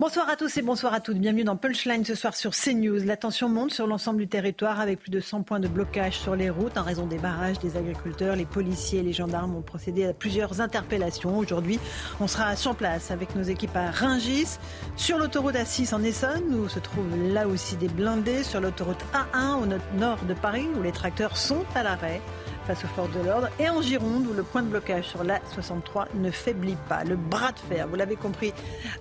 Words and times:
Bonsoir 0.00 0.28
à 0.28 0.36
tous 0.36 0.56
et 0.56 0.62
bonsoir 0.62 0.94
à 0.94 1.00
toutes. 1.00 1.18
Bienvenue 1.18 1.44
dans 1.44 1.54
Punchline 1.54 2.04
ce 2.04 2.16
soir 2.16 2.34
sur 2.34 2.52
CNews. 2.56 3.04
La 3.04 3.16
tension 3.16 3.48
monte 3.48 3.72
sur 3.72 3.86
l'ensemble 3.86 4.18
du 4.18 4.26
territoire 4.26 4.80
avec 4.80 4.98
plus 4.98 5.10
de 5.10 5.20
100 5.20 5.42
points 5.42 5.60
de 5.60 5.68
blocage 5.68 6.18
sur 6.18 6.34
les 6.34 6.50
routes 6.50 6.76
en 6.76 6.82
raison 6.82 7.06
des 7.06 7.18
barrages 7.18 7.60
des 7.60 7.76
agriculteurs. 7.76 8.34
Les 8.34 8.46
policiers 8.46 8.98
et 9.00 9.02
les 9.02 9.12
gendarmes 9.12 9.54
ont 9.54 9.62
procédé 9.62 10.06
à 10.06 10.12
plusieurs 10.12 10.60
interpellations. 10.60 11.38
Aujourd'hui, 11.38 11.78
on 12.20 12.26
sera 12.26 12.56
sur 12.56 12.74
place 12.74 13.12
avec 13.12 13.36
nos 13.36 13.42
équipes 13.42 13.76
à 13.76 13.92
Ringis. 13.92 14.58
Sur 14.96 15.18
l'autoroute 15.18 15.54
A6 15.54 15.94
en 15.94 16.02
Essonne, 16.02 16.52
où 16.52 16.68
se 16.68 16.80
trouvent 16.80 17.16
là 17.32 17.46
aussi 17.46 17.76
des 17.76 17.88
blindés. 17.88 18.42
Sur 18.42 18.60
l'autoroute 18.60 19.04
A1 19.12 19.62
au 19.62 19.98
nord 19.98 20.24
de 20.24 20.34
Paris, 20.34 20.66
où 20.76 20.82
les 20.82 20.92
tracteurs 20.92 21.36
sont 21.36 21.64
à 21.76 21.84
l'arrêt 21.84 22.20
face 22.66 22.84
aux 22.84 22.88
forces 22.88 23.12
de 23.12 23.20
l'ordre. 23.20 23.48
Et 23.58 23.68
en 23.68 23.82
Gironde, 23.82 24.26
où 24.26 24.32
le 24.32 24.42
point 24.42 24.62
de 24.62 24.68
blocage 24.68 25.08
sur 25.08 25.24
la 25.24 25.40
63 25.52 26.08
ne 26.14 26.30
faiblit 26.30 26.76
pas. 26.88 27.04
Le 27.04 27.16
bras 27.16 27.52
de 27.52 27.58
fer, 27.58 27.86
vous 27.88 27.96
l'avez 27.96 28.16
compris, 28.16 28.52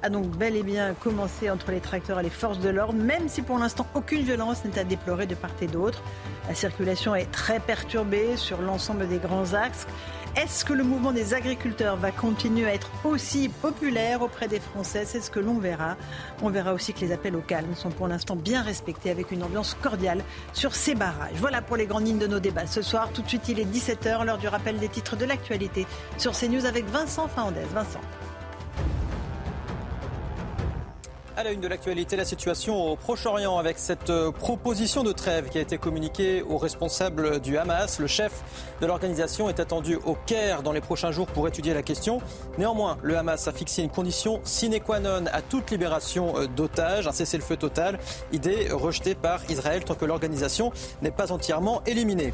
a 0.04 0.10
donc 0.10 0.28
bel 0.38 0.56
et 0.56 0.64
bien 0.64 0.94
commencé 0.94 1.50
entre 1.50 1.72
les 1.72 1.80
tracteurs 1.80 2.20
et 2.20 2.24
les 2.24 2.30
forces 2.30 2.60
de 2.60 2.70
l'ordre, 2.70 2.94
même 2.94 3.28
si 3.28 3.42
pour 3.42 3.58
l'instant 3.58 3.88
aucune 3.94 4.22
violence 4.22 4.64
n'est 4.66 4.80
à 4.80 4.84
déplorer 4.84 5.28
de 5.28 5.36
part 5.36 5.52
et 5.62 5.68
d'autre. 5.68 6.02
La 6.48 6.56
circulation 6.56 7.16
est 7.16 7.32
très 7.32 7.60
perturbée 7.60 8.36
sur 8.36 8.62
l'ensemble 8.62 9.08
des 9.08 9.18
grands 9.18 9.54
axes. 9.54 9.88
Est-ce 10.38 10.64
que 10.64 10.72
le 10.72 10.86
mouvement 10.86 11.12
des 11.12 11.34
agriculteurs 11.34 11.98
va 11.98 12.12
continuer 12.12 12.66
à 12.66 12.74
être 12.74 12.90
aussi 13.04 13.50
populaire 13.50 14.22
auprès 14.22 14.48
des 14.48 14.62
Français? 14.62 15.04
C'est 15.06 15.20
ce 15.20 15.30
que 15.30 15.42
l'on 15.42 15.56
verra. 15.56 15.98
On 16.42 16.50
verra 16.50 16.74
aussi 16.74 16.94
que 16.94 17.02
les 17.02 17.12
appels 17.12 17.36
au 17.36 17.42
calme 17.42 17.76
sont 17.76 17.90
pour 17.90 18.08
l'instant 18.08 18.38
bien 18.38 18.62
respectés 18.62 19.12
avec 19.12 19.32
une 19.32 19.44
ambiance 19.44 19.76
cordiale 19.82 20.24
sur 20.54 20.74
ces 20.74 20.96
barrages. 20.96 21.36
Voilà 21.36 21.62
pour 21.62 21.76
les 21.76 21.86
grandes 21.86 22.08
lignes 22.08 22.18
de 22.18 22.28
nos 22.28 22.40
débats. 22.40 22.66
Ce 22.66 22.82
soir, 22.82 23.12
tout 23.14 23.22
de 23.22 23.28
suite, 23.28 23.50
il 23.50 23.60
est 23.60 23.66
17h, 23.66 24.26
l'heure 24.26 24.38
du 24.38 24.48
rappel 24.48 24.80
des 24.80 24.88
titres 24.88 25.18
de 25.18 25.26
l'actualité 25.26 25.86
sur 26.18 26.32
CNews 26.32 26.66
avec 26.66 26.86
Vincent 26.86 27.28
Fernandez. 27.28 27.66
Vincent. 27.74 28.00
À 31.38 31.44
la 31.44 31.52
une 31.54 31.62
de 31.62 31.68
l'actualité, 31.70 32.18
la 32.18 32.26
situation 32.26 32.92
au 32.92 32.98
Proche-Orient 32.98 33.58
avec 33.58 33.80
cette 33.80 34.10
euh, 34.10 34.32
proposition 34.32 35.02
de 35.02 35.14
trêve 35.14 35.48
qui 35.48 35.60
a 35.60 35.62
été 35.62 35.78
communiquée 35.78 36.42
aux 36.42 36.58
responsables 36.58 37.40
du 37.40 37.58
Hamas. 37.58 38.00
Le 38.00 38.08
chef 38.08 38.44
de 38.82 38.86
l'organisation 38.86 39.48
est 39.48 39.62
attendu 39.62 39.98
au 40.04 40.18
Caire 40.26 40.62
dans 40.62 40.74
les 40.74 40.82
prochains 40.82 41.12
jours 41.12 41.28
pour 41.28 41.48
étudier 41.48 41.74
la 41.74 41.84
question. 41.84 42.22
Néanmoins, 42.58 42.98
le 43.02 43.18
Hamas 43.18 43.48
a 43.48 43.54
fixé 43.54 43.82
une 43.82 43.90
condition 43.90 44.42
sine 44.44 44.78
qua 44.82 45.00
non 45.00 45.24
à 45.32 45.42
toute 45.42 45.72
libération 45.72 46.38
euh, 46.38 46.48
d'otages, 46.48 47.08
un 47.08 47.14
cessez-le-feu 47.14 47.56
total, 47.56 47.98
idée 48.34 48.68
rejetée 48.70 49.16
par 49.16 49.40
Israël 49.50 49.86
tant 49.86 49.96
que 49.96 50.06
l'organisation 50.06 50.74
n'est 51.02 51.12
pas 51.12 51.32
entièrement 51.32 51.82
éliminée. 51.86 52.34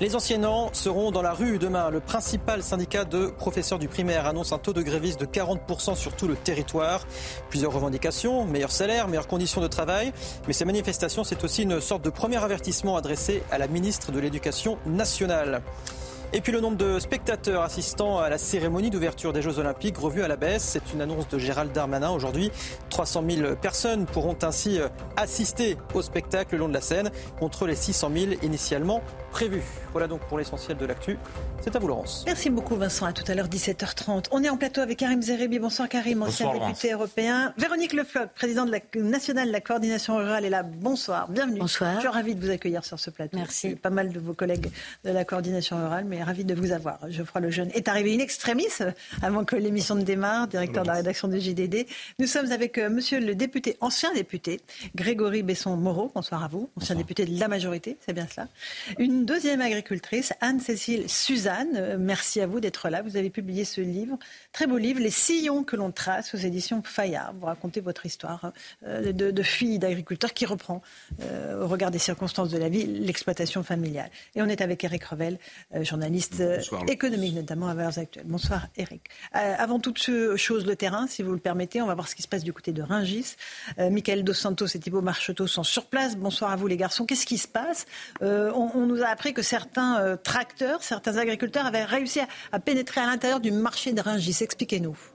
Les 0.00 0.16
enseignants 0.16 0.70
seront 0.72 1.12
dans 1.12 1.22
la 1.22 1.32
rue 1.32 1.58
demain. 1.58 1.88
Le 1.88 2.00
principal 2.00 2.64
syndicat 2.64 3.04
de 3.04 3.26
professeurs 3.26 3.78
du 3.78 3.86
primaire 3.86 4.26
annonce 4.26 4.52
un 4.52 4.58
taux 4.58 4.72
de 4.72 4.82
grévistes 4.82 5.20
de 5.20 5.26
40% 5.26 5.94
sur 5.94 6.16
tout 6.16 6.26
le 6.26 6.34
territoire. 6.34 7.06
Plusieurs 7.48 7.72
revendications, 7.72 8.44
meilleur 8.44 8.72
salaire, 8.72 9.06
meilleures 9.06 9.28
conditions 9.28 9.60
de 9.60 9.68
travail. 9.68 10.12
Mais 10.48 10.52
ces 10.52 10.64
manifestations, 10.64 11.22
c'est 11.22 11.44
aussi 11.44 11.62
une 11.62 11.80
sorte 11.80 12.04
de 12.04 12.10
premier 12.10 12.42
avertissement 12.42 12.96
adressé 12.96 13.44
à 13.52 13.58
la 13.58 13.68
ministre 13.68 14.10
de 14.10 14.18
l'Éducation 14.18 14.78
nationale. 14.84 15.62
Et 16.32 16.40
puis 16.40 16.50
le 16.50 16.60
nombre 16.60 16.76
de 16.76 16.98
spectateurs 16.98 17.62
assistant 17.62 18.18
à 18.18 18.28
la 18.28 18.38
cérémonie 18.38 18.90
d'ouverture 18.90 19.32
des 19.32 19.42
Jeux 19.42 19.60
Olympiques 19.60 19.96
revu 19.96 20.24
à 20.24 20.26
la 20.26 20.34
baisse. 20.34 20.64
C'est 20.64 20.92
une 20.92 21.02
annonce 21.02 21.28
de 21.28 21.38
Gérald 21.38 21.70
Darmanin 21.70 22.10
aujourd'hui. 22.10 22.50
300 22.90 23.22
000 23.30 23.54
personnes 23.54 24.06
pourront 24.06 24.36
ainsi 24.42 24.80
assister 25.16 25.76
au 25.94 26.02
spectacle 26.02 26.56
le 26.56 26.58
long 26.58 26.68
de 26.68 26.74
la 26.74 26.80
scène 26.80 27.12
contre 27.38 27.68
les 27.68 27.76
600 27.76 28.10
000 28.12 28.32
initialement 28.42 29.00
prévus. 29.34 29.64
Voilà 29.90 30.06
donc 30.06 30.20
pour 30.28 30.38
l'essentiel 30.38 30.76
de 30.76 30.86
l'actu. 30.86 31.18
C'est 31.60 31.74
à 31.74 31.80
vous 31.80 31.88
Laurence. 31.88 32.22
Merci 32.24 32.50
beaucoup 32.50 32.76
Vincent. 32.76 33.06
À 33.06 33.12
tout 33.12 33.24
à 33.26 33.34
l'heure 33.34 33.48
17h30. 33.48 34.26
On 34.30 34.44
est 34.44 34.48
en 34.48 34.56
plateau 34.56 34.80
avec 34.80 34.98
Karim 34.98 35.20
Zerebi. 35.22 35.58
Bonsoir 35.58 35.88
Karim, 35.88 36.22
ancien 36.22 36.46
Bonsoir, 36.46 36.68
député 36.68 36.92
européen. 36.92 37.52
Véronique 37.58 37.94
Lefloc, 37.94 38.28
présidente 38.32 38.68
de 38.68 38.72
la 38.72 39.02
nationale 39.02 39.48
de 39.48 39.52
la 39.52 39.60
coordination 39.60 40.16
rurale 40.18 40.44
est 40.44 40.50
là. 40.50 40.62
Bonsoir, 40.62 41.28
bienvenue. 41.28 41.58
Bonsoir. 41.58 41.96
Je 41.96 42.00
suis 42.00 42.08
ravie 42.08 42.36
de 42.36 42.44
vous 42.44 42.50
accueillir 42.50 42.84
sur 42.84 43.00
ce 43.00 43.10
plateau. 43.10 43.36
Merci. 43.36 43.74
Pas 43.74 43.90
mal 43.90 44.12
de 44.12 44.20
vos 44.20 44.34
collègues 44.34 44.70
de 45.04 45.10
la 45.10 45.24
coordination 45.24 45.78
rurale, 45.78 46.04
mais 46.04 46.22
ravie 46.22 46.44
de 46.44 46.54
vous 46.54 46.70
avoir. 46.70 47.00
Geoffroy 47.10 47.40
Lejeune 47.40 47.70
est 47.74 47.88
arrivé 47.88 48.14
in 48.14 48.20
extremis 48.20 48.68
avant 49.20 49.44
que 49.44 49.56
l'émission 49.56 49.96
ne 49.96 50.02
démarre, 50.02 50.46
directeur 50.46 50.84
de 50.84 50.88
la 50.88 50.94
rédaction 50.94 51.26
du 51.26 51.40
JDD. 51.40 51.86
Nous 52.20 52.28
sommes 52.28 52.52
avec 52.52 52.78
euh, 52.78 52.88
monsieur 52.88 53.18
le 53.18 53.34
député, 53.34 53.76
ancien 53.80 54.12
député, 54.14 54.60
Grégory 54.94 55.42
Besson-Moreau. 55.42 56.12
Bonsoir 56.14 56.44
à 56.44 56.48
vous, 56.48 56.70
ancien 56.80 56.94
député 56.94 57.24
de 57.24 57.40
la 57.40 57.48
majorité, 57.48 57.96
c'est 58.04 58.12
bien 58.12 58.28
cela. 58.32 58.46
Une 58.98 59.23
deuxième 59.24 59.60
agricultrice, 59.60 60.32
Anne-Cécile 60.40 61.08
Suzanne. 61.08 61.70
Euh, 61.74 61.96
Merci 61.98 62.40
à 62.40 62.46
vous 62.46 62.60
d'être 62.60 62.88
là. 62.90 63.02
Vous 63.02 63.16
avez 63.16 63.30
publié 63.30 63.64
ce 63.64 63.80
livre, 63.80 64.18
très 64.52 64.66
beau 64.66 64.76
livre, 64.76 65.00
Les 65.00 65.10
sillons 65.10 65.64
que 65.64 65.76
l'on 65.76 65.90
trace 65.90 66.34
aux 66.34 66.38
éditions 66.38 66.82
Fayard. 66.84 67.32
Vous 67.40 67.46
racontez 67.46 67.80
votre 67.80 68.04
histoire 68.06 68.52
euh, 68.86 69.12
de, 69.12 69.30
de 69.30 69.42
fille 69.42 69.78
d'agriculteur 69.78 70.34
qui 70.34 70.44
reprend, 70.46 70.82
euh, 71.22 71.64
au 71.64 71.68
regard 71.68 71.90
des 71.90 71.98
circonstances 71.98 72.50
de 72.50 72.58
la 72.58 72.68
vie, 72.68 72.84
l'exploitation 72.84 73.62
familiale. 73.62 74.10
Et 74.34 74.42
on 74.42 74.46
est 74.46 74.60
avec 74.60 74.84
Eric 74.84 75.04
Revel, 75.04 75.38
euh, 75.74 75.84
journaliste 75.84 76.42
économique, 76.88 77.34
notamment 77.34 77.68
à 77.68 77.74
Valeurs 77.74 77.98
Actuelles. 77.98 78.26
Bonsoir 78.26 78.68
Eric. 78.76 79.02
Euh, 79.34 79.54
avant 79.58 79.80
toute 79.80 79.98
chose, 80.36 80.66
le 80.66 80.76
terrain, 80.76 81.06
si 81.06 81.22
vous 81.22 81.32
le 81.32 81.38
permettez, 81.38 81.80
on 81.80 81.86
va 81.86 81.94
voir 81.94 82.08
ce 82.08 82.14
qui 82.14 82.22
se 82.22 82.28
passe 82.28 82.44
du 82.44 82.52
côté 82.52 82.72
de 82.72 82.82
Ringis. 82.82 83.36
Michael 83.78 84.22
Dos 84.22 84.34
Santos 84.34 84.66
et 84.66 84.78
Thibaut 84.78 85.00
Marcheteau 85.00 85.46
sont 85.46 85.62
sur 85.62 85.86
place. 85.86 86.16
Bonsoir 86.16 86.50
à 86.50 86.56
vous 86.56 86.66
les 86.66 86.76
garçons. 86.76 87.06
Qu'est-ce 87.06 87.26
qui 87.26 87.38
se 87.38 87.48
passe? 87.48 87.86
On, 88.20 88.70
on 88.74 88.86
nous 88.86 89.02
a 89.02 89.13
appris 89.14 89.32
que 89.32 89.42
certains 89.42 90.00
euh, 90.00 90.16
tracteurs, 90.16 90.82
certains 90.82 91.16
agriculteurs 91.16 91.66
avaient 91.66 91.84
réussi 91.84 92.20
à, 92.20 92.26
à 92.52 92.58
pénétrer 92.58 93.00
à 93.00 93.06
l'intérieur 93.06 93.40
du 93.40 93.52
marché 93.52 93.92
de 93.92 94.00
Ringis. 94.00 94.38
Expliquez-nous. 94.42 95.13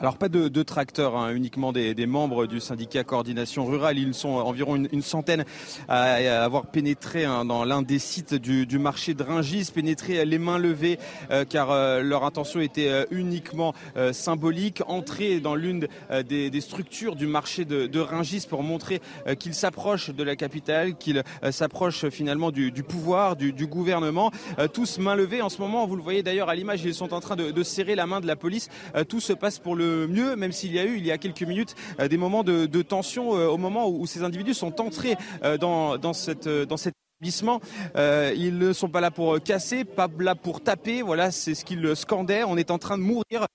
Alors 0.00 0.16
pas 0.16 0.28
de, 0.28 0.46
de 0.46 0.62
tracteurs, 0.62 1.16
hein, 1.16 1.34
uniquement 1.34 1.72
des, 1.72 1.92
des 1.92 2.06
membres 2.06 2.46
du 2.46 2.60
syndicat 2.60 3.02
coordination 3.02 3.66
rurale. 3.66 3.98
Ils 3.98 4.14
sont 4.14 4.28
environ 4.28 4.76
une, 4.76 4.88
une 4.92 5.02
centaine 5.02 5.44
à, 5.88 6.02
à 6.12 6.44
avoir 6.44 6.66
pénétré 6.66 7.24
hein, 7.24 7.44
dans 7.44 7.64
l'un 7.64 7.82
des 7.82 7.98
sites 7.98 8.32
du, 8.34 8.64
du 8.64 8.78
marché 8.78 9.14
de 9.14 9.24
Ringis, 9.24 9.72
pénétré 9.74 10.24
les 10.24 10.38
mains 10.38 10.58
levées 10.58 11.00
euh, 11.32 11.44
car 11.44 11.72
euh, 11.72 12.00
leur 12.00 12.22
intention 12.22 12.60
était 12.60 12.90
euh, 12.90 13.06
uniquement 13.10 13.74
euh, 13.96 14.12
symbolique, 14.12 14.82
entrer 14.86 15.40
dans 15.40 15.56
l'une 15.56 15.88
euh, 16.12 16.22
des, 16.22 16.48
des 16.48 16.60
structures 16.60 17.16
du 17.16 17.26
marché 17.26 17.64
de, 17.64 17.88
de 17.88 17.98
Ringis 17.98 18.46
pour 18.48 18.62
montrer 18.62 19.00
euh, 19.26 19.34
qu'ils 19.34 19.54
s'approchent 19.54 20.10
de 20.10 20.22
la 20.22 20.36
capitale, 20.36 20.94
qu'ils 20.96 21.24
euh, 21.42 21.50
s'approchent 21.50 22.08
finalement 22.08 22.52
du, 22.52 22.70
du 22.70 22.84
pouvoir, 22.84 23.34
du, 23.34 23.52
du 23.52 23.66
gouvernement. 23.66 24.30
Euh, 24.60 24.68
tous 24.68 25.00
mains 25.00 25.16
levées 25.16 25.42
en 25.42 25.48
ce 25.48 25.60
moment, 25.60 25.88
vous 25.88 25.96
le 25.96 26.02
voyez 26.02 26.22
d'ailleurs 26.22 26.50
à 26.50 26.54
l'image, 26.54 26.84
ils 26.84 26.94
sont 26.94 27.12
en 27.12 27.18
train 27.18 27.34
de, 27.34 27.50
de 27.50 27.62
serrer 27.64 27.96
la 27.96 28.06
main 28.06 28.20
de 28.20 28.28
la 28.28 28.36
police. 28.36 28.68
Euh, 28.94 29.02
tout 29.02 29.18
se 29.18 29.32
passe 29.32 29.58
pour 29.58 29.74
le 29.74 29.87
mieux, 30.08 30.36
même 30.36 30.52
s'il 30.52 30.72
y 30.72 30.78
a 30.78 30.84
eu, 30.84 30.96
il 30.96 31.06
y 31.06 31.12
a 31.12 31.18
quelques 31.18 31.42
minutes, 31.42 31.74
euh, 32.00 32.08
des 32.08 32.16
moments 32.16 32.44
de, 32.44 32.82
tension 32.82 33.36
euh, 33.36 33.48
au 33.48 33.58
moment 33.58 33.88
où, 33.88 34.06
ces 34.06 34.22
individus 34.22 34.54
sont 34.54 34.80
entrés 34.80 35.16
euh, 35.44 35.58
dans, 35.58 36.12
cet 36.12 36.46
établissement. 36.46 37.60
Ils 37.96 38.58
ne 38.58 38.72
sont 38.72 38.88
pas 38.88 39.00
là 39.00 39.10
pour 39.10 39.40
casser, 39.42 39.84
pas 39.84 40.08
là 40.18 40.34
pour 40.34 40.62
taper. 40.62 41.02
Voilà, 41.02 41.30
c'est 41.30 41.54
ce 41.54 41.64
qu'ils 41.64 41.96
scandaient. 41.96 42.44
On 42.44 42.56
est 42.56 42.70
en 42.70 42.78
train 42.78 42.96
de 42.96 43.02
mourir. 43.02 43.46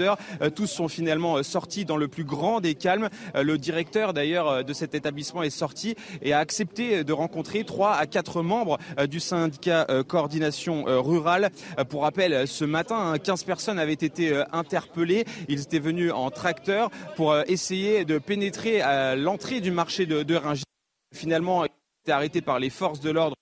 Euh, 0.00 0.50
Tous 0.54 0.66
sont 0.66 0.88
finalement 0.88 1.36
euh, 1.36 1.42
sortis 1.42 1.84
dans 1.84 1.96
le 1.96 2.08
plus 2.08 2.24
grand 2.24 2.60
des 2.60 2.74
calmes. 2.74 3.08
Euh, 3.34 3.42
Le 3.42 3.58
directeur 3.58 4.12
d'ailleurs 4.12 4.64
de 4.64 4.72
cet 4.72 4.94
établissement 4.94 5.42
est 5.42 5.50
sorti 5.50 5.94
et 6.22 6.32
a 6.32 6.38
accepté 6.38 7.04
de 7.04 7.12
rencontrer 7.12 7.64
trois 7.64 7.94
à 7.94 8.06
quatre 8.06 8.42
membres 8.42 8.78
du 9.08 9.20
syndicat 9.20 9.86
coordination 10.06 10.84
rurale. 10.86 11.50
Pour 11.88 12.02
rappel, 12.02 12.46
ce 12.48 12.64
matin, 12.64 13.12
hein, 13.12 13.18
15 13.18 13.44
personnes 13.44 13.78
avaient 13.78 13.92
été 13.92 14.42
interpellées. 14.52 15.24
Ils 15.48 15.60
étaient 15.60 15.78
venus 15.78 16.12
en 16.12 16.30
tracteur 16.30 16.90
pour 17.16 17.36
essayer 17.46 18.04
de 18.04 18.18
pénétrer 18.18 18.80
à 18.80 19.16
l'entrée 19.16 19.60
du 19.60 19.70
marché 19.70 20.06
de, 20.06 20.22
de. 20.22 20.40
Finalement, 21.14 21.64
ils 21.64 21.70
été 22.04 22.12
arrêtés 22.12 22.42
par 22.42 22.58
les 22.58 22.70
forces 22.70 23.00
de 23.00 23.10
l'ordre 23.10 23.36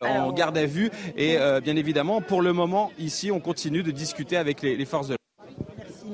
en 0.00 0.06
Alors- 0.06 0.34
garde 0.34 0.58
à 0.58 0.66
vue 0.66 0.90
et 1.16 1.38
euh, 1.38 1.60
bien 1.60 1.76
évidemment 1.76 2.20
pour 2.20 2.42
le 2.42 2.52
moment 2.52 2.92
ici 2.98 3.30
on 3.30 3.40
continue 3.40 3.82
de 3.82 3.90
discuter 3.90 4.36
avec 4.36 4.62
les, 4.62 4.76
les 4.76 4.84
forces 4.84 5.08
de 5.08 5.12
l'ordre. 5.12 5.16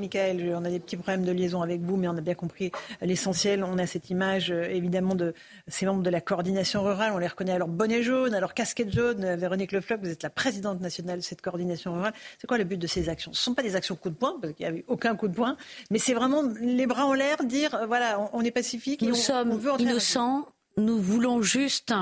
Michael. 0.02 0.54
On 0.56 0.64
a 0.64 0.70
des 0.70 0.80
petits 0.80 0.96
problèmes 0.96 1.24
de 1.24 1.32
liaison 1.32 1.62
avec 1.62 1.80
vous, 1.80 1.96
mais 1.96 2.08
on 2.08 2.16
a 2.16 2.20
bien 2.20 2.34
compris 2.34 2.72
l'essentiel. 3.00 3.64
On 3.64 3.78
a 3.78 3.86
cette 3.86 4.10
image, 4.10 4.50
euh, 4.50 4.64
évidemment, 4.64 5.14
de 5.14 5.32
ces 5.68 5.86
membres 5.86 6.02
de 6.02 6.10
la 6.10 6.20
coordination 6.20 6.82
rurale. 6.82 7.12
On 7.14 7.18
les 7.18 7.28
reconnaît 7.28 7.52
à 7.52 7.58
leur 7.58 7.68
bonnet 7.68 8.02
jaune, 8.02 8.34
à 8.34 8.40
leur 8.40 8.52
casquette 8.52 8.92
jaune. 8.92 9.36
Véronique 9.36 9.72
Lefloc, 9.72 10.00
vous 10.00 10.10
êtes 10.10 10.22
la 10.22 10.30
présidente 10.30 10.80
nationale 10.80 11.18
de 11.18 11.24
cette 11.24 11.40
coordination 11.40 11.94
rurale. 11.94 12.12
C'est 12.38 12.46
quoi 12.46 12.58
le 12.58 12.64
but 12.64 12.78
de 12.78 12.86
ces 12.86 13.08
actions? 13.08 13.32
Ce 13.32 13.40
ne 13.40 13.44
sont 13.44 13.54
pas 13.54 13.62
des 13.62 13.76
actions 13.76 13.94
coup 13.94 14.10
de 14.10 14.16
poing, 14.16 14.36
parce 14.40 14.54
qu'il 14.54 14.66
n'y 14.66 14.72
a 14.72 14.76
eu 14.76 14.84
aucun 14.88 15.14
coup 15.14 15.28
de 15.28 15.34
poing, 15.34 15.56
mais 15.90 15.98
c'est 15.98 16.14
vraiment 16.14 16.42
les 16.60 16.86
bras 16.86 17.06
en 17.06 17.14
l'air, 17.14 17.44
dire, 17.44 17.74
euh, 17.74 17.86
voilà, 17.86 18.28
on, 18.32 18.42
est 18.42 18.50
pacifique. 18.50 19.02
Nous 19.02 19.14
sommes 19.14 19.60
innocents. 19.78 20.46
Nous 20.76 20.98
voulons 20.98 21.42
juste 21.42 21.92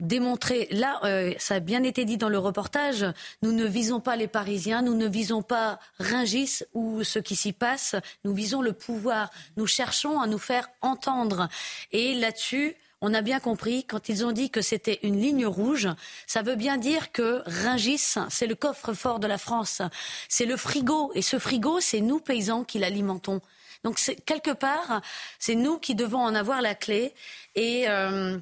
démontrer, 0.00 0.68
là, 0.70 1.00
euh, 1.04 1.32
ça 1.38 1.56
a 1.56 1.60
bien 1.60 1.82
été 1.82 2.04
dit 2.04 2.16
dans 2.16 2.28
le 2.28 2.38
reportage, 2.38 3.06
nous 3.42 3.52
ne 3.52 3.66
visons 3.66 4.00
pas 4.00 4.16
les 4.16 4.26
Parisiens, 4.26 4.82
nous 4.82 4.94
ne 4.94 5.06
visons 5.06 5.42
pas 5.42 5.78
Ringis 5.98 6.60
ou 6.74 7.04
ce 7.04 7.18
qui 7.18 7.36
s'y 7.36 7.52
passe, 7.52 7.94
nous 8.24 8.34
visons 8.34 8.62
le 8.62 8.72
pouvoir. 8.72 9.30
Nous 9.56 9.66
cherchons 9.66 10.20
à 10.20 10.26
nous 10.26 10.38
faire 10.38 10.68
entendre. 10.80 11.48
Et 11.92 12.14
là-dessus, 12.14 12.76
on 13.02 13.14
a 13.14 13.22
bien 13.22 13.40
compris, 13.40 13.84
quand 13.84 14.10
ils 14.10 14.26
ont 14.26 14.32
dit 14.32 14.50
que 14.50 14.60
c'était 14.60 15.00
une 15.02 15.18
ligne 15.18 15.46
rouge, 15.46 15.88
ça 16.26 16.42
veut 16.42 16.56
bien 16.56 16.76
dire 16.76 17.12
que 17.12 17.42
Ringis, 17.46 18.16
c'est 18.28 18.46
le 18.46 18.54
coffre-fort 18.54 19.20
de 19.20 19.26
la 19.26 19.38
France. 19.38 19.80
C'est 20.28 20.44
le 20.44 20.56
frigo. 20.56 21.10
Et 21.14 21.22
ce 21.22 21.38
frigo, 21.38 21.80
c'est 21.80 22.00
nous, 22.00 22.20
paysans, 22.20 22.64
qui 22.64 22.78
l'alimentons. 22.78 23.40
Donc, 23.84 23.98
quelque 24.26 24.50
part, 24.50 25.00
c'est 25.38 25.54
nous 25.54 25.78
qui 25.78 25.94
devons 25.94 26.20
en 26.20 26.34
avoir 26.34 26.60
la 26.60 26.74
clé. 26.74 27.14
Et 27.54 27.88
euh, 27.88 28.38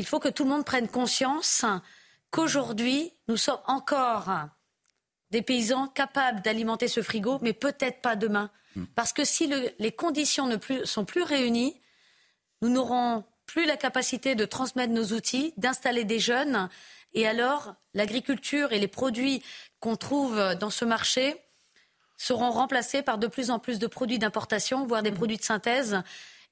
il 0.00 0.06
faut 0.06 0.18
que 0.18 0.30
tout 0.30 0.44
le 0.44 0.50
monde 0.50 0.64
prenne 0.64 0.88
conscience 0.88 1.66
qu'aujourd'hui, 2.30 3.12
nous 3.28 3.36
sommes 3.36 3.60
encore 3.66 4.30
des 5.30 5.42
paysans 5.42 5.88
capables 5.88 6.40
d'alimenter 6.40 6.88
ce 6.88 7.02
frigo, 7.02 7.38
mais 7.42 7.52
peut-être 7.52 8.00
pas 8.00 8.16
demain. 8.16 8.50
Hmm. 8.76 8.86
Parce 8.94 9.12
que 9.12 9.24
si 9.24 9.52
les 9.78 9.92
conditions 9.92 10.46
ne 10.46 10.56
sont 10.84 11.04
plus 11.04 11.22
réunies, 11.22 11.78
nous 12.62 12.70
n'aurons 12.70 13.24
plus 13.44 13.66
la 13.66 13.76
capacité 13.76 14.34
de 14.34 14.46
transmettre 14.46 14.94
nos 14.94 15.12
outils, 15.12 15.52
d'installer 15.58 16.04
des 16.04 16.18
jeunes. 16.18 16.70
Et 17.12 17.28
alors, 17.28 17.74
l'agriculture 17.92 18.72
et 18.72 18.78
les 18.78 18.88
produits 18.88 19.42
qu'on 19.80 19.96
trouve 19.96 20.54
dans 20.54 20.70
ce 20.70 20.86
marché 20.86 21.36
seront 22.16 22.50
remplacés 22.50 23.02
par 23.02 23.18
de 23.18 23.26
plus 23.26 23.50
en 23.50 23.58
plus 23.58 23.78
de 23.78 23.86
produits 23.86 24.18
d'importation, 24.18 24.86
voire 24.86 25.02
des 25.02 25.10
hmm. 25.10 25.16
produits 25.16 25.36
de 25.36 25.42
synthèse. 25.42 26.00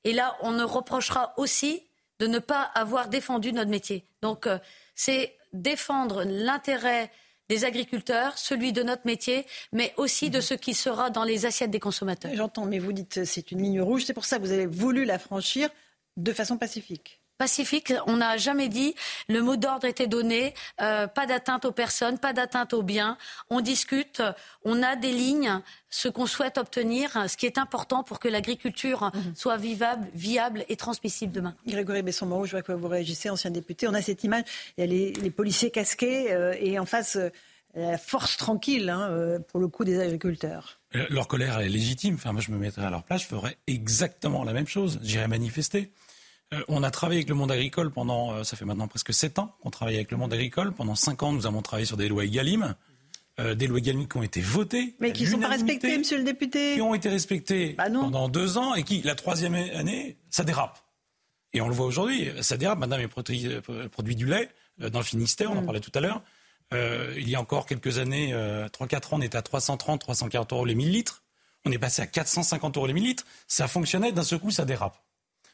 Et 0.05 0.13
là, 0.13 0.37
on 0.43 0.53
ne 0.53 0.65
reprochera 0.65 1.33
aussi 1.39 1.88
de 2.19 2.27
ne 2.27 2.39
pas 2.39 2.63
avoir 2.63 3.09
défendu 3.09 3.53
notre 3.53 3.71
métier. 3.71 4.07
Donc, 4.23 4.47
euh, 4.47 4.59
c'est 4.95 5.37
défendre 5.53 6.25
l'intérêt 6.25 7.11
des 7.49 7.65
agriculteurs, 7.65 8.37
celui 8.37 8.73
de 8.73 8.83
notre 8.83 9.07
métier, 9.07 9.47
mais 9.73 9.95
aussi 9.97 10.29
de 10.29 10.41
ce 10.41 10.55
qui 10.55 10.75
sera 10.75 11.11
dans 11.11 11.25
les 11.25 11.47
assiettes 11.47 11.71
des 11.71 11.81
consommateurs. 11.81 12.31
J'entends, 12.35 12.67
mais 12.67 12.79
vous 12.79 12.93
dites 12.93 13.25
c'est 13.25 13.51
une 13.53 13.63
ligne 13.63 13.81
rouge, 13.81 14.05
c'est 14.05 14.13
pour 14.13 14.27
ça 14.27 14.37
que 14.37 14.43
vous 14.43 14.53
avez 14.53 14.67
voulu 14.67 15.05
la 15.05 15.19
franchir 15.19 15.71
de 16.17 16.33
façon 16.33 16.59
pacifique 16.59 17.18
pacifique. 17.39 17.95
On 18.07 18.19
n'a 18.19 18.37
jamais 18.37 18.69
dit 18.69 18.95
le 19.29 19.41
mot 19.41 19.57
d'ordre 19.57 19.87
était 19.87 20.07
donné, 20.07 20.55
euh, 20.83 21.07
pas 21.07 21.27
d'atteinte 21.27 21.65
aux 21.65 21.73
personnes, 21.73 22.19
pas 22.19 22.33
d'atteinte 22.33 22.75
aux 22.75 22.83
biens. 22.83 23.17
On 23.49 23.61
discute, 23.61 24.23
on 24.65 24.83
a 24.83 24.97
des 24.97 25.13
lignes, 25.13 25.61
ce 25.89 26.09
qu'on 26.09 26.27
souhaite 26.27 26.59
obtenir, 26.59 27.25
ce 27.29 27.37
qui 27.37 27.47
est 27.47 27.57
important 27.57 28.03
pour 28.03 28.19
que 28.19 28.29
l'agriculture 28.29 29.11
mhm. 29.15 29.35
soit 29.35 29.57
vivable, 29.57 30.07
viable 30.15 30.65
et 30.69 30.77
transmissible 30.77 31.33
demain. 31.33 31.55
Grégory 31.67 32.03
Besson-Moreau, 32.03 32.45
je 32.45 32.51
vois 32.51 32.63
que 32.63 32.73
vous 32.73 32.89
réagissez, 32.89 33.31
ancien 33.31 33.51
député. 33.51 33.89
On 33.89 33.95
a 33.95 34.03
cette 34.03 34.25
image, 34.25 34.45
il 34.77 34.81
y 34.81 34.85
a 34.85 35.23
les, 35.23 35.31
policiers 35.31 35.71
casqués 35.71 36.33
euh, 36.33 36.55
et 36.59 36.79
en 36.79 36.87
face 36.87 37.17
euh, 37.17 37.31
la 37.75 37.99
force 37.99 38.37
tranquille, 38.37 38.91
hein, 38.91 39.39
pour 39.49 39.61
le 39.61 39.69
coup, 39.69 39.85
des 39.85 40.01
agriculteurs. 40.01 40.81
Leur 40.93 41.29
colère 41.29 41.61
est 41.61 41.69
légitime. 41.69 42.15
Enfin, 42.15 42.33
moi, 42.33 42.41
je 42.41 42.51
me 42.51 42.57
mettrais 42.57 42.85
à 42.85 42.91
leur 42.91 43.05
place, 43.05 43.23
je 43.23 43.27
ferais 43.29 43.57
exactement 43.69 44.43
la 44.43 44.53
même 44.53 44.67
chose. 44.67 44.99
J'irais 45.03 45.29
manifester. 45.29 45.93
Euh, 46.55 46.63
on 46.69 46.83
a 46.83 46.91
travaillé 46.91 47.19
avec 47.19 47.29
le 47.29 47.35
monde 47.35 47.53
agricole 47.53 47.91
pendant, 47.91 48.33
euh, 48.33 48.45
ça 48.45 48.57
fait 48.57 48.65
maintenant 48.65 48.89
presque 48.89 49.13
sept 49.13 49.39
ans 49.39 49.55
qu'on 49.61 49.71
travaille 49.71 49.97
avec 49.97 50.11
le 50.11 50.17
monde 50.17 50.33
agricole. 50.33 50.73
Pendant 50.73 50.95
cinq 50.95 51.23
ans, 51.23 51.33
nous 51.33 51.47
avons 51.47 51.61
travaillé 51.63 51.87
sur 51.87 51.97
des 51.97 52.09
lois 52.09 52.25
EGalim. 52.25 52.75
Euh, 53.39 53.55
des 53.55 53.67
lois 53.67 53.79
EGalim 53.79 54.09
qui 54.09 54.17
ont 54.17 54.23
été 54.23 54.41
votées. 54.41 54.97
Mais 54.99 55.13
qui 55.13 55.25
ne 55.25 55.31
sont 55.31 55.39
pas 55.39 55.49
respectées, 55.49 55.99
monsieur 55.99 56.19
le 56.19 56.25
député. 56.25 56.75
Qui 56.75 56.81
ont 56.81 56.95
été 56.95 57.09
respectées 57.09 57.75
bah 57.77 57.85
pendant 57.91 58.29
deux 58.29 58.57
ans 58.57 58.75
et 58.75 58.83
qui, 58.83 59.03
la 59.03 59.15
troisième 59.15 59.55
année, 59.55 60.17
ça 60.31 60.43
dérape. 60.43 60.79
Et 61.53 61.61
on 61.61 61.69
le 61.69 61.75
voit 61.75 61.87
aujourd'hui, 61.87 62.31
ça 62.41 62.57
dérape. 62.57 62.79
Madame 62.79 63.01
est 63.01 63.09
produit, 63.09 63.49
produit 63.93 64.17
du 64.17 64.27
lait 64.27 64.51
dans 64.79 64.99
le 64.99 65.05
Finistère, 65.05 65.51
on 65.51 65.57
en 65.57 65.63
mm. 65.63 65.65
parlait 65.65 65.81
tout 65.81 65.93
à 65.95 66.01
l'heure. 66.01 66.23
il 66.73 67.29
y 67.29 67.37
a 67.37 67.41
encore 67.41 67.67
quelques 67.67 67.99
années, 67.99 68.33
3-4 68.33 68.97
ans, 68.97 69.01
on 69.13 69.21
était 69.21 69.39
à 69.39 69.43
330, 69.43 70.01
340 70.01 70.53
euros 70.53 70.65
les 70.65 70.75
1000 70.75 70.91
litres. 70.91 71.23
On 71.65 71.73
est 71.73 71.79
passé 71.79 72.03
à 72.03 72.07
450 72.07 72.77
euros 72.77 72.87
les 72.87 72.93
1000 72.93 73.05
litres. 73.05 73.25
Ça 73.47 73.69
fonctionnait, 73.69 74.13
d'un 74.13 74.25
seul 74.25 74.41
coup, 74.41 74.51
ça 74.51 74.65
dérape. 74.65 74.99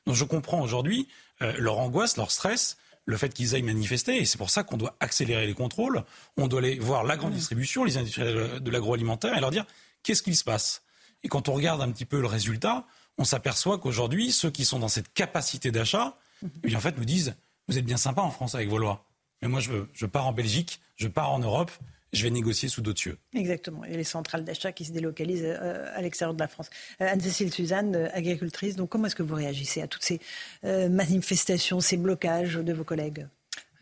Donc 0.06 0.14
je 0.14 0.24
comprends 0.24 0.60
aujourd'hui 0.60 1.08
euh, 1.42 1.52
leur 1.58 1.78
angoisse, 1.78 2.16
leur 2.16 2.30
stress, 2.30 2.76
le 3.06 3.16
fait 3.16 3.32
qu'ils 3.32 3.54
aillent 3.54 3.62
manifester, 3.62 4.16
et 4.16 4.24
c'est 4.24 4.38
pour 4.38 4.50
ça 4.50 4.62
qu'on 4.62 4.76
doit 4.76 4.96
accélérer 5.00 5.46
les 5.46 5.54
contrôles, 5.54 6.04
on 6.36 6.48
doit 6.48 6.60
aller 6.60 6.78
voir 6.78 7.04
la 7.04 7.16
grande 7.16 7.32
mmh. 7.32 7.36
distribution, 7.36 7.84
les 7.84 7.98
industriels 7.98 8.60
de 8.60 8.70
l'agroalimentaire, 8.70 9.36
et 9.36 9.40
leur 9.40 9.50
dire 9.50 9.66
qu'est-ce 10.02 10.22
qu'il 10.22 10.36
se 10.36 10.44
passe? 10.44 10.82
Et 11.22 11.28
quand 11.28 11.48
on 11.48 11.54
regarde 11.54 11.80
un 11.82 11.90
petit 11.90 12.04
peu 12.04 12.20
le 12.20 12.26
résultat, 12.26 12.86
on 13.18 13.24
s'aperçoit 13.24 13.78
qu'aujourd'hui, 13.78 14.32
ceux 14.32 14.50
qui 14.50 14.64
sont 14.64 14.78
dans 14.78 14.88
cette 14.88 15.12
capacité 15.12 15.70
d'achat, 15.70 16.16
mmh. 16.42 16.48
eh 16.64 16.76
en 16.76 16.80
fait, 16.80 16.96
nous 16.96 17.04
disent, 17.04 17.34
vous 17.68 17.78
êtes 17.78 17.84
bien 17.84 17.96
sympa 17.96 18.22
en 18.22 18.30
France 18.30 18.54
avec 18.54 18.68
vos 18.68 18.78
lois, 18.78 19.04
mais 19.42 19.48
moi, 19.48 19.60
je, 19.60 19.72
je 19.92 20.06
pars 20.06 20.26
en 20.26 20.32
Belgique, 20.32 20.80
je 20.96 21.08
pars 21.08 21.30
en 21.30 21.38
Europe, 21.38 21.70
je 22.14 22.22
vais 22.22 22.30
négocier 22.30 22.68
sous 22.68 22.80
d'autres 22.80 23.00
cieux. 23.00 23.18
Exactement. 23.34 23.84
Et 23.84 23.96
les 23.96 24.04
centrales 24.04 24.44
d'achat 24.44 24.72
qui 24.72 24.84
se 24.84 24.92
délocalisent 24.92 25.42
euh, 25.44 25.86
à 25.94 26.00
l'extérieur 26.00 26.34
de 26.34 26.40
la 26.40 26.48
France. 26.48 26.70
Euh, 27.00 27.08
Anne-Cécile 27.10 27.52
Suzanne, 27.52 27.94
euh, 27.96 28.08
agricultrice, 28.12 28.76
donc 28.76 28.88
comment 28.88 29.06
est-ce 29.06 29.16
que 29.16 29.22
vous 29.22 29.34
réagissez 29.34 29.82
à 29.82 29.88
toutes 29.88 30.04
ces 30.04 30.20
manifestations, 30.62 31.80
ces 31.80 31.96
blocages 31.96 32.54
de 32.54 32.72
vos 32.72 32.84
collègues? 32.84 33.26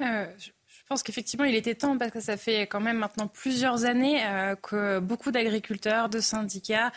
Je 0.00 0.48
pense 0.88 1.02
qu'effectivement, 1.02 1.44
il 1.44 1.54
était 1.54 1.74
temps, 1.74 1.96
parce 1.96 2.10
que 2.10 2.20
ça 2.20 2.36
fait 2.36 2.62
quand 2.62 2.80
même 2.80 2.98
maintenant 2.98 3.28
plusieurs 3.28 3.84
années 3.84 4.20
que 4.62 4.98
beaucoup 4.98 5.30
d'agriculteurs, 5.30 6.08
de 6.08 6.20
syndicats 6.20 6.92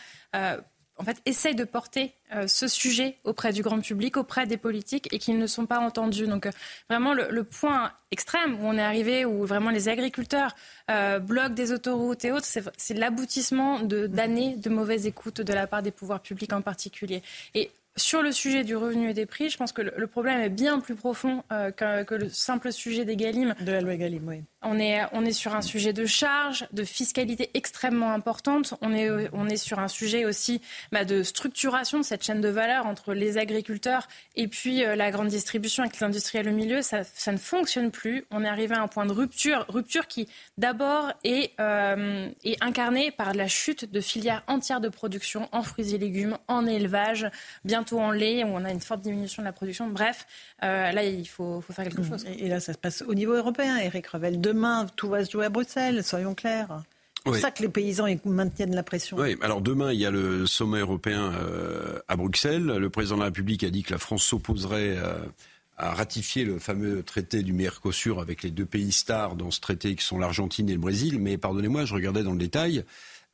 en 0.98 1.04
fait, 1.04 1.18
essayent 1.26 1.54
de 1.54 1.64
porter 1.64 2.12
euh, 2.34 2.46
ce 2.46 2.68
sujet 2.68 3.16
auprès 3.24 3.52
du 3.52 3.62
grand 3.62 3.80
public, 3.80 4.16
auprès 4.16 4.46
des 4.46 4.56
politiques, 4.56 5.12
et 5.12 5.18
qu'ils 5.18 5.38
ne 5.38 5.46
sont 5.46 5.66
pas 5.66 5.78
entendus. 5.78 6.26
Donc, 6.26 6.46
euh, 6.46 6.50
vraiment, 6.88 7.12
le, 7.12 7.44
point 7.44 7.92
extrême 8.10 8.54
où 8.54 8.66
on 8.66 8.74
est 8.74 8.82
arrivé, 8.82 9.24
où 9.24 9.44
vraiment 9.44 9.70
les 9.70 9.88
agriculteurs 9.88 10.56
euh, 10.90 11.18
bloquent 11.18 11.54
des 11.54 11.72
autoroutes 11.72 12.24
et 12.24 12.32
autres, 12.32 12.46
c'est 12.46 12.94
l'aboutissement 12.94 13.80
d'années 13.80 14.56
de, 14.56 14.70
mauvaise 14.70 15.06
écoute 15.06 15.40
de 15.40 15.52
la 15.52 15.66
part 15.66 15.82
des 15.82 15.90
pouvoirs 15.90 16.20
publics 16.20 16.52
en 16.52 16.62
particulier. 16.62 17.22
Et 17.54 17.70
sur 17.96 18.22
le 18.22 18.32
sujet 18.32 18.64
du 18.64 18.76
revenu 18.76 19.10
et 19.10 19.14
des 19.14 19.26
prix, 19.26 19.48
je 19.48 19.56
pense 19.56 19.72
que 19.72 19.82
le, 19.82 20.06
problème 20.06 20.40
est 20.40 20.50
bien 20.50 20.80
plus 20.80 20.94
profond 20.94 21.42
que, 21.50 22.02
que, 22.02 22.14
le 22.14 22.28
simple 22.28 22.72
sujet 22.72 23.04
des 23.04 23.16
Galim. 23.16 23.54
De 23.60 23.72
la 23.72 23.80
loi 23.80 23.96
Galim, 23.96 24.26
oui. 24.28 24.42
On 24.68 24.80
est, 24.80 25.02
on 25.12 25.24
est 25.24 25.32
sur 25.32 25.54
un 25.54 25.62
sujet 25.62 25.92
de 25.92 26.06
charge, 26.06 26.66
de 26.72 26.82
fiscalité 26.82 27.50
extrêmement 27.54 28.12
importante. 28.12 28.74
On 28.80 28.92
est, 28.92 29.08
on 29.32 29.48
est 29.48 29.56
sur 29.56 29.78
un 29.78 29.86
sujet 29.86 30.24
aussi 30.24 30.60
bah, 30.90 31.04
de 31.04 31.22
structuration 31.22 31.98
de 31.98 32.04
cette 32.04 32.24
chaîne 32.24 32.40
de 32.40 32.48
valeur 32.48 32.86
entre 32.86 33.14
les 33.14 33.38
agriculteurs 33.38 34.08
et 34.34 34.48
puis 34.48 34.84
euh, 34.84 34.96
la 34.96 35.12
grande 35.12 35.28
distribution 35.28 35.84
avec 35.84 36.00
les 36.00 36.04
industriels 36.04 36.48
au 36.48 36.52
milieu. 36.52 36.82
Ça, 36.82 37.04
ça, 37.04 37.30
ne 37.30 37.36
fonctionne 37.36 37.92
plus. 37.92 38.24
On 38.32 38.42
est 38.42 38.48
arrivé 38.48 38.74
à 38.74 38.82
un 38.82 38.88
point 38.88 39.06
de 39.06 39.12
rupture, 39.12 39.64
rupture 39.68 40.08
qui 40.08 40.28
d'abord 40.58 41.12
est, 41.22 41.52
euh, 41.60 42.28
est 42.44 42.60
incarnée 42.60 43.12
par 43.12 43.34
la 43.34 43.46
chute 43.46 43.90
de 43.90 44.00
filières 44.00 44.42
entières 44.48 44.80
de 44.80 44.88
production 44.88 45.48
en 45.52 45.62
fruits 45.62 45.94
et 45.94 45.98
légumes, 45.98 46.38
en 46.48 46.66
élevage, 46.66 47.28
bientôt 47.64 48.00
en 48.00 48.10
lait, 48.10 48.42
où 48.42 48.48
on 48.48 48.64
a 48.64 48.72
une 48.72 48.80
forte 48.80 49.02
diminution 49.02 49.42
de 49.42 49.46
la 49.46 49.52
production. 49.52 49.86
Bref, 49.88 50.26
euh, 50.64 50.90
là, 50.90 51.04
il 51.04 51.28
faut, 51.28 51.60
faut, 51.60 51.72
faire 51.72 51.84
quelque 51.84 52.02
chose. 52.02 52.24
Et, 52.38 52.48
là, 52.48 52.58
ça 52.58 52.72
se 52.72 52.78
passe 52.78 53.02
au 53.02 53.14
niveau 53.14 53.34
européen, 53.34 53.76
Eric 53.76 54.08
Revel 54.08 54.40
demain, 54.40 54.55
tout 54.96 55.08
va 55.08 55.24
se 55.24 55.30
jouer 55.30 55.46
à 55.46 55.48
Bruxelles, 55.48 56.02
soyons 56.04 56.34
clairs. 56.34 56.82
C'est 57.16 57.32
pour 57.32 57.36
ça 57.40 57.50
que 57.50 57.62
les 57.62 57.68
paysans 57.68 58.06
maintiennent 58.24 58.74
la 58.74 58.84
pression. 58.84 59.16
Oui, 59.16 59.36
alors 59.40 59.60
demain, 59.60 59.92
il 59.92 59.98
y 59.98 60.06
a 60.06 60.12
le 60.12 60.46
sommet 60.46 60.78
européen 60.78 61.32
euh, 61.34 61.98
à 62.06 62.16
Bruxelles. 62.16 62.64
Le 62.64 62.88
président 62.88 63.16
de 63.16 63.20
la 63.20 63.26
République 63.26 63.64
a 63.64 63.70
dit 63.70 63.82
que 63.82 63.92
la 63.92 63.98
France 63.98 64.22
s'opposerait 64.22 64.96
euh, 64.96 65.18
à 65.76 65.92
ratifier 65.92 66.44
le 66.44 66.60
fameux 66.60 67.02
traité 67.02 67.42
du 67.42 67.52
Mercosur 67.52 68.20
avec 68.20 68.44
les 68.44 68.52
deux 68.52 68.64
pays 68.64 68.92
stars 68.92 69.34
dans 69.34 69.50
ce 69.50 69.60
traité 69.60 69.96
qui 69.96 70.04
sont 70.04 70.18
l'Argentine 70.18 70.68
et 70.68 70.74
le 70.74 70.78
Brésil. 70.78 71.18
Mais 71.18 71.36
pardonnez-moi, 71.36 71.84
je 71.84 71.94
regardais 71.94 72.22
dans 72.22 72.32
le 72.32 72.38
détail. 72.38 72.84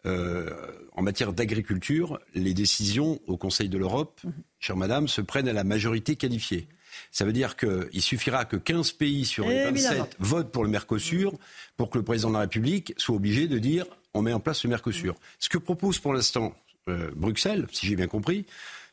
Euh, 0.05 0.51
en 0.95 1.03
matière 1.03 1.33
d'agriculture, 1.33 2.19
les 2.35 2.55
décisions 2.55 3.21
au 3.27 3.37
Conseil 3.37 3.69
de 3.69 3.79
l'Europe, 3.79 4.21
mhm. 4.25 4.33
chère 4.59 4.77
madame, 4.77 5.07
se 5.07 5.21
prennent 5.21 5.49
à 5.49 5.53
la 5.53 5.65
majorité 5.65 6.17
qualifiée. 6.17 6.67
Ça 7.13 7.27
veut 7.27 7.33
dire 7.33 7.57
qu'il 7.57 8.01
suffira 8.01 8.47
que 8.47 8.57
15 8.57 8.93
pays 8.93 9.27
sur 9.27 9.47
les 9.47 9.65
27 9.65 10.17
votent 10.19 10.51
pour 10.51 10.65
le 10.65 10.71
Mercosur 10.71 11.35
pour 11.77 11.91
que 11.91 11.99
le 11.99 12.05
président 12.05 12.31
de 12.31 12.35
la 12.35 12.41
République 12.41 12.95
soit 12.97 13.15
obligé 13.15 13.47
de 13.47 13.59
dire 13.59 13.85
on 14.15 14.23
met 14.23 14.33
en 14.33 14.41
place 14.41 14.65
le 14.65 14.71
Mercosur. 14.71 15.15
Ce 15.39 15.49
que 15.49 15.59
propose 15.59 15.99
pour 15.99 16.15
l'instant 16.15 16.55
euh, 16.89 17.11
Bruxelles, 17.15 17.67
si 17.71 17.87
j'ai 17.87 17.97
bien 17.97 18.09
compris, 18.09 18.47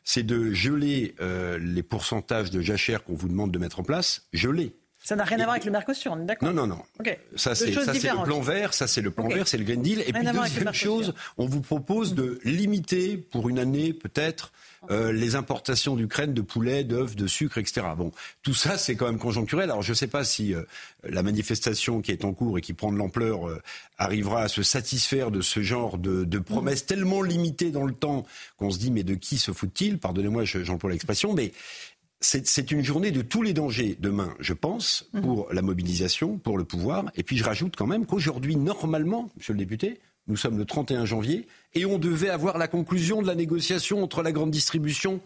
c'est 0.04 0.22
de 0.22 0.52
geler 0.52 1.14
euh, 1.20 1.58
les 1.58 1.82
pourcentages 1.82 2.50
de 2.50 2.60
jachères 2.60 3.04
qu'on 3.04 3.14
vous 3.14 3.28
demande 3.28 3.50
de 3.50 3.58
mettre 3.58 3.80
en 3.80 3.84
place, 3.84 4.26
geler. 4.32 4.74
Ça 5.10 5.16
n'a 5.16 5.24
rien 5.24 5.40
à 5.40 5.42
voir 5.42 5.50
avec 5.54 5.64
le 5.64 5.72
Mercosur, 5.72 6.12
on 6.12 6.22
est 6.22 6.24
d'accord 6.24 6.52
Non, 6.52 6.68
non, 6.68 6.76
non. 6.76 7.04
Ça, 7.34 7.56
c'est 7.56 7.72
le 7.72 8.24
plan 8.24 8.40
vert, 8.40 8.72
ça, 8.72 8.86
c'est 8.86 9.00
le 9.00 9.10
plan 9.10 9.26
vert, 9.26 9.48
c'est 9.48 9.58
le 9.58 9.64
Green 9.64 9.82
Deal. 9.82 10.04
Et 10.06 10.12
puis, 10.12 10.24
deuxième 10.24 10.72
chose, 10.72 11.14
on 11.36 11.46
vous 11.46 11.62
propose 11.62 12.14
de 12.14 12.38
limiter 12.44 13.16
pour 13.16 13.48
une 13.48 13.58
année, 13.58 13.92
peut-être, 13.92 14.52
euh, 14.90 15.12
les 15.12 15.34
importations 15.34 15.94
d'Ukraine 15.94 16.32
de 16.32 16.40
poulet, 16.40 16.84
d'œufs, 16.84 17.14
de 17.14 17.26
sucre, 17.26 17.58
etc. 17.58 17.82
Bon, 17.98 18.12
tout 18.42 18.54
ça, 18.54 18.78
c'est 18.78 18.94
quand 18.94 19.06
même 19.06 19.18
conjoncturel. 19.18 19.70
Alors, 19.70 19.82
je 19.82 19.90
ne 19.90 19.94
sais 19.94 20.06
pas 20.06 20.24
si 20.24 20.54
euh, 20.54 20.62
la 21.02 21.22
manifestation 21.22 22.00
qui 22.00 22.12
est 22.12 22.24
en 22.24 22.32
cours 22.32 22.56
et 22.56 22.60
qui 22.62 22.72
prend 22.72 22.90
de 22.90 22.96
l'ampleur 22.96 23.46
euh, 23.46 23.60
arrivera 23.98 24.42
à 24.42 24.48
se 24.48 24.62
satisfaire 24.62 25.30
de 25.30 25.42
ce 25.42 25.60
genre 25.60 25.98
de, 25.98 26.24
de 26.24 26.38
promesses 26.38 26.86
tellement 26.86 27.20
limitées 27.20 27.72
dans 27.72 27.84
le 27.84 27.92
temps 27.92 28.24
qu'on 28.56 28.70
se 28.70 28.78
dit, 28.78 28.90
mais 28.90 29.02
de 29.02 29.14
qui 29.14 29.36
se 29.36 29.52
fout-il 29.52 29.98
Pardonnez-moi, 29.98 30.44
j'emploie 30.44 30.90
l'expression, 30.90 31.34
mais 31.34 31.52
c'est 32.20 32.70
une 32.70 32.84
journée 32.84 33.10
de 33.10 33.22
tous 33.22 33.42
les 33.42 33.54
dangers 33.54 33.96
demain, 33.98 34.34
je 34.40 34.52
pense, 34.52 35.08
mhm. 35.14 35.22
pour 35.22 35.52
la 35.52 35.62
mobilisation, 35.62 36.38
pour 36.38 36.58
le 36.58 36.64
pouvoir. 36.64 37.06
Et 37.16 37.22
puis 37.22 37.36
je 37.36 37.44
rajoute 37.44 37.76
quand 37.76 37.86
même 37.86 38.04
qu'aujourd'hui, 38.06 38.56
normalement, 38.56 39.30
monsieur 39.36 39.54
le 39.54 39.58
député, 39.58 40.00
nous 40.26 40.36
sommes 40.36 40.58
le 40.58 40.64
31 40.64 41.06
janvier, 41.06 41.46
et 41.74 41.86
on 41.86 41.98
devait 41.98 42.28
avoir 42.28 42.58
la 42.58 42.68
conclusion 42.68 43.22
de 43.22 43.26
la 43.26 43.34
négociation 43.34 44.02
entre 44.02 44.22
la 44.22 44.32
grande 44.32 44.50
distribution 44.50 45.20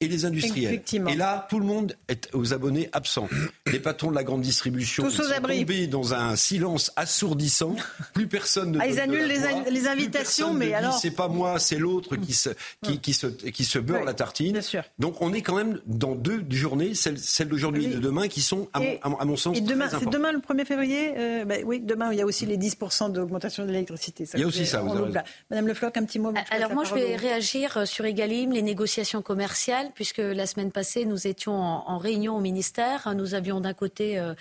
et 0.00 0.06
les 0.06 0.24
industriels. 0.24 0.80
Et 1.08 1.16
là, 1.16 1.46
tout 1.50 1.58
le 1.58 1.66
monde 1.66 1.96
est 2.08 2.32
aux 2.32 2.54
abonnés 2.54 2.88
absents. 2.92 3.28
Les 3.66 3.80
patrons 3.80 4.10
de 4.10 4.14
la 4.14 4.24
grande 4.24 4.42
distribution 4.42 5.10
sont 5.10 5.22
tombés 5.42 5.86
dans 5.88 6.14
un 6.14 6.36
silence 6.36 6.92
assourdissant. 6.96 7.76
Plus 8.14 8.28
personne 8.28 8.72
ne. 8.72 8.78
Ah, 8.80 8.86
ils 8.86 9.00
annulent 9.00 9.26
les, 9.26 9.86
invitations, 9.88 10.54
mais 10.54 10.72
alors. 10.72 10.98
C'est 10.98 11.10
pas 11.10 11.28
moi, 11.28 11.58
c'est 11.58 11.76
l'autre 11.76 12.16
qui 12.16 12.32
se 12.32 12.50
qui, 12.82 12.98
qui, 13.00 13.12
se 13.12 13.26
qui 13.26 13.64
se 13.64 13.78
beurre 13.78 14.04
la 14.04 14.14
tartine. 14.14 14.52
Bien 14.52 14.62
sûr. 14.62 14.84
Donc 14.98 15.20
on 15.20 15.32
est 15.32 15.42
quand 15.42 15.54
même 15.54 15.80
dans 15.86 16.14
deux 16.14 16.44
journées, 16.50 16.94
celle, 16.94 17.18
celle 17.18 17.48
d'aujourd'hui 17.48 17.86
et 17.86 17.88
de 17.88 17.98
demain, 17.98 18.28
qui 18.28 18.40
sont 18.40 18.68
à, 18.72 18.80
mon, 18.80 19.18
à 19.18 19.24
mon, 19.24 19.36
sens. 19.36 19.56
Et 19.56 19.60
demain, 19.60 19.88
c'est 19.90 20.08
demain 20.08 20.32
le 20.32 20.38
1er 20.38 20.64
février. 20.64 21.14
Euh, 21.16 21.44
bah, 21.44 21.56
oui, 21.64 21.80
demain 21.80 22.12
il 22.12 22.18
y 22.18 22.22
a 22.22 22.26
aussi 22.26 22.46
les 22.46 22.56
10% 22.56 23.12
d'augmentation 23.12 23.64
de 23.64 23.70
l'électricité. 23.70 24.24
Il 24.34 24.40
y 24.40 24.44
a 24.44 24.46
aussi 24.46 24.66
ça. 24.66 24.80
Vous 24.80 24.96
avez... 24.96 25.20
Madame 25.50 25.66
Le 25.66 25.74
Floch, 25.74 25.92
un 25.96 26.04
petit 26.04 26.18
mot. 26.18 26.32
Alors 26.50 26.72
moi, 26.72 26.84
je 26.84 26.94
vais 26.94 27.16
réagir 27.16 27.86
sur 27.86 28.04
Egalim, 28.04 28.52
les 28.52 28.62
négociations 28.62 29.20
commerciales 29.20 29.87
puisque 29.94 30.18
la 30.18 30.46
semaine 30.46 30.72
passée, 30.72 31.04
nous 31.04 31.26
étions 31.26 31.54
en, 31.54 31.98
réunion 31.98 32.36
au 32.36 32.40
ministère. 32.40 33.14
Nous 33.14 33.34
avions 33.34 33.60
d'un 33.60 33.74
côté 33.74 34.18
euh, 34.18 34.34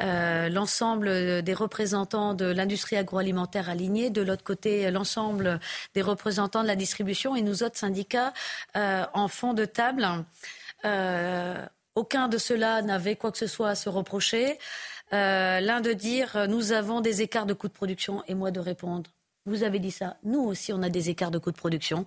euh, 0.00 0.48
l'ensemble 0.48 1.42
des 1.42 1.54
représentants 1.54 2.34
de 2.34 2.44
l'industrie 2.44 2.96
agroalimentaire 2.96 3.68
alignée, 3.68 4.10
de 4.10 4.22
l'autre 4.22 4.44
côté 4.44 4.90
l'ensemble 4.90 5.60
des 5.94 6.02
représentants 6.02 6.62
de 6.62 6.68
la 6.68 6.76
distribution 6.76 7.36
et 7.36 7.42
nous 7.42 7.62
autres 7.62 7.78
syndicats 7.78 8.32
euh, 8.76 9.04
en 9.14 9.28
fond 9.28 9.54
de 9.54 9.64
table. 9.64 10.06
aucun 11.94 12.28
de 12.28 12.38
ceux-là 12.38 12.82
n'avait 12.82 13.16
quoi 13.16 13.32
que 13.32 13.38
ce 13.38 13.46
soit 13.46 13.70
à 13.70 13.74
se 13.74 13.88
reprocher. 13.88 14.58
L'un 15.10 15.80
de 15.80 15.92
dire 15.92 16.46
nous 16.48 16.72
avons 16.72 17.00
des 17.00 17.22
écarts 17.22 17.46
de 17.46 17.54
coûts 17.54 17.68
de 17.68 17.72
production 17.72 18.22
et 18.28 18.34
moi 18.34 18.50
de 18.50 18.60
répondre 18.60 19.10
vous 19.44 19.64
avez 19.64 19.80
dit 19.80 19.90
ça. 19.90 20.16
Nous 20.22 20.40
aussi, 20.40 20.72
on 20.72 20.82
a 20.82 20.88
des 20.88 21.10
écarts 21.10 21.32
de 21.32 21.38
coûts 21.38 21.50
de 21.50 21.56
production. 21.56 22.04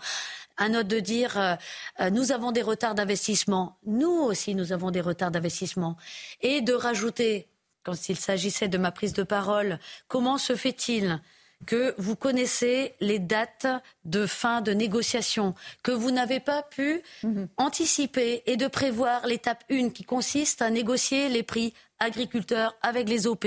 Un 0.58 0.74
autre 0.74 0.88
de 0.88 1.00
dire, 1.00 1.38
euh, 1.38 1.56
euh, 2.00 2.10
nous 2.10 2.32
avons 2.32 2.52
des 2.52 2.62
retards 2.62 2.96
d'investissement. 2.96 3.78
Nous 3.86 4.10
aussi, 4.10 4.56
nous 4.56 4.72
avons 4.72 4.92
des 4.92 5.02
retards 5.02 5.32
d'investissement. 5.32 5.98
Et 6.42 6.62
de 6.62 6.74
rajouter, 6.74 7.48
quand 7.84 8.10
il 8.10 8.18
s'agissait 8.18 8.68
de 8.68 8.78
ma 8.78 8.92
prise 8.92 9.14
de 9.14 9.24
parole, 9.24 9.80
comment 10.08 10.38
se 10.38 10.56
fait-il 10.56 11.22
que 11.66 11.96
vous 11.98 12.16
connaissez 12.16 12.94
les 13.00 13.20
dates 13.20 13.68
de 14.04 14.26
fin 14.26 14.62
de 14.62 14.72
négociation, 14.72 15.56
que 15.84 15.92
vous 15.92 16.12
n'avez 16.12 16.40
pas 16.40 16.64
pu 16.64 17.02
mhm. 17.24 17.48
anticiper 17.58 18.44
et 18.46 18.58
de 18.58 18.68
prévoir 18.68 19.26
l'étape 19.26 19.64
1 19.72 19.90
qui 19.90 20.04
consiste 20.04 20.62
à 20.62 20.70
négocier 20.70 21.30
les 21.30 21.44
prix 21.44 21.74
agriculteurs 22.00 22.76
avec 22.82 23.10
les 23.10 23.26
OP. 23.28 23.46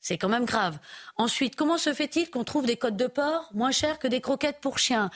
C'est 0.00 0.18
quand 0.18 0.28
même 0.28 0.46
grave. 0.46 0.78
Ensuite, 1.16 1.56
comment 1.56 1.78
se 1.78 1.92
fait-il 1.92 2.30
qu'on 2.30 2.44
trouve 2.44 2.66
des 2.66 2.76
côtes 2.76 2.96
de 2.96 3.06
porc 3.06 3.50
moins 3.52 3.70
chères 3.70 3.98
que 3.98 4.08
des 4.08 4.20
croquettes 4.20 4.60
pour 4.60 4.78
chiens? 4.78 5.10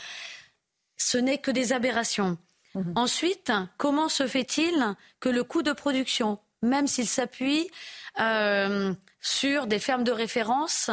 Ce 0.97 1.19
n'est 1.19 1.39
que 1.39 1.51
des 1.51 1.73
aberrations. 1.73 2.39
Mhm. 2.75 2.93
Ensuite, 2.97 3.53
comment 3.77 4.09
se 4.09 4.27
fait-il 4.27 4.95
que 5.21 5.29
le 5.29 5.45
coût 5.45 5.63
de 5.63 5.73
production, 5.73 6.39
même 6.63 6.87
s'il 6.87 7.07
s'appuie 7.07 7.71
euh, 8.21 8.95
sur 9.21 9.67
des 9.67 9.79
fermes 9.79 10.05
de 10.05 10.13
référence 10.13 10.91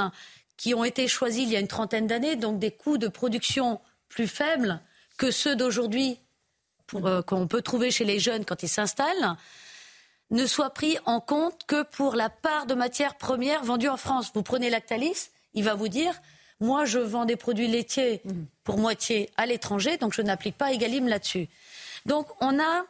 qui 0.57 0.73
ont 0.73 0.83
été 0.83 1.07
choisies 1.07 1.43
il 1.43 1.49
y 1.49 1.55
a 1.55 1.59
une 1.59 1.67
trentaine 1.67 2.07
d'années, 2.07 2.35
donc 2.35 2.59
des 2.59 2.71
coûts 2.71 2.97
de 2.97 3.07
production 3.07 3.81
plus 4.09 4.27
faibles 4.27 4.79
que 5.17 5.31
ceux 5.31 5.55
d'aujourd'hui 5.55 6.19
euh, 6.95 7.21
qu'on 7.21 7.47
peut 7.47 7.61
trouver 7.61 7.89
chez 7.89 8.05
les 8.05 8.19
jeunes 8.19 8.45
quand 8.45 8.63
ils 8.63 8.69
s'installent, 8.69 9.37
ne 10.29 10.45
soit 10.45 10.71
pris 10.71 10.97
en 11.05 11.19
compte 11.19 11.65
que 11.65 11.83
pour 11.83 12.15
la 12.15 12.29
part 12.29 12.65
de 12.65 12.73
matières 12.73 13.15
premières 13.15 13.63
vendues 13.63 13.89
en 13.89 13.97
France? 13.97 14.31
Vous 14.33 14.43
prenez 14.43 14.69
Lactalis, 14.69 15.29
il 15.53 15.63
va 15.63 15.73
vous 15.73 15.87
dire 15.87 16.13
moi, 16.61 16.85
je 16.85 16.99
vends 16.99 17.25
des 17.25 17.35
produits 17.35 17.67
laitiers 17.67 18.21
pour 18.63 18.77
moitié 18.77 19.31
à 19.35 19.47
l'étranger, 19.47 19.97
donc 19.97 20.13
je 20.13 20.21
n'applique 20.21 20.57
pas 20.57 20.71
Egalim 20.71 21.07
là-dessus. 21.07 21.49
Donc, 22.05 22.27
on 22.39 22.59
a 22.59 22.85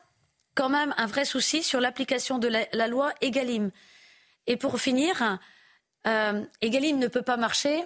quand 0.55 0.69
même 0.69 0.93
un 0.97 1.05
vrai 1.05 1.23
souci 1.23 1.63
sur 1.63 1.79
l'application 1.79 2.37
de 2.37 2.49
la, 2.49 2.87
loi 2.87 3.13
Egalim. 3.21 3.71
Et 4.45 4.57
pour 4.57 4.79
finir, 4.79 5.39
euh, 6.05 6.43
Egalim 6.61 6.99
ne 6.99 7.07
peut 7.07 7.21
pas 7.21 7.37
marcher 7.37 7.81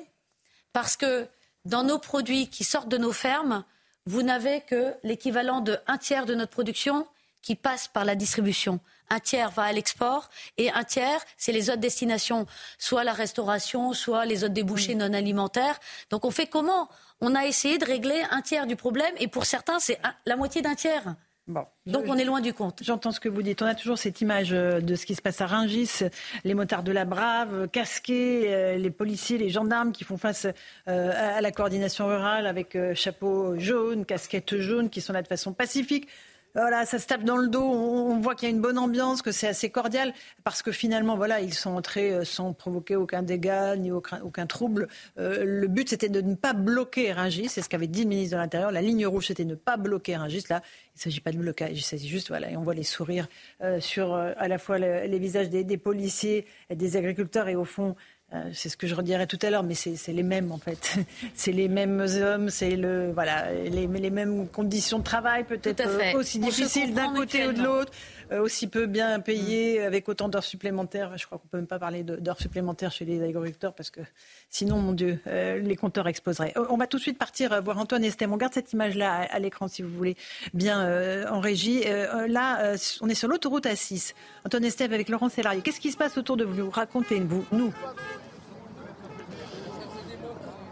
parce 0.73 0.97
que 0.97 1.27
dans 1.65 1.83
nos 1.83 1.99
produits 1.99 2.47
qui 2.49 2.63
sortent 2.63 2.89
de 2.89 2.97
nos 2.97 3.13
fermes, 3.13 3.63
vous 4.07 4.23
n'avez 4.23 4.61
que 4.61 4.93
l'équivalent 5.03 5.61
de 5.61 5.77
un 5.85 5.99
tiers 5.99 6.25
de 6.25 6.33
notre 6.33 6.51
production 6.51 7.07
qui 7.43 7.55
passe 7.55 7.87
par 7.87 8.05
la 8.05 8.15
distribution 8.15 8.79
un 9.09 9.19
tiers 9.19 9.51
va 9.51 9.63
à 9.63 9.73
l'export 9.73 10.29
et 10.57 10.71
un 10.71 10.83
tiers, 10.83 11.21
c'est 11.37 11.51
les 11.51 11.69
autres 11.69 11.79
destinations, 11.79 12.45
soit 12.77 13.03
la 13.03 13.13
restauration, 13.13 13.93
soit 13.93 14.25
les 14.25 14.43
autres 14.43 14.53
débouchés 14.53 14.95
mm. 14.95 14.99
non 14.99 15.13
alimentaires. 15.13 15.79
Donc 16.09 16.25
on 16.25 16.31
fait 16.31 16.47
comment? 16.47 16.89
On 17.21 17.35
a 17.35 17.45
essayé 17.45 17.77
de 17.77 17.85
régler 17.85 18.21
un 18.31 18.41
tiers 18.41 18.67
du 18.67 18.75
problème 18.75 19.13
et 19.17 19.27
pour 19.27 19.45
certains, 19.45 19.79
c'est 19.79 19.99
la 20.25 20.35
moitié 20.35 20.61
d'un 20.61 20.75
tiers. 20.75 21.15
Donc 21.47 22.05
on 22.07 22.17
est 22.17 22.25
loin 22.25 22.41
du 22.41 22.53
compte. 22.53 22.79
J'entends 22.81 23.11
ce 23.11 23.19
que 23.19 23.29
vous 23.29 23.43
dites. 23.43 23.61
On 23.61 23.67
a 23.67 23.75
toujours 23.75 23.99
cette 23.99 24.19
image 24.19 24.51
euh, 24.51 24.81
de 24.81 24.95
ce 24.95 25.05
qui 25.05 25.13
se 25.13 25.21
passe 25.21 25.41
à 25.41 25.45
Rungis, 25.45 25.99
les 26.43 26.55
motards 26.55 26.81
de 26.81 26.91
la 26.91 27.05
Brave, 27.05 27.67
casqués, 27.67 28.45
euh, 28.47 28.77
les 28.77 28.89
policiers, 28.89 29.37
les 29.37 29.49
gendarmes 29.49 29.91
qui 29.91 30.03
font 30.03 30.17
face 30.17 30.47
euh, 30.87 31.37
à 31.37 31.41
la 31.41 31.51
coordination 31.51 32.07
rurale 32.07 32.47
avec 32.47 32.75
chapeau 32.95 33.59
jaune, 33.59 34.05
casquette 34.05 34.57
jaune, 34.57 34.89
qui 34.89 35.01
sont 35.01 35.13
là 35.13 35.21
de 35.21 35.27
façon 35.27 35.53
pacifique 35.53 36.07
voilà, 36.55 36.85
ça 36.85 36.99
se 36.99 37.07
tape 37.07 37.23
dans 37.23 37.37
le 37.37 37.47
dos. 37.47 37.63
On, 37.63 38.19
voit 38.19 38.35
qu'il 38.35 38.47
y 38.47 38.51
a 38.51 38.55
une 38.55 38.61
bonne 38.61 38.77
ambiance, 38.77 39.21
que 39.21 39.31
c'est 39.31 39.47
assez 39.47 39.69
cordial, 39.69 40.13
parce 40.43 40.61
que 40.61 40.71
finalement, 40.71 41.17
voilà, 41.17 41.41
ils 41.41 41.53
sont 41.53 41.71
entrés 41.71 42.13
euh, 42.13 42.23
sans 42.23 42.53
provoquer 42.53 42.95
aucun 42.95 43.23
dégât 43.23 43.75
ni 43.75 43.91
aucun, 43.91 44.21
aucun 44.21 44.45
trouble. 44.47 44.87
Euh, 45.17 45.43
le 45.45 45.67
but, 45.67 45.89
c'était 45.89 46.09
de 46.09 46.21
ne 46.21 46.35
pas 46.35 46.53
bloquer 46.53 47.11
Rungis. 47.11 47.49
C'est 47.49 47.61
ce 47.61 47.69
qu'avait 47.69 47.87
dit 47.87 48.03
le 48.03 48.09
ministre 48.09 48.35
de 48.37 48.41
l'Intérieur. 48.41 48.71
La 48.71 48.81
ligne 48.81 49.05
rouge, 49.05 49.27
c'était 49.27 49.45
ne 49.45 49.55
pas 49.55 49.77
bloquer 49.77 50.15
Rungis. 50.15 50.45
Là, 50.49 50.61
il 50.95 50.99
ne 50.99 51.01
s'agit 51.01 51.21
pas 51.21 51.31
de 51.31 51.37
blocage. 51.37 51.71
Il 51.73 51.83
s'agit 51.83 52.07
juste, 52.07 52.29
voilà, 52.29 52.49
et 52.49 52.57
on 52.57 52.63
voit 52.63 52.73
les 52.73 52.83
sourires 52.83 53.27
euh, 53.61 53.79
sur 53.79 54.15
à 54.15 54.47
la 54.47 54.57
fois 54.57 54.77
les 54.77 55.19
visages 55.19 55.49
des, 55.49 55.63
des 55.63 55.77
policiers 55.77 56.45
et 56.69 56.75
des 56.75 56.97
agriculteurs, 56.97 57.47
et 57.47 57.55
au 57.55 57.65
fond, 57.65 57.95
euh, 57.95 58.14
c'est 58.53 58.69
ce 58.69 58.75
que 58.75 58.87
je 58.87 58.95
redirais 58.95 59.27
tout 59.27 59.39
à 59.43 59.49
l'heure, 59.49 59.63
mais 59.63 59.75
c'est 59.75 60.11
les 60.11 60.23
mêmes 60.23 60.51
en 60.51 60.57
fait. 60.57 60.97
c'est 61.35 61.51
les 61.51 61.67
mêmes 61.67 62.05
hommes, 62.21 62.49
c'est 62.49 62.75
le 62.75 63.11
voilà 63.13 63.51
les, 63.53 63.87
les, 63.87 64.09
mêmes 64.09 64.47
conditions 64.47 64.99
de 64.99 65.03
travail 65.03 65.43
peut-être 65.43 65.87
euh, 65.87 66.19
aussi 66.19 66.39
difficiles 66.39 66.93
d'un 66.93 67.13
côté 67.13 67.47
ou 67.47 67.53
de 67.53 67.61
l'autre, 67.61 67.91
euh, 68.24 68.24
aussi 68.31 68.67
peu 68.67 68.85
bien 68.85 69.19
payés 69.19 69.79
mm. 69.79 69.83
avec 69.83 70.09
autant 70.09 70.29
d'heures 70.29 70.43
supplémentaires. 70.43 71.17
Je 71.17 71.25
crois 71.25 71.37
qu'on 71.37 71.47
peut 71.47 71.57
même 71.57 71.67
pas 71.67 71.79
parler 71.79 72.03
d'heures 72.03 72.39
supplémentaires 72.39 72.91
chez 72.91 73.05
les 73.05 73.21
agriculteurs 73.21 73.73
parce 73.73 73.89
que 73.89 74.01
sinon, 74.49 74.77
mon 74.77 74.93
Dieu, 74.93 75.19
les 75.25 75.75
compteurs 75.75 76.07
exploseraient. 76.07 76.53
On 76.69 76.77
va 76.77 76.87
tout 76.87 76.97
de 76.97 77.01
suite 77.01 77.17
partir 77.17 77.61
voir 77.61 77.77
Antoine 77.77 78.03
Estem. 78.03 78.31
On 78.33 78.37
garde 78.37 78.53
cette 78.53 78.73
image-là 78.73 79.27
à, 79.29 79.39
l'écran 79.39 79.67
si 79.67 79.81
vous 79.81 79.89
voulez 79.89 80.15
bien 80.53 81.29
en 81.31 81.39
régie. 81.39 81.83
là, 82.27 82.75
on 83.01 83.09
est 83.09 83.15
sur 83.15 83.27
l'autoroute 83.27 83.65
A6. 83.65 84.13
Antoine 84.45 84.65
Estem 84.65 84.93
avec 84.93 85.09
Laurent 85.09 85.29
Sélarié. 85.29 85.61
Qu'est-ce 85.61 85.79
qui 85.79 85.91
se 85.91 85.97
passe 85.97 86.17
autour 86.17 86.37
de 86.37 86.45
vous? 86.45 86.69
Racontez-nous. 86.69 87.45
Nous. 87.51 87.73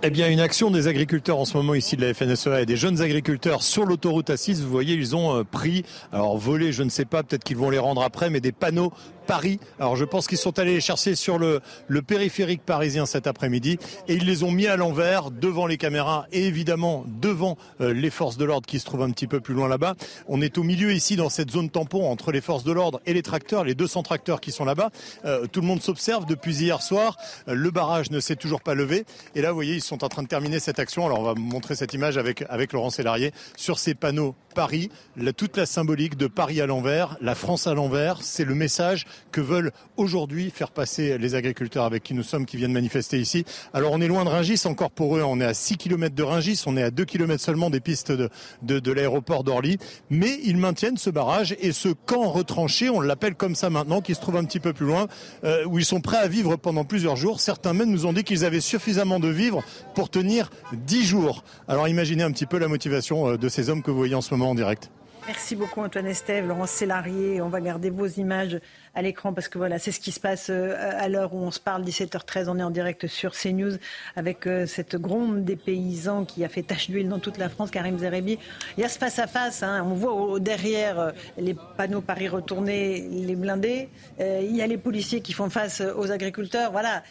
Eh 0.05 0.09
bien, 0.09 0.29
une 0.29 0.41
action 0.41 0.69
des 0.69 0.89
agriculteurs 0.89 1.39
en 1.39 1.45
ce 1.45 1.55
moment 1.55 1.75
ici 1.75 1.95
de 1.95 2.05
la 2.05 2.13
FNSEA 2.13 2.59
et 2.59 2.65
des 2.65 2.75
jeunes 2.75 2.99
agriculteurs 3.01 3.63
sur 3.63 3.85
l'autoroute 3.85 4.31
A6. 4.31 4.61
Vous 4.61 4.69
voyez, 4.69 4.95
ils 4.95 5.15
ont 5.15 5.33
euh, 5.33 5.43
pris, 5.45 5.85
alors 6.11 6.37
volé, 6.37 6.73
je 6.73 6.83
ne 6.83 6.89
sais 6.89 7.05
pas, 7.05 7.23
peut-être 7.23 7.45
qu'ils 7.45 7.55
vont 7.55 7.69
les 7.69 7.79
rendre 7.79 8.03
après, 8.03 8.29
mais 8.29 8.41
des 8.41 8.51
panneaux 8.51 8.91
Paris. 9.25 9.59
Alors 9.79 9.95
je 9.95 10.05
pense 10.05 10.27
qu'ils 10.27 10.37
sont 10.37 10.59
allés 10.59 10.75
les 10.75 10.81
chercher 10.81 11.15
sur 11.15 11.37
le, 11.37 11.61
périphérique 12.05 12.61
parisien 12.63 13.05
cet 13.05 13.27
après-midi 13.27 13.77
et 14.07 14.15
ils 14.15 14.25
les 14.25 14.43
ont 14.43 14.51
mis 14.51 14.67
à 14.67 14.75
l'envers 14.75 15.31
devant 15.31 15.65
les 15.67 15.77
caméras 15.77 16.25
et 16.31 16.45
évidemment 16.45 17.05
devant 17.07 17.57
euh, 17.81 17.93
les 17.93 18.09
forces 18.09 18.37
de 18.37 18.45
l'ordre 18.45 18.67
qui 18.67 18.79
se 18.79 18.85
trouvent 18.85 19.03
un 19.03 19.11
petit 19.11 19.27
peu 19.27 19.39
plus 19.39 19.53
loin 19.53 19.67
là-bas. 19.67 19.95
On 20.27 20.41
est 20.41 20.57
au 20.57 20.63
milieu 20.63 20.91
ici 20.91 21.15
dans 21.15 21.29
cette 21.29 21.51
zone 21.51 21.69
tampon 21.69 22.09
entre 22.09 22.31
les 22.31 22.41
forces 22.41 22.63
de 22.63 22.71
l'ordre 22.71 22.99
et 23.05 23.13
les 23.13 23.21
tracteurs, 23.21 23.63
les 23.63 23.75
200 23.75 24.03
tracteurs 24.03 24.41
qui 24.41 24.51
sont 24.51 24.65
là-bas. 24.65 24.89
Euh, 25.25 25.47
tout 25.47 25.61
le 25.61 25.67
monde 25.67 25.81
s'observe 25.81 26.25
depuis 26.25 26.55
hier 26.55 26.81
soir. 26.81 27.17
Euh, 27.47 27.53
le 27.53 27.71
barrage 27.71 28.11
ne 28.11 28.19
s'est 28.19 28.35
toujours 28.35 28.61
pas 28.61 28.73
levé 28.73 29.05
et 29.35 29.41
là 29.41 29.49
vous 29.49 29.55
voyez 29.55 29.75
ils 29.75 29.81
sont 29.81 30.03
en 30.03 30.09
train 30.09 30.23
de 30.23 30.27
terminer 30.27 30.59
cette 30.59 30.79
action. 30.79 31.05
Alors 31.05 31.19
on 31.19 31.23
va 31.23 31.35
montrer 31.35 31.75
cette 31.75 31.93
image 31.93 32.17
avec, 32.17 32.43
avec 32.49 32.73
Laurent 32.73 32.89
Sélarié 32.89 33.31
sur 33.55 33.79
ces 33.79 33.95
panneaux 33.95 34.35
Paris, 34.53 34.89
toute 35.35 35.57
la 35.57 35.65
symbolique 35.65 36.17
de 36.17 36.27
Paris 36.27 36.61
à 36.61 36.65
l'envers, 36.65 37.17
la 37.21 37.35
France 37.35 37.67
à 37.67 37.73
l'envers. 37.73 38.21
C'est 38.21 38.45
le 38.45 38.55
message 38.55 39.05
que 39.31 39.41
veulent 39.41 39.71
aujourd'hui 39.97 40.51
faire 40.51 40.71
passer 40.71 41.17
les 41.17 41.35
agriculteurs 41.35 41.85
avec 41.85 42.03
qui 42.03 42.13
nous 42.13 42.23
sommes, 42.23 42.45
qui 42.45 42.57
viennent 42.57 42.71
manifester 42.71 43.19
ici. 43.19 43.45
Alors 43.73 43.91
on 43.91 44.01
est 44.01 44.07
loin 44.07 44.23
de 44.23 44.29
Ringis 44.29 44.61
encore 44.65 44.91
pour 44.91 45.17
eux. 45.17 45.23
On 45.23 45.39
est 45.39 45.45
à 45.45 45.53
6 45.53 45.77
km 45.77 46.15
de 46.15 46.23
Ringis, 46.23 46.63
on 46.65 46.77
est 46.77 46.83
à 46.83 46.91
2 46.91 47.05
km 47.05 47.43
seulement 47.43 47.69
des 47.69 47.79
pistes 47.79 48.11
de, 48.11 48.29
de, 48.61 48.91
l'aéroport 48.91 49.43
d'Orly. 49.43 49.77
Mais 50.09 50.39
ils 50.43 50.57
maintiennent 50.57 50.97
ce 50.97 51.09
barrage 51.09 51.55
et 51.59 51.71
ce 51.71 51.89
camp 51.89 52.29
retranché, 52.29 52.89
on 52.89 53.01
l'appelle 53.01 53.35
comme 53.35 53.55
ça 53.55 53.69
maintenant, 53.69 54.01
qui 54.01 54.15
se 54.15 54.21
trouve 54.21 54.37
un 54.37 54.45
petit 54.45 54.59
peu 54.59 54.73
plus 54.73 54.85
loin, 54.85 55.07
euh, 55.43 55.65
où 55.65 55.79
ils 55.79 55.85
sont 55.85 56.01
prêts 56.01 56.17
à 56.17 56.27
vivre 56.27 56.55
pendant 56.55 56.83
plusieurs 56.83 57.15
jours. 57.15 57.39
Certains 57.39 57.73
même 57.73 57.89
nous 57.89 58.05
ont 58.05 58.13
dit 58.13 58.23
qu'ils 58.23 58.45
avaient 58.45 58.61
suffisamment 58.61 59.19
de 59.19 59.29
vivres 59.29 59.63
pour 59.95 60.09
tenir 60.09 60.51
10 60.73 61.03
jours. 61.03 61.43
Alors 61.67 61.87
imaginez 61.87 62.23
un 62.23 62.31
petit 62.31 62.45
peu 62.45 62.57
la 62.57 62.67
motivation 62.67 63.29
euh, 63.29 63.37
de 63.37 63.49
ces 63.49 63.69
hommes 63.69 63.81
que 63.81 63.91
vous 63.91 63.97
voyez 63.97 64.15
en 64.15 64.21
ce 64.21 64.33
moment 64.33 64.42
en 64.49 64.55
direct. 64.55 64.89
Merci 65.25 65.55
beaucoup 65.55 65.79
Antoine 65.79 66.07
Estève, 66.07 66.49
Laurent 66.49 66.65
Sélarié. 66.65 67.41
On 67.41 67.47
va 67.47 67.61
garder 67.61 67.89
vos 67.89 68.07
images 68.07 68.59
à 68.93 69.01
l'écran 69.01 69.31
parce 69.31 69.47
que 69.47 69.57
voilà, 69.57 69.79
c'est 69.79 69.93
ce 69.93 70.01
qui 70.01 70.11
se 70.11 70.19
passe 70.19 70.47
euh, 70.49 70.75
à 70.77 71.07
l'heure 71.07 71.33
où 71.33 71.37
on 71.37 71.49
se 71.49 71.61
parle, 71.61 71.83
17h13. 71.83 72.49
On 72.49 72.59
est 72.59 72.63
en 72.63 72.69
direct 72.69 73.07
sur 73.07 73.31
CNews 73.31 73.77
avec 74.17 74.45
euh, 74.45 74.65
cette 74.67 74.97
gronde 74.97 75.45
des 75.45 75.55
paysans 75.55 76.25
qui 76.25 76.43
a 76.43 76.49
fait 76.49 76.61
tache 76.61 76.89
d'huile 76.89 77.07
dans 77.07 77.19
toute 77.19 77.37
la 77.37 77.47
France, 77.47 77.71
Karim 77.71 77.97
Zerebi. 77.97 78.37
Il 78.77 78.81
y 78.81 78.83
a 78.83 78.89
ce 78.89 78.99
face-à-face, 78.99 79.63
hein. 79.63 79.81
on 79.85 79.93
voit 79.93 80.39
derrière 80.41 80.99
euh, 80.99 81.11
les 81.37 81.55
panneaux 81.77 82.01
Paris 82.01 82.27
retournés, 82.27 83.07
les 83.09 83.35
blindés. 83.35 83.89
il 84.19 84.55
y 84.55 84.61
a 84.61 84.67
les 84.67 84.77
policiers 84.77 85.21
qui 85.21 85.31
font 85.31 85.49
face 85.49 85.81
aux 85.81 86.11
agriculteurs. 86.11 86.71
Voilà, 86.71 87.03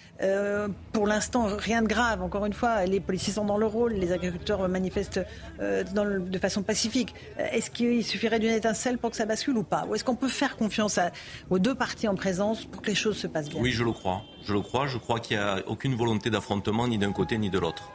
pour 0.93 1.07
l'instant, 1.07 1.47
rien 1.47 1.83
de 1.83 1.89
grave. 1.89 2.23
Encore 2.23 2.45
une 2.45 2.53
fois, 2.53 2.85
les 2.85 3.01
policiers 3.01 3.33
sont 3.33 3.45
dans 3.45 3.57
le 3.57 3.67
rôle, 3.67 3.93
les 3.93 4.13
agriculteurs 4.13 4.69
manifestent 4.69 5.21
de 5.61 6.39
façon 6.39 6.63
pacifique. 6.63 7.15
Suffirait 8.05 8.39
d'une 8.39 8.51
étincelle 8.51 8.99
pour 8.99 9.11
que 9.11 9.17
ça 9.17 9.27
bascule 9.27 9.57
ou 9.57 9.63
pas 9.63 9.85
Ou 9.89 9.95
est-ce 9.95 10.05
qu'on 10.05 10.17
peut 10.17 10.29
faire 10.29 10.57
confiance 10.57 10.99
aux 11.51 11.59
deux 11.59 11.75
partis 11.75 12.09
en 12.09 12.15
présence 12.15 12.65
pour 12.65 12.83
que 12.83 12.89
les 12.89 12.95
choses 12.95 13.17
se 13.17 13.27
passent 13.27 13.49
bien? 13.49 13.61
Oui, 13.61 13.71
je 13.73 13.85
le 13.85 13.93
crois. 13.93 14.23
Je 14.45 14.53
le 14.53 14.61
crois. 14.61 14.87
Je 14.87 14.99
crois 14.99 15.21
qu'il 15.21 15.37
n'y 15.37 15.43
a 15.43 15.63
aucune 15.67 15.95
volonté 15.95 16.31
d'affrontement 16.31 16.89
ni 16.89 16.99
d'un 16.99 17.13
côté 17.13 17.39
ni 17.39 17.51
de 17.51 17.59
l'autre. 17.59 17.91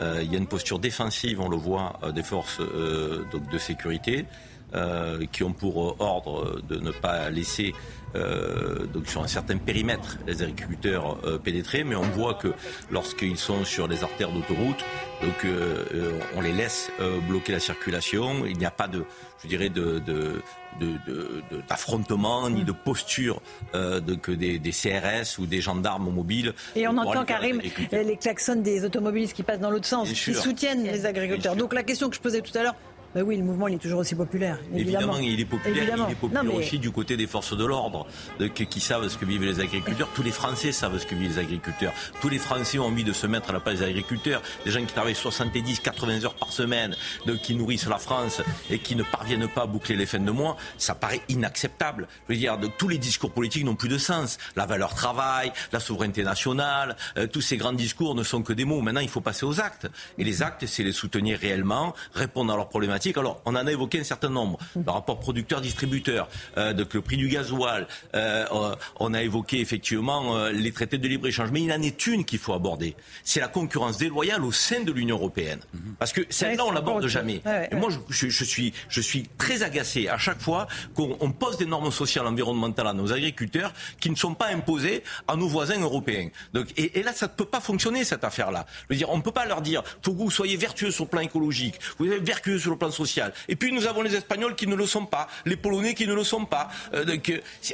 Euh, 0.00 0.20
il 0.22 0.30
y 0.30 0.34
a 0.34 0.38
une 0.38 0.46
posture 0.46 0.78
défensive, 0.78 1.40
on 1.40 1.48
le 1.48 1.56
voit, 1.56 1.98
euh, 2.02 2.12
des 2.12 2.22
forces 2.22 2.60
euh, 2.60 3.24
de 3.50 3.58
sécurité 3.58 4.26
qui 5.32 5.42
ont 5.42 5.52
pour 5.52 6.00
ordre 6.00 6.60
de 6.68 6.76
ne 6.76 6.90
pas 6.90 7.30
laisser 7.30 7.74
donc 8.14 9.08
sur 9.08 9.22
un 9.22 9.26
certain 9.26 9.56
périmètre 9.58 10.18
les 10.26 10.42
agriculteurs 10.42 11.18
pénétrer, 11.42 11.84
mais 11.84 11.96
on 11.96 12.02
voit 12.02 12.34
que 12.34 12.52
lorsqu'ils 12.90 13.36
sont 13.36 13.64
sur 13.64 13.88
les 13.88 14.04
artères 14.04 14.30
d'autoroute, 14.32 14.84
donc 15.22 15.46
on 16.34 16.40
les 16.40 16.52
laisse 16.52 16.90
bloquer 17.28 17.52
la 17.52 17.60
circulation. 17.60 18.44
Il 18.46 18.58
n'y 18.58 18.66
a 18.66 18.70
pas 18.70 18.88
de, 18.88 19.04
je 19.42 19.48
dirais, 19.48 19.68
de, 19.68 19.98
de 19.98 20.42
d'affrontement, 21.68 22.48
ni 22.50 22.64
de 22.64 22.72
posture 22.72 23.40
euh, 23.74 24.00
de, 24.00 24.14
que 24.14 24.32
des, 24.32 24.58
CRS 24.70 25.38
ou 25.38 25.46
des 25.46 25.60
gendarmes 25.60 26.10
mobiles. 26.12 26.52
Et 26.74 26.86
on 26.86 26.96
entend, 26.96 27.24
Karim, 27.24 27.60
les 27.92 28.16
klaxons 28.16 28.56
des 28.56 28.84
automobilistes 28.84 29.34
qui 29.34 29.42
passent 29.42 29.60
dans 29.60 29.70
l'autre 29.70 29.86
sens, 29.86 30.10
qui 30.10 30.34
soutiennent 30.34 30.84
les 30.84 31.06
agriculteurs. 31.06 31.56
Donc 31.56 31.74
la 31.74 31.82
question 31.82 32.08
que 32.08 32.16
je 32.16 32.20
posais 32.20 32.40
tout 32.40 32.56
à 32.56 32.62
l'heure, 32.62 32.76
bah 33.14 33.22
oui, 33.24 33.36
le 33.36 33.44
mouvement, 33.44 33.68
il 33.68 33.76
est 33.76 33.78
toujours 33.78 34.00
aussi 34.00 34.14
populaire. 34.14 34.58
Évidemment, 34.74 35.18
il 35.18 35.40
est 35.40 35.44
populaire. 35.44 35.96
Il 36.06 36.12
est 36.12 36.16
populaire 36.16 36.54
aussi 36.54 36.78
du 36.78 36.90
côté 36.90 37.16
des 37.16 37.26
forces 37.26 37.56
de 37.56 37.64
l'ordre, 37.64 38.06
qui 38.70 38.80
savent 38.80 39.08
ce 39.08 39.16
que 39.16 39.24
vivent 39.24 39.44
les 39.44 39.60
agriculteurs. 39.60 40.08
Tous 40.14 40.22
les 40.22 40.30
Français 40.30 40.72
savent 40.72 40.98
ce 40.98 41.06
que 41.06 41.14
vivent 41.14 41.30
les 41.30 41.38
agriculteurs. 41.38 41.92
Tous 42.20 42.28
les 42.28 42.38
Français 42.38 42.78
ont 42.78 42.86
envie 42.86 43.04
de 43.04 43.12
se 43.12 43.26
mettre 43.26 43.50
à 43.50 43.52
la 43.52 43.60
place 43.60 43.78
des 43.78 43.84
agriculteurs. 43.84 44.42
Des 44.64 44.70
gens 44.70 44.80
qui 44.80 44.92
travaillent 44.92 45.14
70, 45.14 45.80
80 45.80 46.24
heures 46.24 46.34
par 46.34 46.52
semaine, 46.52 46.94
qui 47.42 47.54
nourrissent 47.54 47.88
la 47.88 47.98
France 47.98 48.42
et 48.70 48.78
qui 48.78 48.96
ne 48.96 49.02
parviennent 49.02 49.48
pas 49.48 49.62
à 49.62 49.66
boucler 49.66 49.96
les 49.96 50.06
fins 50.06 50.18
de 50.18 50.30
mois, 50.30 50.56
ça 50.76 50.94
paraît 50.94 51.22
inacceptable. 51.28 52.08
Je 52.28 52.34
veux 52.34 52.38
dire, 52.38 52.58
tous 52.76 52.88
les 52.88 52.98
discours 52.98 53.30
politiques 53.30 53.64
n'ont 53.64 53.76
plus 53.76 53.88
de 53.88 53.98
sens. 53.98 54.38
La 54.56 54.66
valeur 54.66 54.94
travail, 54.94 55.52
la 55.72 55.80
souveraineté 55.80 56.22
nationale, 56.22 56.96
euh, 57.16 57.26
tous 57.26 57.40
ces 57.40 57.56
grands 57.56 57.72
discours 57.72 58.14
ne 58.14 58.22
sont 58.22 58.42
que 58.42 58.52
des 58.52 58.64
mots. 58.64 58.80
Maintenant, 58.80 59.00
il 59.00 59.08
faut 59.08 59.20
passer 59.20 59.46
aux 59.46 59.60
actes. 59.60 59.88
Et 60.18 60.24
les 60.24 60.42
actes, 60.42 60.66
c'est 60.66 60.82
les 60.82 60.92
soutenir 60.92 61.38
réellement, 61.38 61.94
répondre 62.12 62.52
à 62.52 62.56
leurs 62.56 62.68
problématiques 62.68 62.95
alors, 63.16 63.40
on 63.44 63.54
en 63.54 63.66
a 63.66 63.72
évoqué 63.72 64.00
un 64.00 64.04
certain 64.04 64.28
nombre. 64.28 64.58
Le 64.74 64.90
rapport 64.90 65.18
producteur-distributeur, 65.20 66.28
euh, 66.58 66.72
le 66.72 67.00
prix 67.00 67.16
du 67.16 67.28
gasoil. 67.28 67.86
Euh, 68.14 68.44
on 69.00 69.14
a 69.14 69.22
évoqué 69.22 69.60
effectivement 69.60 70.36
euh, 70.36 70.52
les 70.52 70.72
traités 70.72 70.98
de 70.98 71.08
libre-échange. 71.08 71.50
Mais 71.50 71.62
il 71.62 71.72
en 71.72 71.82
est 71.82 72.06
une 72.06 72.24
qu'il 72.24 72.38
faut 72.38 72.52
aborder. 72.52 72.94
C'est 73.24 73.40
la 73.40 73.48
concurrence 73.48 73.98
déloyale 73.98 74.44
au 74.44 74.52
sein 74.52 74.82
de 74.82 74.92
l'Union 74.92 75.16
européenne. 75.16 75.60
Parce 75.98 76.12
que 76.12 76.22
celle-là, 76.30 76.64
on 76.64 76.72
l'aborde 76.72 77.06
jamais. 77.06 77.42
Et 77.70 77.74
moi, 77.74 77.90
je, 78.08 78.28
suis, 78.44 78.72
je 78.88 79.00
suis 79.00 79.28
très 79.38 79.62
agacé 79.62 80.08
à 80.08 80.18
chaque 80.18 80.40
fois 80.40 80.66
qu'on 80.94 81.30
pose 81.32 81.58
des 81.58 81.66
normes 81.66 81.90
sociales, 81.90 82.26
environnementales 82.26 82.86
à 82.86 82.92
nos 82.92 83.12
agriculteurs 83.12 83.72
qui 84.00 84.10
ne 84.10 84.16
sont 84.16 84.34
pas 84.34 84.48
imposées 84.48 85.02
à 85.28 85.36
nos 85.36 85.48
voisins 85.48 85.80
européens. 85.80 86.28
Donc, 86.52 86.68
et, 86.76 87.02
là, 87.02 87.12
ça 87.12 87.26
ne 87.26 87.32
peut 87.32 87.44
pas 87.44 87.60
fonctionner, 87.60 88.04
cette 88.04 88.24
affaire-là. 88.24 88.66
Je 88.88 88.94
veux 88.94 88.98
dire, 88.98 89.10
on 89.10 89.18
ne 89.18 89.22
peut 89.22 89.32
pas 89.32 89.46
leur 89.46 89.62
dire, 89.62 89.82
faut 90.02 90.12
que 90.12 90.18
vous 90.18 90.30
soyez 90.30 90.56
vertueux 90.56 90.90
sur 90.90 91.04
le 91.04 91.10
plan 91.10 91.20
écologique, 91.20 91.78
vous 91.98 92.10
êtes 92.10 92.22
vertueux 92.22 92.58
sur 92.58 92.70
le 92.70 92.78
plan 92.78 92.85
social. 92.92 93.32
Et 93.48 93.56
puis 93.56 93.72
nous 93.72 93.86
avons 93.86 94.02
les 94.02 94.14
Espagnols 94.14 94.54
qui 94.54 94.66
ne 94.66 94.74
le 94.74 94.86
sont 94.86 95.06
pas, 95.06 95.28
les 95.44 95.56
Polonais 95.56 95.94
qui 95.94 96.06
ne 96.06 96.14
le 96.14 96.24
sont 96.24 96.44
pas. 96.44 96.68
Euh, 96.94 97.04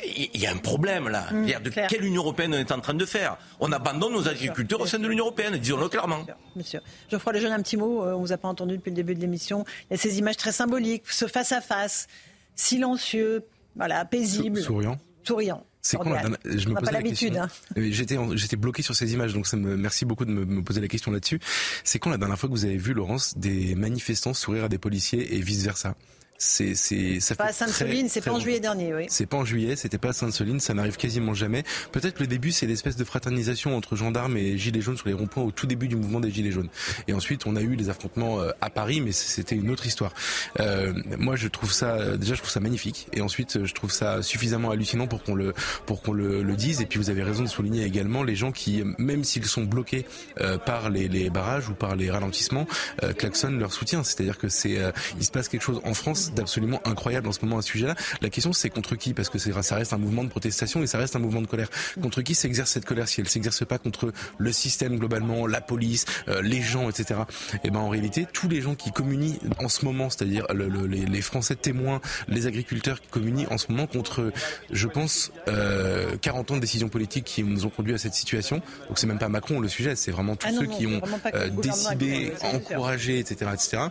il 0.05 0.40
y 0.40 0.46
a 0.46 0.53
un 0.53 0.57
problème 0.57 1.09
là. 1.09 1.27
Mmh, 1.33 1.62
de 1.62 1.70
quelle 1.70 2.05
Union 2.05 2.22
européenne 2.22 2.55
on 2.55 2.59
est 2.59 2.72
en 2.72 2.81
train 2.81 2.94
de 2.94 3.05
faire? 3.05 3.37
On 3.61 3.72
abandonne 3.72 4.12
nos 4.12 4.29
agriculteurs 4.29 4.81
au 4.81 4.87
sein 4.87 4.98
de 4.98 5.09
l'Union 5.09 5.25
européenne, 5.25 5.57
disons-le 5.57 5.88
clairement. 5.88 6.25
Monsieur, 6.57 6.81
Geoffroy 7.11 7.35
Lejeune, 7.35 7.53
un 7.53 7.62
petit 7.62 7.77
mot. 7.77 8.05
Euh, 8.05 8.12
on 8.12 8.20
vous 8.20 8.33
a 8.33 8.37
pas 8.37 8.48
entendu 8.48 8.77
depuis 8.77 8.90
le 8.90 8.96
début 8.96 9.14
de 9.14 9.20
l'émission. 9.20 9.64
Il 9.90 9.92
y 9.92 9.94
a 9.94 9.96
ces 9.98 10.18
images 10.18 10.37
très 10.37 10.53
symboliques, 10.53 11.05
ce 11.09 11.27
face 11.27 11.53
à 11.53 11.61
face, 11.61 12.09
silencieux, 12.55 13.44
voilà, 13.77 14.05
paisible, 14.05 14.61
souriant. 14.61 14.98
Souriant. 15.25 15.64
C'est 15.82 15.96
quand 15.96 16.10
la 16.10 16.22
Je 16.44 16.68
me 16.68 16.74
posais 16.76 16.92
la 16.92 17.02
question. 17.02 17.32
Hein. 17.36 17.48
J'étais 17.76 18.16
j'étais 18.34 18.56
bloqué 18.56 18.82
sur 18.82 18.94
ces 18.94 19.12
images, 19.12 19.34
donc 19.34 19.48
ça 19.48 19.56
me 19.56 19.76
merci 19.76 20.04
beaucoup 20.04 20.24
de 20.24 20.30
me, 20.30 20.62
poser 20.62 20.80
la 20.80 20.86
question 20.86 21.10
là-dessus. 21.10 21.40
C'est 21.82 21.98
quand 21.98 22.10
la 22.10 22.18
dernière 22.18 22.38
fois 22.38 22.48
que 22.48 22.54
vous 22.54 22.64
avez 22.64 22.76
vu 22.76 22.94
Laurence 22.94 23.36
des 23.36 23.74
manifestants 23.74 24.32
sourire 24.32 24.64
à 24.64 24.68
des 24.68 24.78
policiers 24.78 25.34
et 25.34 25.40
vice 25.40 25.64
versa 25.64 25.96
c'est 26.44 27.20
ça 27.20 27.37
pas 27.37 27.44
à 27.44 27.52
Sainte-Soline, 27.52 28.09
c'est 28.09 28.20
pas 28.20 28.33
en 28.33 28.40
juillet 28.40 28.61
dernier, 28.61 28.92
oui. 28.94 29.07
C'est 29.09 29.26
pas 29.26 29.37
en 29.37 29.44
juillet, 29.44 29.76
c'était 29.76 29.98
pas 29.98 30.09
à 30.09 30.12
Sainte-Soline, 30.12 30.59
ça 30.61 30.74
n'arrive 30.74 30.96
quasiment 30.96 31.35
jamais. 31.35 31.62
Peut-être 31.92 32.18
le 32.18 32.26
début, 32.26 32.50
c'est 32.50 32.66
l'espèce 32.66 32.96
de 32.96 33.05
fraternisation 33.05 33.76
entre 33.76 33.94
gendarmes 33.94 34.37
et 34.37 34.59
gilets 34.59 34.81
jaunes 34.81 34.96
sur 34.96 35.09
les 35.09 35.14
ronds-points 35.14 35.44
au 35.44 35.50
tout 35.52 35.66
début 35.66 35.87
du 35.87 35.96
mouvement 35.96 36.20
des 36.20 36.31
gilets 36.31 36.50
jaunes. 36.50 36.68
Et 37.07 37.12
ensuite, 37.12 37.46
on 37.46 37.55
a 37.55 37.61
eu 37.61 37.76
les 37.76 37.88
affrontements 37.90 38.40
euh, 38.40 38.50
à 38.61 38.70
Paris, 38.70 39.00
mais 39.00 39.12
c'était 39.12 39.55
une 39.55 39.70
autre 39.70 39.87
histoire. 39.87 40.12
Euh, 40.59 40.92
moi, 41.18 41.37
je 41.37 41.46
trouve 41.48 41.72
ça 41.72 42.16
déjà, 42.16 42.35
je 42.35 42.40
trouve 42.40 42.50
ça 42.50 42.61
magnifique, 42.61 43.07
et 43.12 43.20
ensuite, 43.20 43.64
je 43.64 43.74
trouve 43.74 43.92
ça 43.92 44.22
suffisamment 44.22 44.70
hallucinant 44.70 45.07
pour 45.07 45.22
qu'on 45.22 45.35
le 45.35 45.55
pour 45.87 46.02
qu'on 46.02 46.12
le, 46.12 46.42
le, 46.42 46.57
dise. 46.57 46.81
Et 46.81 46.87
puis, 46.87 46.98
vous 46.98 47.11
avez 47.11 47.22
raison 47.22 47.44
de 47.44 47.48
souligner 47.48 47.85
également 47.85 48.22
les 48.24 48.35
gens 48.35 48.52
qui, 48.52 48.83
même 48.98 49.22
s'ils 49.24 49.46
sont 49.46 49.64
bloqués 49.64 50.07
euh, 50.40 50.59
par 50.59 50.90
les, 50.90 51.09
les, 51.09 51.31
barrages 51.31 51.68
ou 51.68 51.74
par 51.74 51.96
les 51.96 52.11
ralentissements, 52.11 52.66
euh, 53.02 53.12
klaxonnent 53.12 53.59
leur 53.59 53.72
soutien. 53.72 54.02
C'est-à-dire 54.02 54.38
que 54.38 54.48
c'est 54.48 54.78
euh, 54.78 54.92
il 55.18 55.24
se 55.24 55.31
passe 55.31 55.48
quelque 55.48 55.62
chose 55.62 55.81
en 55.85 55.94
France 55.94 56.31
d'absolument 56.34 56.80
incroyable 56.84 57.28
en 57.28 57.32
ce 57.32 57.44
moment 57.44 57.58
à 57.58 57.62
ce 57.62 57.68
sujet-là. 57.68 57.94
La 58.20 58.30
question 58.30 58.52
c'est 58.52 58.70
contre 58.70 58.96
qui? 58.96 59.14
Parce 59.14 59.28
que 59.28 59.38
ça 59.38 59.74
reste 59.74 59.92
un 59.92 59.98
mouvement 59.98 60.24
de 60.24 60.28
protestation 60.28 60.82
et 60.82 60.86
ça 60.86 60.98
reste 60.98 61.16
un 61.16 61.20
mouvement 61.20 61.42
de 61.42 61.46
colère. 61.46 61.68
Contre 62.00 62.22
qui 62.22 62.34
s'exerce 62.34 62.70
cette 62.70 62.84
colère 62.84 63.08
si 63.08 63.20
elle 63.20 63.28
s'exerce 63.28 63.64
pas 63.64 63.78
contre 63.78 64.12
le 64.38 64.52
système 64.52 64.98
globalement, 64.98 65.46
la 65.46 65.60
police, 65.60 66.04
euh, 66.28 66.42
les 66.42 66.60
gens, 66.60 66.88
etc. 66.88 67.20
Et 67.54 67.58
eh 67.64 67.70
ben 67.70 67.80
en 67.80 67.88
réalité, 67.88 68.26
tous 68.32 68.48
les 68.48 68.60
gens 68.60 68.74
qui 68.74 68.92
communient 68.92 69.38
en 69.58 69.68
ce 69.68 69.84
moment, 69.84 70.10
c'est-à-dire 70.10 70.46
les, 70.52 71.22
Français 71.22 71.54
témoins, 71.54 72.00
les 72.28 72.46
agriculteurs 72.46 73.00
qui 73.00 73.08
communient 73.08 73.46
en 73.50 73.58
ce 73.58 73.70
moment 73.70 73.86
contre, 73.86 74.32
je 74.70 74.86
pense, 74.88 75.32
euh, 75.48 76.16
40 76.20 76.50
ans 76.50 76.54
de 76.56 76.60
décisions 76.60 76.88
politiques 76.88 77.24
qui 77.24 77.42
nous 77.42 77.66
ont 77.66 77.70
conduit 77.70 77.94
à 77.94 77.98
cette 77.98 78.14
situation. 78.14 78.56
Donc 78.88 78.98
c'est 78.98 79.06
même 79.06 79.18
pas 79.18 79.28
Macron 79.28 79.60
le 79.60 79.68
sujet, 79.68 79.96
c'est 79.96 80.10
vraiment 80.10 80.36
tous 80.36 80.48
ah 80.50 80.58
ceux 80.58 80.66
qui 80.66 80.86
ont 80.86 81.00
euh, 81.34 81.48
décidé, 81.48 82.32
encouragé, 82.42 83.18
etc., 83.18 83.50
etc. 83.54 83.82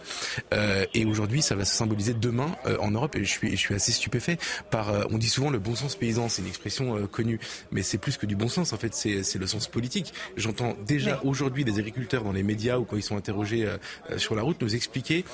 Euh, 0.54 0.86
et 0.94 1.06
aujourd'hui, 1.06 1.42
ça 1.42 1.56
va 1.56 1.66
se 1.66 1.76
symboliser 1.76 2.14
demain 2.22 2.56
euh, 2.66 2.78
en 2.80 2.92
Europe 2.92 3.16
et 3.16 3.26
je 3.26 3.30
suis, 3.30 3.52
je 3.52 3.56
suis 3.56 3.76
assez 3.76 3.92
stupéfait 3.92 4.38
par. 4.70 4.90
Euh, 4.90 5.04
on 5.10 5.18
dit 5.18 5.28
souvent 5.28 5.50
le 5.50 5.60
bon 5.60 5.76
sens 5.76 5.96
paysan, 5.96 6.30
c'est 6.30 6.42
une 6.42 6.48
expression 6.48 6.96
euh, 6.96 7.08
connue, 7.08 7.40
mais 7.72 7.82
c'est 7.82 7.98
plus 7.98 8.18
que 8.18 8.26
du 8.26 8.36
bon 8.36 8.48
sens. 8.48 8.72
En 8.72 8.78
fait, 8.78 8.94
c'est 8.94 9.36
le 9.38 9.48
sens 9.48 9.68
politique. 9.68 10.14
J'entends 10.38 10.76
déjà 10.86 11.20
aujourd'hui 11.24 11.66
des 11.66 11.80
agriculteurs 11.80 12.24
dans 12.24 12.32
les 12.32 12.44
médias 12.44 12.78
ou 12.78 12.86
quand 12.86 12.96
ils 12.96 13.04
sont 13.04 13.18
interrogés 13.18 13.68
sur 14.18 14.36
la 14.36 14.44
route 14.44 14.62
nous 14.62 14.76
expliquer 14.76 15.26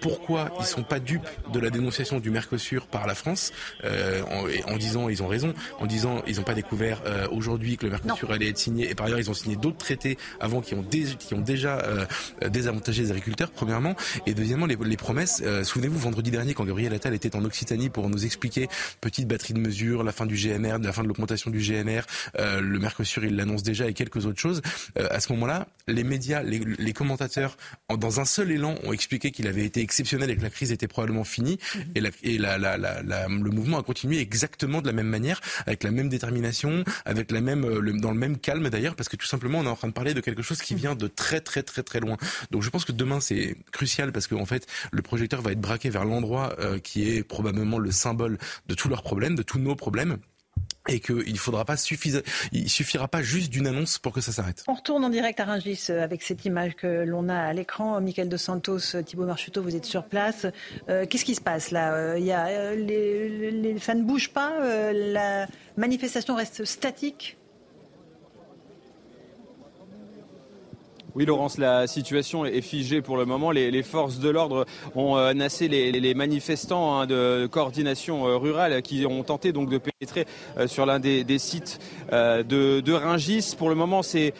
pourquoi 0.00 0.50
ils 0.60 0.66
sont 0.66 0.82
pas 0.82 1.00
dupes 1.00 1.28
de 1.52 1.60
la 1.60 1.70
dénonciation 1.70 2.20
du 2.20 2.30
Mercosur 2.30 2.86
par 2.86 3.06
la 3.06 3.14
France 3.14 3.52
euh, 3.84 4.22
en, 4.22 4.72
en, 4.72 4.76
disant 4.76 5.08
ils 5.08 5.22
ont 5.22 5.28
raison, 5.28 5.54
en 5.78 5.86
disant 5.86 6.22
ils 6.26 6.36
n'ont 6.36 6.42
pas 6.42 6.54
découvert 6.54 7.02
euh, 7.06 7.26
aujourd'hui 7.30 7.76
que 7.76 7.86
le 7.86 7.90
Mercosur 7.90 8.30
allait 8.30 8.48
être 8.48 8.58
signé 8.58 8.90
et 8.90 8.94
par 8.94 9.06
ailleurs 9.06 9.18
ils 9.18 9.30
ont 9.30 9.34
signé 9.34 9.56
d'autres 9.56 9.78
traités 9.78 10.18
avant 10.40 10.60
qui 10.60 10.74
ont, 10.74 10.82
qui 10.82 11.34
ont 11.34 11.40
déjà 11.40 11.78
euh, 11.78 12.06
désavantagé 12.48 13.02
les 13.02 13.10
agriculteurs 13.10 13.50
premièrement 13.50 13.94
et 14.26 14.34
deuxièmement 14.34 14.66
les, 14.66 14.76
les 14.76 14.96
promesses. 14.96 15.42
Souvenez-vous 15.62 15.98
vendredi 15.98 16.30
dernier 16.30 16.54
quand 16.54 16.64
Gabriel 16.64 16.92
Attal 16.94 17.14
était 17.14 17.36
en 17.36 17.44
Occitanie 17.44 17.90
pour 17.90 18.08
nous 18.08 18.24
expliquer 18.24 18.68
petite 19.00 19.28
batterie 19.28 19.54
de 19.54 19.58
mesures, 19.58 20.02
la 20.02 20.12
fin 20.12 20.26
du 20.26 20.34
GNR, 20.34 20.78
la 20.78 20.92
fin 20.92 21.02
de 21.02 21.08
l'augmentation 21.08 21.50
du 21.50 21.58
GNR, 21.58 22.02
euh, 22.38 22.60
le 22.60 22.78
Mercosur 22.78 23.24
il 23.24 23.36
l'annonce 23.36 23.62
déjà 23.62 23.88
et 23.88 23.94
quelques 23.94 24.26
autres 24.26 24.40
choses. 24.40 24.62
à 24.96 25.20
ce 25.20 25.32
moment-là, 25.32 25.66
les 25.88 26.04
médias, 26.04 26.42
les, 26.42 26.58
les 26.58 26.92
commentateurs, 26.92 27.56
en, 27.88 27.96
dans 27.96 28.20
un 28.20 28.24
seul 28.24 28.50
élan, 28.50 28.74
ont 28.84 28.92
expliqué 28.92 29.30
qu'il 29.30 29.46
avait 29.46 29.64
été 29.64 29.82
exceptionnel 29.84 30.30
et 30.30 30.36
que 30.36 30.42
la 30.42 30.50
crise 30.50 30.72
était 30.72 30.88
probablement 30.88 31.24
finie. 31.24 31.58
Mhm. 31.74 31.82
Et, 31.94 32.00
la, 32.00 32.10
et 32.22 32.38
la, 32.38 32.58
la, 32.58 32.78
le 33.28 33.50
mouvement 33.50 33.78
a 33.78 33.82
continué 33.82 34.20
exactement 34.20 34.82
de 34.82 34.86
la 34.86 34.92
même 34.92 35.06
manière, 35.06 35.40
avec 35.66 35.82
la 35.82 35.90
même 35.90 36.08
détermination, 36.08 36.84
avec 37.04 37.30
la 37.30 37.40
même, 37.40 37.62
dans 38.00 38.10
le 38.10 38.18
même 38.18 38.38
calme 38.38 38.68
d'ailleurs, 38.68 38.96
parce 38.96 39.08
que 39.08 39.16
tout 39.16 39.26
simplement, 39.26 39.60
on 39.60 39.64
est 39.64 39.68
en 39.68 39.76
train 39.76 39.88
de 39.88 39.92
parler 39.92 40.14
de 40.14 40.20
quelque 40.20 40.42
chose 40.42 40.60
qui 40.60 40.74
mhm. 40.74 40.80
vient 40.80 40.94
de 40.94 41.06
très 41.06 41.40
très 41.40 41.62
très 41.62 41.82
très 41.82 42.00
loin. 42.00 42.16
Donc 42.50 42.62
je 42.62 42.70
pense 42.70 42.84
que 42.84 42.92
demain 42.92 43.20
c'est 43.20 43.56
crucial 43.72 44.12
parce 44.12 44.26
qu'en 44.26 44.40
en 44.40 44.46
fait 44.46 44.66
le 44.90 45.02
projecteur 45.02 45.42
va 45.42 45.52
être 45.52 45.60
braqué 45.60 45.90
vers 45.90 46.04
l'endroit 46.04 46.56
qui 46.82 47.08
est 47.10 47.22
probablement 47.22 47.78
le 47.78 47.90
symbole 47.90 48.38
de 48.66 48.74
tous 48.74 48.88
leurs 48.88 49.02
problèmes, 49.02 49.34
de 49.34 49.42
tous 49.42 49.58
nos 49.58 49.76
problèmes 49.76 50.18
et 50.88 51.00
qu'il 51.00 51.38
faudra 51.38 51.64
pas 51.64 51.76
suffisa... 51.76 52.20
il 52.52 52.68
suffira 52.68 53.08
pas 53.08 53.22
juste 53.22 53.50
d'une 53.50 53.66
annonce 53.66 53.98
pour 53.98 54.12
que 54.12 54.20
ça 54.20 54.32
s'arrête. 54.32 54.64
On 54.68 54.74
retourne 54.74 55.04
en 55.04 55.10
direct 55.10 55.40
à 55.40 55.44
Rungis 55.44 55.86
euh, 55.90 56.02
avec 56.02 56.22
cette 56.22 56.44
image 56.44 56.74
que 56.76 57.04
l'on 57.04 57.28
a 57.28 57.36
à 57.36 57.52
l'écran. 57.52 58.00
Michael 58.00 58.28
Dos 58.28 58.38
Santos, 58.38 58.94
euh, 58.94 59.02
Thibault 59.02 59.26
Marchuteau, 59.26 59.62
vous 59.62 59.76
êtes 59.76 59.86
sur 59.86 60.04
place. 60.04 60.46
Euh, 60.88 61.06
qu'est-ce 61.06 61.24
qui 61.24 61.34
se 61.34 61.40
passe 61.40 61.70
là? 61.70 62.16
Il 62.18 62.24
y 62.24 62.32
a, 62.32 62.74
les, 62.74 63.50
les, 63.50 63.78
ça 63.78 63.94
ne 63.94 64.02
bouge 64.02 64.30
pas 64.30 64.52
La 64.92 65.46
manifestation 65.76 66.34
reste 66.34 66.64
statique? 66.64 67.36
Oui, 71.16 71.26
Laurence, 71.26 71.58
la 71.58 71.86
situation 71.86 72.44
est 72.44 72.60
figée 72.60 73.00
pour 73.00 73.16
le 73.16 73.24
moment. 73.24 73.52
Les, 73.52 73.82
forces 73.84 74.18
de 74.18 74.28
l'ordre 74.28 74.66
ont 74.96 75.16
euh, 75.16 75.32
nassé 75.32 75.68
les, 75.68 76.14
manifestants 76.14 76.98
hein, 76.98 77.06
de 77.06 77.46
coordination 77.46 78.26
euh, 78.26 78.36
rurale 78.36 78.82
qui 78.82 79.06
ont 79.06 79.22
tenté 79.22 79.52
donc 79.52 79.70
de 79.70 79.78
pénétrer 79.78 80.26
euh, 80.58 80.66
sur 80.66 80.86
l'un 80.86 80.98
des, 80.98 81.38
sites 81.38 81.78
de, 82.10 82.80
de 82.80 82.92
Ringis. 82.92 83.54
Pour 83.56 83.68
le 83.68 83.76
moment, 83.76 84.02
c'est 84.02 84.34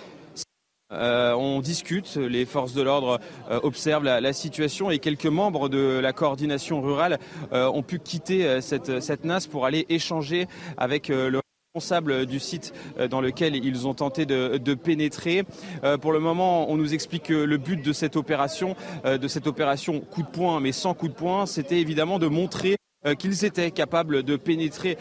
on 0.90 1.60
discute, 1.60 2.16
les 2.16 2.44
forces 2.44 2.72
de 2.72 2.82
l'ordre 2.82 3.18
observent 3.62 4.04
la, 4.04 4.32
situation 4.32 4.92
et 4.92 5.00
quelques 5.00 5.26
membres 5.26 5.68
de 5.68 5.98
la 6.00 6.12
coordination 6.12 6.80
rurale 6.80 7.18
ont 7.50 7.82
pu 7.82 7.98
quitter 7.98 8.60
cette, 8.60 9.00
cette 9.00 9.24
NAS 9.24 9.48
pour 9.50 9.66
aller 9.66 9.86
échanger 9.88 10.46
avec 10.76 11.08
le 11.08 11.40
responsable 11.74 12.24
du 12.26 12.38
site 12.38 12.72
euh, 13.00 13.08
dans 13.08 13.20
lequel 13.20 13.56
ils 13.56 13.88
ont 13.88 13.94
tenté 13.94 14.26
de, 14.26 14.74
pénétrer. 14.74 15.42
Euh, 15.82 15.98
pour 15.98 16.12
le 16.12 16.20
moment, 16.20 16.70
on 16.70 16.76
nous 16.76 16.94
explique 16.94 17.24
que 17.24 17.34
le 17.34 17.58
but 17.58 17.82
de 17.82 17.92
cette 17.92 18.14
opération, 18.14 18.76
euh, 19.04 19.18
de 19.18 19.26
cette 19.26 19.48
opération 19.48 19.98
coup 19.98 20.22
de 20.22 20.28
poing, 20.28 20.60
mais 20.60 20.70
sans 20.70 20.94
coup 20.94 21.08
de 21.08 21.14
poing, 21.14 21.46
c'était 21.46 21.80
évidemment 21.80 22.20
de 22.20 22.28
montrer 22.28 22.76
qu'ils 23.18 23.44
étaient 23.44 23.72
capables 23.72 24.22
de 24.22 24.36
pénétrer 24.36 24.96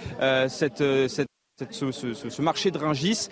cette, 0.49 0.83
cette 1.07 1.27
ce, 1.71 2.41
marché 2.41 2.69
de 2.69 2.77
Ringis. 2.77 3.29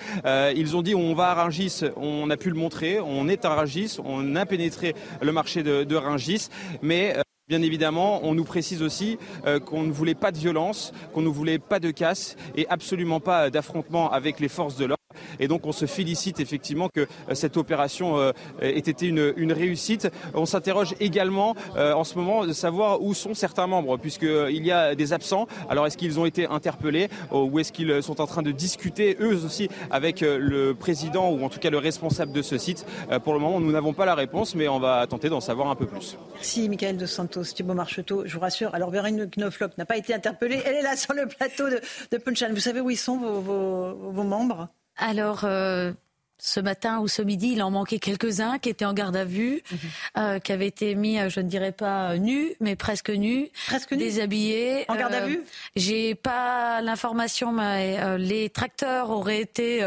ils 0.55 0.77
ont 0.77 0.81
dit 0.81 0.95
on 0.95 1.13
va 1.13 1.31
à 1.31 1.33
Ringis, 1.33 1.81
on 1.97 2.29
a 2.29 2.37
pu 2.37 2.49
le 2.49 2.55
montrer, 2.55 3.01
on 3.01 3.27
est 3.27 3.43
à 3.43 3.49
Ringis, 3.49 3.97
on 4.01 4.35
a 4.37 4.45
pénétré 4.45 4.95
le 5.21 5.31
marché 5.33 5.61
de, 5.61 5.83
de 5.83 5.95
Ringis, 5.97 6.47
mais 6.81 7.17
Bien 7.51 7.63
évidemment, 7.63 8.21
on 8.23 8.33
nous 8.33 8.45
précise 8.45 8.81
aussi 8.81 9.17
euh, 9.45 9.59
qu'on 9.59 9.83
ne 9.83 9.91
voulait 9.91 10.15
pas 10.15 10.31
de 10.31 10.37
violence, 10.37 10.93
qu'on 11.13 11.21
ne 11.21 11.27
voulait 11.27 11.59
pas 11.59 11.81
de 11.81 11.91
casse 11.91 12.37
et 12.55 12.65
absolument 12.69 13.19
pas 13.19 13.49
d'affrontement 13.49 14.09
avec 14.09 14.39
les 14.39 14.47
forces 14.47 14.77
de 14.77 14.85
l'ordre. 14.85 15.00
Et 15.39 15.47
donc 15.47 15.65
on 15.65 15.71
se 15.71 15.85
félicite 15.85 16.39
effectivement 16.39 16.89
que 16.89 17.01
euh, 17.01 17.33
cette 17.33 17.57
opération 17.57 18.17
euh, 18.17 18.31
ait 18.61 18.77
été 18.77 19.07
une, 19.07 19.51
réussite. 19.51 20.09
On 20.33 20.45
s'interroge 20.45 20.95
également 20.99 21.55
en 21.75 22.03
ce 22.03 22.17
moment 22.17 22.45
de 22.45 22.53
savoir 22.53 23.01
où 23.01 23.13
sont 23.13 23.33
certains 23.33 23.67
membres, 23.67 23.97
puisqu'il 23.97 24.65
y 24.65 24.71
a 24.71 24.95
des 24.95 25.13
absents. 25.13 25.47
Alors 25.69 25.85
est-ce 25.85 25.97
qu'ils 25.97 26.19
ont 26.19 26.25
été 26.25 26.45
interpellés 26.47 27.09
ou 27.31 27.59
est-ce 27.59 27.71
qu'ils 27.71 28.01
sont 28.01 28.21
en 28.21 28.27
train 28.27 28.41
de 28.41 28.51
discuter 28.51 29.17
eux 29.19 29.43
aussi 29.43 29.67
avec 29.89 30.21
le 30.21 30.73
président 30.73 31.29
ou 31.29 31.43
en 31.43 31.49
tout 31.49 31.59
cas 31.59 31.69
le 31.69 31.77
responsable 31.77 32.31
de 32.31 32.41
ce 32.41 32.57
site? 32.57 32.85
Pour 33.23 33.33
le 33.33 33.39
moment, 33.39 33.59
nous 33.59 33.71
n'avons 33.71 33.93
pas 33.93 34.05
la 34.05 34.15
réponse, 34.15 34.55
mais 34.55 34.67
on 34.67 34.79
va 34.79 35.05
tenter 35.07 35.29
d'en 35.29 35.41
savoir 35.41 35.69
un 35.69 35.75
peu 35.75 35.85
plus. 35.85 36.17
Merci 36.35 36.69
Michael 36.69 36.97
de 36.97 37.05
Santos. 37.05 37.43
Thibault 37.43 37.73
Marcheteau, 37.73 38.23
je 38.25 38.33
vous 38.33 38.39
rassure. 38.39 38.73
Alors, 38.73 38.89
Véronique 38.89 39.37
Knoflock 39.37 39.77
n'a 39.77 39.85
pas 39.85 39.97
été 39.97 40.13
interpellée. 40.13 40.61
Elle 40.65 40.75
est 40.75 40.81
là 40.81 40.95
sur 40.95 41.13
le 41.13 41.27
plateau 41.27 41.69
de, 41.69 41.79
de 42.11 42.17
Punchline. 42.17 42.53
Vous 42.53 42.59
savez 42.59 42.81
où 42.81 42.89
ils 42.89 42.97
sont, 42.97 43.17
vos, 43.17 44.23
membres? 44.23 44.69
Alors, 45.01 45.41
euh, 45.45 45.91
ce 46.37 46.59
matin 46.59 46.99
ou 46.99 47.07
ce 47.07 47.23
midi, 47.23 47.53
il 47.53 47.63
en 47.63 47.71
manquait 47.71 47.97
quelques-uns 47.97 48.59
qui 48.59 48.69
étaient 48.69 48.85
en 48.85 48.93
garde 48.93 49.15
à 49.15 49.25
vue, 49.25 49.63
mhm. 49.71 49.79
euh, 50.17 50.39
qui 50.39 50.51
avaient 50.51 50.67
été 50.67 50.93
mis, 50.93 51.19
euh, 51.19 51.27
je 51.27 51.39
ne 51.39 51.49
dirais 51.49 51.71
pas 51.71 52.17
nus, 52.17 52.53
mais 52.59 52.75
presque 52.75 53.09
nus, 53.09 53.49
presque 53.65 53.93
nus, 53.93 53.97
déshabillés. 53.97 54.85
En 54.89 54.95
garde 54.95 55.13
à 55.15 55.25
vue? 55.25 55.43
J'ai 55.75 56.13
pas 56.13 56.81
l'information, 56.81 57.51
mais 57.51 58.17
les 58.19 58.49
tracteurs 58.51 59.09
auraient 59.09 59.41
été 59.41 59.83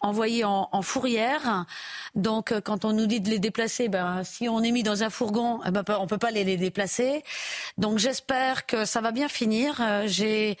envoyés 0.00 0.44
en, 0.44 0.68
en, 0.70 0.82
fourrière. 0.82 1.66
Donc, 2.14 2.54
quand 2.60 2.84
on 2.84 2.92
nous 2.92 3.06
dit 3.06 3.20
de 3.20 3.30
les 3.30 3.40
déplacer, 3.40 3.88
ben, 3.88 4.22
si 4.22 4.48
on 4.48 4.62
est 4.62 4.70
mis 4.70 4.84
dans 4.84 5.02
un 5.02 5.10
fourgon, 5.10 5.60
eh 5.66 5.72
ben, 5.72 5.84
on 5.98 6.06
peut 6.06 6.18
pas 6.18 6.30
les, 6.30 6.44
les 6.44 6.56
déplacer. 6.56 7.24
Donc, 7.78 7.98
j'espère 7.98 8.66
que 8.66 8.84
ça 8.84 9.00
va 9.00 9.10
bien 9.10 9.28
finir. 9.28 9.82
J'ai 10.06 10.56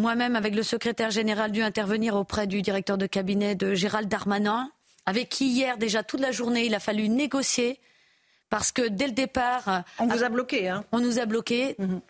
moi-même, 0.00 0.34
avec 0.34 0.54
le 0.54 0.62
secrétaire 0.62 1.10
général, 1.10 1.52
dû 1.52 1.62
intervenir 1.62 2.16
auprès 2.16 2.46
du 2.46 2.62
directeur 2.62 2.98
de 2.98 3.06
cabinet 3.06 3.54
de 3.54 3.74
Gérald 3.74 4.08
Darmanin 4.08 4.70
avec 5.06 5.28
qui 5.28 5.48
hier 5.48 5.76
déjà 5.76 6.02
toute 6.02 6.20
la 6.20 6.32
journée 6.32 6.66
il 6.66 6.74
a 6.74 6.80
fallu 6.80 7.08
négocier 7.08 7.80
parce 8.48 8.72
que 8.72 8.88
dès 8.88 9.06
le 9.06 9.12
départ, 9.12 9.84
on 10.00 10.08
vous 10.08 10.24
a 10.24 10.28
bloqué, 10.28 10.68
hein 10.68 10.84
On 10.90 10.98
nous 10.98 11.20
a 11.20 11.24
bloqué. 11.24 11.76
Mhm. 11.78 12.00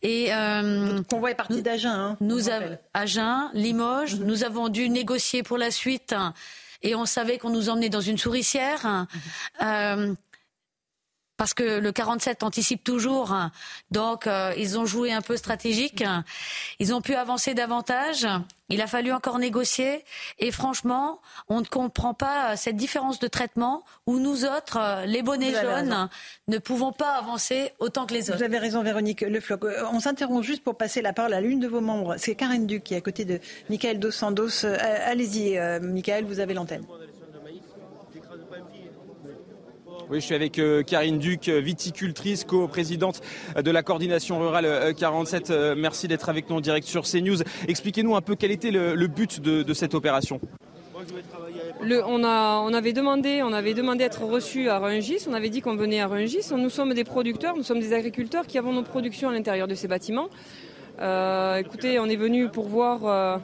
Et 0.00 0.32
euh, 0.32 1.02
convoi 1.02 1.30
est 1.30 1.34
parti 1.34 1.60
d'Agen. 1.60 1.90
Hein, 1.90 2.16
nous 2.22 2.48
avons 2.48 2.78
Agen, 2.94 3.50
Limoges. 3.52 4.14
Mhm. 4.14 4.24
Nous 4.24 4.44
avons 4.44 4.70
dû 4.70 4.88
négocier 4.88 5.42
pour 5.42 5.58
la 5.58 5.70
suite, 5.70 6.14
et 6.82 6.94
on 6.94 7.04
savait 7.04 7.36
qu'on 7.36 7.50
nous 7.50 7.68
emmenait 7.68 7.90
dans 7.90 8.00
une 8.00 8.16
souricière. 8.16 8.86
Mhm. 8.86 9.06
Euh, 9.62 10.14
parce 11.40 11.54
que 11.54 11.78
le 11.78 11.90
47 11.90 12.42
anticipe 12.42 12.84
toujours. 12.84 13.34
Donc, 13.90 14.26
euh, 14.26 14.52
ils 14.58 14.78
ont 14.78 14.84
joué 14.84 15.10
un 15.10 15.22
peu 15.22 15.38
stratégique. 15.38 16.04
Ils 16.80 16.92
ont 16.92 17.00
pu 17.00 17.14
avancer 17.14 17.54
davantage. 17.54 18.26
Il 18.68 18.82
a 18.82 18.86
fallu 18.86 19.10
encore 19.10 19.38
négocier. 19.38 20.04
Et 20.38 20.50
franchement, 20.50 21.22
on 21.48 21.60
ne 21.60 21.64
comprend 21.64 22.12
pas 22.12 22.58
cette 22.58 22.76
différence 22.76 23.20
de 23.20 23.26
traitement 23.26 23.84
où 24.06 24.18
nous 24.18 24.44
autres, 24.44 24.76
euh, 24.78 25.06
les 25.06 25.22
bonnets 25.22 25.54
jaunes, 25.54 26.10
ne 26.48 26.58
pouvons 26.58 26.92
pas 26.92 27.12
avancer 27.12 27.72
autant 27.78 28.04
que 28.04 28.12
les 28.12 28.28
autres. 28.28 28.36
Vous 28.36 28.44
avez 28.44 28.58
raison, 28.58 28.82
Véronique 28.82 29.22
Le 29.22 29.40
Floc. 29.40 29.64
Euh, 29.64 29.84
on 29.92 30.00
s'interrompt 30.00 30.44
juste 30.44 30.62
pour 30.62 30.76
passer 30.76 31.00
la 31.00 31.14
parole 31.14 31.32
à 31.32 31.40
l'une 31.40 31.58
de 31.58 31.68
vos 31.68 31.80
membres. 31.80 32.16
C'est 32.18 32.34
Karine 32.34 32.66
Duc 32.66 32.84
qui 32.84 32.92
est 32.92 32.98
à 32.98 33.00
côté 33.00 33.24
de 33.24 33.40
Michael 33.70 33.98
Dos 33.98 34.10
Santos. 34.10 34.66
Allez-y, 34.66 35.58
Michael, 35.80 36.26
vous 36.26 36.38
avez 36.38 36.52
l'antenne. 36.52 36.84
Oui, 40.10 40.18
je 40.18 40.24
suis 40.24 40.34
avec 40.34 40.58
euh, 40.58 40.82
Karine 40.82 41.20
Duc, 41.20 41.48
euh, 41.48 41.60
viticultrice, 41.60 42.42
co-présidente 42.42 43.20
de 43.54 43.70
la 43.70 43.84
coordination 43.84 44.40
rurale 44.40 44.92
47. 44.96 45.50
Euh, 45.50 45.74
merci 45.78 46.08
d'être 46.08 46.28
avec 46.28 46.50
nous 46.50 46.56
en 46.56 46.60
direct 46.60 46.84
sur 46.84 47.04
CNews. 47.04 47.36
Expliquez-nous 47.68 48.16
un 48.16 48.20
peu 48.20 48.34
quel 48.34 48.50
était 48.50 48.72
le, 48.72 49.06
but 49.06 49.40
de, 49.40 49.72
cette 49.72 49.94
opération. 49.94 50.40
on, 51.80 52.74
avait 52.74 52.92
demandé, 52.92 53.40
on 53.44 53.52
avait 53.52 53.72
demandé 53.72 54.02
être 54.02 54.24
reçu 54.24 54.68
à 54.68 54.80
Rungis. 54.80 55.26
On 55.28 55.32
avait 55.32 55.48
dit 55.48 55.60
qu'on 55.60 55.76
venait 55.76 56.00
à 56.00 56.08
Rungis. 56.08 56.50
Nous 56.56 56.70
sommes 56.70 56.92
des 56.92 57.04
producteurs, 57.04 57.56
nous 57.56 57.62
sommes 57.62 57.80
des 57.80 57.92
agriculteurs 57.92 58.48
qui 58.48 58.58
avons 58.58 58.72
nos 58.72 58.82
productions 58.82 59.28
à 59.28 59.32
l'intérieur 59.32 59.68
de 59.68 59.76
ces 59.76 59.86
bâtiments. 59.86 60.28
écoutez, 60.98 62.00
on 62.00 62.06
est 62.06 62.16
venu 62.16 62.48
pour 62.48 62.66
voir 62.66 63.40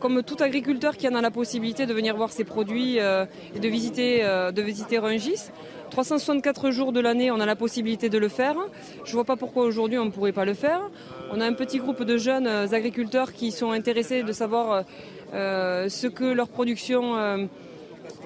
comme 0.00 0.24
tout 0.24 0.36
agriculteur 0.40 0.96
qui 0.96 1.06
en 1.08 1.14
a 1.14 1.20
la 1.20 1.30
possibilité 1.30 1.86
de 1.86 1.94
venir 1.94 2.16
voir 2.16 2.32
ses 2.32 2.44
produits 2.44 2.96
et 2.96 3.60
de 3.60 3.68
visiter, 3.68 4.22
de 4.52 4.62
visiter 4.62 4.98
Rungis. 4.98 5.52
364 6.04 6.70
jours 6.70 6.92
de 6.92 7.00
l'année, 7.00 7.32
on 7.32 7.40
a 7.40 7.46
la 7.46 7.56
possibilité 7.56 8.08
de 8.08 8.18
le 8.18 8.28
faire. 8.28 8.54
Je 9.04 9.10
ne 9.10 9.14
vois 9.14 9.24
pas 9.24 9.34
pourquoi 9.34 9.64
aujourd'hui 9.64 9.98
on 9.98 10.04
ne 10.04 10.10
pourrait 10.10 10.30
pas 10.30 10.44
le 10.44 10.54
faire. 10.54 10.80
On 11.32 11.40
a 11.40 11.44
un 11.44 11.54
petit 11.54 11.78
groupe 11.78 12.04
de 12.04 12.16
jeunes 12.16 12.46
agriculteurs 12.46 13.32
qui 13.32 13.50
sont 13.50 13.72
intéressés 13.72 14.22
de 14.22 14.30
savoir 14.30 14.84
euh, 15.34 15.88
ce 15.88 16.06
que 16.06 16.24
leur 16.24 16.46
production, 16.50 17.16
euh, 17.16 17.46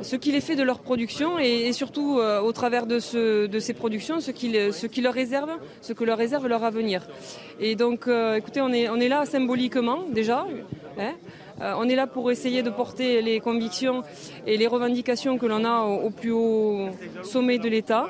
ce 0.03 0.17
qu'il 0.17 0.35
est 0.35 0.43
fait 0.43 0.55
de 0.55 0.63
leur 0.63 0.81
production 0.81 1.39
et, 1.39 1.73
surtout 1.73 2.19
euh, 2.19 2.43
au 2.43 2.53
travers 2.53 2.85
de, 2.85 2.99
ces 2.99 3.73
productions, 3.75 4.21
ce 4.21 4.33
qui, 4.33 4.51
leur 5.01 5.15
réserve, 5.15 5.53
ce 5.81 5.95
que 5.95 6.05
leur 6.05 6.19
réserve 6.19 6.47
leur 6.49 6.65
avenir. 6.65 7.09
Et 7.59 7.75
donc, 7.75 8.07
écoutez, 8.37 8.61
on 8.61 8.71
est, 8.71 8.91
on 8.91 8.97
est 8.97 9.09
là 9.09 9.25
symboliquement 9.25 10.05
déjà. 10.13 10.47
Hein. 10.99 11.15
Euh, 11.63 11.75
on 11.79 11.89
est 11.89 11.95
là 11.95 12.09
pour 12.09 12.31
essayer 12.33 12.63
de 12.63 12.71
porter 12.71 13.23
les 13.23 13.39
convictions 13.39 14.03
et 14.47 14.57
les 14.57 14.67
revendications 14.67 15.39
que 15.39 15.47
l'on 15.47 15.65
a 15.65 15.83
au, 15.83 16.11
plus 16.11 16.33
haut 16.33 16.89
sommet 17.23 17.59
de 17.59 17.69
l'État. 17.69 18.09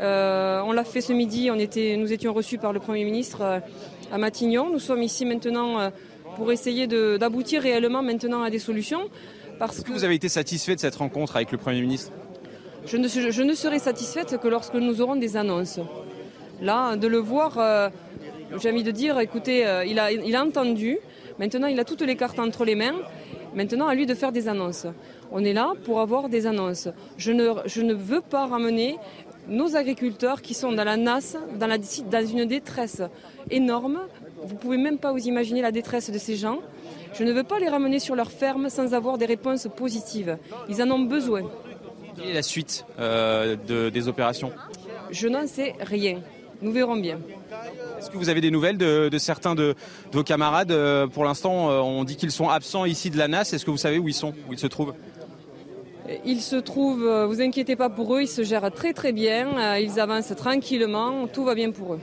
Euh, 0.00 0.60
on 0.66 0.72
l'a 0.72 0.84
fait 0.84 1.00
ce 1.00 1.14
midi, 1.14 1.50
nous 1.50 2.12
étions 2.12 2.34
reçus 2.34 2.58
par 2.58 2.74
le 2.74 2.80
Premier 2.80 3.04
ministre 3.04 3.40
euh, 3.40 3.60
à 4.12 4.18
Matignon. 4.18 4.68
Nous 4.70 4.78
sommes 4.78 5.02
ici 5.02 5.24
maintenant 5.24 5.90
pour 6.36 6.52
essayer 6.52 6.86
d'aboutir 6.86 7.62
réellement 7.62 8.02
maintenant 8.02 8.42
à 8.42 8.50
des 8.50 8.58
solutions. 8.58 9.08
Est-ce 9.62 9.82
que, 9.82 9.92
vous 9.92 10.04
avez 10.04 10.14
été 10.14 10.28
satisfait 10.28 10.74
de 10.74 10.80
cette 10.80 10.96
rencontre 10.96 11.36
avec 11.36 11.52
le 11.52 11.58
Premier 11.58 11.80
ministre? 11.80 12.12
Je 12.86 12.96
ne, 12.96 13.54
serai 13.54 13.78
satisfaite 13.78 14.38
que 14.38 14.48
lorsque 14.48 14.74
nous 14.74 15.00
aurons 15.00 15.16
des 15.16 15.36
annonces. 15.36 15.80
Là, 16.60 16.96
de 16.96 17.06
le 17.06 17.18
voir, 17.18 17.90
j'ai 18.58 18.70
envie 18.70 18.82
de 18.82 18.90
dire, 18.90 19.18
écoutez, 19.20 19.64
il 19.86 19.98
a 20.36 20.44
entendu, 20.44 20.98
Maintenant, 21.40 21.68
il 21.68 21.80
a 21.80 21.84
toutes 21.84 22.02
les 22.02 22.16
cartes 22.16 22.38
entre 22.38 22.66
les 22.66 22.74
mains. 22.74 22.96
Maintenant, 23.54 23.88
à 23.88 23.94
lui 23.94 24.04
de 24.04 24.14
faire 24.14 24.30
des 24.30 24.46
annonces. 24.46 24.86
On 25.32 25.42
est 25.42 25.54
là 25.54 25.72
pour 25.84 26.00
avoir 26.00 26.28
des 26.28 26.46
annonces. 26.46 26.88
Je 27.16 27.32
ne, 27.32 27.48
je 27.64 27.80
ne 27.80 27.94
veux 27.94 28.20
pas 28.20 28.46
ramener 28.46 28.98
nos 29.48 29.74
agriculteurs 29.74 30.42
qui 30.42 30.52
sont 30.52 30.70
dans 30.70 30.84
la 30.84 30.98
NAS, 30.98 31.38
dans, 31.58 31.66
la, 31.66 31.78
dans 31.78 32.26
une 32.26 32.44
détresse 32.44 33.00
énorme. 33.50 34.00
Vous 34.42 34.52
ne 34.52 34.58
pouvez 34.58 34.76
même 34.76 34.98
pas 34.98 35.12
vous 35.12 35.26
imaginer 35.26 35.62
la 35.62 35.72
détresse 35.72 36.10
de 36.10 36.18
ces 36.18 36.36
gens. 36.36 36.58
Je 37.14 37.24
ne 37.24 37.32
veux 37.32 37.42
pas 37.42 37.58
les 37.58 37.70
ramener 37.70 38.00
sur 38.00 38.14
leur 38.14 38.30
ferme 38.30 38.68
sans 38.68 38.92
avoir 38.92 39.16
des 39.16 39.24
réponses 39.24 39.66
positives. 39.74 40.36
Ils 40.68 40.82
en 40.82 40.90
ont 40.90 41.00
besoin. 41.00 41.50
Quelle 42.16 42.32
est 42.32 42.34
la 42.34 42.42
suite 42.42 42.84
euh, 42.98 43.56
des 43.90 44.08
opérations? 44.08 44.52
Je 45.10 45.26
n'en 45.26 45.46
sais 45.46 45.74
rien. 45.80 46.20
Nous 46.60 46.70
verrons 46.70 46.96
bien. 46.96 47.18
Est-ce 47.98 48.10
que 48.10 48.16
vous 48.16 48.28
avez 48.28 48.40
des 48.40 48.50
nouvelles 48.50 48.78
de, 48.78 49.18
certains 49.18 49.54
de, 49.54 49.74
vos 50.12 50.22
camarades 50.22 50.72
euh, 50.72 51.06
Pour 51.06 51.24
l'instant, 51.24 51.70
euh, 51.70 51.80
on 51.80 52.04
dit 52.04 52.16
qu'ils 52.16 52.30
sont 52.30 52.48
absents 52.48 52.84
ici 52.84 53.10
de 53.10 53.18
la 53.18 53.28
NAS. 53.28 53.52
Est-ce 53.52 53.64
que 53.64 53.70
vous 53.70 53.76
savez 53.76 53.98
où 53.98 54.08
ils 54.08 54.14
sont, 54.14 54.34
où 54.48 54.52
ils 54.52 54.58
se 54.58 54.66
trouvent? 54.66 54.94
Ils 56.24 56.40
se 56.40 56.56
trouvent, 56.56 57.26
vous 57.28 57.40
inquiétez 57.40 57.76
pas 57.76 57.88
pour 57.88 58.16
eux, 58.16 58.22
ils 58.22 58.28
se 58.28 58.42
gèrent 58.42 58.72
très 58.72 58.92
très 58.92 59.12
bien, 59.12 59.76
ils 59.76 60.00
avancent 60.00 60.34
tranquillement, 60.34 61.28
tout 61.28 61.44
va 61.44 61.54
bien 61.54 61.70
pour 61.70 61.94
eux. 61.94 62.00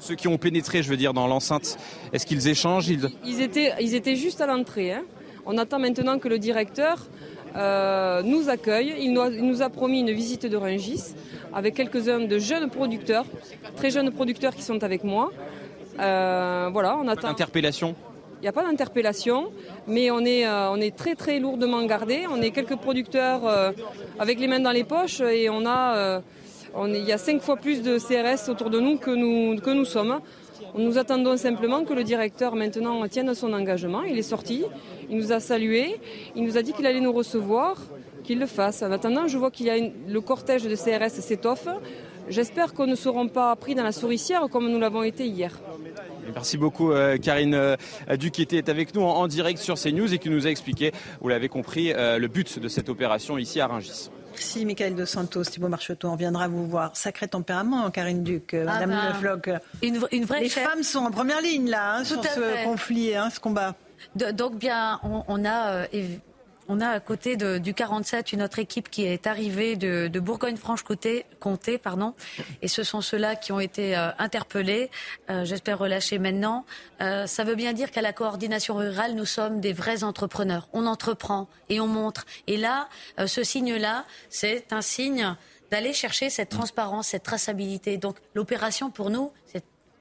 ceux, 0.00 0.16
qui 0.16 0.26
ont 0.26 0.38
pénétré, 0.38 0.82
je 0.82 0.90
veux 0.90 0.96
dire, 0.96 1.14
dans 1.14 1.28
l'enceinte, 1.28 1.78
est-ce 2.12 2.26
qu'ils 2.26 2.48
échangent 2.48 2.88
ils... 2.88 3.40
étaient, 3.40 3.74
ils 3.80 3.94
étaient 3.94 4.16
juste 4.16 4.40
à 4.40 4.48
l'entrée. 4.48 4.92
Hein. 4.92 5.04
On 5.46 5.56
attend 5.56 5.78
maintenant 5.78 6.18
que 6.18 6.28
le 6.28 6.38
directeur 6.38 7.06
euh, 7.56 8.22
nous 8.22 8.48
accueille. 8.48 8.94
Il 9.00 9.12
nous, 9.12 9.62
a, 9.62 9.68
promis 9.70 10.00
une 10.00 10.12
visite 10.12 10.46
de 10.46 10.56
Rungis 10.56 11.14
avec 11.52 11.74
quelques-uns 11.74 12.20
de 12.20 12.38
jeunes 12.38 12.70
producteurs, 12.70 13.24
très 13.76 13.90
jeunes 13.90 14.10
producteurs 14.10 14.54
qui 14.54 14.62
sont 14.62 14.82
avec 14.82 15.04
moi. 15.04 15.30
Euh, 15.98 16.68
voilà, 16.72 16.96
on 16.96 17.08
attend. 17.08 17.28
Interpellation 17.28 17.94
il 18.40 18.42
n'y 18.42 18.48
a 18.48 18.52
pas 18.52 18.62
d'interpellation, 18.62 19.50
mais 19.88 20.12
on 20.12 20.20
est, 20.20 20.46
euh, 20.46 20.70
on 20.70 20.76
est 20.76 20.96
très 20.96 21.16
très 21.16 21.40
lourdement 21.40 21.84
gardé. 21.86 22.20
On 22.30 22.40
est 22.40 22.52
quelques 22.52 22.76
producteurs 22.76 23.40
avec 24.16 24.38
les 24.38 24.46
mains 24.46 24.60
dans 24.60 24.70
les 24.70 24.84
poches 24.84 25.20
et 25.20 25.50
on 25.50 25.66
a, 25.66 26.22
il 26.86 27.04
y 27.04 27.10
a 27.10 27.18
cinq 27.18 27.42
fois 27.42 27.56
plus 27.56 27.82
de 27.82 27.98
CRS 27.98 28.48
autour 28.48 28.70
de 28.70 28.78
nous 28.78 28.96
que 28.96 29.10
nous, 29.10 29.60
que 29.60 29.70
nous 29.70 29.84
sommes. 29.84 30.20
Nous 30.76 30.98
attendons 30.98 31.36
simplement 31.36 31.84
que 31.84 31.94
le 31.94 32.04
directeur 32.04 32.54
maintenant 32.54 33.06
tienne 33.08 33.34
son 33.34 33.52
engagement. 33.52 34.02
Il 34.02 34.18
est 34.18 34.22
sorti, 34.22 34.64
il 35.10 35.16
nous 35.16 35.32
a 35.32 35.40
salué, 35.40 35.96
il 36.36 36.44
nous 36.44 36.56
a 36.56 36.62
dit 36.62 36.72
qu'il 36.72 36.86
allait 36.86 37.00
nous 37.00 37.12
recevoir, 37.12 37.76
qu'il 38.24 38.38
le 38.38 38.46
fasse. 38.46 38.82
En 38.82 38.92
attendant, 38.92 39.26
je 39.26 39.38
vois 39.38 39.50
qu'il 39.50 39.66
y 39.66 39.70
a 39.70 39.76
le 39.78 40.20
cortège 40.20 40.64
de 40.64 40.74
CRS 40.76 41.20
s'étoffe. 41.20 41.68
J'espère 42.28 42.74
qu'on 42.74 42.86
ne 42.86 42.94
seront 42.94 43.28
pas 43.28 43.54
pris 43.56 43.74
dans 43.74 43.84
la 43.84 43.92
souricière 43.92 44.48
comme 44.50 44.70
nous 44.70 44.78
l'avons 44.78 45.02
été 45.02 45.26
hier. 45.26 45.58
Merci 46.34 46.58
beaucoup 46.58 46.92
euh, 46.92 47.16
Karine 47.16 47.54
euh, 47.54 47.76
Duc 48.18 48.32
qui 48.32 48.42
était 48.42 48.68
avec 48.68 48.94
nous 48.94 49.02
en, 49.02 49.26
direct 49.28 49.58
sur 49.58 49.76
CNews 49.76 50.12
et 50.12 50.18
qui 50.18 50.28
nous 50.28 50.46
a 50.46 50.50
expliqué, 50.50 50.92
vous 51.20 51.28
l'avez 51.28 51.48
compris, 51.48 51.92
euh, 51.92 52.18
le 52.18 52.28
but 52.28 52.58
de 52.58 52.68
cette 52.68 52.90
opération 52.90 53.38
ici 53.38 53.60
à 53.60 53.66
Rungis. 53.66 54.10
Merci 54.32 54.66
Michael 54.66 54.94
Dos 54.94 55.06
Santos, 55.06 55.44
Thibault 55.44 55.68
Marcheteau. 55.68 56.08
On 56.08 56.16
viendra 56.16 56.46
vous 56.48 56.66
voir. 56.66 56.94
Sacré 56.94 57.26
tempérament, 57.26 57.90
Karine 57.90 58.22
Duc, 58.22 58.54
ah 58.54 58.64
Madame 58.64 58.90
ben, 58.90 59.08
Le 59.08 59.14
Floch. 59.14 59.60
Une, 59.82 60.00
une, 60.12 60.24
vraie 60.26 60.42
Les 60.42 60.48
femmes 60.48 60.82
sont 60.82 61.00
en 61.00 61.10
première 61.10 61.40
ligne 61.40 61.70
là, 61.70 61.96
hein, 61.96 62.04
sur 62.04 62.22
ce 62.22 62.64
conflit, 62.64 63.16
hein, 63.16 63.30
ce 63.30 63.40
combat. 63.40 63.74
Donc 64.16 64.56
bien, 64.56 65.00
on, 65.02 65.44
a 65.44 65.86
on 66.68 66.80
a 66.80 66.88
à 66.88 67.00
côté 67.00 67.36
du 67.36 67.74
47 67.74 68.32
une 68.32 68.42
autre 68.42 68.58
équipe 68.58 68.90
qui 68.90 69.04
est 69.04 69.26
arrivée 69.26 69.74
de, 69.74 70.20
Bourgogne-Franche-Comté, 70.20 71.78
pardon, 71.82 72.14
et 72.60 72.68
ce 72.68 72.82
sont 72.82 73.00
ceux-là 73.00 73.36
qui 73.36 73.52
ont 73.52 73.60
été 73.60 73.96
euh, 73.96 74.10
interpellés. 74.18 74.90
Euh, 75.30 75.44
j'espère 75.44 75.78
relâcher 75.78 76.18
maintenant. 76.18 76.66
Euh, 77.00 77.26
ça 77.26 77.44
veut 77.44 77.54
bien 77.54 77.72
dire 77.72 77.90
qu'à 77.90 78.02
la 78.02 78.12
coordination 78.12 78.74
rurale, 78.74 79.14
nous 79.14 79.24
sommes 79.24 79.60
des 79.60 79.72
vrais 79.72 80.04
entrepreneurs. 80.04 80.68
On 80.74 80.86
entreprend 80.86 81.48
et 81.70 81.80
on 81.80 81.86
montre. 81.86 82.26
Et 82.46 82.58
là, 82.58 82.88
ce 83.26 83.42
signe-là, 83.42 84.04
c'est 84.28 84.72
un 84.72 84.82
signe 84.82 85.34
d'aller 85.70 85.92
chercher 85.92 86.28
cette 86.28 86.50
transparence, 86.50 87.08
cette 87.08 87.22
traçabilité. 87.22 87.96
Donc 87.96 88.16
l'opération 88.34 88.90
pour 88.90 89.10
nous, 89.10 89.32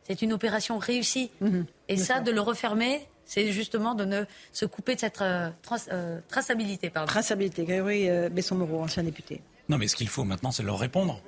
c'est 0.04 0.22
une 0.22 0.34
opération 0.34 0.78
réussie. 0.78 1.32
Mhm. 1.40 1.66
et 1.88 1.98
ça, 1.98 2.20
de 2.20 2.32
le 2.32 2.42
refermer, 2.42 3.08
c'est 3.28 3.52
justement 3.52 3.94
de 3.94 4.06
ne 4.06 4.24
se 4.54 4.66
couper 4.66 4.96
de 4.96 5.02
cette 5.02 5.22
euh, 5.22 5.52
euh, 5.92 6.20
traçabilité. 6.30 6.90
Pardon. 6.90 7.08
Traçabilité, 7.08 7.66
Grégory 7.66 8.10
euh, 8.10 8.30
Besson-Moreau, 8.30 8.82
ancien 8.82 9.04
député. 9.04 9.42
Non, 9.70 9.78
mais 9.78 9.88
ce 9.88 9.96
qu'il 9.96 10.08
faut 10.08 10.24
maintenant, 10.24 10.52
c'est 10.52 10.64
leur 10.64 10.80
répondre. 10.80 11.22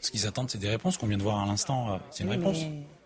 Ce 0.00 0.10
qu'ils 0.10 0.26
attendent, 0.26 0.50
c'est 0.50 0.58
des 0.58 0.70
réponses 0.70 0.96
qu'on 0.96 1.06
vient 1.06 1.18
de 1.18 1.22
voir 1.22 1.40
à 1.40 1.46
l'instant. 1.46 2.00
c'est 2.10 2.24
une 2.24 2.30
réponse. 2.30 2.58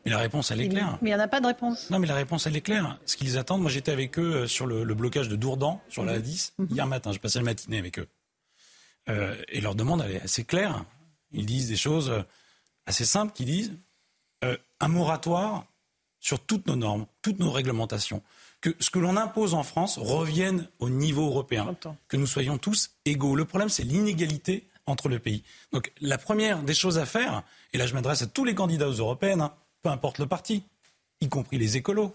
Mais... 0.05 0.11
la 0.11 0.19
réponse, 0.19 0.51
elle 0.51 0.61
est 0.61 0.69
claire. 0.69 0.99
Mais 1.03 1.11
il 1.11 1.15
n'y 1.15 1.21
en 1.21 1.23
a 1.23 1.29
pas 1.29 1.41
de 1.41 1.47
réponse. 1.47 1.91
Non, 1.91 1.99
mais 1.99 2.07
la 2.07 2.15
réponse, 2.15 2.47
elle 2.47 2.57
est 2.57 2.61
claire. 2.61 2.99
Ce 3.07 3.17
qu'ils 3.17 3.39
attendent, 3.39 3.63
moi 3.63 3.71
j'étais 3.71 3.93
avec 3.93 4.19
eux 4.19 4.47
sur 4.47 4.67
le, 4.67 4.85
blocage 4.95 5.29
de 5.29 5.37
Dourdan, 5.37 5.81
sur 5.89 6.05
la 6.05 6.19
10, 6.19 6.55
mhm. 6.59 6.69
hier 6.71 6.87
matin. 6.87 7.13
J'ai 7.13 7.19
passé 7.19 7.39
la 7.39 7.45
matinée 7.45 7.79
avec 7.79 7.99
eux. 7.99 8.09
et 9.49 9.61
leur 9.61 9.75
demande, 9.75 10.03
elle 10.05 10.17
est 10.17 10.23
assez 10.23 10.45
claire. 10.45 10.85
Ils 11.33 11.47
disent 11.47 11.69
des 11.69 11.77
choses 11.77 12.13
assez 12.87 13.05
simples, 13.05 13.33
qui 13.33 13.45
disent 13.45 13.73
un 14.43 14.89
moratoire 14.89 15.67
sur 16.21 16.41
toutes 16.41 16.67
nos 16.67 16.77
normes, 16.77 17.07
toutes 17.23 17.39
nos 17.39 17.51
réglementations, 17.51 18.23
que 18.61 18.75
ce 18.81 18.91
que 18.91 18.99
l'on 18.99 19.17
impose 19.17 19.55
en 19.55 19.63
France 19.63 19.99
revienne 19.99 20.69
au 20.79 20.91
niveau 20.91 21.27
européen, 21.27 21.77
que 22.09 22.17
nous 22.17 22.27
soyons 22.27 22.59
tous 22.59 22.91
égaux. 23.05 23.37
Le 23.37 23.45
problème, 23.45 23.69
c'est 23.69 23.85
l'inégalité 23.85 24.69
entre 24.87 25.09
le 25.09 25.19
pays. 25.19 25.45
Donc 25.73 25.93
la 26.01 26.19
première 26.19 26.63
des 26.63 26.75
choses 26.75 26.99
à 26.99 27.07
faire, 27.07 27.43
et 27.73 27.79
là 27.79 27.87
je 27.87 27.95
m'adresse 27.95 28.23
à 28.23 28.27
tous 28.27 28.45
les 28.45 28.55
candidats 28.55 28.89
aux 28.89 28.93
européennes, 28.93 29.43
hein, 29.43 29.55
peu 29.83 29.91
importe 29.91 30.19
le 30.19 30.27
parti, 30.27 30.65
y 31.21 31.29
compris 31.29 31.59
les 31.59 31.77
écolos, 31.77 32.15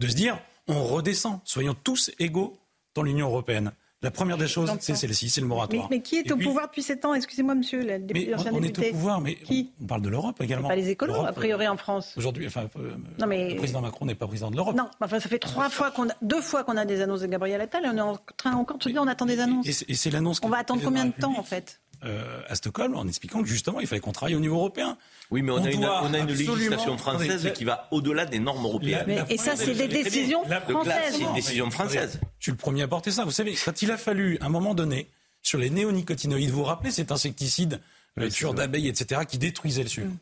de 0.00 0.08
se 0.08 0.14
dire 0.14 0.38
on 0.66 0.84
redescend, 0.84 1.40
soyons 1.44 1.74
tous 1.74 2.10
égaux 2.18 2.58
dans 2.94 3.02
l'Union 3.02 3.28
européenne. 3.28 3.72
La 4.00 4.12
première 4.12 4.38
des 4.38 4.46
choses, 4.46 4.70
c'est 4.78 4.94
celle-ci, 4.94 5.28
c'est 5.28 5.40
le 5.40 5.48
moratoire. 5.48 5.88
Mais, 5.90 6.00
qui 6.00 6.16
est 6.16 6.30
au 6.30 6.36
pouvoir 6.36 6.68
depuis 6.68 6.82
7 6.82 7.04
ans 7.04 7.14
Excusez-moi, 7.14 7.56
monsieur, 7.56 7.82
le 7.82 7.98
député, 7.98 8.32
on, 8.52 8.56
on 8.56 8.62
est 8.62 8.78
au 8.78 8.92
pouvoir, 8.92 9.20
mais 9.20 9.34
qui 9.34 9.72
on, 9.82 9.86
parle 9.86 10.02
de 10.02 10.08
l'Europe 10.08 10.40
également. 10.40 10.68
Pas 10.68 10.76
les 10.76 10.90
écolos, 10.90 11.14
a 11.14 11.32
priori 11.32 11.66
en 11.66 11.76
France. 11.76 12.14
Aujourd'hui, 12.16 12.46
enfin, 12.46 12.68
euh, 12.76 12.92
le 13.18 13.56
président 13.56 13.80
Macron 13.80 14.06
n'est 14.06 14.14
pas 14.14 14.28
président 14.28 14.52
de 14.52 14.56
l'Europe. 14.56 14.76
Non, 14.76 14.88
enfin, 15.00 15.18
ça 15.18 15.28
fait 15.28 15.40
trois 15.40 15.68
fois 15.68 15.90
qu'on 15.90 16.06
deux 16.22 16.40
fois 16.40 16.62
qu'on 16.62 16.76
a 16.76 16.84
des 16.84 17.00
annonces 17.00 17.22
de 17.22 17.26
Gabriel 17.26 17.60
Attal 17.60 17.84
et 17.86 17.88
on 17.88 17.96
est 17.96 18.00
en 18.00 18.16
train 18.36 18.54
encore 18.54 18.78
de 18.78 18.84
se 18.84 18.88
dire 18.88 19.02
on 19.02 19.08
attend 19.08 19.26
des 19.26 19.40
annonces. 19.40 19.66
Et, 19.66 19.94
c'est 19.94 20.10
l'annonce. 20.10 20.38
On 20.44 20.48
va 20.48 20.58
attendre 20.58 20.80
combien 20.84 21.06
de 21.06 21.12
temps 21.12 21.36
en 21.36 21.42
fait? 21.42 21.80
Euh, 22.04 22.42
à 22.48 22.54
Stockholm 22.54 22.94
en 22.94 23.06
expliquant 23.06 23.42
que 23.42 23.48
justement 23.48 23.80
il 23.80 23.86
fallait 23.86 24.00
qu'on 24.00 24.12
travaille 24.12 24.36
au 24.36 24.40
niveau 24.40 24.56
européen. 24.56 24.96
Oui, 25.30 25.42
mais 25.42 25.52
on, 25.52 25.64
a, 25.64 25.70
une, 25.70 25.84
on 25.84 26.14
a, 26.14 26.18
une, 26.18 26.26
législation 26.26 26.96
française 26.96 27.52
qui 27.54 27.64
va 27.64 27.88
au-delà 27.90 28.24
des 28.24 28.38
normes 28.38 28.64
européennes. 28.64 29.24
et 29.28 29.36
ça, 29.36 29.56
c'est 29.56 29.74
des 29.74 29.88
décisions 29.88 30.44
françaises. 30.44 31.14
C'est 31.16 31.22
une 31.22 31.34
décision 31.34 31.70
française. 31.70 32.20
Je 32.38 32.44
suis 32.44 32.52
le 32.52 32.58
premier 32.58 32.82
à 32.82 32.88
porter 32.88 33.10
ça. 33.10 33.24
Vous 33.24 33.30
savez, 33.30 33.54
quand 33.64 33.82
il 33.82 33.90
a 33.90 33.96
fallu, 33.96 34.38
à 34.40 34.46
un 34.46 34.48
moment 34.48 34.74
donné, 34.74 35.08
sur 35.42 35.58
les 35.58 35.70
néonicotinoïdes, 35.70 36.50
vous 36.50 36.58
vous 36.58 36.64
rappelez 36.64 36.90
cet 36.90 37.12
insecticide, 37.12 37.80
le 38.16 38.30
tueur 38.30 38.54
d'abeilles, 38.54 38.88
etc., 38.88 39.22
qui 39.28 39.38
détruisait 39.38 39.82
le 39.82 39.88
sucre. 39.88 40.08
Mm. 40.08 40.18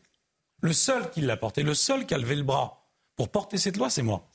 Le 0.61 0.73
seul 0.73 1.09
qui 1.11 1.21
l'a 1.21 1.37
porté, 1.37 1.63
le 1.63 1.73
seul 1.73 2.05
qui 2.05 2.13
a 2.13 2.17
levé 2.17 2.35
le 2.35 2.43
bras 2.43 2.87
pour 3.15 3.29
porter 3.29 3.57
cette 3.57 3.77
loi, 3.77 3.89
c'est 3.89 4.01
moi. 4.01 4.27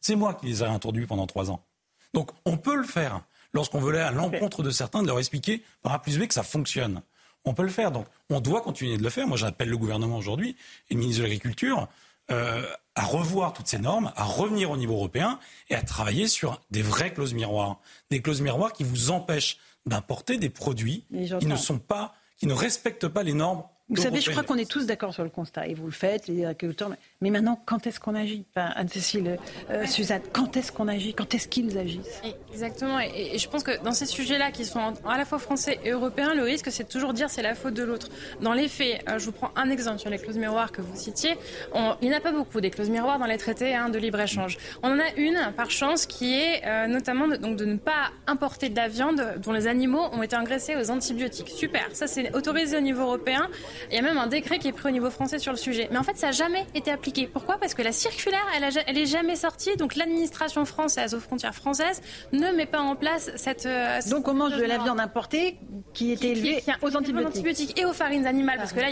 C'est 0.00 0.16
moi 0.16 0.34
qui 0.34 0.46
les 0.46 0.62
ai 0.62 0.66
introduits 0.66 1.06
pendant 1.06 1.26
trois 1.26 1.50
ans. 1.50 1.64
Donc 2.12 2.30
on 2.44 2.56
peut 2.56 2.76
le 2.76 2.84
faire 2.86 3.22
lorsqu'on 3.52 3.80
veut 3.80 3.94
aller 3.94 4.02
à 4.02 4.10
l'encontre 4.10 4.62
de 4.62 4.70
certains, 4.70 5.02
de 5.02 5.08
leur 5.08 5.18
expliquer 5.18 5.62
par 5.82 5.92
A 5.92 6.02
plus 6.02 6.18
B 6.18 6.26
que 6.26 6.34
ça 6.34 6.42
fonctionne. 6.42 7.02
On 7.44 7.54
peut 7.54 7.62
le 7.62 7.68
faire. 7.68 7.90
Donc, 7.90 8.06
on 8.28 8.40
doit 8.40 8.60
continuer 8.60 8.96
de 8.96 9.02
le 9.02 9.10
faire. 9.10 9.26
Moi, 9.26 9.36
j'appelle 9.36 9.68
le 9.68 9.78
gouvernement 9.78 10.16
aujourd'hui 10.16 10.56
et 10.90 10.94
le 10.94 11.00
ministre 11.00 11.22
de 11.22 11.26
l'Agriculture 11.26 11.88
euh, 12.30 12.62
à 12.94 13.04
revoir 13.04 13.52
toutes 13.52 13.66
ces 13.66 13.78
normes, 13.78 14.12
à 14.14 14.24
revenir 14.24 14.70
au 14.70 14.76
niveau 14.76 14.94
européen 14.94 15.38
et 15.68 15.74
à 15.74 15.82
travailler 15.82 16.28
sur 16.28 16.60
des 16.70 16.82
vraies 16.82 17.12
clauses 17.12 17.34
miroirs. 17.34 17.80
Des 18.10 18.20
clauses 18.20 18.42
miroirs 18.42 18.72
qui 18.72 18.84
vous 18.84 19.10
empêchent 19.10 19.58
d'importer 19.86 20.36
des 20.36 20.50
produits 20.50 21.04
qui 21.10 21.46
ne 21.46 21.56
sont 21.56 21.78
pas, 21.78 22.14
qui 22.36 22.46
ne 22.46 22.52
respectent 22.52 23.08
pas 23.08 23.22
les 23.22 23.32
normes 23.32 23.62
vous 23.90 24.00
savez, 24.00 24.20
je 24.20 24.30
crois 24.30 24.44
qu'on 24.44 24.56
est 24.56 24.70
tous 24.70 24.86
d'accord 24.86 25.12
sur 25.12 25.24
le 25.24 25.30
constat, 25.30 25.66
et 25.66 25.74
vous 25.74 25.86
le 25.86 25.92
faites, 25.92 26.28
les 26.28 26.44
agriculteurs. 26.44 26.90
Mais 27.20 27.30
maintenant, 27.30 27.60
quand 27.66 27.86
est-ce 27.86 27.98
qu'on 27.98 28.14
agit 28.14 28.44
Anne-Cécile, 28.54 29.38
euh, 29.70 29.86
Suzanne, 29.86 30.22
quand 30.32 30.56
est-ce 30.56 30.70
qu'on 30.70 30.88
agit 30.88 31.12
Quand 31.12 31.34
est-ce 31.34 31.48
qu'ils 31.48 31.76
agissent 31.76 32.22
Exactement, 32.52 33.00
et, 33.00 33.36
je 33.36 33.48
pense 33.48 33.62
que 33.62 33.82
dans 33.82 33.92
ces 33.92 34.06
sujets-là, 34.06 34.52
qui 34.52 34.64
sont 34.64 34.94
à 35.04 35.18
la 35.18 35.24
fois 35.24 35.38
français 35.38 35.78
et 35.84 35.90
européens, 35.90 36.34
le 36.34 36.42
risque, 36.42 36.70
c'est 36.70 36.84
de 36.84 36.88
toujours 36.88 37.12
dire 37.12 37.28
c'est 37.30 37.42
la 37.42 37.54
faute 37.54 37.74
de 37.74 37.82
l'autre. 37.82 38.08
Dans 38.40 38.52
les 38.52 38.68
faits, 38.68 39.02
euh, 39.08 39.18
je 39.18 39.26
vous 39.26 39.32
prends 39.32 39.50
un 39.56 39.70
exemple 39.70 39.98
sur 39.98 40.08
les 40.08 40.18
clauses 40.18 40.38
miroirs 40.38 40.72
que 40.72 40.82
vous 40.82 40.96
citiez. 40.96 41.36
il 41.74 42.08
n'y 42.08 42.14
en 42.14 42.16
a 42.16 42.20
pas 42.20 42.32
beaucoup 42.32 42.60
des 42.60 42.70
clauses 42.70 42.90
miroirs 42.90 43.18
dans 43.18 43.26
les 43.26 43.38
traités 43.38 43.74
hein, 43.74 43.88
de 43.88 43.98
libre-échange. 43.98 44.56
On 44.82 44.90
en 44.90 45.00
a 45.00 45.12
une, 45.16 45.52
par 45.56 45.70
chance, 45.70 46.06
qui 46.06 46.34
est 46.34 46.64
euh, 46.64 46.86
notamment 46.86 47.26
de, 47.26 47.36
donc, 47.36 47.56
de 47.56 47.64
ne 47.64 47.76
pas 47.76 48.10
importer 48.26 48.68
de 48.68 48.76
la 48.76 48.88
viande 48.88 49.34
dont 49.42 49.52
les 49.52 49.66
animaux 49.66 50.06
ont 50.12 50.22
été 50.22 50.36
engraissés 50.36 50.76
aux 50.76 50.90
antibiotiques. 50.90 51.48
Super, 51.48 51.88
ça 51.92 52.06
c'est 52.06 52.34
autorisé 52.34 52.76
au 52.76 52.80
niveau 52.80 53.02
européen. 53.02 53.48
Il 53.90 53.96
y 53.96 53.98
a 53.98 54.02
même 54.02 54.18
un 54.18 54.26
décret 54.26 54.58
qui 54.58 54.68
est 54.68 54.72
pris 54.72 54.88
au 54.88 54.92
niveau 54.92 55.10
français 55.10 55.38
sur 55.38 55.52
le 55.52 55.58
sujet. 55.58 55.88
Mais 55.90 55.98
en 55.98 56.02
fait, 56.02 56.16
ça 56.16 56.28
n'a 56.28 56.32
jamais 56.32 56.66
été 56.74 56.90
appliqué. 56.90 57.26
Pourquoi? 57.26 57.58
Parce 57.58 57.74
que 57.74 57.82
la 57.82 57.92
circulaire, 57.92 58.46
elle, 58.54 58.62
n'est 58.62 58.84
elle 58.86 58.98
est 58.98 59.06
jamais 59.06 59.36
sortie. 59.36 59.76
Donc 59.76 59.96
l'administration 59.96 60.64
française 60.64 61.14
aux 61.14 61.20
frontières 61.20 61.54
françaises 61.54 62.02
ne 62.32 62.50
met 62.52 62.66
pas 62.66 62.80
en 62.80 62.96
place 62.96 63.30
cette. 63.36 63.66
Euh, 63.66 64.00
donc 64.10 64.28
on 64.28 64.34
mange 64.34 64.56
de 64.56 64.64
la 64.64 64.78
viande 64.78 65.00
importée 65.00 65.58
qui 65.94 66.12
était 66.12 66.30
élevée 66.30 66.62
aux 66.82 66.96
antibiotiques. 66.96 67.78
et 67.78 67.84
aux 67.84 67.92
farines 67.92 68.26
animales. 68.26 68.58
Parce 68.58 68.72
que 68.72 68.80
là, 68.80 68.88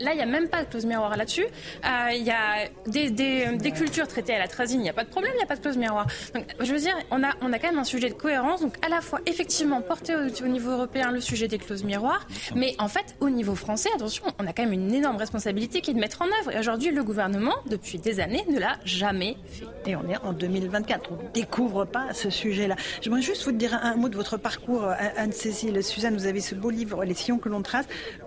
là, 0.00 0.12
il 0.12 0.16
n'y 0.16 0.22
a 0.22 0.26
même 0.26 0.48
pas 0.48 0.64
de 0.64 0.70
clause 0.70 0.86
miroir 0.86 1.16
là-dessus. 1.16 1.44
Euh, 1.44 2.08
il 2.12 2.22
y 2.22 2.30
a 2.30 2.68
des, 2.86 3.10
des, 3.10 3.72
cultures 3.72 4.06
traitées 4.06 4.34
à 4.34 4.38
la 4.38 4.48
trazine, 4.48 4.80
il 4.80 4.84
n'y 4.84 4.90
a 4.90 4.92
pas 4.92 5.04
de 5.04 5.08
problème, 5.08 5.32
il 5.34 5.38
n'y 5.38 5.42
a 5.42 5.46
pas 5.46 5.56
de 5.56 5.60
clause 5.60 5.76
miroir. 5.76 6.06
Donc 6.34 6.44
je 6.60 6.72
veux 6.72 6.78
dire, 6.78 6.94
on 7.10 7.22
a, 7.22 7.30
on 7.40 7.52
a 7.52 7.58
quand 7.58 7.68
même 7.68 7.78
un 7.78 7.84
sujet 7.84 8.08
de 8.08 8.14
cohérence. 8.14 8.60
Donc 8.60 8.74
à 8.84 8.88
la 8.88 9.00
fois, 9.00 9.20
effectivement, 9.26 9.80
porter 9.80 10.14
au, 10.14 10.44
au 10.44 10.48
niveau 10.48 10.70
européen 10.70 11.10
le 11.10 11.20
sujet 11.20 11.48
des 11.48 11.58
clauses 11.58 11.84
miroirs, 11.84 12.26
mais 12.54 12.74
en 12.78 12.88
fait, 12.88 13.16
au 13.20 13.30
niveau 13.30 13.54
français, 13.54 13.88
attention, 13.94 14.24
on 14.38 14.46
a 14.46 14.52
quand 14.52 14.62
même 14.62 14.72
une 14.72 14.92
énorme 14.92 15.16
responsabilité 15.16 15.80
qui 15.80 15.90
est 15.90 15.94
de 15.94 15.98
mettre 15.98 16.22
en 16.22 16.26
œuvre. 16.40 16.52
Et 16.52 16.58
aujourd'hui, 16.58 16.90
le 16.90 17.04
gouvernement, 17.04 17.54
depuis 17.66 17.98
des 17.98 18.20
années, 18.20 18.44
ne 18.50 18.58
l'a 18.58 18.78
jamais 18.84 19.36
fait. 19.46 19.66
Et 19.90 19.96
on 19.96 20.08
est 20.08 20.16
en 20.18 20.32
2024, 20.32 21.10
on 21.12 21.22
ne 21.22 21.30
découvre 21.32 21.84
pas 21.84 22.12
ce 22.12 22.30
sujet-là. 22.30 22.76
J'aimerais 23.00 23.22
juste 23.22 23.44
vous 23.44 23.52
dire 23.52 23.78
un 23.82 23.96
mot 23.96 24.08
de 24.08 24.16
votre 24.16 24.36
parcours, 24.36 24.84
Anne-Cécile. 25.16 25.82
Suzanne, 25.82 26.16
vous 26.16 26.26
avez 26.26 26.40
ce 26.40 26.54
beau 26.54 26.70
livre, 26.70 27.04
Les 27.04 27.14
sillons 27.14 27.38
que 27.38 27.48
l'on 27.48 27.62
trace. 27.62 27.86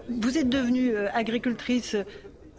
Vous 0.09 0.37
êtes 0.37 0.49
devenue 0.49 0.95
euh, 0.95 1.07
agricultrice 1.13 1.95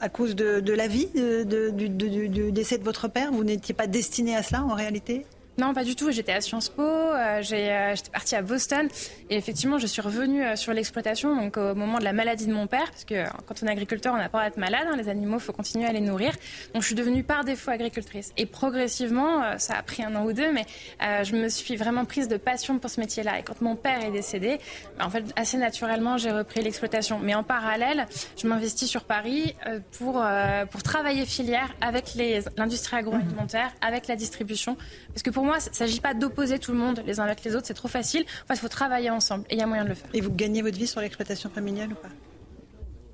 à 0.00 0.08
cause 0.08 0.36
de, 0.36 0.72
la 0.72 0.88
vie, 0.88 1.08
du 1.14 2.52
décès 2.52 2.78
de 2.78 2.84
votre 2.84 3.08
père 3.08 3.32
Vous 3.32 3.44
n'étiez 3.44 3.74
pas 3.74 3.86
destinée 3.86 4.36
à 4.36 4.42
cela 4.42 4.62
en 4.62 4.74
réalité? 4.74 5.24
Non, 5.58 5.72
pas 5.72 5.84
du 5.84 5.96
tout. 5.96 6.10
J'étais 6.10 6.32
à 6.32 6.42
Sciences 6.42 6.68
Po, 6.68 6.82
euh, 6.82 7.40
euh, 7.40 7.42
j'étais 7.42 8.10
partie 8.12 8.36
à 8.36 8.42
Boston 8.42 8.88
et 9.30 9.36
effectivement, 9.36 9.78
je 9.78 9.86
suis 9.86 10.02
revenue 10.02 10.44
euh, 10.44 10.54
sur 10.54 10.74
l'exploitation 10.74 11.50
au 11.56 11.74
moment 11.74 11.98
de 11.98 12.04
la 12.04 12.12
maladie 12.12 12.46
de 12.46 12.52
mon 12.52 12.66
père, 12.66 12.90
parce 12.90 13.04
que 13.04 13.24
quand 13.46 13.62
on 13.62 13.66
est 13.66 13.70
agriculteur, 13.70 14.12
on 14.12 14.18
n'a 14.18 14.28
pas 14.28 14.42
à 14.42 14.48
être 14.48 14.58
malade. 14.58 14.86
Hein, 14.86 14.96
les 14.96 15.08
animaux, 15.08 15.38
il 15.38 15.42
faut 15.42 15.54
continuer 15.54 15.86
à 15.86 15.92
les 15.92 16.02
nourrir. 16.02 16.32
Donc, 16.74 16.82
je 16.82 16.88
suis 16.88 16.94
devenue 16.94 17.24
par 17.24 17.44
défaut 17.44 17.70
agricultrice. 17.70 18.32
Et 18.36 18.44
progressivement, 18.44 19.58
ça 19.58 19.76
a 19.76 19.82
pris 19.82 20.02
un 20.02 20.14
an 20.14 20.24
ou 20.24 20.32
deux, 20.32 20.52
mais 20.52 20.66
je 21.00 21.34
me 21.34 21.48
suis 21.48 21.76
vraiment 21.76 22.04
prise 22.04 22.28
de 22.28 22.36
passion 22.36 22.78
pour 22.78 22.90
ce 22.90 23.00
métier-là. 23.00 23.38
Et 23.38 23.42
quand 23.42 23.60
mon 23.62 23.76
père 23.76 24.04
est 24.04 24.10
décédé, 24.10 24.58
en 25.00 25.10
fait, 25.10 25.24
assez 25.36 25.56
naturellement, 25.56 26.18
j'ai 26.18 26.32
repris 26.32 26.62
l'exploitation. 26.62 27.18
Mais 27.18 27.34
en 27.34 27.42
parallèle, 27.42 28.06
je 28.40 28.46
m'investis 28.46 28.88
sur 28.88 29.04
Paris 29.04 29.54
pour 29.98 30.24
pour 30.70 30.82
travailler 30.82 31.24
filière 31.24 31.74
avec 31.80 32.14
l'industrie 32.56 32.96
agroalimentaire, 32.96 33.72
avec 33.80 34.06
la 34.06 34.16
distribution, 34.16 34.76
parce 35.08 35.22
que 35.22 35.30
pour 35.30 35.45
moi, 35.46 35.58
il 35.64 35.70
ne 35.70 35.74
s'agit 35.74 36.00
pas 36.00 36.14
d'opposer 36.14 36.58
tout 36.58 36.72
le 36.72 36.78
monde 36.78 37.02
les 37.06 37.20
uns 37.20 37.24
avec 37.24 37.42
les 37.44 37.56
autres, 37.56 37.66
c'est 37.66 37.74
trop 37.74 37.88
facile. 37.88 38.22
En 38.44 38.46
fait, 38.48 38.54
il 38.54 38.60
faut 38.60 38.68
travailler 38.68 39.10
ensemble 39.10 39.44
et 39.48 39.54
il 39.54 39.58
y 39.58 39.62
a 39.62 39.66
moyen 39.66 39.84
de 39.84 39.88
le 39.88 39.94
faire. 39.94 40.10
Et 40.12 40.20
vous 40.20 40.30
gagnez 40.30 40.62
votre 40.62 40.76
vie 40.76 40.86
sur 40.86 41.00
l'exploitation 41.00 41.48
familiale 41.48 41.92
ou 41.92 41.94
pas? 41.94 42.08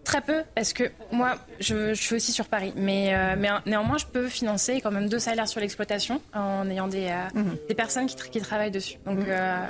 Très 0.04 0.20
peu, 0.20 0.42
parce 0.56 0.72
que 0.72 0.90
moi, 1.12 1.38
je, 1.60 1.94
suis 1.94 2.16
aussi 2.16 2.32
sur 2.32 2.46
Paris. 2.46 2.72
Mais, 2.74 3.14
euh, 3.14 3.36
mais, 3.38 3.48
néanmoins, 3.66 3.98
je 3.98 4.06
peux 4.06 4.26
financer 4.26 4.80
quand 4.80 4.90
même 4.90 5.08
deux 5.08 5.20
salaires 5.20 5.46
sur 5.46 5.60
l'exploitation 5.60 6.20
en 6.34 6.68
ayant 6.68 6.88
des, 6.88 7.06
euh, 7.06 7.40
mhm. 7.40 7.56
des 7.68 7.74
personnes 7.74 8.06
qui, 8.06 8.16
qui, 8.16 8.40
travaillent 8.40 8.72
dessus. 8.72 8.98
Donc, 9.06 9.18
mhm. 9.18 9.26
euh, 9.28 9.64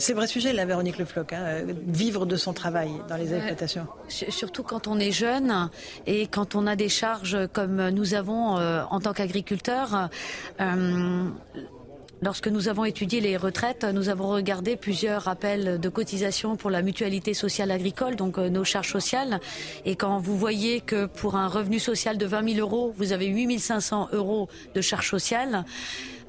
c'est 0.00 0.12
vrai 0.14 0.26
sujet, 0.26 0.52
la 0.52 0.64
Véronique 0.64 0.98
Le 0.98 1.04
Floch, 1.04 1.32
hein, 1.32 1.62
vivre 1.86 2.26
de 2.26 2.36
son 2.36 2.52
travail 2.52 2.90
dans 3.08 3.16
les 3.16 3.32
exploitations. 3.34 3.86
surtout 4.08 4.62
quand 4.62 4.88
on 4.88 4.98
est 4.98 5.12
jeune 5.12 5.70
et 6.06 6.26
quand 6.26 6.54
on 6.54 6.66
a 6.66 6.74
des 6.74 6.88
charges 6.88 7.38
comme 7.52 7.90
nous 7.90 8.14
avons 8.14 8.56
en 8.56 9.00
tant 9.00 9.12
qu'agriculteurs. 9.12 10.08
Lorsque 12.22 12.48
nous 12.48 12.68
avons 12.68 12.84
étudié 12.84 13.22
les 13.22 13.38
retraites, 13.38 13.84
nous 13.84 14.10
avons 14.10 14.28
regardé 14.28 14.76
plusieurs 14.76 15.22
rappels 15.22 15.80
de 15.80 15.88
cotisation 15.88 16.54
pour 16.54 16.68
la 16.68 16.82
mutualité 16.82 17.32
sociale 17.32 17.70
agricole, 17.70 18.14
donc 18.14 18.36
euh, 18.36 18.50
nos 18.50 18.62
charges 18.62 18.92
sociales. 18.92 19.40
Et 19.86 19.96
quand 19.96 20.18
vous 20.18 20.36
voyez 20.36 20.82
que 20.82 21.06
pour 21.06 21.36
un 21.36 21.48
revenu 21.48 21.78
social 21.78 22.18
de 22.18 22.26
20 22.26 22.56
000 22.56 22.60
euros, 22.60 22.92
vous 22.98 23.12
avez 23.12 23.26
8 23.26 23.58
500 23.58 24.10
euros 24.12 24.50
de 24.74 24.82
charges 24.82 25.08
sociales, 25.08 25.64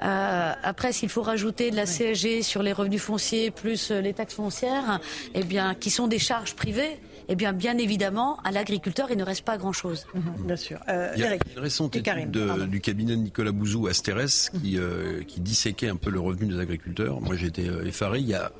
euh, 0.02 0.52
après, 0.62 0.92
s'il 0.92 1.08
faut 1.08 1.22
rajouter 1.22 1.70
de 1.70 1.76
la 1.76 1.84
CSG 1.84 2.42
sur 2.42 2.62
les 2.62 2.72
revenus 2.72 3.00
fonciers 3.00 3.50
plus 3.50 3.90
euh, 3.90 4.00
les 4.00 4.12
taxes 4.12 4.34
foncières, 4.34 5.00
eh 5.34 5.44
bien, 5.44 5.74
qui 5.74 5.90
sont 5.90 6.08
des 6.08 6.18
charges 6.18 6.54
privées, 6.54 6.98
eh 7.28 7.36
bien, 7.36 7.52
bien 7.52 7.78
évidemment, 7.78 8.38
à 8.44 8.50
l'agriculteur, 8.50 9.10
il 9.10 9.16
ne 9.16 9.24
reste 9.24 9.44
pas 9.44 9.56
grand-chose. 9.58 10.06
Mhm, 10.14 10.46
bien 10.46 10.56
sûr. 10.56 10.80
Euh, 10.88 11.12
il 11.14 11.20
y 11.20 11.24
a 11.24 11.34
une 11.34 11.40
récente 11.56 11.94
étude 11.96 12.30
du 12.68 12.80
cabinet 12.80 13.12
de 13.12 13.22
Nicolas 13.22 13.52
Bouzou 13.52 13.86
à 13.86 13.94
Stérès 13.94 14.50
qui, 14.50 14.78
euh, 14.78 15.22
qui 15.22 15.40
disséquait 15.40 15.88
un 15.88 15.96
peu 15.96 16.10
le 16.10 16.20
revenu 16.20 16.52
des 16.52 16.58
agriculteurs. 16.58 17.20
Moi, 17.20 17.36
été 17.36 17.70
effaré. 17.84 18.20
Il 18.20 18.28
y 18.28 18.34
a 18.34 18.52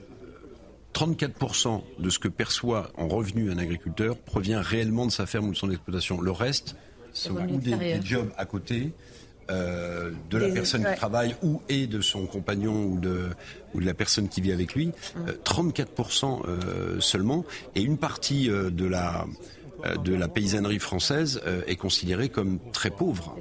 34% 0.94 1.82
de 1.98 2.10
ce 2.10 2.18
que 2.18 2.28
perçoit 2.28 2.90
en 2.96 3.08
revenu 3.08 3.50
un 3.50 3.58
agriculteur 3.58 4.16
provient 4.16 4.60
réellement 4.60 5.06
de 5.06 5.12
sa 5.12 5.26
ferme 5.26 5.48
ou 5.48 5.52
de 5.52 5.56
son 5.56 5.70
exploitation. 5.70 6.20
Le 6.20 6.30
reste, 6.30 6.76
c'est 7.12 7.32
des, 7.58 7.76
des 7.76 8.00
jobs 8.02 8.30
à 8.36 8.44
côté. 8.44 8.92
Euh, 9.50 10.10
de 10.30 10.38
la 10.38 10.48
personne 10.48 10.84
qui 10.84 10.96
travaille 10.96 11.34
ou 11.42 11.60
et 11.68 11.86
de 11.86 12.00
son 12.00 12.26
compagnon 12.26 12.84
ou 12.84 12.98
de, 12.98 13.28
ou 13.74 13.80
de 13.80 13.86
la 13.86 13.94
personne 13.94 14.28
qui 14.28 14.40
vit 14.40 14.52
avec 14.52 14.74
lui, 14.74 14.92
34% 15.44 15.82
mm. 15.84 16.42
euh, 16.46 16.46
euh, 16.46 17.00
seulement, 17.00 17.44
et 17.74 17.82
une 17.82 17.98
partie 17.98 18.48
de 18.48 18.86
la 18.86 19.26
de 20.04 20.14
la 20.14 20.28
paysannerie 20.28 20.78
française 20.78 21.42
est 21.66 21.74
considérée 21.74 22.28
comme 22.28 22.60
très 22.72 22.90
pauvre. 22.90 23.34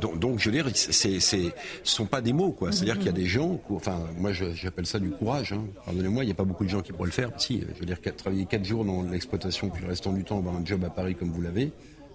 donc, 0.00 0.20
donc, 0.20 0.38
je 0.38 0.44
veux 0.44 0.52
dire, 0.52 0.68
c'est, 0.72 1.18
ce 1.18 1.50
sont 1.82 2.06
pas 2.06 2.20
des 2.20 2.32
mots, 2.32 2.52
quoi. 2.52 2.70
C'est-à-dire 2.70 2.96
qu'il 2.96 3.06
y 3.06 3.08
a 3.08 3.12
des 3.12 3.26
gens, 3.26 3.60
enfin, 3.70 3.98
moi, 4.16 4.30
j'appelle 4.32 4.86
ça 4.86 5.00
du 5.00 5.10
courage. 5.10 5.52
Hein. 5.52 5.64
Pardonnez-moi, 5.84 6.22
il 6.22 6.26
n'y 6.26 6.32
a 6.32 6.36
pas 6.36 6.44
beaucoup 6.44 6.64
de 6.64 6.70
gens 6.70 6.80
qui 6.80 6.92
pourraient 6.92 7.08
le 7.08 7.12
faire. 7.12 7.32
Si, 7.38 7.64
je 7.74 7.80
veux 7.80 7.86
dire, 7.86 7.98
travailler 8.16 8.46
4 8.46 8.64
jours 8.64 8.84
dans 8.84 9.02
l'exploitation, 9.02 9.68
puis 9.68 9.82
le 9.82 9.88
restant 9.88 10.12
du 10.12 10.22
temps 10.22 10.38
avoir 10.38 10.54
un 10.54 10.64
job 10.64 10.84
à 10.84 10.90
Paris 10.90 11.16
comme 11.16 11.32
vous 11.32 11.42
l'avez, 11.42 11.72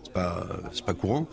c'est 0.09 0.13
pas 0.13 0.47
c'est 0.71 0.85
pas 0.85 0.93
courant. 0.93 1.27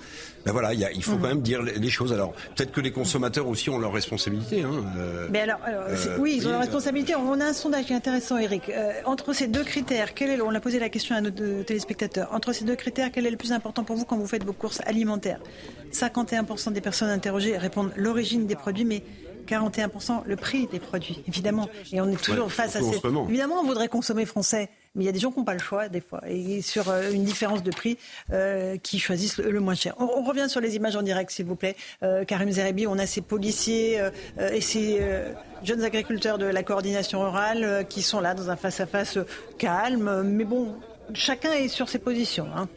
Ben 0.44 0.52
voilà, 0.52 0.72
il 0.74 1.02
faut 1.02 1.16
quand 1.16 1.28
même 1.28 1.42
dire 1.42 1.62
les 1.62 1.90
choses. 1.90 2.12
Alors 2.12 2.32
peut-être 2.54 2.72
que 2.72 2.80
les 2.80 2.92
consommateurs 2.92 3.48
aussi 3.48 3.70
ont 3.70 3.78
leur 3.78 3.92
responsabilité. 3.92 4.62
Hein, 4.62 4.84
euh, 4.96 5.28
Mais 5.30 5.40
alors, 5.40 5.58
euh, 5.68 6.16
oui, 6.18 6.34
ils 6.36 6.46
ont 6.46 6.50
leur 6.50 6.60
responsabilité. 6.60 7.14
On 7.14 7.40
a 7.40 7.46
un 7.46 7.52
sondage 7.52 7.86
qui 7.86 7.92
est 7.92 7.96
intéressant, 7.96 8.38
Eric. 8.38 8.68
Euh, 8.68 8.92
entre 9.04 9.32
ces 9.32 9.48
deux 9.48 9.64
critères, 9.64 10.14
quel 10.14 10.30
est, 10.30 10.40
on 10.40 10.54
a 10.54 10.60
posé 10.60 10.78
la 10.78 10.88
question 10.88 11.16
à 11.16 11.20
nos 11.20 11.30
téléspectateurs. 11.30 12.32
Entre 12.32 12.52
ces 12.52 12.64
deux 12.64 12.76
critères, 12.76 13.10
quel 13.12 13.26
est 13.26 13.30
le 13.30 13.36
plus 13.36 13.52
important 13.52 13.82
pour 13.82 13.96
vous 13.96 14.04
quand 14.04 14.16
vous 14.16 14.26
faites 14.26 14.44
vos 14.44 14.52
courses 14.52 14.80
alimentaires? 14.86 15.40
51% 15.92 16.72
des 16.72 16.80
personnes 16.80 17.10
interrogées 17.10 17.56
répondent 17.56 17.92
l'origine 17.96 18.46
des 18.46 18.56
produits, 18.56 18.84
mais 18.84 19.02
41% 19.46 20.22
le 20.26 20.36
prix 20.36 20.66
des 20.66 20.80
produits, 20.80 21.22
évidemment. 21.26 21.68
Et 21.92 22.00
on 22.00 22.08
est 22.08 22.22
toujours 22.22 22.52
face 22.52 22.76
à 22.76 22.80
ces. 22.80 23.00
Évidemment, 23.28 23.60
on 23.60 23.64
voudrait 23.64 23.88
consommer 23.88 24.26
français, 24.26 24.68
mais 24.96 25.04
il 25.04 25.06
y 25.06 25.10
a 25.10 25.12
des 25.12 25.18
gens 25.18 25.30
qui 25.30 25.38
n'ont 25.38 25.44
pas 25.44 25.52
le 25.52 25.60
choix 25.60 25.88
des 25.88 26.00
fois. 26.00 26.20
Et 26.26 26.62
sur 26.62 26.88
euh, 26.88 27.10
une 27.12 27.24
différence 27.24 27.62
de 27.62 27.70
prix, 27.70 27.98
euh, 28.32 28.76
qui 28.78 28.98
choisissent 28.98 29.38
le, 29.38 29.60
moins 29.60 29.74
cher. 29.74 29.94
On, 29.98 30.22
revient 30.22 30.48
sur 30.48 30.60
les 30.60 30.74
images 30.74 30.96
en 30.96 31.02
direct, 31.02 31.30
s'il 31.30 31.44
vous 31.44 31.54
plaît. 31.54 31.76
Euh, 32.02 32.24
Karim 32.24 32.50
Zerebi, 32.50 32.86
on 32.86 32.98
a 32.98 33.06
ces 33.06 33.20
policiers 33.20 34.00
et 34.38 34.60
ces 34.60 35.00
jeunes 35.62 35.84
agriculteurs 35.84 36.38
de 36.38 36.46
la 36.46 36.62
coordination 36.62 37.20
rurale 37.22 37.86
qui 37.88 38.02
sont 38.02 38.20
là 38.20 38.34
dans 38.34 38.50
un 38.50 38.56
face-à-face 38.56 39.18
calme. 39.58 40.22
Mais 40.24 40.44
bon, 40.44 40.74
chacun 41.14 41.52
est 41.52 41.68
sur 41.68 41.88
ses 41.88 41.98
positions. 41.98 42.48
Hein. 42.56 42.68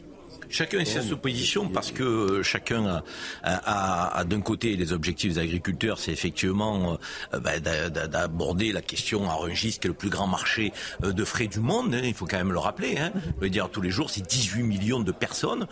Chacun 0.50 0.80
essaie 0.80 1.00
sa 1.00 1.16
position 1.16 1.68
parce 1.68 1.92
que 1.92 2.02
euh, 2.02 2.42
chacun 2.42 3.02
a, 3.44 4.24
d'un 4.24 4.40
côté 4.40 4.76
les 4.76 4.92
objectifs 4.92 5.34
des 5.34 5.40
agriculteurs, 5.40 5.98
c'est 5.98 6.12
effectivement 6.12 6.98
euh, 7.34 7.40
bah, 7.40 7.60
d'aborder 7.60 8.72
la 8.72 8.82
question 8.82 9.30
à 9.30 9.34
Rungis, 9.34 9.78
qui 9.78 9.86
est 9.86 9.88
le 9.88 9.94
plus 9.94 10.10
grand 10.10 10.26
marché 10.26 10.72
euh, 11.04 11.12
de 11.12 11.24
frais 11.24 11.46
du 11.46 11.60
monde. 11.60 11.94
Hein, 11.94 12.02
il 12.04 12.14
faut 12.14 12.26
quand 12.26 12.36
même 12.36 12.52
le 12.52 12.58
rappeler. 12.58 12.98
Hein. 12.98 13.12
Je 13.36 13.44
veux 13.44 13.50
dire, 13.50 13.70
tous 13.70 13.80
les 13.80 13.90
jours, 13.90 14.10
c'est 14.10 14.26
18 14.26 14.62
millions 14.62 15.00
de 15.00 15.12
personnes 15.12 15.66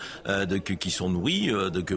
qui 0.78 0.90
sont 0.90 1.10
nourries 1.10 1.50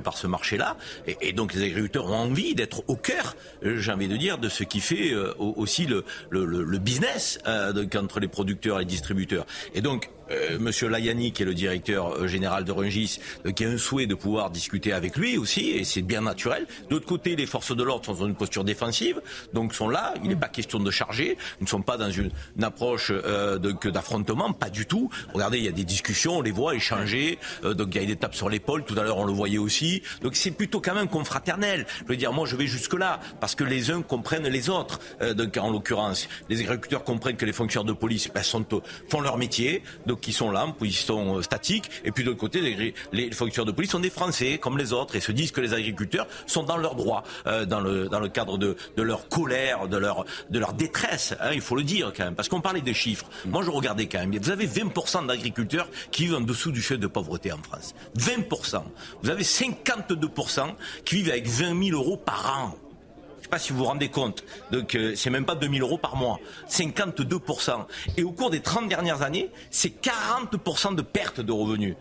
par 0.03 0.17
ce 0.17 0.27
marché-là. 0.27 0.77
Et, 1.21 1.33
donc 1.33 1.53
les 1.53 1.63
agriculteurs 1.63 2.07
ont 2.07 2.15
envie 2.15 2.55
d'être 2.55 2.83
au 2.87 2.95
cœur, 2.95 3.35
j'ai 3.63 3.91
envie 3.91 4.07
de 4.07 4.17
dire, 4.17 4.37
de 4.37 4.49
ce 4.49 4.63
qui 4.63 4.79
fait 4.79 5.13
aussi 5.37 5.85
le, 5.85 6.03
le 6.31 6.77
business 6.79 7.39
entre 7.45 8.19
les 8.19 8.27
producteurs 8.27 8.77
et 8.77 8.79
les 8.79 8.85
distributeurs. 8.85 9.45
Et 9.73 9.81
donc 9.81 10.09
euh, 10.31 10.57
Monsieur 10.59 10.87
Layani, 10.87 11.31
qui 11.31 11.43
est 11.43 11.45
le 11.45 11.53
directeur 11.53 12.15
euh, 12.15 12.27
général 12.27 12.63
de 12.63 12.71
Rungis, 12.71 13.19
euh, 13.45 13.51
qui 13.51 13.65
a 13.65 13.69
un 13.69 13.77
souhait 13.77 14.07
de 14.07 14.15
pouvoir 14.15 14.49
discuter 14.49 14.93
avec 14.93 15.17
lui 15.17 15.37
aussi, 15.37 15.71
et 15.71 15.83
c'est 15.83 16.01
bien 16.01 16.21
naturel. 16.21 16.67
D'autre 16.89 17.05
côté, 17.05 17.35
les 17.35 17.45
forces 17.45 17.75
de 17.75 17.83
l'ordre 17.83 18.05
sont 18.05 18.13
dans 18.13 18.27
une 18.27 18.35
posture 18.35 18.63
défensive, 18.63 19.21
donc 19.53 19.73
sont 19.73 19.89
là. 19.89 20.13
Il 20.23 20.29
n'est 20.29 20.35
pas 20.35 20.47
question 20.47 20.79
de 20.79 20.91
charger. 20.91 21.37
Nous 21.59 21.65
ne 21.65 21.69
sommes 21.69 21.83
pas 21.83 21.97
dans 21.97 22.09
une, 22.09 22.31
approche 22.61 23.11
de, 23.11 23.89
d'affrontement, 23.89 24.53
pas 24.53 24.69
du 24.69 24.85
tout. 24.85 25.09
Regardez, 25.33 25.57
il 25.57 25.65
y 25.65 25.67
a 25.67 25.71
des 25.71 25.83
discussions, 25.83 26.37
on 26.37 26.41
les 26.41 26.51
voit 26.51 26.75
échanger. 26.75 27.39
donc 27.63 27.89
il 27.91 27.95
y 27.95 27.99
a 27.99 28.03
une 28.03 28.09
étape 28.09 28.35
sur 28.35 28.49
l'épaule. 28.49 28.83
Tout 28.85 28.97
à 28.97 29.03
l'heure, 29.03 29.17
on 29.17 29.25
le 29.25 29.33
voyait 29.33 29.57
aussi. 29.57 30.03
Donc 30.21 30.35
c'est 30.35 30.51
plutôt 30.51 30.79
quand 30.79 30.93
même 30.93 31.07
confraternel. 31.07 31.85
Je 32.03 32.07
veux 32.07 32.17
dire, 32.17 32.33
moi, 32.33 32.45
je 32.45 32.55
vais 32.55 32.67
jusque 32.67 32.93
là 32.93 33.19
parce 33.39 33.55
que 33.55 33.63
les 33.63 33.91
uns 33.91 34.01
comprennent 34.01 34.47
les 34.47 34.69
autres. 34.69 34.99
donc 35.33 35.57
en 35.57 35.71
l'occurrence, 35.71 36.27
les 36.49 36.61
agriculteurs 36.61 37.03
comprennent 37.03 37.37
que 37.37 37.45
les 37.45 37.53
fonctionnaires 37.53 37.93
de 37.93 37.97
police 37.97 38.29
ben, 38.33 38.43
sont, 38.43 38.65
font 39.09 39.21
leur 39.21 39.37
métier. 39.37 39.83
Donc 40.05 40.20
qui 40.21 40.33
sont 40.33 40.51
là 40.51 40.65
en 40.65 40.71
position 40.71 41.37
euh, 41.37 41.41
statique. 41.41 41.89
Et 42.05 42.11
puis 42.11 42.23
de 42.23 42.29
l'autre 42.29 42.39
côté, 42.39 42.61
les, 42.61 42.93
les, 43.11 43.31
fonctionnaires 43.31 43.65
de 43.65 43.75
police 43.75 43.91
sont 43.91 43.99
des 43.99 44.09
Français 44.09 44.57
comme 44.57 44.77
les 44.77 44.93
autres 44.93 45.15
et 45.15 45.19
se 45.19 45.31
disent 45.31 45.51
que 45.51 45.61
les 45.61 45.73
agriculteurs 45.73 46.27
sont 46.45 46.63
dans 46.63 46.77
leurs 46.77 46.95
droits, 46.95 47.23
euh, 47.47 47.65
dans, 47.65 47.79
le, 47.79 48.07
dans 48.07 48.19
le 48.19 48.29
cadre 48.29 48.57
de, 48.57 48.75
de 48.95 49.01
leur 49.03 49.27
colère, 49.29 49.87
de 49.87 49.97
leur, 49.97 50.25
de 50.49 50.59
leur 50.59 50.73
détresse. 50.73 51.35
Hein, 51.39 51.51
il 51.53 51.61
faut 51.61 51.75
le 51.75 51.83
dire 51.83 52.13
quand 52.15 52.23
même. 52.23 52.35
Parce 52.35 52.49
qu'on 52.49 52.61
parlait 52.61 52.81
des 52.81 52.93
chiffres. 52.93 53.25
Moi, 53.45 53.63
je 53.63 53.69
regardais 53.69 54.07
quand 54.07 54.19
même. 54.19 54.37
Vous 54.37 54.51
avez 54.51 54.67
20% 54.67 55.27
d'agriculteurs 55.27 55.89
qui 56.11 56.25
vivent 56.25 56.35
en 56.35 56.41
dessous 56.41 56.71
du 56.71 56.81
seuil 56.81 56.99
de 56.99 57.07
pauvreté 57.07 57.51
en 57.51 57.61
France. 57.61 57.93
20%. 58.17 58.83
Vous 59.23 59.29
avez 59.29 59.43
52% 59.43 60.73
qui 61.05 61.15
vivent 61.15 61.29
avec 61.29 61.47
20 61.47 61.89
000 61.89 61.97
euros 61.97 62.17
par 62.17 62.57
an 62.57 62.90
pas 63.51 63.59
si 63.59 63.73
vous 63.73 63.79
vous 63.79 63.85
rendez 63.85 64.09
compte. 64.09 64.43
Donc, 64.71 64.95
euh, 64.95 65.13
c'est 65.15 65.29
même 65.29 65.45
pas 65.45 65.55
2000 65.55 65.81
euros 65.81 65.97
par 65.97 66.15
mois. 66.15 66.39
52%. 66.69 67.85
Et 68.17 68.23
au 68.23 68.31
cours 68.31 68.49
des 68.49 68.61
30 68.61 68.87
dernières 68.87 69.21
années, 69.21 69.49
c'est 69.69 70.01
40% 70.01 70.95
de 70.95 71.01
perte 71.01 71.41
de 71.41 71.51
revenus 71.51 71.95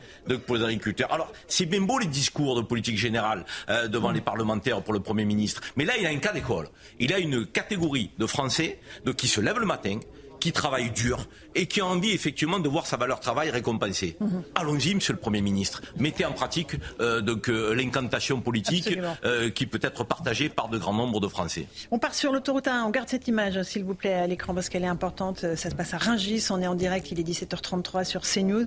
pour 0.47 0.57
les 0.57 0.65
agriculteurs. 0.65 1.13
Alors, 1.13 1.33
c'est 1.49 1.67
bien 1.67 1.81
beau 1.83 1.99
les 1.99 2.07
discours 2.07 2.55
de 2.57 2.63
politique 2.63 2.97
générale 2.97 3.45
euh, 3.69 3.89
devant 3.89 4.13
les 4.13 4.21
parlementaires 4.21 4.81
pour 4.81 4.93
le 4.93 5.01
Premier 5.01 5.25
ministre. 5.25 5.61
Mais 5.77 5.85
là, 5.85 5.95
il 5.99 6.07
a 6.07 6.11
un 6.11 6.19
cas 6.19 6.33
d'école. 6.33 6.69
Il 7.01 7.13
a 7.13 7.19
une 7.19 7.45
catégorie 7.45 8.13
de 8.19 8.27
Français 8.27 8.79
qui 9.17 9.27
se 9.27 9.41
lèvent 9.41 9.59
le 9.59 9.67
matin, 9.67 9.99
qui 10.41 10.53
travaille 10.53 10.91
dur 10.91 11.29
et 11.55 11.67
qui 11.67 11.81
a 11.81 11.87
envie 11.87 12.13
effectivement 12.13 12.59
de 12.59 12.69
voir 12.69 12.87
sa 12.87 12.97
valeur 12.97 13.21
travail 13.21 13.51
récompensée. 13.51 14.17
Mhm. 14.21 14.43
Allons-y, 14.55 14.95
Monsieur 14.95 15.13
le 15.13 15.19
Premier 15.19 15.41
ministre. 15.41 15.83
Mettez 15.97 16.25
en 16.25 16.33
pratique 16.33 16.77
euh, 17.01 17.21
donc 17.21 17.49
euh, 17.49 17.75
l'incantation 17.75 18.41
politique 18.41 18.99
euh, 19.25 19.51
qui 19.51 19.67
peut 19.67 19.81
être 19.83 20.05
partagée 20.05 20.49
par 20.49 20.69
de 20.69 20.79
grands 20.79 20.95
nombres 20.95 21.21
de 21.21 21.29
Français. 21.29 21.67
On 21.91 21.99
part 21.99 22.15
sur 22.15 22.33
l'autoroute 22.33 22.69
1. 22.69 22.85
On 22.85 22.91
garde 22.91 23.09
cette 23.09 23.29
image, 23.29 23.63
s'il 23.63 23.85
vous 23.85 23.95
plaît, 23.95 24.15
à 24.15 24.27
l'écran 24.27 24.55
parce 24.55 24.69
qu'elle 24.69 24.85
est 24.85 24.89
importante. 24.89 25.41
Ça 25.57 25.71
se 25.71 25.75
passe 25.75 25.95
à 25.95 25.99
Rungis. 25.99 26.47
On 26.51 26.61
est 26.63 26.67
en 26.67 26.75
direct. 26.75 27.11
Il 27.11 27.21
est 27.21 27.29
17h33 27.29 28.05
sur 28.05 28.23
CNews. 28.23 28.67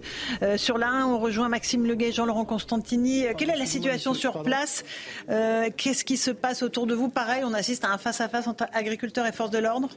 sur 0.58 0.78
la 0.78 0.90
1, 0.90 1.06
on 1.08 1.20
rejoint 1.20 1.50
Maxime 1.50 1.86
Leguet, 1.86 2.12
Jean-Laurent 2.12 2.46
Constantini. 2.46 3.26
Quelle 3.38 3.50
est 3.50 3.58
la 3.58 3.66
situation 3.66 4.14
sur 4.14 4.44
place? 4.44 4.84
Qu'est-ce 5.28 6.04
qui 6.04 6.18
se 6.18 6.32
passe 6.32 6.62
autour 6.62 6.86
de 6.86 6.94
vous? 6.94 7.10
Pareil, 7.10 7.44
on 7.44 7.54
assiste 7.54 7.86
à 7.86 7.92
un 7.92 7.98
face 7.98 8.22
à 8.22 8.28
-face 8.28 8.48
entre 8.48 8.66
agriculteurs 8.74 9.26
et 9.26 9.32
forces 9.32 9.52
de 9.52 9.60
l'ordre? 9.60 9.90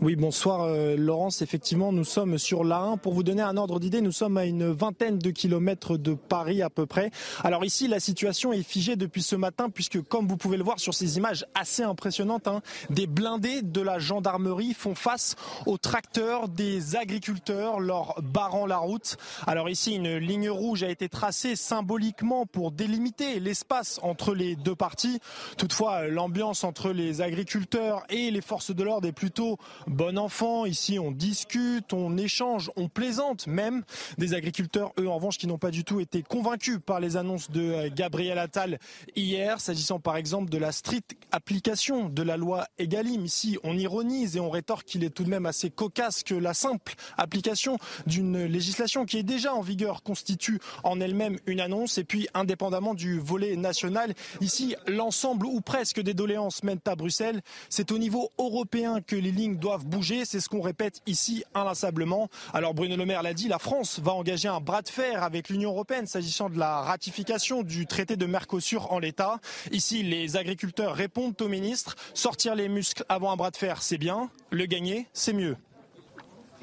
Oui, 0.00 0.14
bonsoir 0.14 0.62
euh, 0.62 0.94
Laurence. 0.96 1.42
Effectivement, 1.42 1.90
nous 1.90 2.04
sommes 2.04 2.38
sur 2.38 2.62
l'A1. 2.62 2.98
Pour 2.98 3.14
vous 3.14 3.24
donner 3.24 3.42
un 3.42 3.56
ordre 3.56 3.80
d'idée, 3.80 4.00
nous 4.00 4.12
sommes 4.12 4.36
à 4.36 4.44
une 4.44 4.70
vingtaine 4.70 5.18
de 5.18 5.30
kilomètres 5.30 5.98
de 5.98 6.14
Paris 6.14 6.62
à 6.62 6.70
peu 6.70 6.86
près. 6.86 7.10
Alors 7.42 7.64
ici, 7.64 7.88
la 7.88 7.98
situation 7.98 8.52
est 8.52 8.62
figée 8.62 8.94
depuis 8.94 9.22
ce 9.22 9.34
matin 9.34 9.70
puisque, 9.70 10.00
comme 10.02 10.28
vous 10.28 10.36
pouvez 10.36 10.56
le 10.56 10.62
voir 10.62 10.78
sur 10.78 10.94
ces 10.94 11.16
images 11.16 11.46
assez 11.56 11.82
impressionnantes, 11.82 12.46
hein, 12.46 12.62
des 12.90 13.08
blindés 13.08 13.62
de 13.62 13.80
la 13.80 13.98
gendarmerie 13.98 14.72
font 14.72 14.94
face 14.94 15.34
aux 15.66 15.78
tracteurs 15.78 16.48
des 16.48 16.94
agriculteurs, 16.94 17.80
leur 17.80 18.22
barrant 18.22 18.66
la 18.66 18.78
route. 18.78 19.16
Alors 19.48 19.68
ici, 19.68 19.96
une 19.96 20.18
ligne 20.18 20.48
rouge 20.48 20.84
a 20.84 20.90
été 20.90 21.08
tracée 21.08 21.56
symboliquement 21.56 22.46
pour 22.46 22.70
délimiter 22.70 23.40
l'espace 23.40 23.98
entre 24.04 24.32
les 24.32 24.54
deux 24.54 24.76
parties. 24.76 25.18
Toutefois, 25.56 26.06
l'ambiance 26.06 26.62
entre 26.62 26.90
les 26.92 27.20
agriculteurs 27.20 28.04
et 28.10 28.30
les 28.30 28.42
forces 28.42 28.72
de 28.72 28.84
l'ordre 28.84 29.08
est 29.08 29.12
plutôt 29.12 29.58
bon 29.88 30.18
enfant. 30.18 30.64
Ici, 30.66 30.98
on 30.98 31.10
discute, 31.10 31.92
on 31.92 32.16
échange, 32.16 32.70
on 32.76 32.88
plaisante 32.88 33.46
même. 33.46 33.82
Des 34.18 34.34
agriculteurs, 34.34 34.92
eux, 34.98 35.08
en 35.08 35.16
revanche, 35.16 35.38
qui 35.38 35.46
n'ont 35.46 35.58
pas 35.58 35.70
du 35.70 35.84
tout 35.84 36.00
été 36.00 36.22
convaincus 36.22 36.78
par 36.84 37.00
les 37.00 37.16
annonces 37.16 37.50
de 37.50 37.60
euh, 37.60 37.90
Gabriel 37.94 38.38
Attal 38.38 38.78
hier, 39.16 39.60
s'agissant 39.60 39.98
par 39.98 40.16
exemple 40.16 40.50
de 40.50 40.58
la 40.58 40.72
stricte 40.72 41.16
application 41.32 42.08
de 42.08 42.22
la 42.22 42.36
loi 42.36 42.66
Egalim. 42.78 43.24
Ici, 43.24 43.58
on 43.64 43.76
ironise 43.76 44.36
et 44.36 44.40
on 44.40 44.50
rétorque 44.50 44.86
qu'il 44.86 45.04
est 45.04 45.10
tout 45.10 45.24
de 45.24 45.30
même 45.30 45.46
assez 45.46 45.70
cocasse 45.70 46.22
que 46.22 46.34
la 46.34 46.54
simple 46.54 46.94
application 47.16 47.78
d'une 48.06 48.44
législation 48.44 49.04
qui 49.04 49.18
est 49.18 49.22
déjà 49.22 49.54
en 49.54 49.60
vigueur 49.60 50.02
constitue 50.02 50.60
en 50.84 51.00
elle-même 51.00 51.38
une 51.46 51.60
annonce. 51.60 51.98
Et 51.98 52.04
puis, 52.04 52.28
indépendamment 52.34 52.94
du 52.94 53.18
volet 53.18 53.56
national, 53.56 54.14
ici, 54.40 54.74
l'ensemble 54.86 55.46
ou 55.46 55.60
presque 55.60 56.00
des 56.00 56.14
doléances 56.14 56.62
mènent 56.62 56.78
à 56.86 56.96
Bruxelles. 56.96 57.42
C'est 57.68 57.92
au 57.92 57.98
niveau 57.98 58.30
européen 58.38 59.00
que 59.00 59.16
les 59.16 59.32
lignes 59.32 59.56
doivent 59.56 59.77
bouger. 59.84 60.24
C'est 60.24 60.40
ce 60.40 60.48
qu'on 60.48 60.60
répète 60.60 61.00
ici 61.06 61.44
inlassablement. 61.54 62.28
Alors 62.52 62.74
Bruno 62.74 62.96
Le 62.96 63.06
Maire 63.06 63.22
l'a 63.22 63.34
dit, 63.34 63.48
la 63.48 63.58
France 63.58 64.00
va 64.00 64.12
engager 64.12 64.48
un 64.48 64.60
bras 64.60 64.82
de 64.82 64.88
fer 64.88 65.22
avec 65.22 65.48
l'Union 65.48 65.70
européenne 65.70 66.06
s'agissant 66.06 66.48
de 66.48 66.58
la 66.58 66.80
ratification 66.80 67.62
du 67.62 67.86
traité 67.86 68.16
de 68.16 68.26
Mercosur 68.26 68.92
en 68.92 68.98
l'état. 68.98 69.40
Ici, 69.72 70.02
les 70.02 70.36
agriculteurs 70.36 70.94
répondent 70.94 71.40
au 71.40 71.48
ministre. 71.48 71.96
Sortir 72.14 72.54
les 72.54 72.68
muscles 72.68 73.04
avant 73.08 73.32
un 73.32 73.36
bras 73.36 73.50
de 73.50 73.56
fer, 73.56 73.82
c'est 73.82 73.98
bien. 73.98 74.30
Le 74.50 74.66
gagner, 74.66 75.06
c'est 75.12 75.32
mieux. 75.32 75.56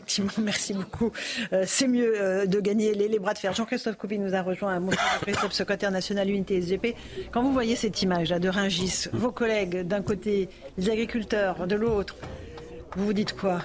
Merci 0.38 0.74
beaucoup. 0.74 1.12
Euh, 1.54 1.64
c'est 1.68 1.88
mieux 1.88 2.14
euh, 2.20 2.46
de 2.46 2.60
gagner 2.60 2.94
les, 2.94 3.20
bras 3.20 3.34
de 3.34 3.40
fer. 3.40 3.54
Jean-Christophe 3.54 3.98
Coupi 3.98 4.20
nous 4.20 4.36
a 4.36 4.42
rejoint, 4.42 4.80
mon 4.80 4.92
Christophe, 5.22 5.54
secrétaire 5.54 5.92
national 5.92 6.30
Unité 6.30 6.62
SGP. 6.62 6.96
Quand 7.32 7.42
vous 7.42 7.54
voyez 7.54 7.76
cette 7.76 8.02
image 8.02 8.30
là 8.30 8.40
de 8.40 8.50
Ringis, 8.50 9.08
vos 9.14 9.32
collègues 9.32 9.82
d'un 9.82 10.02
côté, 10.02 10.50
les 10.78 10.90
agriculteurs 10.90 11.68
de 11.68 11.76
l'autre, 11.76 12.16
vous 12.96 13.06
vous 13.06 13.14
dites 13.14 13.36
quoi? 13.36 13.62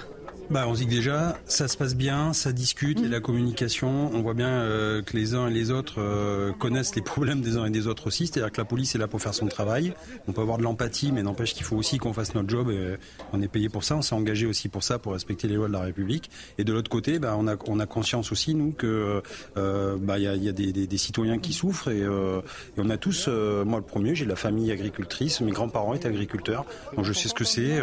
Bah, 0.51 0.65
on 0.67 0.73
dit 0.73 0.85
que 0.85 0.91
déjà, 0.91 1.39
ça 1.47 1.69
se 1.69 1.77
passe 1.77 1.95
bien, 1.95 2.33
ça 2.33 2.51
discute, 2.51 2.99
il 3.01 3.11
la 3.11 3.21
communication. 3.21 4.11
On 4.13 4.21
voit 4.21 4.35
bien 4.35 4.49
euh, 4.49 5.01
que 5.01 5.17
les 5.17 5.37
uns 5.37 5.47
et 5.47 5.53
les 5.53 5.71
autres 5.71 6.01
euh, 6.01 6.51
connaissent 6.53 6.97
les 6.97 7.03
problèmes 7.11 7.41
des 7.41 7.57
uns 7.57 7.67
et 7.67 7.71
des 7.71 7.87
autres 7.87 8.09
aussi. 8.09 8.27
C'est-à-dire 8.27 8.51
que 8.51 8.61
la 8.61 8.65
police 8.65 8.97
est 8.97 8.99
là 8.99 9.07
pour 9.07 9.23
faire 9.23 9.33
son 9.33 9.47
travail. 9.47 9.95
On 10.27 10.33
peut 10.33 10.41
avoir 10.41 10.59
de 10.59 10.65
l'empathie, 10.65 11.13
mais 11.13 11.23
n'empêche 11.23 11.55
qu'il 11.55 11.63
faut 11.63 11.77
aussi 11.77 11.99
qu'on 11.99 12.13
fasse 12.13 12.35
notre 12.35 12.49
job. 12.49 12.69
Et 12.71 12.97
on 13.33 13.41
est 13.43 13.49
payé 13.49 13.69
pour 13.69 13.85
ça. 13.85 13.95
On 13.95 14.03
s'est 14.03 14.17
engagé 14.17 14.47
aussi 14.47 14.69
pour 14.69 14.83
ça, 14.83 14.99
pour 14.99 15.13
respecter 15.13 15.47
les 15.47 15.55
lois 15.55 15.69
de 15.69 15.73
la 15.73 15.83
République. 15.83 16.31
Et 16.59 16.65
de 16.65 16.73
l'autre 16.73 16.91
côté, 16.91 17.21
bah, 17.21 17.37
on, 17.39 17.47
a, 17.47 17.55
on 17.69 17.79
a 17.79 17.87
conscience 17.87 18.33
aussi, 18.33 18.57
nous, 18.57 18.73
que 18.73 19.23
euh, 19.57 19.97
bah, 20.01 20.19
y 20.19 20.27
a, 20.27 20.53
des, 20.53 20.99
citoyens 20.99 21.39
qui 21.39 21.53
souffrent. 21.53 21.91
Et, 21.91 22.01
et 22.01 22.79
on 22.79 22.91
a 22.91 22.97
tous, 22.97 23.29
moi 23.29 23.79
le 23.79 23.85
premier, 23.85 24.17
j'ai 24.17 24.25
la 24.25 24.37
famille 24.37 24.73
agricultrice. 24.73 25.41
Mes 25.43 25.53
grands-parents 25.53 25.95
étaient 25.95 26.09
agriculteurs. 26.09 26.65
Donc 26.97 27.05
je 27.05 27.13
sais 27.13 27.29
ce 27.29 27.35
que 27.35 27.45
c'est. 27.45 27.81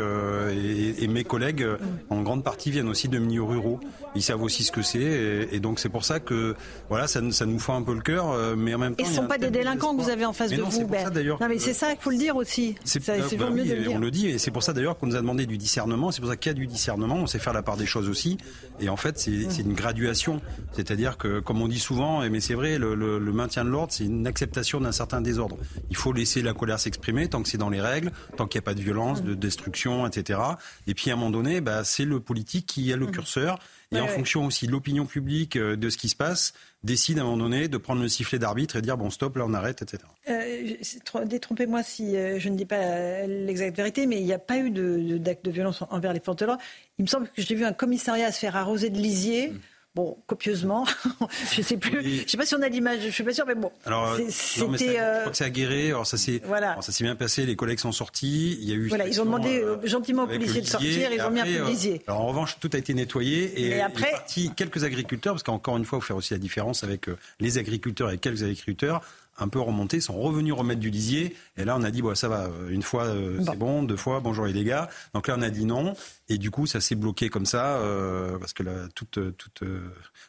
Et, 0.53 1.03
et, 1.03 1.07
mes 1.07 1.23
collègues, 1.23 1.65
en 2.09 2.21
grande 2.21 2.43
partie, 2.43 2.56
viennent 2.65 2.89
aussi 2.89 3.07
de 3.07 3.17
milieux 3.19 3.43
ruraux. 3.43 3.79
Ils 4.15 4.23
savent 4.23 4.41
aussi 4.41 4.63
ce 4.63 4.71
que 4.71 4.81
c'est, 4.81 5.47
et, 5.51 5.59
donc 5.59 5.79
c'est 5.79 5.89
pour 5.89 6.03
ça 6.03 6.19
que 6.19 6.55
voilà, 6.89 7.07
ça, 7.07 7.21
ça 7.31 7.45
nous 7.45 7.59
fait 7.59 7.71
un 7.71 7.83
peu 7.83 7.93
le 7.93 8.01
cœur, 8.01 8.31
euh, 8.31 8.55
mais 8.57 8.73
en 8.73 8.79
même 8.79 8.95
temps. 8.95 9.03
Ils 9.05 9.11
ne 9.11 9.15
sont 9.15 9.27
pas 9.27 9.37
des 9.37 9.51
délinquants 9.51 9.95
que 9.95 10.01
vous 10.01 10.09
avez 10.09 10.25
en 10.25 10.33
face 10.33 10.51
de 10.51 10.61
vous. 10.61 10.87
Ben. 10.87 11.11
non, 11.13 11.47
mais 11.47 11.59
c'est 11.59 11.73
ça 11.73 11.91
qu'il 11.91 12.01
faut 12.01 12.09
le 12.09 12.17
dire 12.17 12.35
aussi. 12.35 12.75
C'est 12.83 13.05
bah, 13.05 13.49
mieux 13.49 13.63
de 13.63 13.73
le 13.75 13.81
dire. 13.83 13.93
On 13.93 13.99
le 13.99 14.11
dit, 14.11 14.27
et 14.27 14.37
c'est 14.37 14.51
pour 14.51 14.63
ça 14.63 14.73
d'ailleurs 14.73 14.97
qu'on 14.97 15.07
nous 15.07 15.15
a 15.15 15.21
demandé 15.21 15.45
du 15.45 15.57
discernement. 15.57 16.11
C'est 16.11 16.21
pour 16.21 16.29
ça 16.29 16.37
qu'il 16.37 16.49
y 16.51 16.55
a 16.55 16.57
du 16.57 16.67
discernement. 16.67 17.15
On 17.15 17.27
sait 17.27 17.39
faire 17.39 17.53
la 17.53 17.61
part 17.61 17.77
des 17.77 17.85
choses 17.85 18.09
aussi, 18.09 18.37
et 18.79 18.89
en 18.89 18.97
fait, 18.97 19.19
c'est 19.19 19.61
une 19.61 19.73
graduation. 19.73 20.41
C'est-à-dire 20.73 21.17
que, 21.17 21.39
comme 21.39 21.61
on 21.61 21.67
dit 21.67 21.79
souvent, 21.79 22.27
mais 22.29 22.39
c'est 22.39 22.55
vrai, 22.55 22.77
le, 22.77 22.95
le 22.95 23.31
maintien 23.31 23.63
de 23.65 23.69
l'ordre, 23.69 23.93
c'est 23.93 24.05
une 24.05 24.25
acceptation 24.25 24.81
d'un 24.81 24.91
certain 24.91 25.21
désordre. 25.21 25.57
Il 25.89 25.95
faut 25.95 26.13
laisser 26.13 26.41
la 26.41 26.53
colère 26.53 26.79
s'exprimer 26.79 27.27
tant 27.27 27.43
que 27.43 27.49
c'est 27.49 27.57
dans 27.57 27.69
les 27.69 27.81
règles, 27.81 28.11
tant 28.35 28.47
qu'il 28.47 28.59
n'y 28.59 28.63
a 28.63 28.65
pas 28.65 28.73
de 28.73 28.81
violence, 28.81 29.23
de 29.23 29.33
destruction, 29.33 30.07
etc. 30.07 30.39
Et 30.87 30.93
puis 30.93 31.11
à 31.11 31.13
un 31.13 31.17
moment 31.17 31.31
donné, 31.31 31.61
bah, 31.61 31.83
c'est 31.83 32.05
le 32.05 32.19
politique 32.19 32.46
qui 32.47 32.91
a 32.91 32.95
le 32.95 33.07
mm. 33.07 33.11
curseur 33.11 33.59
et 33.91 33.99
en 34.01 34.07
fonction 34.07 34.45
aussi 34.45 34.67
de 34.67 34.71
l'opinion 34.71 35.05
publique, 35.05 35.55
euh, 35.55 35.77
de 35.77 35.89
ce 35.89 35.97
qui 35.97 36.09
se 36.09 36.15
passe, 36.15 36.53
décide 36.83 37.19
à 37.19 37.21
un 37.21 37.25
moment 37.25 37.37
donné 37.37 37.69
de 37.69 37.77
prendre 37.77 38.01
le 38.01 38.09
sifflet 38.09 38.37
d'arbitre 38.37 38.75
et 38.75 38.81
dire 38.81 38.97
bon 38.97 39.09
stop, 39.09 39.37
là 39.37 39.45
on 39.47 39.53
arrête, 39.53 39.81
etc. 39.81 40.03
Euh, 40.29 41.25
détrompez-moi 41.25 41.83
si 41.83 42.17
euh, 42.17 42.37
je 42.37 42.49
ne 42.49 42.55
dis 42.55 42.65
pas 42.65 43.25
l'exacte 43.27 43.77
vérité, 43.77 44.05
mais 44.05 44.17
il 44.17 44.25
n'y 44.25 44.33
a 44.33 44.39
pas 44.39 44.57
eu 44.57 44.71
d'acte 45.19 45.45
de, 45.45 45.51
violence 45.51 45.83
envers 45.89 46.11
les 46.11 46.19
forces 46.19 46.37
de 46.37 46.45
l'ordre. 46.45 46.61
Il 46.99 47.03
me 47.03 47.07
semble 47.07 47.27
que 47.29 47.41
j'ai 47.41 47.55
vu 47.55 47.63
un 47.63 47.73
commissariat 47.73 48.31
se 48.31 48.39
faire 48.39 48.55
arroser 48.55 48.89
de 48.89 48.97
lisier. 48.97 49.49
Mm 49.49 49.59
bon, 49.97 50.17
copieusement. 50.27 50.85
je 51.51 51.61
sais 51.61 51.77
plus. 51.77 52.23
Je 52.25 52.29
sais 52.31 52.37
pas 52.37 52.45
si 52.45 52.55
on 52.55 52.61
a 52.61 52.69
l'image. 52.69 52.99
Je 53.03 53.09
suis 53.09 53.23
pas 53.23 53.33
sûr, 53.33 53.45
mais 53.47 53.55
bon. 53.55 53.71
Alors, 53.85 54.15
c'était. 54.29 54.29
Je 54.29 55.19
crois 55.19 55.31
que 55.31 55.37
c'est 55.37 55.43
aguerré. 55.43 55.87
Alors 55.87 56.05
ça 56.05 56.17
s'est. 56.17 56.41
Voilà. 56.45 56.79
ça 56.81 56.91
s'est 56.91 57.03
bien 57.03 57.15
passé. 57.15 57.45
Les 57.45 57.55
collègues 57.55 57.79
sont 57.79 57.91
sortis. 57.91 58.57
Il 58.61 58.69
y 58.69 58.71
a 58.73 58.75
eu. 58.75 58.87
Voilà, 58.89 59.07
ils 59.07 59.19
ont 59.19 59.25
demandé 59.25 59.59
euh, 59.59 59.77
gentiment 59.85 60.23
aux 60.23 60.27
policiers 60.27 60.61
de 60.61 60.67
sortir. 60.67 61.11
Ils 61.11 61.21
ont 61.21 61.31
mis 61.31 61.41
un 61.41 61.45
peu. 61.45 61.99
Alors 62.07 62.21
en 62.21 62.27
revanche, 62.27 62.57
tout 62.59 62.69
a 62.73 62.77
été 62.77 62.93
nettoyé 62.93 63.59
et, 63.59 63.81
après, 63.81 64.11
parti 64.11 64.51
quelques 64.55 64.83
agriculteurs, 64.83 65.33
parce 65.33 65.43
qu'encore 65.43 65.77
une 65.77 65.85
fois, 65.85 65.99
faut 65.99 66.05
faire 66.05 66.15
aussi 66.15 66.33
la 66.33 66.39
différence 66.39 66.83
avec 66.83 67.09
euh, 67.09 67.17
les 67.39 67.57
agriculteurs 67.57 68.11
et 68.11 68.17
quelques 68.17 68.43
agriculteurs 68.43 69.01
un 69.37 69.47
peu 69.47 69.59
remontés, 69.59 70.01
sont 70.01 70.19
revenus 70.19 70.53
remettre 70.53 70.79
du 70.79 70.89
lisier. 70.89 71.35
Et 71.57 71.65
là, 71.65 71.75
on 71.77 71.83
a 71.83 71.91
dit, 71.91 72.01
bon, 72.01 72.15
ça 72.15 72.27
va, 72.27 72.45
euh, 72.45 72.69
une 72.69 72.81
fois, 72.81 73.05
euh, 73.05 73.39
c'est 73.43 73.57
bon, 73.57 73.83
deux 73.83 73.95
fois, 73.95 74.19
bonjour 74.19 74.45
les 74.45 74.63
gars. 74.63 74.89
Donc 75.13 75.27
là, 75.27 75.35
on 75.37 75.41
a 75.41 75.49
dit 75.49 75.65
non. 75.65 75.93
Et 76.29 76.37
du 76.37 76.51
coup, 76.51 76.65
ça 76.65 76.81
s'est 76.81 76.95
bloqué 76.95 77.29
comme 77.29 77.45
ça, 77.45 77.77
euh, 77.77 78.37
parce 78.39 78.53
que 78.53 78.63
toute, 78.89 79.37
toute, 79.37 79.63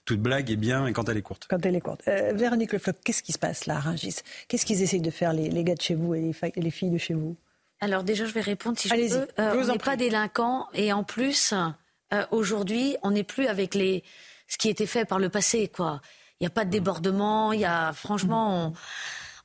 toute 0.04 0.20
blague 0.20 0.50
est 0.50 0.56
bien 0.56 0.86
et 0.86 0.92
quand 0.92 1.09
elle 1.09 1.16
est 1.16 1.22
courte. 1.22 1.46
Quand 1.48 1.64
elle 1.64 1.76
est 1.76 1.80
courte. 1.80 2.02
Véronique 2.06 2.72
Le 2.72 2.78
qu'est-ce 3.04 3.22
qui 3.22 3.32
se 3.32 3.38
passe 3.38 3.66
là 3.66 3.78
Rungis 3.78 4.16
Qu'est-ce 4.48 4.66
qu'ils 4.66 4.82
essayent 4.82 5.00
de 5.00 5.11
faire, 5.11 5.32
les, 5.32 5.64
gars 5.64 5.74
de 5.74 5.80
chez 5.82 5.94
vous 5.94 6.14
et 6.14 6.32
les, 6.56 6.70
filles 6.70 6.90
de 6.90 6.98
chez 6.98 7.14
vous? 7.14 7.36
Alors 7.80 8.04
déjà, 8.04 8.26
je 8.26 8.32
vais 8.32 8.40
répondre 8.40 8.78
si 8.78 8.88
je 8.88 8.94
peux. 8.94 9.26
on 9.38 9.66
n'est 9.66 9.78
pas 9.78 9.96
délinquants 9.96 10.66
et 10.74 10.92
en 10.92 11.04
plus, 11.04 11.54
aujourd'hui, 12.30 12.96
on 13.02 13.11
n'est 13.11 13.24
plus 13.24 13.46
avec 13.46 13.74
les 13.74 14.04
ce 14.48 14.56
qui 14.56 14.70
était 14.70 14.86
fait 14.86 15.04
par 15.04 15.18
le 15.18 15.28
passé, 15.28 15.68
quoi. 15.68 16.00
Il 16.41 16.45
n'y 16.45 16.47
a 16.47 16.51
pas 16.51 16.64
de 16.64 16.70
débordement. 16.70 17.53
Il 17.53 17.61
y 17.61 17.64
a, 17.64 17.93
franchement, 17.93 18.72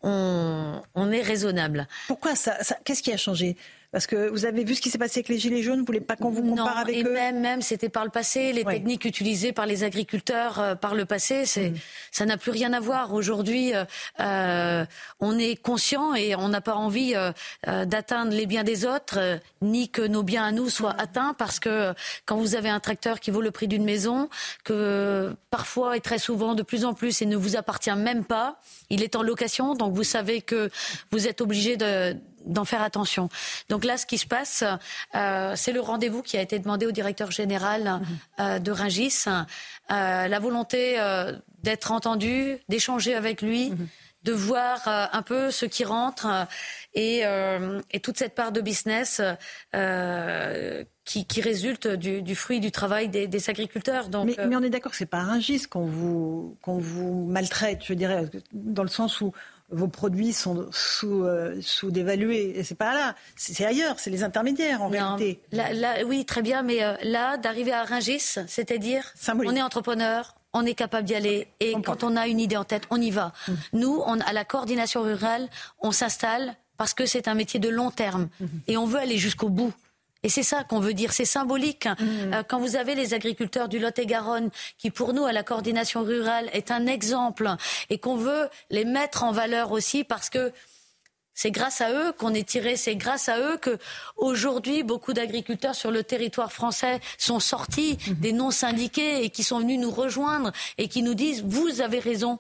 on, 0.04 0.82
on, 0.96 1.12
est 1.12 1.22
raisonnable. 1.22 1.88
Pourquoi 2.08 2.36
ça, 2.36 2.62
ça 2.64 2.76
Qu'est-ce 2.84 3.02
qui 3.02 3.12
a 3.12 3.18
changé? 3.18 3.58
Parce 3.94 4.08
que 4.08 4.28
vous 4.30 4.46
avez 4.46 4.64
vu 4.64 4.74
ce 4.74 4.82
qui 4.82 4.90
s'est 4.90 4.98
passé 4.98 5.20
avec 5.20 5.30
les 5.30 5.38
Gilets 5.38 5.62
jaunes, 5.62 5.80
vous 5.82 5.86
voulez 5.86 6.02
pas 6.02 6.16
qu'on 6.16 6.32
vous 6.32 6.42
compare 6.42 6.80
avec 6.80 6.96
et 6.96 7.04
eux 7.04 7.14
même, 7.14 7.40
même 7.40 7.62
c'était 7.62 7.90
par 7.90 8.04
le 8.04 8.10
passé, 8.10 8.52
les 8.52 8.66
techniques 8.66 9.06
utilisées 9.06 9.54
par 9.54 9.68
les 9.68 9.84
agriculteurs 9.84 10.60
euh, 10.60 10.74
par 10.74 10.96
le 10.96 11.06
passé, 11.06 11.46
c'est, 11.46 11.70
mm. 11.70 11.76
ça 12.12 12.26
n'a 12.26 12.38
plus 12.38 12.50
rien 12.50 12.74
à 12.74 12.80
voir. 12.80 13.14
Aujourd'hui, 13.14 13.76
euh, 13.76 13.86
euh 14.20 14.86
on 15.20 15.38
est 15.38 15.56
conscient 15.56 16.16
et 16.16 16.36
on 16.36 16.50
n'a 16.50 16.60
pas 16.60 16.74
envie 16.74 17.14
euh, 17.16 17.86
d'atteindre 17.86 18.32
les 18.32 18.48
biens 18.48 18.64
des 18.64 18.84
autres, 18.84 19.40
ni 19.62 19.90
que 19.90 20.02
nos 20.02 20.24
biens 20.24 20.46
à 20.46 20.52
nous 20.52 20.70
soient 20.70 20.96
atteints, 21.00 21.36
parce 21.38 21.60
que 21.60 21.94
quand 22.26 22.38
vous 22.38 22.56
avez 22.56 22.70
un 22.70 22.80
tracteur 22.80 23.20
qui 23.20 23.30
vaut 23.30 23.42
le 23.42 23.52
prix 23.52 23.68
d'une 23.68 23.86
maison, 23.86 24.28
que 24.64 25.36
parfois 25.52 25.96
et 25.98 26.02
très 26.02 26.18
souvent, 26.18 26.56
de 26.56 26.64
plus 26.64 26.84
en 26.84 26.96
plus, 26.96 27.22
et 27.22 27.28
ne 27.28 27.38
vous 27.38 27.56
appartient 27.56 27.96
même 27.96 28.26
pas, 28.26 28.60
il 28.90 29.04
est 29.04 29.16
en 29.16 29.22
location, 29.22 29.76
donc 29.76 29.94
vous 29.94 30.04
savez 30.04 30.42
que 30.42 30.72
vous 31.12 31.28
êtes 31.28 31.40
obligé 31.40 31.78
de 31.78 32.18
d'en 32.46 32.66
faire 32.66 32.82
attention. 32.82 33.30
Donc 33.70 33.86
là, 33.86 33.98
ce 33.98 34.06
qui 34.06 34.18
se 34.18 34.28
passe, 34.28 34.64
euh, 35.16 35.54
c'est 35.56 35.72
le 35.72 35.82
rendez-vous 35.82 36.22
qui 36.22 36.38
a 36.38 36.42
été 36.42 36.60
demandé 36.60 36.86
au 36.86 36.92
directeur 36.92 37.32
général 37.32 37.84
mhm. 37.84 38.18
euh, 38.40 38.60
de 38.60 38.72
Rungis. 38.72 39.26
Euh, 39.92 40.28
la 40.28 40.40
volonté 40.40 40.98
d'être 41.64 41.92
entendu, 41.92 42.58
d'échanger 42.70 43.16
avec 43.16 43.42
lui. 43.42 43.72
Mhm. 43.72 43.88
de 44.24 44.32
voir 44.32 44.88
euh, 44.88 45.06
un 45.12 45.22
peu 45.22 45.52
ce 45.52 45.66
qui 45.66 45.84
rentre 45.84 46.28
euh, 46.96 47.82
et, 47.92 48.00
toute 48.00 48.18
cette 48.18 48.36
part 48.36 48.54
de 48.54 48.62
business 48.62 49.22
qui, 51.04 51.26
qui, 51.26 51.42
résulte 51.42 51.88
du, 51.90 52.36
fruit 52.36 52.62
du 52.62 52.72
travail 52.72 53.10
des, 53.10 53.50
agriculteurs. 53.50 54.08
Donc, 54.08 54.38
mais, 54.38 54.56
on 54.56 54.64
est 54.64 54.70
d'accord 54.70 54.94
que 54.94 54.98
c'est 54.98 55.06
pas 55.06 55.18
un 55.18 55.42
gis 55.42 55.64
qu'on 55.64 55.86
vous, 55.86 56.58
qu'on 56.62 56.78
vous 56.78 57.26
maltraite, 57.26 57.82
je 57.84 57.94
dirais, 57.94 58.30
dans 58.54 58.84
le 58.84 58.90
sens 58.90 59.20
où 59.20 59.34
vos 59.74 59.88
produits 59.88 60.34
sont 60.34 60.68
sous, 60.72 61.26
sous 61.62 61.92
dévalués. 61.92 62.64
C'est 62.64 62.78
pas 62.78 62.94
là, 62.94 63.16
c'est 63.36 63.66
ailleurs, 63.66 64.00
c'est 64.00 64.10
les 64.10 64.24
intermédiaires 64.24 64.82
en 64.82 64.88
réalité. 64.88 65.42
oui, 66.06 66.26
très 66.26 66.42
bien, 66.42 66.62
mais 66.62 66.80
là, 67.04 67.38
d'arriver 67.38 67.74
à 67.74 67.84
Rungis, 67.84 68.38
c'est-à-dire, 68.48 69.04
on 69.28 69.56
est 69.56 69.62
entrepreneur, 69.62 70.36
on 70.54 70.66
est 70.66 70.76
capable 70.76 71.06
d'y 71.06 71.16
aller. 71.16 71.48
Et 71.60 71.74
quand 71.84 72.04
on 72.04 72.16
a 72.16 72.28
une 72.28 72.40
idée 72.40 72.58
en 72.58 72.64
tête, 72.64 72.84
on 72.90 73.02
y 73.02 73.12
va. 73.12 73.34
Mmh. 73.48 73.54
Nous, 73.74 74.04
on, 74.06 74.20
à 74.20 74.34
la 74.34 74.46
coordination 74.46 75.02
rurale, 75.02 75.50
on 75.82 75.92
s'installe 75.92 76.56
parce 76.78 76.94
que 76.94 77.06
c'est 77.06 77.28
un 77.28 77.34
métier 77.34 77.60
de 77.60 77.70
long 77.70 77.92
terme. 77.92 78.30
Mmh. 78.40 78.46
Et 78.68 78.78
on 78.78 78.86
veut 78.86 79.00
aller 79.00 79.18
jusqu'au 79.18 79.50
bout. 79.50 79.74
Et 80.24 80.30
c'est 80.30 80.44
ça 80.44 80.64
qu'on 80.64 80.80
veut 80.80 80.94
dire, 80.94 81.12
c'est 81.14 81.26
symbolique. 81.26 81.86
Mmh. 81.86 82.34
Euh, 82.34 82.44
quand 82.48 82.60
vous 82.60 82.76
avez 82.76 82.96
les 82.96 83.14
agriculteurs 83.14 83.68
du 83.68 83.80
Lot-et-Garonne, 83.80 84.50
qui 84.78 84.90
pour 84.90 85.14
nous, 85.14 85.26
à 85.26 85.34
la 85.34 85.44
coordination 85.44 86.04
rurale, 86.04 86.50
est 86.54 86.72
un 86.72 86.88
exemple, 86.88 87.50
et 87.90 87.98
qu'on 87.98 88.16
veut 88.16 88.50
les 88.70 88.86
mettre 88.86 89.24
en 89.24 89.32
valeur 89.32 89.72
aussi 89.72 90.04
parce 90.04 90.30
que 90.30 90.52
c'est 91.34 91.52
grâce 91.52 91.82
à 91.82 91.92
eux 91.92 92.14
qu'on 92.14 92.34
est 92.34 92.48
tiré, 92.48 92.76
c'est 92.76 92.96
grâce 92.96 93.28
à 93.28 93.40
eux 93.40 93.58
que 93.58 93.78
aujourd'hui 94.18 94.84
beaucoup 94.84 95.14
d'agriculteurs 95.14 95.76
sur 95.76 95.92
le 95.92 96.04
territoire 96.04 96.52
français 96.52 97.00
sont 97.18 97.40
sortis 97.40 97.98
mhm. 98.08 98.14
des 98.16 98.34
non 98.34 98.52
syndiqués 98.52 99.24
et 99.24 99.30
qui 99.30 99.44
sont 99.44 99.60
venus 99.60 99.80
nous 99.80 99.92
rejoindre 99.92 100.52
et 100.78 100.88
qui 100.88 101.02
nous 101.02 101.16
disent 101.16 101.44
vous 101.44 101.82
avez 101.82 102.00
raison. 102.00 102.40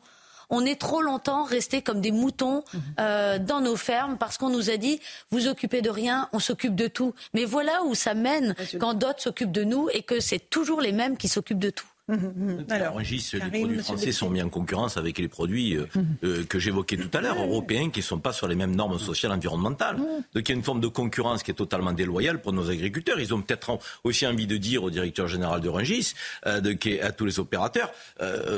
On 0.49 0.65
est 0.65 0.79
trop 0.79 1.01
longtemps 1.01 1.43
restés 1.43 1.81
comme 1.81 2.01
des 2.01 2.11
moutons 2.11 2.63
mhm. 2.73 2.81
euh, 2.99 3.39
dans 3.39 3.61
nos 3.61 3.75
fermes 3.75 4.17
parce 4.17 4.37
qu'on 4.37 4.49
nous 4.49 4.69
a 4.69 4.77
dit 4.77 4.99
vous 5.31 5.47
occupez 5.47 5.81
de 5.81 5.89
rien, 5.89 6.29
on 6.33 6.39
s'occupe 6.39 6.75
de 6.75 6.87
tout. 6.87 7.13
Mais 7.33 7.45
voilà 7.45 7.83
où 7.83 7.95
ça 7.95 8.13
mène 8.13 8.55
quand 8.79 8.93
d'autres 8.93 9.21
s'occupent 9.21 9.51
de 9.51 9.63
nous 9.63 9.89
et 9.93 10.03
que 10.03 10.19
c'est 10.19 10.49
toujours 10.49 10.81
les 10.81 10.91
mêmes 10.91 11.17
qui 11.17 11.27
s'occupent 11.27 11.59
de 11.59 11.69
tout. 11.69 11.87
Mmh, 12.09 12.15
mmh, 12.15 12.17
mmh. 12.17 12.65
Alors, 12.69 12.99
les 12.99 13.59
produits 13.61 13.79
français 13.79 14.11
sont 14.11 14.29
mis 14.29 14.41
en 14.41 14.49
concurrence 14.49 14.97
avec 14.97 15.19
les 15.19 15.29
produits 15.29 15.77
euh, 15.77 15.87
euh, 16.25 16.43
que 16.43 16.59
j'évoquais 16.59 16.97
tout 16.97 17.09
à 17.17 17.21
l'heure, 17.21 17.41
européens, 17.41 17.89
qui 17.91 17.99
ne 17.99 18.03
sont 18.03 18.19
pas 18.19 18.33
sur 18.33 18.49
les 18.49 18.55
mêmes 18.55 18.75
normes 18.75 18.99
sociales 18.99 19.31
et 19.31 19.35
environnementales. 19.35 19.95
Donc 20.33 20.49
il 20.49 20.49
y 20.49 20.51
a 20.51 20.55
une 20.55 20.63
forme 20.63 20.81
de 20.81 20.89
concurrence 20.89 21.43
qui 21.43 21.51
est 21.51 21.53
totalement 21.53 21.93
déloyale 21.93 22.41
pour 22.41 22.51
nos 22.51 22.69
agriculteurs. 22.69 23.21
Ils 23.21 23.33
ont 23.33 23.41
peut-être 23.41 23.79
aussi 24.03 24.27
envie 24.27 24.47
de 24.47 24.57
dire 24.57 24.83
au 24.83 24.89
directeur 24.89 25.29
général 25.29 25.61
de 25.61 25.69
Rungis, 25.69 26.13
euh, 26.45 26.59
de, 26.59 26.77
à 27.01 27.13
tous 27.13 27.25
les 27.25 27.39
opérateurs, 27.39 27.89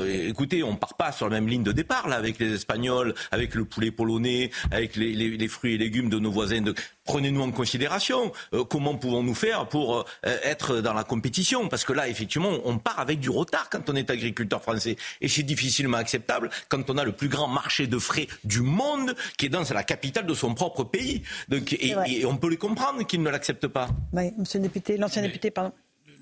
écoutez, 0.08 0.64
on 0.64 0.72
ne 0.72 0.76
part 0.76 0.94
pas 0.94 1.12
sur 1.12 1.28
la 1.28 1.36
même 1.36 1.48
ligne 1.48 1.62
de 1.62 1.72
départ 1.72 2.08
là 2.08 2.16
avec 2.16 2.40
les 2.40 2.52
Espagnols, 2.52 3.14
avec 3.30 3.54
le 3.54 3.64
poulet 3.64 3.92
polonais, 3.92 4.50
avec 4.72 4.96
les, 4.96 5.14
les 5.14 5.48
fruits 5.48 5.74
et 5.74 5.78
légumes 5.78 6.08
de 6.08 6.18
nos 6.18 6.32
voisins. 6.32 6.60
De 6.62 6.74
prenez-nous 7.04 7.42
en 7.42 7.52
considération. 7.52 8.32
Comment 8.68 8.96
pouvons-nous 8.96 9.34
faire 9.34 9.68
pour 9.68 10.04
être 10.22 10.80
dans 10.80 10.92
la 10.94 11.04
compétition? 11.04 11.68
Parce 11.68 11.84
que 11.84 11.92
là, 11.92 12.08
effectivement, 12.08 12.50
on 12.64 12.78
part 12.78 12.98
avec 12.98 13.20
du 13.20 13.30
retard 13.36 13.68
quand 13.70 13.88
on 13.90 13.96
est 13.96 14.10
agriculteur 14.10 14.62
français. 14.62 14.96
Et 15.20 15.28
c'est 15.28 15.42
difficilement 15.42 15.98
acceptable 15.98 16.50
quand 16.68 16.90
on 16.90 16.98
a 16.98 17.04
le 17.04 17.12
plus 17.12 17.28
grand 17.28 17.48
marché 17.48 17.86
de 17.86 17.98
frais 17.98 18.26
du 18.44 18.60
monde, 18.60 19.14
qui 19.38 19.46
est 19.46 19.50
dans 19.50 19.62
la 19.62 19.82
capitale 19.82 20.26
de 20.26 20.34
son 20.34 20.54
propre 20.54 20.84
pays. 20.84 21.22
Donc, 21.48 21.72
et, 21.72 22.24
on 22.24 22.36
peut 22.36 22.48
les 22.48 22.56
comprendre 22.56 23.06
qu'ils 23.06 23.22
ne 23.22 23.30
l'acceptent 23.30 23.68
pas. 23.68 23.88
Oui, 24.12 24.32
monsieur 24.38 24.58
le 24.58 24.64
député, 24.64 24.96
l'ancien 24.96 25.22
député, 25.22 25.50
pardon. 25.50 25.72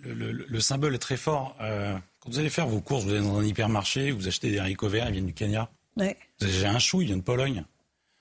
Le, 0.03 0.61
symbole 0.61 0.95
est 0.95 0.99
très 0.99 1.17
fort. 1.17 1.57
Euh, 1.63 1.97
quand 2.21 2.31
vous 2.31 2.39
allez 2.39 2.51
faire 2.51 2.67
vos 2.67 2.81
courses, 2.81 3.05
vous 3.05 3.11
allez 3.11 3.21
dans 3.21 3.39
un 3.39 3.45
hypermarché, 3.45 4.11
vous 4.11 4.29
achetez 4.29 4.51
des 4.51 4.59
haricots 4.59 4.89
verts, 4.89 5.09
ils 5.09 5.13
viennent 5.13 5.27
du 5.27 5.33
Kenya. 5.33 5.71
Ouais. 5.97 6.17
Vous 6.41 6.47
achetez 6.47 6.67
un 6.67 6.79
chou, 6.79 7.01
il 7.01 7.07
vient 7.07 7.17
de 7.17 7.23
Pologne. 7.23 7.65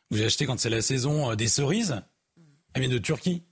Vous 0.10 0.22
achetez 0.22 0.46
quand 0.46 0.60
c'est 0.60 0.70
la 0.70 0.82
saison 0.82 1.36
des 1.36 1.48
cerises, 1.48 2.02
elle 2.74 2.84
vient 2.84 2.92
de 2.92 3.00
Turquie. 3.00 3.44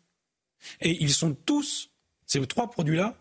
Et 0.80 1.02
ils 1.04 1.12
sont 1.12 1.34
tous, 1.34 1.92
ces 2.26 2.46
trois 2.48 2.70
produits-là, 2.70 3.16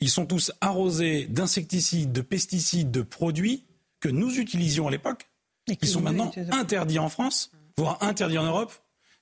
ils 0.00 0.10
sont 0.10 0.26
tous 0.26 0.52
arrosés 0.60 1.26
d'insecticides, 1.26 2.12
de 2.12 2.20
pesticides, 2.20 2.90
de 2.90 3.02
produits 3.02 3.64
que 4.00 4.08
nous 4.08 4.38
utilisions 4.38 4.88
à 4.88 4.90
l'époque, 4.90 5.28
qui 5.80 5.86
sont 5.86 6.00
maintenant 6.00 6.32
interdits 6.52 6.98
en 6.98 7.08
France, 7.08 7.52
voire 7.76 8.02
interdits 8.02 8.38
en 8.38 8.44
Europe, 8.44 8.72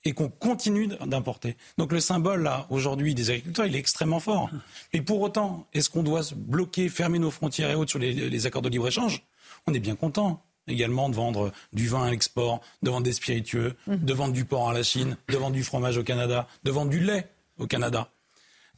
et 0.05 0.13
qu'on 0.13 0.29
continue 0.29 0.87
d'importer. 1.07 1.57
Donc 1.77 1.93
le 1.93 2.01
symbole, 2.01 2.43
là, 2.43 2.67
aujourd'hui, 2.71 3.15
des 3.15 3.31
agriculteurs, 3.31 3.67
il 3.67 3.75
est 3.75 3.81
extrêmement 3.81 4.21
fort. 4.21 4.49
Et 4.93 5.03
pour 5.03 5.21
autant, 5.21 5.67
est-ce 5.75 5.91
qu'on 5.91 6.05
doit 6.05 6.23
se 6.23 6.35
bloquer, 6.35 6.89
fermer 6.89 7.19
nos 7.19 7.33
frontières 7.33 7.71
et 7.71 7.75
autres 7.75 7.91
sur 7.91 7.99
les, 7.99 8.13
les 8.13 8.47
accords 8.47 8.63
de 8.63 8.69
libre-échange? 8.69 9.27
On 9.67 9.75
est 9.75 9.81
bien 9.81 9.97
content 9.97 10.45
également 10.69 11.09
de 11.09 11.17
vendre 11.17 11.53
du 11.73 11.89
vin 11.89 12.05
à 12.05 12.11
l'export, 12.11 12.61
de 12.83 12.91
vendre 12.91 13.03
des 13.03 13.13
spiritueux, 13.13 13.75
de 13.87 14.15
vendre 14.15 14.33
du 14.33 14.45
porc 14.45 14.71
à 14.71 14.75
la 14.75 14.83
Chine, 14.83 15.17
de 15.29 15.37
vendre 15.37 15.55
du 15.55 15.65
fromage 15.65 15.97
au 15.99 16.05
Canada, 16.05 16.47
de 16.63 16.71
vendre 16.71 16.91
du 16.91 17.01
lait 17.01 17.29
au 17.59 17.67
Canada. 17.67 18.11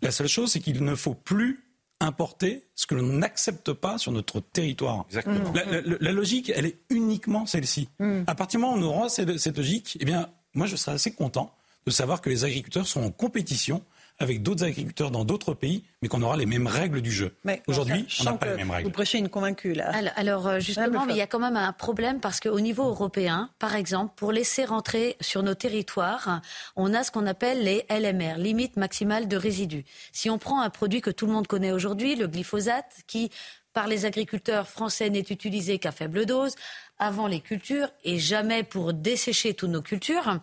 La 0.01 0.11
seule 0.11 0.29
chose, 0.29 0.53
c'est 0.53 0.61
qu'il 0.61 0.83
ne 0.83 0.95
faut 0.95 1.15
plus 1.15 1.70
importer 2.01 2.65
ce 2.75 2.87
que 2.87 2.95
l'on 2.95 3.07
n'accepte 3.07 3.73
pas 3.73 3.99
sur 3.99 4.11
notre 4.11 4.41
territoire. 4.41 5.05
Exactement. 5.09 5.53
La, 6.01 6.13
logique, 6.13 6.51
elle 6.55 6.67
est 6.67 6.79
uniquement 6.89 7.47
celle-ci. 7.47 7.89
Mhm. 7.99 8.25
À 8.27 8.35
partir 8.35 8.59
du 8.59 8.65
moment 8.65 8.77
où 8.77 8.81
on 8.81 8.83
aura 8.83 9.09
cette, 9.09 9.39
cette 9.39 9.57
logique, 9.57 9.99
eh 10.01 10.05
bien, 10.05 10.31
moi, 10.55 10.67
je 10.67 10.77
serais 10.77 10.93
assez 10.93 11.13
content 11.13 11.55
de 11.87 11.91
savoir 11.91 12.21
que 12.21 12.31
les 12.31 12.45
agriculteurs 12.45 12.87
sont 12.87 13.03
en 13.03 13.11
compétition 13.11 13.83
avec 14.21 14.43
d'autres 14.43 14.65
agriculteurs 14.65 15.11
dans 15.11 15.25
d'autres 15.25 15.55
pays, 15.55 15.83
mais 16.03 16.09
qu'on 16.09 16.23
aura 16.23 16.37
les 16.37 16.47
mêmes 16.47 16.67
règles 16.67 17.01
du 17.01 17.11
jeu. 17.11 17.35
Aujourd'hui, 17.67 18.07
on 18.21 18.25
n'a 18.25 18.33
pas 18.35 18.47
les 18.47 18.57
mêmes 18.57 18.71
règles. 18.71 18.85
Vous 18.85 18.93
prêchez 18.93 19.19
une 19.19 19.31
convaincue 19.31 19.73
là. 19.73 19.91
Alors, 20.15 20.47
euh, 20.47 20.61
justement, 20.61 21.07
mais 21.07 21.15
il 21.15 21.19
y 21.19 21.23
a 21.23 21.27
quand 21.27 21.39
même 21.39 21.57
un 21.57 21.73
problème 21.73 22.21
parce 22.21 22.39
qu'au 22.39 22.61
niveau 22.61 22.85
européen, 22.85 23.51
par 23.59 23.75
exemple, 23.75 24.13
pour 24.17 24.31
laisser 24.31 24.67
rentrer 24.67 25.17
sur 25.21 25.43
nos 25.43 25.55
territoires, 25.55 26.43
on 26.77 26.93
a 26.93 27.03
ce 27.03 27.11
qu'on 27.11 27.27
appelle 27.27 27.65
les 27.65 27.87
LMR, 27.89 28.37
limites 28.37 28.77
maximales 28.77 29.27
de 29.27 29.37
résidus. 29.37 29.85
Si 30.13 30.29
on 30.29 30.39
prend 30.39 30.61
un 30.61 30.71
produit 30.71 31.01
que 31.01 31.11
tout 31.11 31.27
le 31.27 31.33
monde 31.33 31.47
connaît 31.47 31.73
aujourd'hui, 31.73 32.15
le 32.15 32.29
glyphosate, 32.29 32.93
qui 33.07 33.31
par 33.73 33.87
les 33.87 34.05
agriculteurs 34.05 34.69
français 34.69 35.11
n'est 35.11 35.21
utilisé 35.21 35.79
qu'à 35.79 35.93
faible 35.93 36.27
dose, 36.27 36.57
avant 36.99 37.27
les 37.27 37.41
cultures 37.41 37.89
et 38.05 38.19
jamais 38.19 38.65
pour 38.65 38.93
dessécher 38.93 39.55
toutes 39.55 39.71
nos 39.71 39.81
cultures, 39.81 40.39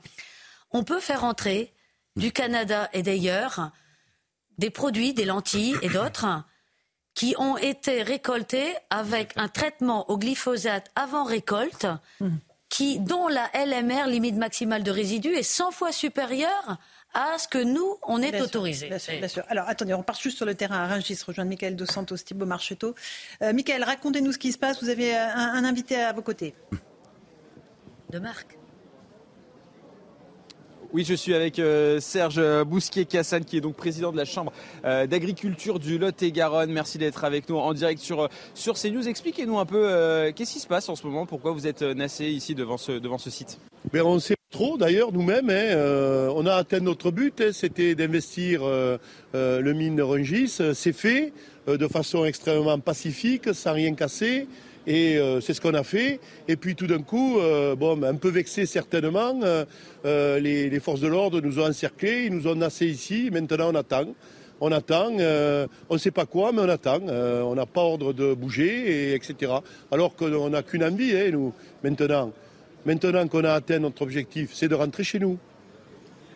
on 0.71 0.83
peut 0.83 0.99
faire 0.99 1.23
entrer 1.23 1.73
du 2.17 2.31
Canada 2.31 2.89
et 2.93 3.03
d'ailleurs, 3.03 3.71
des 4.57 4.69
produits, 4.69 5.13
des 5.13 5.25
lentilles 5.25 5.75
et 5.81 5.89
d'autres 5.89 6.43
qui 7.13 7.33
ont 7.39 7.57
été 7.57 8.03
récoltés 8.03 8.75
avec 8.91 9.33
un 9.37 9.47
traitement 9.47 10.09
au 10.11 10.19
glyphosate 10.19 10.91
avant 10.95 11.23
récolte, 11.23 11.87
qui, 12.69 12.99
dont 12.99 13.27
la 13.27 13.49
LMR, 13.55 14.07
limite 14.07 14.35
maximale 14.35 14.83
de 14.83 14.91
résidus, 14.91 15.33
est 15.33 15.41
100 15.41 15.71
fois 15.71 15.91
supérieure 15.91 16.77
à 17.15 17.39
ce 17.39 17.47
que 17.47 17.57
nous, 17.57 17.97
on 18.03 18.21
est 18.21 18.39
autorisé. 18.39 18.87
bien, 18.87 19.27
sûr, 19.27 19.43
Alors, 19.49 19.67
attendez, 19.67 19.95
on 19.95 20.03
part 20.03 20.19
juste 20.19 20.37
sur 20.37 20.45
le 20.45 20.53
terrain 20.53 20.83
à 20.83 20.87
Rungis, 20.87 21.17
rejoindre 21.25 21.49
Michael 21.49 21.75
Dos 21.75 21.87
Santos, 21.87 22.17
Thibault 22.17 22.45
Marcheteau. 22.45 22.93
Euh, 23.41 23.51
Michael, 23.51 23.83
racontez-nous 23.83 24.33
ce 24.33 24.37
qui 24.37 24.51
se 24.51 24.59
passe. 24.59 24.83
Vous 24.83 24.89
avez 24.89 25.17
un, 25.17 25.35
un 25.35 25.65
invité 25.65 25.95
à 25.95 26.13
vos 26.13 26.21
côtés. 26.21 26.53
De 28.11 28.19
Marc. 28.19 28.57
Oui, 30.93 31.03
je 31.03 31.13
suis 31.13 31.33
avec 31.33 31.59
euh, 31.59 31.99
Serge 31.99 32.41
Bousquier-Cassan, 32.63 33.43
qui 33.43 33.57
est 33.57 33.61
donc 33.61 33.75
président 33.75 34.13
de 34.13 34.17
la 34.17 34.23
Chambre 34.23 34.53
euh, 34.85 35.05
d'agriculture 35.05 35.79
du 35.79 35.97
Lot-et-Garonne. 35.97 36.71
Merci 36.71 36.97
d'être 36.97 37.25
avec 37.25 37.49
nous 37.49 37.57
en 37.57 37.73
direct 37.73 37.99
sur, 38.01 38.21
euh, 38.21 38.27
sur 38.53 38.75
CNews. 38.75 39.05
Expliquez-nous 39.07 39.59
un 39.59 39.65
peu 39.65 40.31
qu'est-ce 40.33 40.53
qui 40.53 40.59
se 40.59 40.67
passe 40.67 40.87
en 40.87 40.95
ce 40.95 41.05
moment, 41.05 41.25
pourquoi 41.25 41.51
vous 41.51 41.67
êtes 41.67 41.81
nassé 41.81 42.27
ici 42.27 42.55
devant 42.55 42.77
ce, 42.77 42.93
devant 42.93 43.17
ce 43.17 43.29
site? 43.29 43.59
Mais 43.91 43.99
On 43.99 44.17
sait 44.19 44.35
trop 44.49 44.77
d'ailleurs 44.77 45.11
nous-mêmes. 45.11 45.49
Hein, 45.49 46.31
on 46.33 46.45
a 46.45 46.53
atteint 46.53 46.79
notre 46.79 47.11
but, 47.11 47.41
hein, 47.41 47.49
c'était 47.51 47.93
d'investir 47.93 48.61
le 49.33 49.73
mine 49.73 49.97
de 49.97 50.03
Rungis. 50.03 50.59
C'est 50.73 50.93
fait 50.93 51.33
de 51.67 51.87
façon 51.87 52.23
extrêmement 52.23 52.79
pacifique, 52.79 53.53
sans 53.53 53.73
rien 53.73 53.93
casser. 53.93 54.47
Et 54.87 55.17
euh, 55.17 55.41
c'est 55.41 55.53
ce 55.53 55.59
qu'on 55.59 55.73
a 55.73 55.83
fait. 55.83 56.21
Et 56.47 56.55
puis 56.55 56.73
tout 56.73 56.87
d'un 56.87 57.01
coup, 57.01 57.39
euh, 57.39 57.75
bon, 57.75 58.01
un 58.03 58.15
peu 58.15 58.29
vexé 58.29 58.65
certainement, 58.65 59.37
euh, 59.43 60.39
les, 60.39 60.79
forces 60.79 61.01
de 61.01 61.07
l'ordre 61.07 61.41
nous 61.41 61.59
ont 61.59 61.67
encerclés, 61.67 62.23
ils 62.27 62.33
nous 62.33 62.47
ont 62.47 62.55
nassés 62.55 62.87
ici. 62.87 63.29
Maintenant, 63.31 63.71
on 63.71 63.75
attend. 63.75 64.05
On 64.59 64.71
attend, 64.71 65.11
on 65.11 65.93
ne 65.93 65.97
sait 65.99 66.09
pas 66.09 66.25
quoi, 66.25 66.51
mais 66.51 66.61
on 66.61 66.69
attend. 66.69 66.99
on 66.99 67.53
n'a 67.53 67.67
pas 67.67 67.81
ordre 67.81 68.11
de 68.11 68.33
bouger, 68.33 69.11
et 69.11 69.13
etc. 69.13 69.51
Alors 69.91 70.15
qu'on 70.15 70.49
n'a 70.49 70.63
qu'une 70.63 70.83
envie, 70.83 71.15
hein, 71.15 71.29
nous, 71.31 71.53
maintenant. 71.83 72.31
Maintenant 72.83 73.27
qu'on 73.27 73.43
a 73.43 73.51
atteint 73.51 73.77
notre 73.77 74.01
objectif, 74.01 74.51
c'est 74.53 74.67
de 74.67 74.73
rentrer 74.73 75.03
chez 75.03 75.19
nous. 75.19 75.37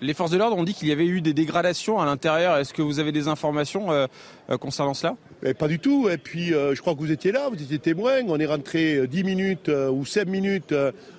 Les 0.04 0.16
forces 0.16 0.32
de 0.32 0.38
l'ordre 0.38 0.58
ont 0.58 0.64
dit 0.64 0.74
qu'il 0.74 0.88
y 0.88 0.91
avait 0.91 1.06
eu 1.06 1.22
des 1.22 1.36
dégradations 1.36 1.99
à 1.99 2.06
l'intérieur. 2.06 2.58
Est-ce 2.58 2.74
que 2.74 2.82
vous 2.82 2.97
avez 2.97 3.12
des 3.12 3.28
informations 3.28 3.91
euh, 3.91 4.08
euh, 4.49 4.58
concernant 4.58 4.95
cela? 4.95 5.16
Pas 5.60 5.68
du 5.68 5.78
tout. 5.78 6.10
Et 6.10 6.18
puis, 6.18 6.56
euh, 6.56 6.74
je 6.74 6.82
crois 6.82 6.95
que 6.95 6.99
vous 6.99 7.12
étiez 7.12 7.32
là, 7.32 7.49
vous 7.49 7.62
étiez 7.62 7.78
témoin. 7.78 8.22
On 8.28 8.39
est 8.39 8.47
rentré 8.47 9.06
10 9.06 9.24
minutes 9.24 9.70
ou 9.70 10.04
5 10.04 10.28
minutes 10.28 10.74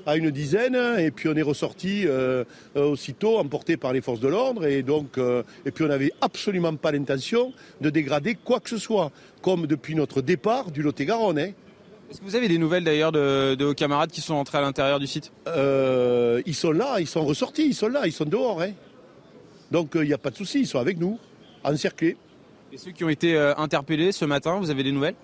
à 0.05 0.17
une 0.17 0.33
dizaine, 0.33 0.77
et 0.99 1.13
puis 1.13 1.29
on 1.29 1.35
est 1.35 1.43
ressorti 1.43 2.07
aussitôt, 2.75 3.39
emporté 3.39 3.77
par 3.77 3.93
les 3.93 4.01
forces 4.01 4.19
de 4.19 4.27
l'ordre. 4.27 4.67
Et 4.67 4.83
donc, 4.83 5.17
et 5.65 5.71
puis 5.71 5.85
on 5.85 5.89
n'avait 5.89 6.13
absolument 6.21 6.75
pas 6.75 6.91
l'intention 6.91 7.53
de 7.81 7.89
dégrader 7.89 8.35
quoi 8.35 8.59
que 8.59 8.69
ce 8.69 8.79
soit, 8.79 9.13
comme 9.43 9.69
depuis 9.69 9.95
notre 9.95 10.23
départ 10.23 10.73
du 10.73 10.83
Lot-et-Garonne. 10.83 11.39
Hein. 11.39 11.51
Est-ce 12.13 12.21
que 12.21 12.27
vous 12.27 12.37
avez 12.37 12.49
des 12.49 12.59
nouvelles 12.59 12.85
d'ailleurs 12.85 13.11
de, 13.11 13.57
vos 13.59 13.73
camarades 13.73 14.11
qui 14.11 14.21
sont 14.21 14.35
entrés 14.35 14.59
à 14.59 14.61
l'intérieur 14.61 15.01
du 15.01 15.07
site? 15.07 15.33
Euh, 15.47 16.43
Ils 16.45 16.55
sont 16.55 16.73
là, 16.73 17.01
ils 17.01 17.07
sont 17.07 17.25
ressortis, 17.25 17.69
ils 17.69 17.75
sont 17.75 17.89
là, 17.89 18.03
ils 18.05 18.13
sont 18.13 18.27
dehors. 18.27 18.61
Hein. 18.61 18.73
Donc 19.71 19.93
il 19.95 20.03
n'y 20.03 20.13
a 20.13 20.19
pas 20.19 20.29
de 20.29 20.37
souci, 20.37 20.61
ils 20.61 20.67
sont 20.67 20.79
avec 20.79 21.01
nous, 21.01 21.19
encerclés. 21.65 22.19
Et 22.71 22.77
ceux 22.77 22.91
qui 22.91 23.03
ont 23.03 23.09
été 23.09 23.35
interpellés 23.57 24.13
ce 24.13 24.27
matin, 24.27 24.59
vous 24.59 24.69
avez 24.69 24.83
des 24.83 24.93
nouvelles? 24.93 25.15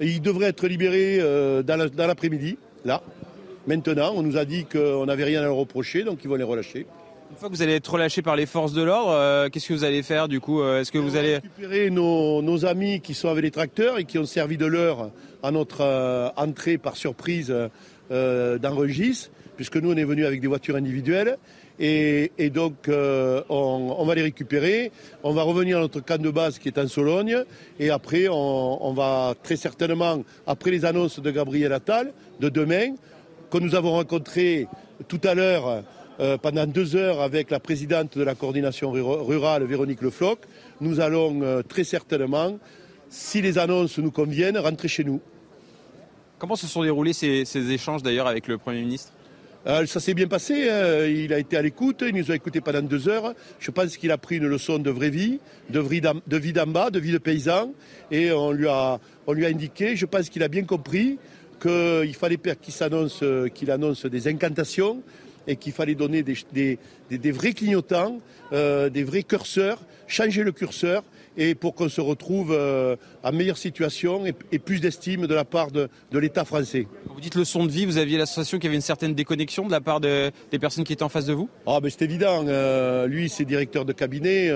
Ils 0.00 0.22
devraient 0.22 0.46
être 0.46 0.66
libérés 0.66 1.18
dans 1.18 2.06
l'après-midi, 2.06 2.56
là. 2.86 3.02
Maintenant, 3.66 4.12
on 4.14 4.22
nous 4.22 4.38
a 4.38 4.46
dit 4.46 4.64
qu'on 4.64 5.04
n'avait 5.04 5.24
rien 5.24 5.40
à 5.40 5.44
leur 5.44 5.56
reprocher, 5.56 6.02
donc 6.02 6.20
ils 6.24 6.28
vont 6.28 6.36
les 6.36 6.44
relâcher. 6.44 6.86
Une 7.30 7.36
fois 7.36 7.50
que 7.50 7.54
vous 7.54 7.62
allez 7.62 7.74
être 7.74 7.92
relâché 7.92 8.22
par 8.22 8.36
les 8.36 8.46
forces 8.46 8.72
de 8.72 8.82
l'ordre, 8.82 9.10
euh, 9.10 9.48
qu'est-ce 9.48 9.68
que 9.68 9.74
vous 9.74 9.84
allez 9.84 10.02
faire 10.02 10.28
du 10.28 10.40
coup 10.40 10.62
euh, 10.62 10.80
Est-ce 10.80 10.90
que 10.90 10.98
vous 10.98 11.14
allez 11.14 11.34
récupérer 11.34 11.90
nos, 11.90 12.64
amis 12.64 13.00
qui 13.00 13.12
sont 13.12 13.28
avec 13.28 13.44
les 13.44 13.50
tracteurs 13.50 13.98
et 13.98 14.04
qui 14.04 14.18
ont 14.18 14.24
servi 14.24 14.56
de 14.56 14.64
l'heure 14.64 15.10
à 15.42 15.50
notre 15.50 15.82
euh, 15.82 16.30
entrée 16.36 16.78
par 16.78 16.96
surprise 16.96 17.54
Rungis, 18.10 19.28
puisque 19.56 19.76
nous 19.76 19.92
on 19.92 19.96
est 19.96 20.04
venus 20.04 20.24
avec 20.24 20.40
des 20.40 20.46
voitures 20.46 20.76
individuelles. 20.76 21.36
Et, 21.78 22.50
donc 22.52 22.88
on, 22.88 24.04
va 24.04 24.14
les 24.14 24.22
récupérer, 24.22 24.90
on 25.22 25.32
va 25.32 25.42
revenir 25.42 25.76
à 25.76 25.80
notre 25.80 26.00
camp 26.00 26.20
de 26.20 26.30
base 26.30 26.58
qui 26.58 26.68
est 26.68 26.78
en 26.78 26.88
Sologne, 26.88 27.44
et 27.78 27.90
après 27.90 28.26
on, 28.28 28.84
on 28.84 28.92
va 28.94 29.34
très 29.42 29.56
certainement, 29.56 30.24
après 30.46 30.70
les 30.70 30.84
annonces 30.84 31.20
de 31.20 31.30
Gabriel 31.30 31.72
Attal 31.72 32.12
de 32.40 32.48
demain, 32.48 32.94
que 33.50 33.58
nous 33.58 33.74
avons 33.74 33.92
rencontré 33.92 34.66
tout 35.06 35.20
à 35.24 35.34
l'heure 35.34 35.68
euh, 35.68 35.80
pendant 36.42 36.66
deux 36.66 36.96
heures 36.96 37.20
avec 37.20 37.50
la 37.50 37.60
présidente 37.60 38.18
de 38.18 38.24
la 38.24 38.34
coordination 38.34 38.90
rurale, 38.90 39.64
Véronique 39.64 40.02
Le 40.02 40.10
Floch. 40.10 40.38
Nous 40.80 41.00
allons 41.00 41.42
euh, 41.42 41.62
très 41.62 41.84
certainement, 41.84 42.58
si 43.10 43.42
les 43.42 43.58
annonces 43.58 43.98
nous 43.98 44.10
conviennent, 44.10 44.58
rentrer 44.58 44.88
chez 44.88 45.04
nous. 45.04 45.20
Comment 46.38 46.56
se 46.56 46.68
sont 46.68 46.82
déroulés 46.82 47.12
ces, 47.12 47.72
échanges 47.72 48.02
d'ailleurs 48.02 48.28
avec 48.28 48.46
le 48.46 48.58
Premier 48.58 48.80
ministre? 48.80 49.12
Euh, 49.66 49.86
ça 49.86 49.98
s'est 49.98 50.14
bien 50.14 50.28
passé, 50.28 50.70
hein. 50.70 51.04
il 51.06 51.32
a 51.32 51.38
été 51.40 51.56
à 51.56 51.62
l'écoute, 51.62 52.04
il 52.06 52.14
nous 52.14 52.30
a 52.30 52.36
écoutés 52.36 52.60
pendant 52.60 52.80
deux 52.80 53.08
heures. 53.08 53.34
Je 53.58 53.72
pense 53.72 53.96
qu'il 53.96 54.12
a 54.12 54.18
pris 54.18 54.36
une 54.36 54.46
leçon 54.46 54.78
de 54.78 54.90
vraie 54.90 55.10
vie, 55.10 55.40
de 55.68 55.80
vie 55.80 56.52
d'en 56.52 56.66
bas, 56.66 56.90
de 56.90 57.00
vie 57.00 57.12
de 57.12 57.18
paysan, 57.18 57.72
et 58.12 58.30
on 58.30 58.52
lui 58.52 58.68
a, 58.68 59.00
on 59.26 59.32
lui 59.32 59.44
a 59.46 59.48
indiqué, 59.48 59.96
je 59.96 60.06
pense 60.06 60.28
qu'il 60.28 60.44
a 60.44 60.48
bien 60.48 60.62
compris 60.62 61.18
qu'il 61.60 62.14
fallait 62.14 62.38
qu'il 62.60 62.72
s'annonce, 62.72 63.24
qu'il 63.52 63.72
annonce 63.72 64.06
des 64.06 64.28
incantations, 64.28 65.02
et 65.48 65.56
qu'il 65.56 65.72
fallait 65.72 65.94
donner 65.96 66.22
des, 66.22 66.78
vrais 67.32 67.52
clignotants, 67.52 68.20
euh, 68.52 68.90
des 68.90 69.02
vrais 69.02 69.22
curseurs, 69.22 69.80
changer 70.06 70.44
le 70.44 70.52
curseur 70.52 71.02
et 71.36 71.54
pour 71.54 71.74
qu'on 71.74 71.88
se 71.88 72.00
retrouve 72.00 72.52
euh, 72.52 72.96
en 73.22 73.32
meilleure 73.32 73.56
situation 73.56 74.24
et, 74.26 74.58
plus 74.58 74.80
d'estime 74.80 75.26
de 75.26 75.34
la 75.34 75.44
part 75.44 75.70
de, 75.70 75.88
l'État 76.12 76.44
français. 76.44 76.86
Quand 77.06 77.14
vous 77.14 77.20
dites 77.20 77.34
leçon 77.34 77.64
de 77.64 77.70
vie, 77.70 77.86
vous 77.86 77.96
aviez 77.96 78.18
l'association 78.18 78.58
qu'il 78.58 78.66
y 78.66 78.68
avait 78.68 78.76
une 78.76 78.82
certaine 78.82 79.14
déconnexion 79.14 79.66
de 79.66 79.70
la 79.70 79.80
part 79.80 80.00
des 80.00 80.32
personnes 80.60 80.84
qui 80.84 80.92
étaient 80.92 81.02
en 81.02 81.08
face 81.08 81.26
de 81.26 81.32
vous? 81.32 81.48
Ah 81.66 81.80
ben 81.80 81.90
c'est 81.90 82.02
évident, 82.02 82.44
euh, 82.46 83.06
lui 83.06 83.28
c'est 83.28 83.44
directeur 83.44 83.84
de 83.84 83.92
cabinet, 83.92 84.48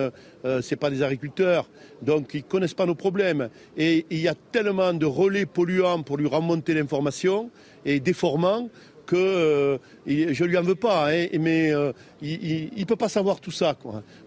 ce 0.45 0.61
c'est 0.61 0.77
pas 0.77 0.91
des 0.91 1.03
agriculteurs, 1.03 1.69
donc 2.03 2.35
ils 2.35 2.43
connaissent 2.43 2.75
pas 2.75 2.87
nos 2.87 2.97
problèmes. 2.97 3.49
Et 3.77 4.05
il 4.11 4.19
y 4.19 4.29
a 4.29 4.35
tellement 4.35 4.93
de 4.93 5.07
relais 5.07 5.47
polluants 5.47 6.03
pour 6.03 6.17
lui 6.17 6.27
remonter 6.27 6.75
l'information 6.75 7.51
et 7.85 8.01
déformants 8.01 8.69
que 9.07 9.17
euh, 9.17 9.79
je 10.07 10.45
lui 10.45 10.57
en 10.57 10.63
veux 10.63 10.75
pas, 10.75 11.13
hein, 11.13 11.27
mais 11.39 11.73
euh, 11.73 11.93
il 12.21 12.71
ne 12.77 12.85
peut 12.85 12.97
pas 12.97 13.09
savoir 13.09 13.41
tout 13.41 13.51
ça. 13.51 13.77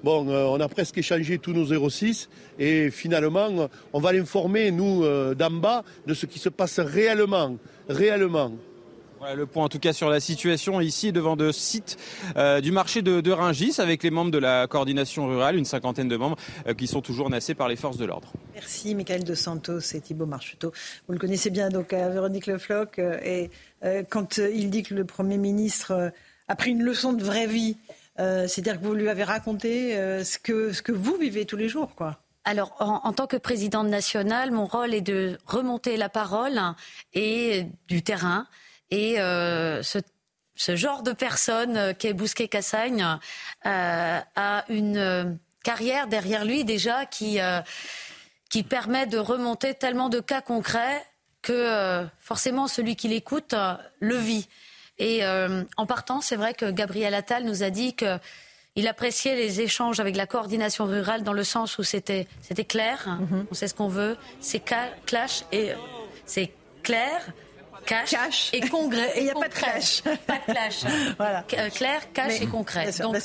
Bon, 0.03 0.27
euh, 0.29 0.45
on 0.45 0.59
a 0.59 0.67
presque 0.67 0.97
échangé 0.97 1.37
tous 1.37 1.53
nos 1.53 1.89
06 1.89 2.29
et 2.59 2.91
finalement, 2.91 3.69
on 3.93 3.99
va 3.99 4.13
l'informer, 4.13 4.71
nous, 4.71 5.03
d'en 5.35 5.51
bas, 5.51 5.83
de 6.05 6.13
ce 6.13 6.25
qui 6.25 6.39
se 6.39 6.49
passe 6.49 6.79
réellement. 6.79 7.57
réellement. 7.89 8.51
Voilà 9.19 9.35
le 9.35 9.45
point 9.45 9.65
en 9.65 9.69
tout 9.69 9.79
cas 9.79 9.93
sur 9.93 10.09
la 10.09 10.19
situation 10.19 10.81
ici 10.81 11.11
devant 11.11 11.35
de 11.35 11.51
sites 11.51 11.97
du 12.61 12.71
marché 12.71 13.01
de, 13.01 13.21
de, 13.21 13.31
Ringis 13.31 13.75
avec 13.79 14.03
les 14.03 14.11
membres 14.11 14.31
de 14.31 14.37
la 14.37 14.67
coordination 14.67 15.27
rurale, 15.27 15.55
une 15.55 15.65
cinquantaine 15.65 16.07
de 16.07 16.17
membres 16.17 16.37
qui 16.77 16.87
sont 16.87 17.01
toujours 17.01 17.29
nassés 17.29 17.55
par 17.55 17.67
les 17.67 17.75
forces 17.75 17.97
de 17.97 18.05
l'ordre. 18.05 18.31
Merci 18.53 18.93
Michael 18.93 19.23
De 19.23 19.33
Santos 19.33 19.79
et 19.93 20.01
Thibault 20.01 20.25
Marchuteau. 20.25 20.73
Vous 21.07 21.13
le 21.13 21.19
connaissez 21.19 21.49
bien 21.49 21.69
donc 21.69 21.91
Véronique 21.91 22.47
Lefloc 22.47 22.99
et 22.99 23.49
euh, 23.85 24.03
quand 24.07 24.39
euh, 24.39 24.49
il 24.53 24.69
dit 24.69 24.83
que 24.83 24.93
le 24.93 25.05
Premier 25.05 25.37
ministre 25.37 25.91
euh, 25.91 26.09
a 26.47 26.55
pris 26.55 26.71
une 26.71 26.83
leçon 26.83 27.13
de 27.13 27.23
vraie 27.23 27.47
vie, 27.47 27.77
c'est-à-dire 28.17 28.79
que 28.79 28.85
vous 28.85 28.93
lui 28.93 29.09
avez 29.09 29.23
raconté 29.23 29.93
ce, 30.23 30.37
que, 30.37 30.71
ce 30.71 30.83
que 30.83 30.91
vous 30.91 31.17
vivez 31.17 31.45
tous 31.45 31.57
les 31.57 31.67
jours, 31.67 31.95
quoi. 31.95 32.19
Alors, 32.45 32.75
en, 32.79 33.11
tant 33.11 33.25
que 33.25 33.35
présidente 33.35 33.87
nationale, 33.87 34.51
mon 34.51 34.65
rôle 34.67 34.93
est 34.93 35.01
de 35.01 35.39
remonter 35.47 35.97
la 35.97 36.07
parole 36.07 36.61
et 37.15 37.65
du 37.87 38.03
terrain. 38.03 38.47
Et 38.91 39.15
ce, 39.17 40.75
genre 40.75 41.03
de 41.03 41.11
personne 41.11 41.95
qui 41.95 42.07
est 42.07 42.13
Bousquet-Cassagne 42.13 43.05
a 43.63 44.65
une 44.69 45.37
carrière 45.63 46.07
derrière 46.07 46.45
lui 46.45 46.63
déjà 46.63 47.05
qui, 47.05 47.39
qui 48.49 48.63
permet 48.63 49.05
de 49.07 49.17
remonter 49.17 49.73
tellement 49.73 50.09
de 50.09 50.19
cas 50.19 50.41
concrets 50.41 51.03
que 51.41 51.53
euh, 51.53 52.05
forcément 52.19 52.67
celui 52.67 52.95
qui 52.95 53.07
l'écoute 53.07 53.53
euh, 53.53 53.75
le 53.99 54.15
vit. 54.15 54.47
Et 54.97 55.25
euh, 55.25 55.63
en 55.77 55.85
partant, 55.85 56.21
c'est 56.21 56.35
vrai 56.35 56.53
que 56.53 56.71
Gabriel 56.71 57.13
Attal 57.13 57.43
nous 57.43 57.61
a 57.61 57.69
dit 57.69 57.95
qu'il 57.95 58.87
appréciait 58.87 59.35
les 59.35 59.61
échanges 59.61 59.99
avec 59.99 60.15
la 60.15 60.25
coordination 60.25 60.85
rurale 60.85 61.23
dans 61.23 61.33
le 61.33 61.43
sens 61.43 61.77
où 61.77 61.83
c'était 61.83 62.27
c'était 62.41 62.63
clair, 62.63 63.19
mhm. 63.19 63.45
on 63.51 63.53
sait 63.53 63.67
ce 63.67 63.75
qu'on 63.75 63.89
veut, 63.89 64.17
c'est 64.39 64.63
clash 65.05 65.43
et 65.51 65.73
c'est 66.25 66.51
clair. 66.81 67.33
Cash, 67.85 68.49
et 68.53 68.61
congrès. 68.61 69.11
Et 69.15 69.19
il 69.19 69.23
n'y 69.25 69.29
a 69.29 69.33
pas 69.33 69.47
de 69.47 69.53
clash. 69.53 70.01
Pas 70.27 70.39
de 70.47 70.51
clash. 70.51 70.83
voilà. 71.17 71.43
Clair, 71.43 72.11
cash 72.13 72.41
et 72.41 72.47
concret. 72.47 72.91
Donc, 72.99 73.17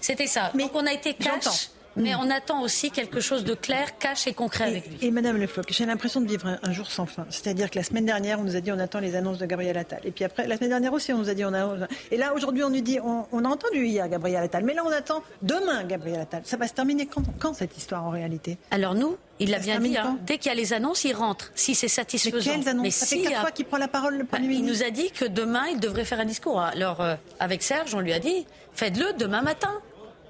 c'était 0.00 0.26
ça. 0.26 0.50
Mais 0.54 0.64
Donc, 0.64 0.72
on 0.74 0.86
a 0.86 0.92
été 0.92 1.14
cash 1.14 1.70
mais 1.96 2.14
on 2.14 2.30
attend 2.30 2.62
aussi 2.62 2.90
quelque 2.90 3.20
chose 3.20 3.44
de 3.44 3.54
clair, 3.54 3.98
cash 3.98 4.26
et 4.26 4.34
concret 4.34 4.64
avec 4.64 4.86
lui. 4.86 4.98
Et 5.02 5.10
Madame 5.10 5.36
Le 5.36 5.46
Floch, 5.46 5.66
j'ai 5.68 5.86
l'impression 5.86 6.20
de 6.20 6.28
vivre 6.28 6.58
un, 6.62 6.72
jour 6.72 6.90
sans 6.90 7.06
fin. 7.06 7.26
C'est-à-dire 7.30 7.70
que 7.70 7.78
la 7.78 7.84
semaine 7.84 8.06
dernière, 8.06 8.40
on 8.40 8.44
nous 8.44 8.56
a 8.56 8.60
dit 8.60 8.72
on 8.72 8.78
attend 8.78 9.00
les 9.00 9.16
annonces 9.16 9.38
de 9.38 9.46
Gabriel 9.46 9.76
Attal. 9.76 10.00
Et 10.04 10.10
puis 10.10 10.24
après, 10.24 10.46
la 10.46 10.56
semaine 10.56 10.70
dernière 10.70 10.92
aussi, 10.92 11.12
on 11.12 11.18
nous 11.18 11.28
a 11.28 11.34
dit 11.34 11.44
on 11.44 11.54
a. 11.54 11.86
Et 12.10 12.16
là, 12.16 12.34
aujourd'hui, 12.34 12.62
on 12.64 12.70
nous 12.70 12.80
dit 12.80 12.98
on, 13.00 13.44
a 13.44 13.48
entendu 13.48 13.84
hier 13.84 14.08
Gabriel 14.08 14.44
Attal. 14.44 14.64
Mais 14.64 14.74
là, 14.74 14.82
on 14.86 14.90
attend 14.90 15.22
demain 15.42 15.84
Gabriel 15.84 16.20
Attal. 16.20 16.42
Ça 16.44 16.56
va 16.56 16.68
se 16.68 16.74
terminer 16.74 17.06
quand, 17.06 17.22
quand 17.38 17.54
cette 17.54 17.76
histoire 17.76 18.04
en 18.04 18.10
réalité? 18.10 18.58
Alors 18.70 18.94
nous, 18.94 19.16
il 19.40 19.50
l'a 19.50 19.58
bien 19.58 19.80
dit, 19.80 19.96
hein. 19.96 20.18
dès 20.26 20.36
qu'il 20.36 20.50
y 20.50 20.52
a 20.52 20.54
les 20.54 20.74
annonces, 20.74 21.04
il 21.04 21.14
rentre. 21.14 21.50
Si 21.54 21.74
c'est 21.74 21.88
satisfaisant. 21.88 22.36
Mais 22.36 22.58
quelles 22.58 22.68
annonces? 22.68 22.94
Ça 22.94 23.06
fait 23.06 23.22
quatre 23.22 23.40
fois 23.40 23.50
qu'il 23.50 23.64
prend 23.64 23.78
la 23.78 23.88
parole, 23.88 24.18
le 24.18 24.24
Premier 24.24 24.48
ministre. 24.48 24.66
Il 24.66 24.70
nous 24.70 24.82
a 24.84 24.90
dit 24.90 25.10
que 25.10 25.24
demain, 25.24 25.66
il 25.72 25.80
devrait 25.80 26.04
faire 26.04 26.20
un 26.20 26.26
discours. 26.26 26.60
Alors, 26.60 27.00
euh, 27.00 27.14
avec 27.38 27.62
Serge, 27.62 27.94
on 27.94 28.00
lui 28.00 28.12
a 28.12 28.18
dit 28.18 28.46
faites-le 28.74 29.14
demain 29.14 29.40
matin 29.40 29.72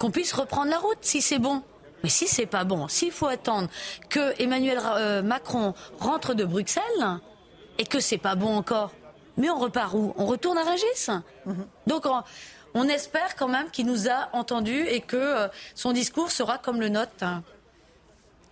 qu'on 0.00 0.10
puisse 0.10 0.32
reprendre 0.32 0.70
la 0.70 0.78
route 0.78 0.98
si 1.02 1.20
c'est 1.20 1.38
bon. 1.38 1.62
Mais 2.02 2.08
si 2.08 2.26
c'est 2.26 2.46
pas 2.46 2.64
bon, 2.64 2.88
s'il 2.88 3.12
faut 3.12 3.26
attendre 3.26 3.68
que 4.08 4.42
Emmanuel 4.42 4.78
euh, 4.82 5.22
Macron 5.22 5.74
rentre 5.98 6.32
de 6.32 6.46
Bruxelles 6.46 6.82
et 7.78 7.84
que 7.84 8.00
c'est 8.00 8.18
pas 8.18 8.34
bon 8.34 8.56
encore, 8.56 8.90
mais 9.36 9.50
on 9.50 9.58
repart 9.58 9.92
où? 9.94 10.14
On 10.16 10.24
retourne 10.24 10.56
à 10.56 10.64
Régis? 10.64 11.10
Mhm. 11.44 11.66
Donc 11.86 12.06
on, 12.74 12.88
espère 12.88 13.36
quand 13.36 13.48
même 13.48 13.70
qu'il 13.70 13.84
nous 13.84 14.08
a 14.08 14.30
entendus 14.32 14.86
et 14.88 15.02
que 15.02 15.16
euh, 15.16 15.48
son 15.74 15.92
discours 15.92 16.30
sera 16.30 16.56
comme 16.56 16.80
le 16.80 16.88
nôtre. 16.88 17.12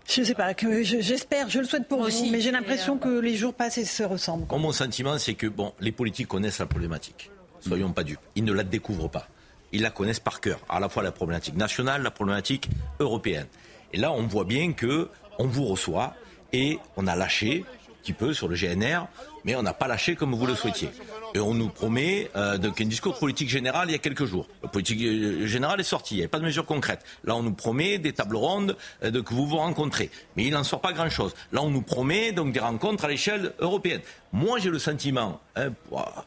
Je 0.06 0.20
ne 0.20 0.26
sais 0.26 0.34
pas, 0.34 0.52
j'espère, 0.82 1.48
je 1.48 1.60
le 1.60 1.64
souhaite 1.64 1.88
pour 1.88 2.02
vous, 2.02 2.30
mais 2.30 2.40
j'ai 2.40 2.50
l'impression 2.50 2.96
euh, 2.96 2.98
que 2.98 3.18
les 3.20 3.36
jours 3.36 3.54
passent 3.54 3.78
et 3.78 3.86
se 3.86 4.02
ressemblent. 4.02 4.46
Mon 4.50 4.72
sentiment, 4.72 5.16
c'est 5.16 5.34
que 5.34 5.46
bon, 5.46 5.72
les 5.80 5.92
politiques 5.92 6.28
connaissent 6.28 6.58
la 6.58 6.66
problématique. 6.66 7.30
Soyons 7.60 7.92
pas 7.92 8.04
dupes. 8.04 8.20
Ils 8.36 8.44
ne 8.44 8.52
la 8.52 8.62
découvrent 8.62 9.08
pas 9.08 9.26
ils 9.72 9.82
la 9.82 9.90
connaissent 9.90 10.20
par 10.20 10.40
cœur, 10.40 10.60
à 10.68 10.80
la 10.80 10.88
fois 10.88 11.02
la 11.02 11.12
problématique 11.12 11.56
nationale, 11.56 12.02
la 12.02 12.10
problématique 12.10 12.68
européenne. 13.00 13.46
Et 13.92 13.98
là, 13.98 14.12
on 14.12 14.26
voit 14.26 14.44
bien 14.44 14.72
que 14.72 15.08
on 15.38 15.46
vous 15.46 15.64
reçoit 15.64 16.14
et 16.52 16.78
on 16.96 17.06
a 17.06 17.16
lâché 17.16 17.64
peu 18.12 18.32
sur 18.32 18.48
le 18.48 18.56
GNR, 18.56 19.06
mais 19.44 19.54
on 19.56 19.62
n'a 19.62 19.72
pas 19.72 19.88
lâché 19.88 20.14
comme 20.14 20.34
vous 20.34 20.46
le 20.46 20.54
souhaitiez. 20.54 20.90
Et 21.34 21.40
on 21.40 21.54
nous 21.54 21.68
promet 21.68 22.30
euh, 22.36 22.58
donc 22.58 22.80
un 22.80 22.86
discours 22.86 23.18
politique 23.18 23.48
général 23.48 23.88
il 23.88 23.92
y 23.92 23.94
a 23.94 23.98
quelques 23.98 24.24
jours. 24.24 24.46
Le 24.62 24.68
politique 24.68 25.00
euh, 25.02 25.46
général 25.46 25.80
est 25.80 25.84
sorti, 25.84 26.14
il 26.14 26.18
n'y 26.18 26.24
a 26.24 26.28
pas 26.28 26.38
de 26.38 26.44
mesures 26.44 26.64
concrètes. 26.64 27.04
Là, 27.24 27.36
on 27.36 27.42
nous 27.42 27.52
promet 27.52 27.98
des 27.98 28.12
tables 28.12 28.36
rondes 28.36 28.76
euh, 29.02 29.10
de, 29.10 29.20
que 29.20 29.34
vous 29.34 29.46
vous 29.46 29.58
rencontrez. 29.58 30.10
Mais 30.36 30.44
il 30.44 30.52
n'en 30.52 30.64
sort 30.64 30.80
pas 30.80 30.92
grand-chose. 30.92 31.34
Là, 31.52 31.62
on 31.62 31.70
nous 31.70 31.82
promet 31.82 32.32
donc 32.32 32.52
des 32.52 32.60
rencontres 32.60 33.04
à 33.04 33.08
l'échelle 33.08 33.52
européenne. 33.58 34.00
Moi, 34.32 34.58
j'ai 34.58 34.70
le 34.70 34.78
sentiment, 34.78 35.40
hein, 35.56 35.72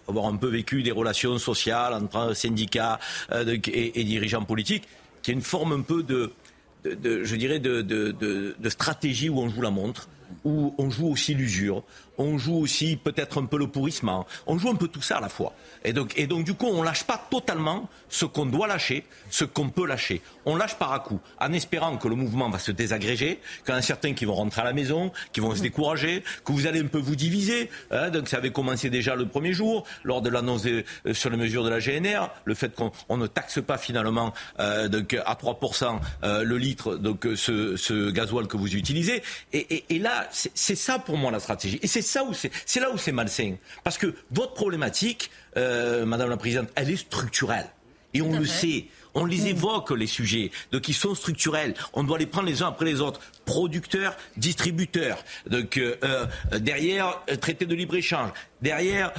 avoir 0.08 0.26
un 0.26 0.36
peu 0.36 0.48
vécu 0.48 0.84
des 0.84 0.92
relations 0.92 1.38
sociales 1.38 1.94
entre 1.94 2.34
syndicats 2.36 3.00
et, 3.32 4.04
dirigeants 4.04 4.44
politiques, 4.44 4.88
qu'il 5.22 5.34
y 5.34 5.36
a 5.36 5.38
une 5.38 5.44
forme 5.44 5.74
un 5.74 5.82
peu 5.82 6.02
de 6.02 6.32
je 6.84 7.36
dirais, 7.36 7.60
de, 7.60 7.82
de, 7.82 8.70
stratégie 8.70 9.30
où 9.30 9.40
on 9.40 9.50
joue 9.50 9.62
la 9.62 9.70
montre 9.70 10.10
où 10.44 10.74
on 10.78 10.90
joue 10.90 11.08
aussi 11.08 11.34
l'usure, 11.34 11.84
on 12.22 12.38
joue 12.38 12.58
aussi 12.58 12.96
peut-être 12.96 13.42
un 13.42 13.46
peu 13.46 13.58
le 13.58 13.68
pourrissement, 13.68 14.26
on 14.48 14.58
joue 14.58 14.70
un 14.70 14.76
peu 14.76 14.88
tout 14.88 15.02
ça 15.02 15.18
à 15.18 15.22
la 15.22 15.30
fois. 15.30 15.54
Et 15.84 15.94
donc, 15.94 16.44
du 16.44 16.54
coup, 16.54 16.68
on 16.68 16.84
lâche 16.84 17.04
pas 17.04 17.22
totalement 17.30 17.90
ce 18.10 18.26
qu'on 18.26 18.46
doit 18.46 18.68
lâcher, 18.68 19.04
ce 19.30 19.46
qu'on 19.46 19.70
peut 19.70 19.88
lâcher. 19.88 20.22
On 20.46 20.56
lâche 20.56 20.76
par 20.76 20.94
à 20.94 21.00
coup, 21.00 21.20
en 21.40 21.54
espérant 21.54 21.98
que 21.98 22.08
le 22.08 22.16
mouvement 22.16 22.50
va 22.50 22.60
se 22.60 22.72
désagréger, 22.72 23.40
qu'il 23.66 23.74
y 23.74 23.76
en 23.76 23.80
a 23.80 23.82
certains 23.82 24.14
qui 24.14 24.26
vont 24.26 24.36
rentrer 24.36 24.62
à 24.62 24.66
la 24.66 24.74
maison, 24.74 25.12
qui 25.34 25.40
vont 25.40 25.56
se 25.56 25.62
décourager, 25.62 26.24
que 26.46 26.52
vous 26.52 26.68
allez 26.68 26.82
un 26.82 26.88
peu 26.88 27.00
vous 27.00 27.16
diviser. 27.16 27.70
Hein. 27.92 28.10
donc 28.10 28.28
ça 28.28 28.38
avait 28.38 28.52
commencé 28.52 28.90
déjà 28.90 29.16
le 29.16 29.28
premier 29.28 29.54
jour, 29.54 29.86
lors 30.04 30.22
de 30.22 30.30
l'annonce 30.30 30.66
euh, 30.66 30.84
sur 31.14 31.30
les 31.30 31.38
mesures 31.38 31.64
de 31.64 31.70
la 31.70 31.80
GNR, 31.80 32.30
le 32.46 32.54
fait 32.54 32.74
qu'on 32.76 33.18
ne 33.18 33.28
taxe 33.28 33.62
pas 33.62 33.78
finalement 33.78 34.34
euh, 34.60 34.88
à 35.26 35.36
3% 35.36 36.00
euh, 36.24 36.44
le 36.44 36.58
litre, 36.58 37.00
ce, 37.36 38.10
gasoil 38.12 38.48
que 38.48 38.58
vous 38.58 38.76
utilisez. 38.76 39.24
Et, 39.54 40.00
là, 40.00 40.28
c'est 40.32 40.76
ça 40.76 41.00
pour 41.00 41.18
moi 41.18 41.32
la 41.32 41.40
stratégie. 41.40 41.80
Ça 42.12 42.24
où 42.24 42.34
c'est 42.34 42.80
là 42.80 42.92
où 42.92 42.98
c'est 42.98 43.12
malsain. 43.12 43.56
Parce 43.84 43.98
que 43.98 44.14
votre 44.32 44.54
problématique, 44.54 45.32
euh, 45.58 46.06
Madame 46.06 46.30
la 46.30 46.38
Présidente, 46.38 46.70
elle 46.76 46.90
est 46.92 46.98
structurelle. 46.98 47.70
Et 48.14 48.22
on 48.22 48.38
le 48.38 48.46
sait. 48.46 48.86
On 49.14 49.26
les 49.26 49.48
évoque, 49.48 49.92
les 49.92 50.08
sujets, 50.08 50.52
donc 50.72 50.88
ils 50.88 50.94
sont 50.94 51.16
structurels. 51.16 51.74
On 51.92 52.06
doit 52.06 52.18
les 52.18 52.26
prendre 52.26 52.48
les 52.48 52.62
uns 52.64 52.70
après 52.70 52.86
les 52.86 53.02
autres. 53.02 53.20
Producteurs, 53.44 54.16
distributeurs. 54.38 55.20
Donc 55.48 55.76
euh, 55.76 55.98
euh, 56.06 56.26
derrière, 56.60 57.22
traité 57.42 57.66
de 57.66 57.76
libre-échange. 57.76 58.32
Derrière, 58.62 59.12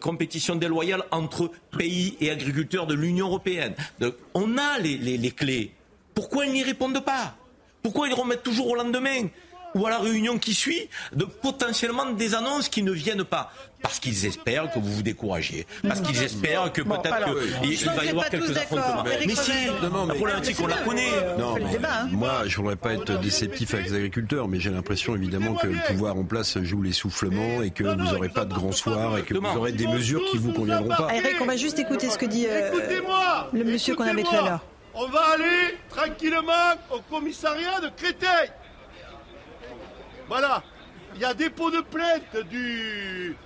compétition 0.00 0.56
déloyale 0.56 1.04
entre 1.10 1.50
pays 1.76 2.16
et 2.20 2.30
agriculteurs 2.30 2.86
de 2.86 2.94
l'Union 2.94 3.26
européenne. 3.26 3.74
Donc 4.00 4.14
on 4.32 4.56
a 4.56 4.78
les, 4.78 4.96
les, 4.96 5.18
les 5.18 5.30
clés. 5.30 5.72
Pourquoi 6.14 6.46
ils 6.46 6.52
n'y 6.52 6.62
répondent 6.62 7.04
pas? 7.04 7.36
Pourquoi 7.82 8.08
ils 8.08 8.14
remettent 8.14 8.42
toujours 8.42 8.68
au 8.68 8.76
lendemain? 8.76 9.28
Ou 9.76 9.86
à 9.86 9.90
la 9.90 9.98
réunion 9.98 10.38
qui 10.38 10.54
suit, 10.54 10.88
de 11.12 11.24
potentiellement 11.24 12.10
des 12.12 12.34
annonces 12.34 12.68
qui 12.68 12.82
ne 12.82 12.92
viennent 12.92 13.24
pas. 13.24 13.52
Parce 13.82 14.00
qu'ils 14.00 14.24
espèrent 14.24 14.70
que 14.72 14.78
vous 14.78 14.90
vous 14.90 15.02
découragiez. 15.02 15.66
Parce 15.86 16.00
qu'ils 16.00 16.20
espèrent 16.22 16.72
que 16.72 16.80
peut-être 16.80 17.62
qu'il 17.62 17.86
va 17.90 18.04
y 18.04 18.08
avoir 18.08 18.28
quelques 18.30 18.56
affrontements. 18.56 19.04
Mais 19.04 19.34
si, 19.34 19.52
la 19.82 20.14
problématique, 20.14 20.56
on 20.60 20.66
la 20.66 20.78
connaît. 20.78 21.10
Non, 21.38 21.56
hein. 21.56 22.08
moi, 22.10 22.42
je 22.46 22.56
ne 22.56 22.62
voudrais 22.62 22.76
pas 22.76 22.94
être 22.94 23.20
déceptif 23.20 23.74
avec 23.74 23.90
les 23.90 23.94
agriculteurs, 23.94 24.48
mais 24.48 24.58
j'ai 24.60 24.70
l'impression 24.70 25.14
évidemment 25.14 25.54
que 25.54 25.66
le 25.66 25.76
pouvoir 25.88 26.16
en 26.16 26.24
place 26.24 26.58
joue 26.62 26.82
l'essoufflement 26.82 27.62
et 27.62 27.70
que 27.70 27.84
vous 27.84 28.12
n'aurez 28.12 28.30
pas 28.30 28.46
de 28.46 28.54
grand 28.54 28.72
soir 28.72 29.18
et 29.18 29.22
que 29.22 29.34
vous 29.34 29.56
aurez 29.56 29.72
des 29.72 29.86
mesures 29.86 30.24
qui 30.30 30.38
vous 30.38 30.52
conviendront 30.52 30.88
pas. 30.88 31.14
Eric, 31.14 31.36
on 31.40 31.46
va 31.46 31.56
juste 31.56 31.78
écouter 31.78 32.08
ce 32.08 32.16
que 32.16 32.26
dit 32.26 32.46
euh, 32.48 32.70
le 33.52 33.64
monsieur 33.64 33.94
qu'on 33.94 34.04
avait 34.04 34.22
tout 34.22 34.34
à 34.34 34.42
l'heure. 34.42 34.64
On 34.94 35.08
va 35.08 35.20
aller 35.34 35.76
tranquillement 35.90 36.72
au 36.90 37.00
commissariat 37.10 37.80
de 37.82 37.90
Créteil. 37.94 38.50
Voilà. 40.28 40.62
Il 41.14 41.20
y 41.20 41.24
a 41.24 41.34
dépôt 41.34 41.70
de 41.70 41.80
plainte 41.80 42.36
du, 42.50 43.36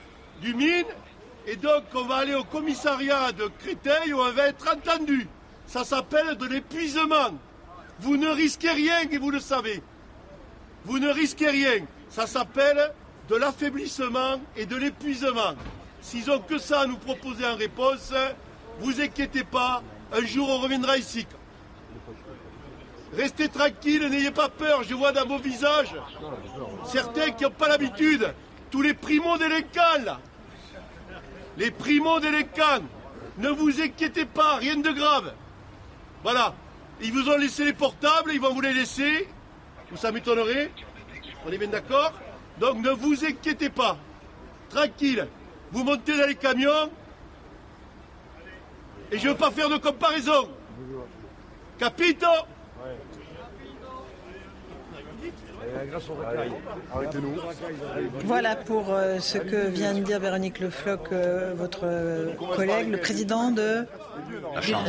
mine. 0.43 0.87
Et 1.47 1.57
donc, 1.57 1.85
on 1.95 2.05
va 2.05 2.17
aller 2.17 2.35
au 2.35 2.45
commissariat 2.45 3.33
de 3.33 3.51
Créteil 3.59 4.13
où 4.13 4.21
on 4.21 4.33
va 4.33 4.49
être 4.49 4.67
entendu. 4.73 5.29
Ça 5.67 5.85
s'appelle 5.85 6.37
de 6.37 6.47
l'épuisement. 6.47 7.39
Vous 8.01 8.17
ne 8.17 8.29
risquez 8.29 8.71
rien 8.71 9.01
et 9.11 9.19
vous 9.19 9.31
le 9.31 9.41
savez. 9.41 9.83
Vous 10.85 10.99
ne 10.99 11.09
risquez 11.09 11.51
rien. 11.51 11.87
Ça 12.09 12.27
s'appelle 12.27 12.93
de 13.29 13.37
l'affaiblissement 13.37 14.41
et 14.57 14.67
de 14.67 14.77
l'épuisement. 14.77 15.55
S'ils 16.01 16.31
ont 16.31 16.41
que 16.41 16.59
ça 16.59 16.81
à 16.81 16.87
nous 16.87 16.97
proposer 16.97 17.47
en 17.47 17.57
réponse, 17.57 18.13
vous 18.81 19.01
inquiétez 19.01 19.45
pas, 19.45 19.83
un 20.13 20.25
jour 20.25 20.49
on 20.49 20.59
reviendra 20.59 20.97
ici. 20.97 21.27
Restez 23.13 23.49
tranquille, 23.49 24.09
n'ayez 24.09 24.31
pas 24.31 24.49
peur, 24.49 24.85
je 24.85 24.95
vois 24.95 25.11
dans 25.11 25.27
vos 25.27 25.39
visages 25.39 25.95
certains 26.85 27.31
qui 27.31 27.43
n'ont 27.43 27.51
pas 27.51 27.69
l'habitude, 27.69 28.33
tous 28.71 28.83
les 28.83 28.95
primo-délinquants 28.95 30.05
là, 30.05 30.21
les 31.57 31.73
primo-délinquants, 31.73 32.85
ne 33.39 33.49
vous 33.49 33.81
inquiétez 33.81 34.27
pas, 34.27 34.57
rien 34.57 34.77
de 34.77 34.91
grave. 34.91 35.33
Voilà, 36.23 36.55
ils 37.03 37.13
vous 37.13 37.29
ont 37.29 37.37
laissé 37.37 37.65
les 37.65 37.73
portables, 37.73 38.31
ils 38.33 38.41
vont 38.41 38.55
vous 38.55 38.61
les 38.61 38.73
laisser, 38.73 39.29
ou 39.93 39.97
ça 39.97 40.13
m'étonnerait, 40.13 40.71
on 41.45 41.51
est 41.51 41.59
bien 41.59 41.69
d'accord. 41.69 42.13
Donc 42.61 42.79
ne 42.79 42.91
vous 42.91 43.25
inquiétez 43.25 43.71
pas, 43.71 43.97
tranquille, 44.69 45.27
vous 45.73 45.83
montez 45.83 46.17
dans 46.17 46.29
les 46.29 46.37
camions, 46.37 46.91
et 49.11 49.19
je 49.19 49.27
ne 49.27 49.33
veux 49.33 49.37
pas 49.37 49.51
faire 49.51 49.69
de 49.69 49.79
comparaison. 49.79 50.49
Capito? 51.77 52.29
Voilà 58.25 58.57
pour 58.57 58.93
euh, 58.93 59.19
ce 59.21 59.39
que 59.39 59.69
vient 59.69 59.95
de 59.95 60.01
dire 60.01 60.21
Véronique 60.21 60.61
Le 60.61 60.71
Floch, 60.71 61.09
euh, 61.13 61.53
votre 61.55 61.81
euh, 61.85 62.35
collègue, 62.55 62.91
le 62.91 62.99
président 62.99 63.51
de 63.51 63.87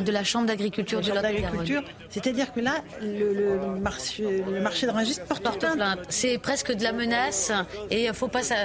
de 0.06 0.12
la 0.12 0.24
Chambre 0.24 0.48
d'agriculture 0.48 1.02
de 1.02 1.12
l'agriculture. 1.12 1.84
C'est-à-dire 2.10 2.54
que 2.54 2.60
là, 2.60 2.76
le, 3.02 3.80
marché, 3.80 4.44
le 4.48 4.60
marché 4.60 4.88
de 4.88 4.92
Rungis 4.92 5.20
porte, 5.28 5.60
plainte. 5.60 6.00
C'est 6.10 6.38
presque 6.38 6.72
de 6.74 6.84
la 6.84 6.92
menace 6.92 7.52
et 7.90 8.06
il 8.06 8.14
faut 8.14 8.28
pas 8.28 8.44
ça. 8.44 8.56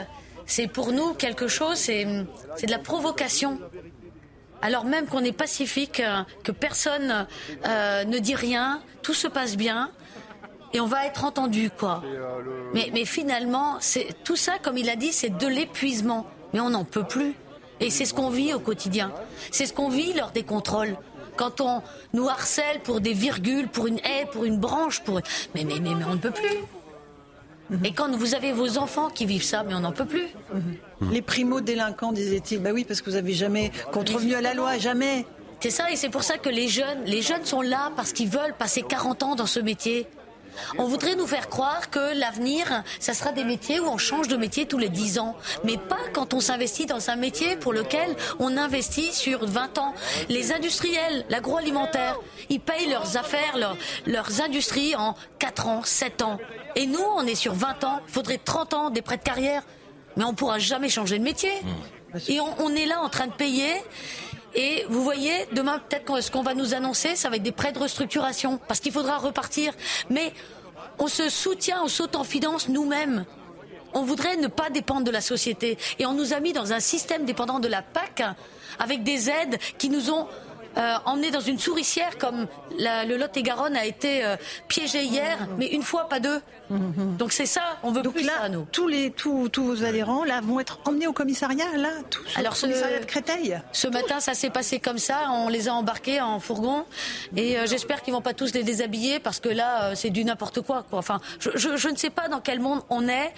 C'est 0.46 0.66
pour 0.66 0.92
nous 0.92 1.14
quelque 1.14 1.48
chose, 1.48 1.76
c'est 1.76 2.04
de 2.04 2.70
la 2.70 2.78
provocation 2.78 3.58
alors 4.62 4.84
même 4.84 5.06
qu'on 5.06 5.22
est 5.22 5.36
pacifique, 5.36 6.02
que 6.42 6.50
personne 6.50 7.26
ne 7.64 8.18
dit 8.18 8.34
rien, 8.34 8.80
tout 9.02 9.14
se 9.14 9.28
passe 9.28 9.56
bien 9.56 9.90
et 10.72 10.80
on 10.80 10.86
va 10.86 11.06
être 11.06 11.24
entendu, 11.24 11.70
quoi. 11.70 12.02
Mais, 12.74 12.90
mais 12.92 13.04
finalement, 13.04 13.76
c'est 13.80 14.08
tout 14.24 14.36
ça, 14.36 14.54
comme 14.62 14.76
il 14.76 14.90
a 14.90 14.96
dit, 14.96 15.12
c'est 15.12 15.36
de 15.36 15.46
l'épuisement. 15.46 16.26
Mais 16.52 16.60
on 16.60 16.70
n'en 16.70 16.84
peut 16.84 17.04
plus. 17.04 17.34
Et 17.80 17.90
c'est 17.90 18.04
ce 18.04 18.14
qu'on 18.14 18.30
vit 18.30 18.54
au 18.54 18.58
quotidien. 18.58 19.12
C'est 19.50 19.66
ce 19.66 19.72
qu'on 19.72 19.88
vit 19.88 20.12
lors 20.14 20.30
des 20.30 20.42
contrôles. 20.42 20.96
Quand 21.36 21.60
on 21.60 21.82
nous 22.14 22.28
harcèle 22.28 22.80
pour 22.80 23.00
des 23.00 23.12
virgules, 23.12 23.68
pour 23.68 23.86
une 23.86 23.98
haie, 23.98 24.26
pour 24.32 24.44
une 24.44 24.58
branche, 24.58 25.02
pour... 25.02 25.20
Mais, 25.54 25.64
mais, 25.64 25.80
mais, 25.80 25.94
mais 25.94 26.04
on 26.04 26.14
ne 26.14 26.20
peut 26.20 26.30
plus. 26.30 26.58
Et 27.84 27.92
quand 27.92 28.10
vous 28.16 28.34
avez 28.34 28.52
vos 28.52 28.78
enfants 28.78 29.10
qui 29.10 29.26
vivent 29.26 29.42
ça, 29.42 29.64
mais 29.64 29.74
on 29.74 29.80
n'en 29.80 29.92
peut 29.92 30.06
plus. 30.06 30.28
Les 31.10 31.20
primo-délinquants, 31.20 32.12
disait-il, 32.12 32.60
bah 32.60 32.70
oui, 32.72 32.84
parce 32.84 33.00
que 33.00 33.10
vous 33.10 33.16
n'avez 33.16 33.32
jamais 33.32 33.72
contrevenu 33.92 34.34
à 34.34 34.40
la 34.40 34.54
loi, 34.54 34.78
jamais. 34.78 35.26
C'est 35.60 35.70
ça, 35.70 35.90
et 35.90 35.96
c'est 35.96 36.10
pour 36.10 36.22
ça 36.22 36.38
que 36.38 36.48
les 36.48 36.68
jeunes, 36.68 37.04
les 37.04 37.22
jeunes 37.22 37.44
sont 37.44 37.62
là 37.62 37.90
parce 37.96 38.12
qu'ils 38.12 38.28
veulent 38.28 38.54
passer 38.56 38.82
40 38.82 39.22
ans 39.22 39.34
dans 39.34 39.46
ce 39.46 39.58
métier. 39.58 40.06
On 40.78 40.84
voudrait 40.84 41.14
nous 41.14 41.26
faire 41.26 41.48
croire 41.48 41.90
que 41.90 42.18
l'avenir, 42.18 42.82
ça 42.98 43.14
sera 43.14 43.32
des 43.32 43.44
métiers 43.44 43.80
où 43.80 43.86
on 43.86 43.98
change 43.98 44.28
de 44.28 44.36
métier 44.36 44.66
tous 44.66 44.78
les 44.78 44.88
10 44.88 45.18
ans. 45.18 45.36
Mais 45.64 45.76
pas 45.76 45.98
quand 46.12 46.34
on 46.34 46.40
s'investit 46.40 46.86
dans 46.86 47.10
un 47.10 47.16
métier 47.16 47.56
pour 47.56 47.72
lequel 47.72 48.14
on 48.38 48.56
investit 48.56 49.12
sur 49.12 49.46
20 49.46 49.78
ans. 49.78 49.94
Les 50.28 50.52
industriels, 50.52 51.24
l'agroalimentaire, 51.28 52.18
ils 52.48 52.60
payent 52.60 52.88
leurs 52.88 53.16
affaires, 53.16 53.56
leurs 54.06 54.40
industries 54.40 54.94
en 54.96 55.14
4 55.38 55.66
ans, 55.66 55.82
7 55.84 56.22
ans. 56.22 56.38
Et 56.74 56.86
nous, 56.86 57.04
on 57.16 57.26
est 57.26 57.34
sur 57.34 57.54
20 57.54 57.84
ans. 57.84 58.00
Il 58.06 58.12
faudrait 58.12 58.38
30 58.38 58.74
ans 58.74 58.90
des 58.90 59.02
prêts 59.02 59.16
de 59.16 59.22
carrière. 59.22 59.62
Mais 60.16 60.24
on 60.24 60.30
ne 60.30 60.36
pourra 60.36 60.58
jamais 60.58 60.88
changer 60.88 61.18
de 61.18 61.24
métier. 61.24 61.50
Mmh. 61.62 62.18
Et 62.28 62.40
on, 62.40 62.54
on 62.60 62.74
est 62.74 62.86
là 62.86 63.00
en 63.02 63.08
train 63.08 63.26
de 63.26 63.32
payer. 63.32 63.72
Et 64.56 64.86
vous 64.88 65.04
voyez, 65.04 65.46
demain, 65.52 65.78
peut-être 65.78 66.22
ce 66.22 66.30
qu'on 66.30 66.42
va 66.42 66.54
nous 66.54 66.74
annoncer, 66.74 67.14
ça 67.14 67.28
va 67.28 67.36
être 67.36 67.42
des 67.42 67.52
prêts 67.52 67.72
de 67.72 67.78
restructuration, 67.78 68.58
parce 68.66 68.80
qu'il 68.80 68.90
faudra 68.90 69.18
repartir. 69.18 69.74
Mais 70.08 70.32
on 70.98 71.08
se 71.08 71.28
soutient, 71.28 71.82
on 71.84 71.88
saute 71.88 72.16
en 72.16 72.24
nous-mêmes. 72.68 73.26
On 73.92 74.02
voudrait 74.02 74.36
ne 74.36 74.48
pas 74.48 74.70
dépendre 74.70 75.04
de 75.04 75.10
la 75.10 75.20
société. 75.20 75.76
Et 75.98 76.06
on 76.06 76.14
nous 76.14 76.32
a 76.32 76.40
mis 76.40 76.54
dans 76.54 76.72
un 76.72 76.80
système 76.80 77.26
dépendant 77.26 77.60
de 77.60 77.68
la 77.68 77.82
PAC, 77.82 78.22
avec 78.78 79.02
des 79.02 79.28
aides 79.28 79.58
qui 79.78 79.90
nous 79.90 80.10
ont 80.10 80.26
euh, 80.78 80.94
emmené 81.06 81.30
dans 81.30 81.40
une 81.40 81.58
souricière 81.58 82.18
comme 82.18 82.46
le 82.78 83.16
Lot-et-Garonne 83.16 83.76
a 83.76 83.86
été 83.86 84.24
euh, 84.24 84.36
piégé 84.68 85.04
hier, 85.04 85.38
mais 85.56 85.68
une 85.68 85.82
fois, 85.82 86.08
pas 86.08 86.20
deux. 86.20 86.40
Donc 86.68 87.32
c'est 87.32 87.46
ça, 87.46 87.78
on 87.84 87.92
veut 87.92 88.02
plus 88.02 88.24
là, 88.24 88.32
ça, 88.42 88.48
nous. 88.48 88.66
Tous, 88.72 88.88
les, 88.88 89.12
tous, 89.12 89.48
tous 89.48 89.62
vos 89.62 89.84
adhérents 89.84 90.24
là, 90.24 90.40
vont 90.40 90.58
être 90.58 90.80
emmenés 90.84 91.06
au 91.06 91.12
commissariat, 91.12 91.76
là, 91.76 91.90
tous 92.10 92.24
Alors, 92.36 92.54
au 92.54 92.60
commissariat 92.60 92.98
de 92.98 93.04
Créteil 93.04 93.60
Ce 93.72 93.86
matin, 93.86 94.18
ça 94.18 94.34
s'est 94.34 94.50
passé 94.50 94.80
comme 94.80 94.98
ça, 94.98 95.30
on 95.30 95.48
les 95.48 95.68
a 95.68 95.72
embarqués 95.72 96.20
en 96.20 96.40
fourgon, 96.40 96.84
et 97.36 97.56
euh, 97.56 97.66
j'espère 97.66 98.02
qu'ils 98.02 98.12
vont 98.12 98.20
pas 98.20 98.34
tous 98.34 98.52
les 98.52 98.64
déshabiller, 98.64 99.20
parce 99.20 99.38
que 99.38 99.48
là, 99.48 99.94
c'est 99.94 100.10
du 100.10 100.24
n'importe 100.24 100.60
quoi, 100.60 100.84
quoi. 100.90 100.98
Enfin, 100.98 101.20
je, 101.38 101.50
je, 101.54 101.76
je, 101.76 101.88
ne 101.88 101.96
sais 101.96 102.10
pas 102.10 102.28
dans 102.28 102.40
quel 102.40 102.58
monde 102.58 102.82
on 102.90 103.08
est. 103.08 103.32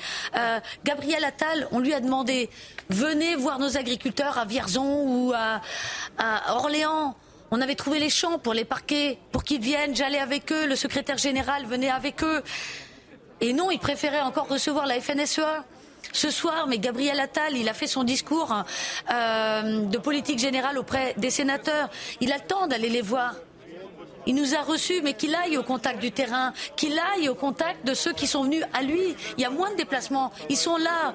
Gabriel 0.84 1.22
Attal, 1.24 1.68
on 1.70 1.80
lui 1.80 1.92
a 1.92 2.00
demandé, 2.00 2.48
venez 2.88 3.36
voir 3.36 3.58
nos 3.58 3.76
agriculteurs 3.76 4.38
à 4.38 4.46
Vierzon 4.46 5.04
ou 5.06 5.32
à, 5.34 5.60
à 6.18 6.56
Orléans. 6.56 7.14
On 7.50 7.60
avait 7.60 7.74
trouvé 7.74 7.98
les 7.98 8.10
champs 8.10 8.38
pour 8.38 8.52
les 8.52 8.64
parquer, 8.64 9.18
pour 9.32 9.42
qu'ils 9.42 9.60
viennent. 9.60 9.96
J'allais 9.96 10.18
avec 10.18 10.52
eux. 10.52 10.66
Le 10.66 10.76
secrétaire 10.76 11.18
général 11.18 11.64
venait 11.66 11.90
avec 11.90 12.22
eux. 12.22 12.42
Et 13.40 13.52
non, 13.52 13.70
ils 13.70 13.78
préféraient 13.78 14.20
encore 14.20 14.48
recevoir 14.48 14.86
la 14.86 15.00
FNSEA. 15.00 15.64
Ce 16.12 16.30
soir, 16.30 16.66
mais 16.68 16.78
Gabriel 16.78 17.20
Attal, 17.20 17.56
il 17.56 17.68
a 17.68 17.74
fait 17.74 17.86
son 17.86 18.02
discours 18.02 18.54
euh, 19.10 19.84
de 19.84 19.98
politique 19.98 20.38
générale 20.38 20.78
auprès 20.78 21.14
des 21.18 21.30
sénateurs. 21.30 21.90
Il 22.20 22.32
a 22.32 22.36
le 22.36 22.44
temps 22.44 22.66
d'aller 22.66 22.88
les 22.88 23.02
voir. 23.02 23.34
Il 24.26 24.34
nous 24.34 24.54
a 24.54 24.62
reçus, 24.62 25.00
mais 25.02 25.14
qu'il 25.14 25.34
aille 25.34 25.56
au 25.56 25.62
contact 25.62 26.00
du 26.00 26.12
terrain, 26.12 26.52
qu'il 26.76 26.98
aille 27.14 27.28
au 27.28 27.34
contact 27.34 27.86
de 27.86 27.94
ceux 27.94 28.12
qui 28.12 28.26
sont 28.26 28.44
venus 28.44 28.62
à 28.74 28.82
lui. 28.82 29.16
Il 29.36 29.42
y 29.42 29.44
a 29.44 29.50
moins 29.50 29.70
de 29.70 29.76
déplacements. 29.76 30.32
Ils 30.50 30.56
sont 30.56 30.76
là. 30.76 31.14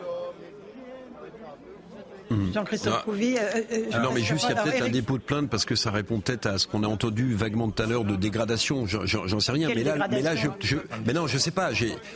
Mhm. 2.30 2.54
Jean-Christophe 2.54 3.04
Couvi. 3.04 3.38
Euh, 3.38 3.42
euh, 3.42 3.78
euh, 3.94 4.00
non, 4.00 4.12
mais 4.14 4.22
juste, 4.22 4.46
il 4.50 4.56
y 4.56 4.58
a 4.58 4.64
peut-être 4.64 4.84
un 4.84 4.90
dépôt 4.90 5.18
de 5.18 5.24
plainte 5.24 5.50
parce 5.50 5.66
que 5.66 5.76
ça 5.76 5.92
répond 5.92 6.20
peut-être 6.20 6.46
à 6.46 6.58
ce 6.58 6.68
qu'on 6.68 6.84
a 6.84 6.88
entendu 6.88 7.34
vaguement 7.34 7.70
tout 7.70 7.84
à 7.84 7.86
l'heure 7.86 8.06
de 8.06 8.16
dégradation. 8.16 8.86
J'en 8.88 9.40
sais 9.40 9.52
rien. 9.52 9.70
mais 9.74 9.84
là, 9.84 10.08
mais 10.10 10.22
là, 10.22 10.36
je, 10.36 10.48
je, 10.60 10.78
mais 11.06 11.14
non, 11.14 11.28
je 11.28 11.38
sais 11.38 11.52
pas. 11.52 11.72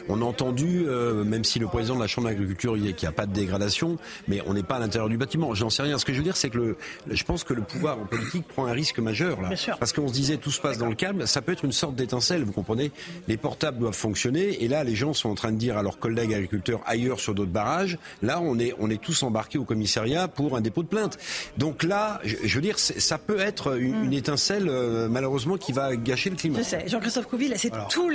On 0.09 0.21
a 0.21 0.25
entendu, 0.25 0.85
même 1.25 1.43
si 1.43 1.59
le 1.59 1.67
président 1.67 1.95
de 1.95 2.01
la 2.01 2.07
Chambre 2.07 2.27
d'agriculture 2.27 2.75
dit 2.75 2.93
qu'il 2.93 3.07
n'y 3.07 3.13
a 3.13 3.15
pas 3.15 3.25
de 3.25 3.33
dégradation, 3.33 3.97
mais 4.27 4.41
on 4.45 4.53
n'est 4.53 4.63
pas 4.63 4.75
à 4.75 4.79
l'intérieur 4.79 5.09
du 5.09 5.17
bâtiment. 5.17 5.53
J'en 5.53 5.69
sais 5.69 5.83
rien. 5.83 5.97
Ce 5.97 6.05
que 6.05 6.13
je 6.13 6.17
veux 6.17 6.23
dire, 6.23 6.37
c'est 6.37 6.49
que 6.49 6.57
le, 6.57 6.77
je 7.09 7.23
pense 7.23 7.43
que 7.43 7.53
le 7.53 7.61
pouvoir 7.61 7.99
en 7.99 8.05
politique 8.05 8.47
prend 8.47 8.65
un 8.65 8.71
risque 8.71 8.99
majeur 8.99 9.41
là. 9.41 9.49
Parce 9.79 9.93
qu'on 9.93 10.07
se 10.07 10.13
disait 10.13 10.37
tout 10.37 10.51
se 10.51 10.61
passe 10.61 10.77
dans 10.77 10.87
le 10.89 10.95
calme. 10.95 11.25
Ça 11.25 11.41
peut 11.41 11.51
être 11.51 11.65
une 11.65 11.71
sorte 11.71 11.95
d'étincelle. 11.95 12.43
Vous 12.43 12.51
comprenez 12.51 12.91
Les 13.27 13.37
portables 13.37 13.79
doivent 13.79 13.93
fonctionner. 13.93 14.63
Et 14.63 14.67
là, 14.67 14.83
les 14.83 14.95
gens 14.95 15.13
sont 15.13 15.29
en 15.29 15.35
train 15.35 15.51
de 15.51 15.57
dire 15.57 15.77
à 15.77 15.83
leurs 15.83 15.99
collègues 15.99 16.33
agriculteurs 16.33 16.81
ailleurs 16.85 17.19
sur 17.19 17.33
d'autres 17.33 17.51
barrages. 17.51 17.97
Là, 18.21 18.39
on 18.41 18.57
est, 18.59 18.73
on 18.79 18.89
est 18.89 19.01
tous 19.01 19.23
embarqués 19.23 19.57
au 19.57 19.65
commissariat 19.65 20.06
pour 20.33 20.55
un 20.55 20.61
dépôt 20.61 20.83
de 20.83 20.87
plainte. 20.87 21.17
Donc 21.57 21.83
là, 21.83 22.19
je, 22.23 22.55
veux 22.55 22.61
dire, 22.61 22.79
ça 22.79 23.17
peut 23.17 23.39
être 23.39 23.77
une, 23.79 24.09
hmm. 24.09 24.13
étincelle, 24.13 24.67
euh, 24.69 25.07
malheureusement, 25.09 25.57
qui 25.57 25.71
va 25.71 25.95
gâcher 25.95 26.29
le 26.29 26.35
climat. 26.35 26.59
Je 26.59 26.63
sais. 26.63 26.87
Jean-Christophe 26.87 27.27
Couville, 27.27 27.53
c'est 27.57 27.71
tout. 27.89 28.09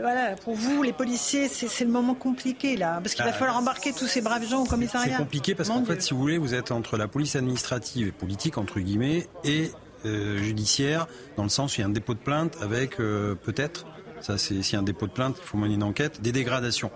voilà, 0.00 0.36
pour 0.44 0.54
vous, 0.54 0.82
les 0.82 0.92
policiers, 0.92 1.48
c'est 1.48 1.84
le 1.84 1.90
moment 1.90 2.14
compliqué, 2.14 2.76
là. 2.76 3.00
Parce 3.02 3.14
qu'il 3.14 3.24
va 3.24 3.30
bah, 3.30 3.36
falloir 3.36 3.56
embarquer 3.56 3.92
tous 3.92 4.06
ces 4.06 4.20
braves 4.20 4.46
gens 4.48 4.62
au 4.62 4.66
commissariat. 4.66 5.12
C'est 5.12 5.22
compliqué 5.22 5.54
parce 5.54 5.68
qu'en 5.68 5.84
fait, 5.84 6.02
si 6.02 6.14
vous 6.14 6.20
voulez, 6.20 6.38
vous 6.38 6.54
êtes 6.54 6.72
entre 6.72 6.96
la 6.96 7.08
police 7.08 7.36
administrative 7.36 8.08
et 8.08 8.12
politique, 8.12 8.58
entre 8.58 8.80
guillemets, 8.80 9.26
et 9.44 9.70
euh, 10.04 10.38
judiciaire, 10.38 11.08
dans 11.36 11.42
le 11.42 11.48
sens 11.48 11.76
où 11.76 11.80
il 11.80 11.80
y 11.80 11.84
a 11.84 11.88
un 11.88 11.90
dépôt 11.90 12.14
de 12.14 12.20
plainte 12.20 12.56
avec 12.62 13.00
euh, 13.00 13.34
peut-être, 13.34 13.84
ça 14.20 14.38
c'est 14.38 14.62
s'il 14.62 14.78
un 14.78 14.82
dépôt 14.82 15.06
de 15.06 15.12
plainte, 15.12 15.36
il 15.40 15.46
faut 15.46 15.58
mener 15.58 15.74
une 15.74 15.82
enquête, 15.82 16.20
des 16.20 16.32
dégradations. 16.32 16.90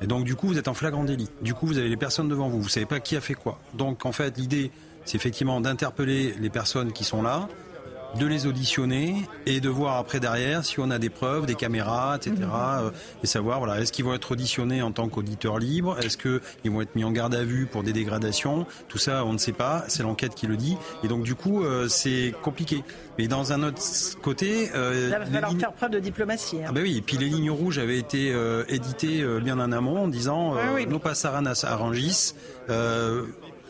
Et 0.00 0.06
donc, 0.06 0.24
du 0.24 0.34
coup, 0.34 0.48
vous 0.48 0.58
êtes 0.58 0.68
en 0.68 0.74
flagrant 0.74 1.04
délit. 1.04 1.30
Du 1.40 1.54
coup, 1.54 1.66
vous 1.66 1.78
avez 1.78 1.88
les 1.88 1.96
personnes 1.96 2.28
devant 2.28 2.48
vous. 2.48 2.60
Vous 2.60 2.68
savez 2.68 2.86
pas 2.86 3.00
qui 3.00 3.16
a 3.16 3.20
fait 3.20 3.34
quoi. 3.34 3.58
Donc, 3.74 4.04
en 4.04 4.12
fait, 4.12 4.36
l'idée, 4.36 4.70
c'est 5.04 5.16
effectivement 5.16 5.60
d'interpeller 5.60 6.34
les 6.38 6.50
personnes 6.50 6.92
qui 6.92 7.04
sont 7.04 7.22
là, 7.22 7.48
de 8.14 8.26
les 8.26 8.46
auditionner 8.46 9.16
et 9.44 9.60
de 9.60 9.68
voir 9.68 9.96
après 9.96 10.20
derrière 10.20 10.64
si 10.64 10.80
on 10.80 10.90
a 10.90 10.98
des 10.98 11.10
preuves, 11.10 11.46
des 11.46 11.54
caméras, 11.54 12.16
etc. 12.16 12.34
Euh, 12.42 12.90
et 13.22 13.26
savoir, 13.26 13.58
voilà, 13.58 13.80
est-ce 13.80 13.92
qu'ils 13.92 14.04
vont 14.04 14.14
être 14.14 14.32
auditionnés 14.32 14.82
en 14.82 14.92
tant 14.92 15.08
qu'auditeurs 15.08 15.58
libres 15.58 15.98
Est-ce 16.00 16.16
qu'ils 16.16 16.70
vont 16.70 16.80
être 16.80 16.94
mis 16.94 17.04
en 17.04 17.12
garde 17.12 17.34
à 17.34 17.44
vue 17.44 17.66
pour 17.66 17.82
des 17.82 17.92
dégradations 17.92 18.66
Tout 18.88 18.98
ça, 18.98 19.24
on 19.24 19.32
ne 19.32 19.38
sait 19.38 19.52
pas. 19.52 19.84
C'est 19.88 20.02
l'enquête 20.02 20.34
qui 20.34 20.46
le 20.46 20.56
dit. 20.56 20.76
Et 21.04 21.08
donc, 21.08 21.24
du 21.24 21.34
coup, 21.34 21.62
euh, 21.62 21.88
c'est 21.88 22.34
compliqué. 22.42 22.82
Mais 23.18 23.28
dans 23.28 23.52
un 23.52 23.62
autre 23.62 23.82
côté, 24.22 24.70
euh, 24.74 25.08
il 25.08 25.10
va 25.10 25.26
falloir 25.26 25.58
faire 25.58 25.72
preuve 25.72 25.90
de 25.90 25.98
diplomatie. 25.98 26.58
Hein. 26.58 26.66
Ah 26.68 26.72
bah 26.72 26.80
oui. 26.82 26.98
Et 26.98 27.02
puis 27.02 27.16
les 27.16 27.28
lignes 27.28 27.50
rouges 27.50 27.78
avaient 27.78 27.98
été 27.98 28.34
éditées 28.68 29.24
bien 29.40 29.58
en 29.58 29.72
amont 29.72 30.04
en 30.04 30.08
disant 30.08 30.54
ah 30.54 30.72
oui. 30.74 30.86
no 30.86 30.98
passaran 30.98 31.44
à 31.46 31.76
Rangis 31.76 32.34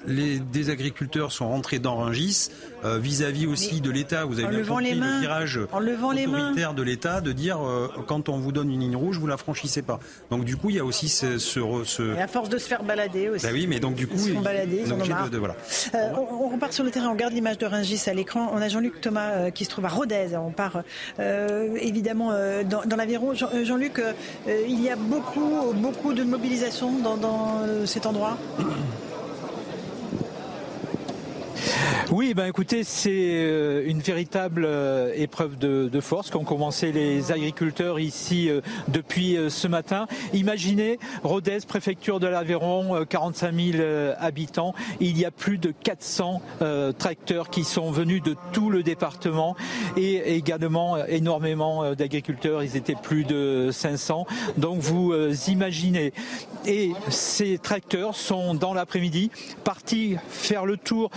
les, 0.06 0.38
des 0.38 0.70
agriculteurs 0.70 1.32
sont 1.32 1.48
rentrés 1.48 1.78
dans 1.78 1.96
Rungis 1.96 2.50
euh, 2.84 2.98
vis-à-vis 2.98 3.46
aussi 3.46 3.80
de 3.80 3.90
l'État. 3.90 4.24
Vous 4.24 4.38
avez 4.38 4.48
bien 4.48 4.64
compris 4.64 4.94
le 4.94 5.20
virage 5.20 5.58
autoritaire 5.58 6.74
de 6.74 6.82
l'État 6.82 7.20
de 7.20 7.32
dire 7.32 7.58
euh, 7.60 7.88
quand 8.06 8.28
on 8.28 8.38
vous 8.38 8.52
donne 8.52 8.70
une 8.70 8.80
ligne 8.80 8.96
rouge, 8.96 9.18
vous 9.18 9.26
la 9.26 9.36
franchissez 9.36 9.82
pas. 9.82 9.98
Donc 10.30 10.44
du 10.44 10.56
coup, 10.56 10.70
il 10.70 10.76
y 10.76 10.78
a 10.78 10.84
aussi 10.84 11.08
ce, 11.08 11.38
ce, 11.38 12.16
Et 12.16 12.20
à 12.20 12.28
force 12.28 12.48
de 12.48 12.58
se 12.58 12.68
faire 12.68 12.82
balader 12.82 13.28
aussi. 13.28 13.46
Bah 13.46 13.52
oui, 13.52 13.66
mais 13.66 13.80
donc 13.80 13.94
du 13.94 14.06
coup, 14.06 14.16
ils 14.16 14.20
se 14.20 14.32
font 14.32 14.40
balader, 14.40 14.84
ils 14.84 15.30
de, 15.30 15.38
voilà. 15.38 15.56
Euh, 15.94 16.10
on, 16.16 16.48
repart 16.48 16.72
sur 16.72 16.84
le 16.84 16.90
terrain, 16.90 17.08
on 17.08 17.12
regarde 17.12 17.32
l'image 17.32 17.58
de 17.58 17.66
Rungis 17.66 18.02
à 18.06 18.14
l'écran. 18.14 18.50
On 18.54 18.60
a 18.60 18.68
Jean-Luc 18.68 19.00
Thomas 19.00 19.50
qui 19.50 19.64
se 19.64 19.70
trouve 19.70 19.84
à 19.86 19.88
Rodez. 19.88 20.36
On 20.36 20.50
part 20.50 20.82
évidemment 21.18 22.32
dans, 22.64 22.82
dans 22.84 22.96
l'Aveyron. 22.96 23.34
Jean-Luc, 23.34 24.00
il 24.46 24.82
y 24.82 24.90
a 24.90 24.96
beaucoup, 24.96 25.72
beaucoup 25.74 26.12
de 26.12 26.22
mobilisation 26.24 26.98
dans, 26.98 27.16
dans 27.16 27.86
cet 27.86 28.06
endroit? 28.06 28.36
Oui, 32.12 32.34
ben 32.34 32.46
écoutez, 32.46 32.84
c'est 32.84 33.10
euh, 33.12 33.82
une 33.84 33.98
véritable 33.98 34.64
euh, 34.64 35.12
épreuve 35.16 35.58
de, 35.58 36.00
force 36.00 36.30
qu'ont 36.30 36.44
commencé 36.44 36.92
les 36.92 37.32
agriculteurs 37.32 37.98
ici 37.98 38.48
euh, 38.48 38.60
depuis 38.88 39.36
ce 39.48 39.66
matin. 39.66 40.06
Imaginez 40.32 40.98
Rodez, 41.24 41.58
préfecture 41.66 42.20
de 42.20 42.26
l'Aveyron, 42.26 43.04
45 43.08 43.54
000 43.54 43.82
habitants. 44.18 44.74
Il 45.00 45.18
y 45.18 45.24
a 45.24 45.30
plus 45.30 45.58
de 45.58 45.72
400 45.72 46.42
tracteurs 46.98 47.50
qui 47.50 47.64
sont 47.64 47.90
venus 47.90 48.22
de 48.22 48.36
tout 48.52 48.70
le 48.70 48.82
département 48.82 49.56
et 49.96 50.36
également 50.36 51.04
énormément 51.06 51.94
d'agriculteurs. 51.94 52.62
Ils 52.62 52.76
étaient 52.76 52.94
plus 52.94 53.24
de 53.24 53.70
500. 53.72 54.26
Donc 54.58 54.80
vous 54.80 55.12
imaginez. 55.48 56.12
Et 56.66 56.92
ces 57.08 57.58
tracteurs 57.58 58.14
sont 58.14 58.54
dans 58.54 58.74
l'après-midi 58.74 59.30
partis 59.64 60.16
faire 60.28 60.66
le 60.66 60.76
tour 60.76 61.10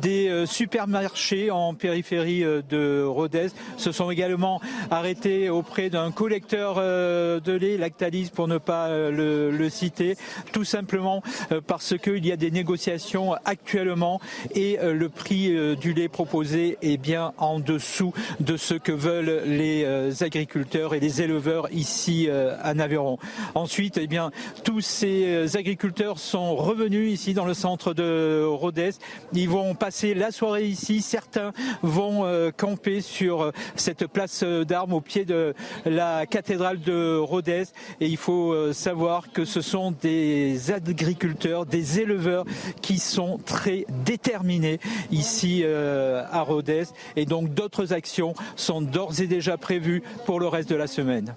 des 0.00 0.28
euh, 0.28 0.46
supermarchés 0.46 1.50
en 1.50 1.74
périphérie 1.74 2.44
euh, 2.44 2.62
de 2.68 3.02
Rodez 3.04 3.48
se 3.76 3.92
sont 3.92 4.10
également 4.10 4.60
arrêtés 4.90 5.50
auprès 5.50 5.90
d'un 5.90 6.10
collecteur 6.10 6.76
euh, 6.78 7.40
de 7.40 7.52
lait, 7.52 7.76
Lactalis 7.76 8.30
pour 8.34 8.48
ne 8.48 8.58
pas 8.58 8.88
le, 8.88 9.68
citer, 9.68 10.16
tout 10.52 10.64
simplement 10.64 11.22
parce 11.66 11.96
qu'il 11.98 12.24
y 12.26 12.32
a 12.32 12.36
des 12.36 12.50
négociations 12.50 13.34
actuellement 13.44 14.20
et 14.54 14.78
le 14.82 15.08
prix 15.08 15.54
du 15.76 15.92
lait 15.94 16.08
proposé 16.08 16.76
est 16.82 16.96
bien 16.96 17.32
en 17.38 17.58
dessous 17.58 18.12
de 18.40 18.56
ce 18.56 18.74
que 18.74 18.92
veulent 18.92 19.42
les 19.46 20.22
agriculteurs 20.22 20.94
et 20.94 21.00
les 21.00 21.22
éleveurs 21.22 21.68
ici 21.72 22.28
à 22.28 22.74
Naveron. 22.74 23.18
Ensuite, 23.54 23.98
eh 23.98 24.06
bien, 24.06 24.30
tous 24.64 24.80
ces 24.80 25.56
agriculteurs 25.56 26.18
sont 26.18 26.54
revenus 26.54 27.12
ici 27.12 27.34
dans 27.34 27.46
le 27.46 27.54
centre 27.54 27.94
de 27.94 28.44
Rodez. 28.44 28.92
Ils 29.32 29.48
vont 29.48 29.74
passer 29.84 30.14
la 30.14 30.30
soirée 30.30 30.64
ici. 30.64 31.02
Certains 31.02 31.52
vont 31.82 32.24
euh, 32.24 32.50
camper 32.50 33.02
sur 33.02 33.42
euh, 33.42 33.50
cette 33.76 34.06
place 34.06 34.40
euh, 34.42 34.64
d'armes 34.64 34.94
au 34.94 35.02
pied 35.02 35.26
de 35.26 35.52
la 35.84 36.24
cathédrale 36.24 36.80
de 36.80 37.18
Rodez. 37.18 37.64
Et 38.00 38.06
il 38.06 38.16
faut 38.16 38.72
savoir 38.72 39.30
que 39.30 39.44
ce 39.44 39.60
sont 39.60 39.90
des 39.90 40.70
agriculteurs, 40.70 41.66
des 41.66 42.00
éleveurs 42.00 42.46
qui 42.80 42.98
sont 42.98 43.38
très 43.44 43.84
déterminés 44.06 44.80
ici 45.10 45.64
à 45.64 46.40
Rodez. 46.40 46.84
Et 47.16 47.26
donc 47.26 47.52
d'autres 47.52 47.92
actions 47.92 48.32
sont 48.56 48.80
d'ores 48.80 49.20
et 49.20 49.26
déjà 49.26 49.58
prévues 49.58 50.02
pour 50.24 50.40
le 50.40 50.48
reste 50.48 50.70
de 50.70 50.76
la 50.76 50.86
semaine. 50.86 51.34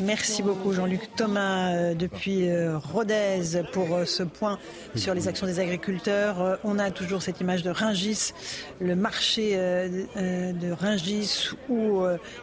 Merci 0.00 0.44
beaucoup 0.44 0.72
Jean-Luc 0.72 1.16
Thomas 1.16 1.72
euh, 1.72 1.92
depuis 1.92 2.48
euh, 2.48 2.78
Rodez 2.78 3.62
pour 3.72 3.96
euh, 3.96 4.04
ce 4.04 4.22
point 4.22 4.56
sur 4.94 5.12
les 5.12 5.26
actions 5.26 5.44
des 5.44 5.58
agriculteurs. 5.58 6.60
On 6.62 6.78
a 6.78 6.92
toujours 6.92 7.20
cette 7.20 7.40
image 7.40 7.64
de 7.64 7.70
Ringis, 7.70 8.32
le 8.80 8.94
marché 8.94 9.56
de 9.56 10.72
Ringis 10.72 11.50
où 11.68 12.02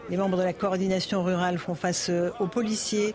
les 0.10 0.18
membres 0.18 0.38
de 0.38 0.44
la 0.44 0.54
coordination 0.54 1.24
rurale 1.24 1.58
font 1.58 1.76
face 1.76 2.12
aux 2.40 2.48
policiers 2.48 3.14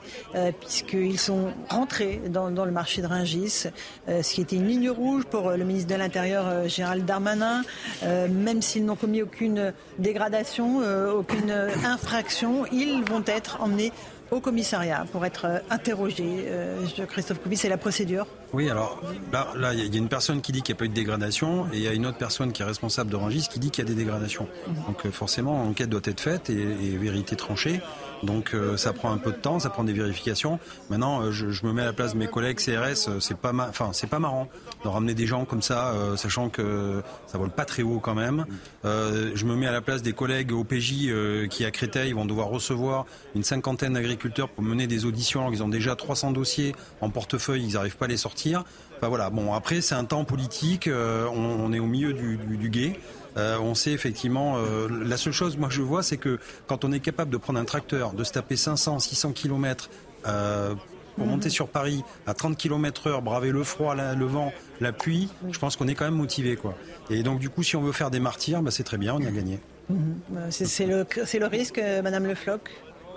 puisqu'ils 0.61 1.19
sont 1.19 1.53
rentrés 1.69 2.21
dans, 2.29 2.49
le 2.49 2.71
marché 2.71 3.03
de 3.03 3.07
Ringis, 3.07 3.67
ce 4.09 4.35
qui 4.35 4.41
était 4.41 4.57
une 4.57 4.67
ligne 4.67 4.91
rouge 4.91 5.25
pour 5.25 5.51
le 5.51 5.65
ministre 5.65 5.93
de 5.93 5.99
l'Intérieur 5.99 6.69
Gérald 6.69 7.05
Darmanin, 7.05 7.63
même 8.03 8.63
s'ils 8.63 8.85
n'ont 8.85 8.97
commis 8.97 9.23
aucune 9.23 9.73
dégradation, 9.99 10.81
aucune 11.15 11.51
infraction, 11.85 12.67
ils 12.73 13.03
vont 13.05 13.25
être 13.27 13.63
emmenés 13.63 13.93
au 14.31 14.41
commissariat 14.41 15.07
pour 15.13 15.25
être 15.25 15.47
euh, 15.47 15.59
interrogé. 15.71 16.45
Euh, 16.47 16.87
Christophe 17.09 17.41
Couvi, 17.41 17.57
c'est 17.57 17.69
la 17.69 17.77
procédure 17.77 18.27
Oui, 18.53 18.71
alors 18.71 19.01
là, 19.33 19.75
il 19.75 19.93
y 19.93 19.97
a 19.97 19.99
une 19.99 20.09
personne 20.09 20.41
qui 20.41 20.53
dit 20.53 20.63
qu'il 20.63 20.75
n'y 20.75 20.79
a 20.79 20.81
pas 20.81 20.85
eu 20.85 20.89
de 20.89 20.95
dégradation 20.95 21.67
et 21.73 21.77
il 21.77 21.83
y 21.83 21.89
a 21.89 21.93
une 21.93 22.07
autre 22.07 22.19
personne 22.19 22.53
qui 22.53 22.63
est 22.63 22.65
responsable 22.65 23.11
de 23.11 23.17
Rangis 23.17 23.49
qui 23.51 23.59
dit 23.59 23.71
qu'il 23.71 23.85
y 23.85 23.87
a 23.87 23.89
des 23.89 23.97
dégradations. 23.97 24.49
Mhm. 24.67 24.75
Donc 24.87 25.07
euh, 25.07 25.11
forcément, 25.11 25.65
enquête 25.65 25.89
doit 25.89 26.01
être 26.05 26.21
faite 26.21 26.51
et, 26.51 26.61
et 26.61 26.97
vérité 26.97 27.37
tranchée. 27.37 27.81
Donc 28.23 28.55
euh, 28.55 28.77
ça 28.77 28.93
prend 28.93 29.13
un 29.13 29.19
peu 29.19 29.33
de 29.33 29.37
temps, 29.37 29.59
ça 29.59 29.71
prend 29.71 29.85
des 29.85 29.93
vérifications. 29.93 30.59
Maintenant, 30.91 31.23
euh, 31.23 31.31
je, 31.31 31.67
me 31.67 31.73
mets 31.73 31.83
à 31.83 31.87
la 31.87 31.93
place 31.93 32.13
de 32.13 32.19
mes 32.19 32.27
collègues 32.27 32.59
CRS. 32.59 33.09
Euh, 33.09 33.21
c'est 33.21 33.37
pas, 33.37 33.53
enfin 33.53 33.91
c'est 33.93 34.09
pas 34.09 34.19
marrant 34.19 34.49
de 34.85 34.89
ramener 34.89 35.15
des 35.15 35.27
gens 35.27 35.45
comme 35.45 35.63
ça, 35.63 35.93
sachant 36.17 36.49
que 36.49 37.03
ça 37.27 37.37
vole 37.37 37.51
pas 37.51 37.67
très 37.67 37.83
haut 37.83 37.99
quand 37.99 38.15
même. 38.15 38.47
je 38.83 39.45
me 39.45 39.55
mets 39.55 39.67
à 39.67 39.73
la 39.73 39.83
place 39.83 40.01
des 40.01 40.15
collègues 40.15 40.53
OPJ 40.53 41.11
qui 41.51 41.65
à 41.67 41.71
Créteil 41.71 42.13
vont 42.13 42.25
devoir 42.25 42.49
recevoir 42.49 43.05
une 43.35 43.43
cinquantaine 43.43 43.93
d'agriculteurs 43.93 44.49
pour 44.49 44.65
mener 44.65 44.87
des 44.87 45.05
auditions. 45.05 45.41
Alors 45.41 45.53
ils 45.53 45.63
ont 45.63 45.69
déjà 45.69 45.97
300 45.97 46.33
dossiers 46.33 46.75
en 47.03 47.11
portefeuille, 47.11 47.63
ils 47.63 47.75
n'arrivent 47.75 47.99
pas 47.99 48.07
à 48.07 48.09
les 48.09 48.17
sortir. 48.17 48.65
Enfin 48.97 49.09
voilà. 49.09 49.29
Bon 49.29 49.53
après 49.53 49.83
c'est 49.83 49.95
un 49.95 50.05
temps 50.05 50.25
politique. 50.25 50.89
On, 50.89 51.73
est 51.75 51.79
au 51.79 51.87
milieu 51.87 52.15
du, 52.15 52.39
du, 52.39 52.57
du 52.57 52.71
guet. 52.71 52.99
Euh, 53.37 53.59
on 53.59 53.75
sait 53.75 53.93
effectivement, 53.93 54.57
euh, 54.57 54.89
la 55.05 55.17
seule 55.17 55.33
chose 55.33 55.57
moi 55.57 55.69
je 55.71 55.83
vois, 55.83 56.03
c'est 56.03 56.17
que 56.17 56.39
quand 56.67 56.85
on 56.85 56.93
est 56.93 57.01
capable 57.01 57.31
de 57.31 57.37
prendre 57.37 57.59
un 57.59 57.65
tracteur, 57.65 58.13
de 58.13 58.25
se 58.25 58.33
taper 58.33 58.57
500, 58.57 58.99
600 58.99 59.33
km 59.33 59.91
pour 60.23 61.25
mhm. 61.25 61.31
monter 61.31 61.51
sur 61.51 61.69
Paris 61.69 62.03
à 62.27 62.35
30 62.35 62.57
km 62.57 63.07
heure, 63.07 63.23
braver 63.23 63.51
le 63.51 63.65
froid, 63.65 63.95
le 63.95 64.27
vent, 64.27 64.53
la 64.81 64.93
pluie, 64.93 65.29
je 65.51 65.59
pense 65.59 65.77
qu'on 65.77 65.89
est 65.89 65.95
quand 65.95 66.05
même 66.05 66.15
motivé. 66.15 66.57
Quoi. 66.57 66.77
Et 67.09 67.23
donc 67.23 67.39
du 67.39 67.51
coup, 67.51 67.63
si 67.63 67.77
on 67.77 67.83
veut 67.83 67.93
faire 67.93 68.11
des 68.11 68.21
martyrs, 68.21 68.63
bah, 68.63 68.71
c'est 68.71 68.85
très 68.85 68.99
bien, 68.99 69.15
on 69.15 69.21
y 69.21 69.27
a 69.27 69.31
gagné. 69.31 69.61
Mhm. 69.89 70.51
C'est 70.51 70.87
le, 70.87 71.07
le 71.17 71.47
risque, 71.47 71.81
Madame 72.03 72.27
Le 72.27 72.35
Floch? 72.35 72.71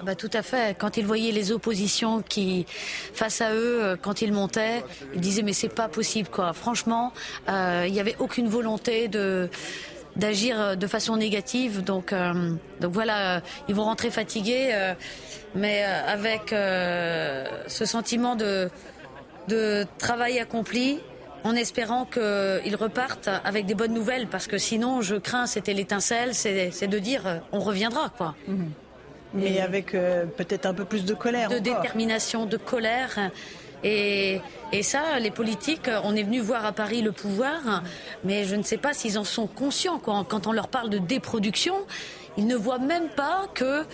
Ah 0.04 0.06
bah, 0.06 0.16
tout 0.16 0.30
à 0.34 0.42
fait. 0.42 0.78
Quand 0.78 0.98
ils 0.98 1.06
voyaient 1.06 1.32
les 1.32 1.54
oppositions 1.54 2.22
qui, 2.22 2.66
face 3.14 3.40
à 3.40 3.54
eux, 3.54 3.84
euh, 3.84 3.96
quand 3.96 4.22
ils 4.22 4.34
montaient, 4.34 4.84
ils 5.14 5.22
disaient 5.22 5.44
mais 5.44 5.54
c'est 5.54 5.74
pas 5.74 5.88
possible 5.88 6.28
quoi. 6.30 6.52
Franchement, 6.52 7.14
euh, 7.48 7.86
il 7.88 7.94
n'y 7.94 8.02
avait 8.02 8.18
aucune 8.20 8.50
volonté 8.50 9.08
de 9.08 9.50
d'agir 10.16 10.60
euh, 10.60 10.76
de 10.76 10.88
façon 10.88 11.18
négative. 11.18 11.84
Donc, 11.84 12.14
donc 12.82 12.92
voilà, 12.94 13.42
ils 13.68 13.76
vont 13.76 13.84
rentrer 13.84 14.10
fatigués, 14.10 14.72
mais 15.56 15.84
avec 15.84 16.50
ce 16.50 17.86
sentiment 17.86 18.36
de, 18.36 18.70
de 19.48 19.86
travail 19.98 20.40
accompli, 20.40 21.00
en 21.44 21.56
espérant 21.56 22.06
qu'ils 22.06 22.76
repartent 22.76 23.30
avec 23.44 23.66
des 23.66 23.76
bonnes 23.76 23.94
nouvelles, 23.94 24.28
parce 24.28 24.48
que 24.48 24.58
sinon, 24.58 25.02
je 25.02 25.16
crains, 25.16 25.46
c'était 25.46 25.74
l'étincelle, 25.74 26.34
c'est 26.34 26.88
de 26.88 27.00
dire 27.00 27.42
on 27.52 27.60
reviendra 27.60 28.10
quoi. 28.10 28.36
Mhm. 28.48 28.72
Mais 29.34 29.60
avec 29.60 29.96
euh, 29.96 30.26
peut-être 30.26 30.66
un 30.66 30.74
peu 30.74 30.86
plus 30.86 31.06
de 31.06 31.14
colère. 31.14 31.50
De 31.50 31.60
détermination, 31.60 32.46
de 32.46 32.58
colère. 32.58 33.32
Et, 33.84 34.40
et, 34.72 34.84
ça, 34.84 35.20
les 35.20 35.32
politiques, 35.32 35.90
on 36.04 36.16
est 36.16 36.24
venu 36.24 36.40
voir 36.40 36.66
à 36.66 36.72
Paris 36.72 37.02
le 37.02 37.12
pouvoir, 37.12 37.84
mais 38.24 38.46
je 38.46 38.56
ne 38.56 38.64
sais 38.64 38.78
pas 38.78 38.94
s'ils 38.94 39.18
en 39.20 39.24
sont 39.24 39.48
conscients. 39.48 40.00
Quand, 40.00 40.24
quand 40.24 40.48
on 40.48 40.52
leur 40.52 40.70
parle 40.70 40.90
de 40.90 40.98
déproduction, 40.98 41.76
ils 42.38 42.48
ne 42.48 42.56
voient 42.56 42.80
même 42.80 43.10
pas 43.10 43.48
que 43.54 43.86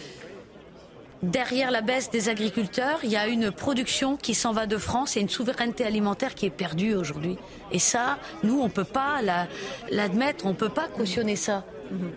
derrière 1.24 1.72
la 1.72 1.82
baisse 1.82 2.10
des 2.10 2.30
agriculteurs, 2.30 3.00
il 3.04 3.10
y 3.10 3.18
a 3.18 3.28
une 3.28 3.52
production 3.52 4.18
qui 4.18 4.34
s'en 4.34 4.54
va 4.54 4.68
de 4.68 4.78
France 4.78 5.18
et 5.18 5.22
une 5.22 5.30
souveraineté 5.30 5.86
alimentaire 5.86 6.36
qui 6.36 6.46
est 6.46 6.52
perdue 6.52 6.96
aujourd'hui. 6.96 7.38
Et 7.72 7.80
ça, 7.80 8.18
nous, 8.44 8.60
on 8.60 8.66
ne 8.66 8.72
peut 8.72 8.84
pas 8.84 9.22
l'admettre, 9.92 10.46
on 10.46 10.50
ne 10.50 10.56
peut 10.56 10.70
pas 10.70 10.88
cautionner 10.88 11.36
ça. 11.36 11.66
Mhm. 11.92 12.12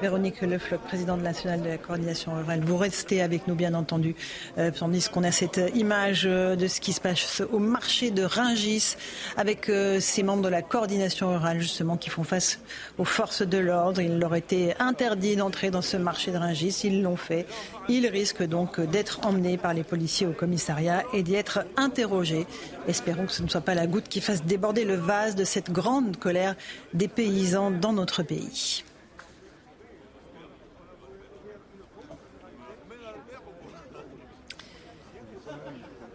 Véronique 0.00 0.40
Lefloc, 0.42 0.80
présidente 0.80 1.22
nationale 1.22 1.62
de 1.62 1.68
la 1.68 1.78
coordination 1.78 2.34
rurale. 2.34 2.60
Vous 2.60 2.76
restez 2.76 3.22
avec 3.22 3.46
nous, 3.46 3.54
bien 3.54 3.74
entendu, 3.74 4.14
euh, 4.58 4.70
tandis 4.70 5.08
qu'on 5.08 5.24
a 5.24 5.32
cette 5.32 5.60
image 5.74 6.24
euh, 6.26 6.56
de 6.56 6.66
ce 6.66 6.80
qui 6.80 6.92
se 6.92 7.00
passe 7.00 7.42
au 7.52 7.58
marché 7.58 8.10
de 8.10 8.22
Ringis 8.22 8.96
avec 9.36 9.68
euh, 9.68 10.00
ces 10.00 10.22
membres 10.22 10.42
de 10.42 10.48
la 10.48 10.62
coordination 10.62 11.30
rurale, 11.30 11.60
justement, 11.60 11.96
qui 11.96 12.10
font 12.10 12.24
face 12.24 12.60
aux 12.98 13.04
forces 13.04 13.42
de 13.42 13.58
l'ordre. 13.58 14.00
Il 14.00 14.18
leur 14.18 14.34
était 14.34 14.74
interdit 14.78 15.36
d'entrer 15.36 15.70
dans 15.70 15.82
ce 15.82 15.96
marché 15.96 16.32
de 16.32 16.38
Ringis. 16.38 16.80
Ils 16.84 17.02
l'ont 17.02 17.16
fait. 17.16 17.46
Ils 17.88 18.06
risquent 18.06 18.46
donc 18.46 18.80
d'être 18.80 19.26
emmenés 19.26 19.56
par 19.56 19.74
les 19.74 19.84
policiers 19.84 20.26
au 20.26 20.32
commissariat 20.32 21.02
et 21.12 21.22
d'y 21.22 21.34
être 21.34 21.64
interrogés. 21.76 22.46
Espérons 22.88 23.26
que 23.26 23.32
ce 23.32 23.42
ne 23.42 23.48
soit 23.48 23.60
pas 23.60 23.74
la 23.74 23.86
goutte 23.86 24.08
qui 24.08 24.20
fasse 24.20 24.44
déborder 24.44 24.84
le 24.84 24.96
vase 24.96 25.34
de 25.34 25.44
cette 25.44 25.70
grande 25.70 26.16
colère 26.16 26.54
des 26.92 27.08
paysans 27.08 27.70
dans 27.70 27.92
notre 27.92 28.22
pays. 28.22 28.84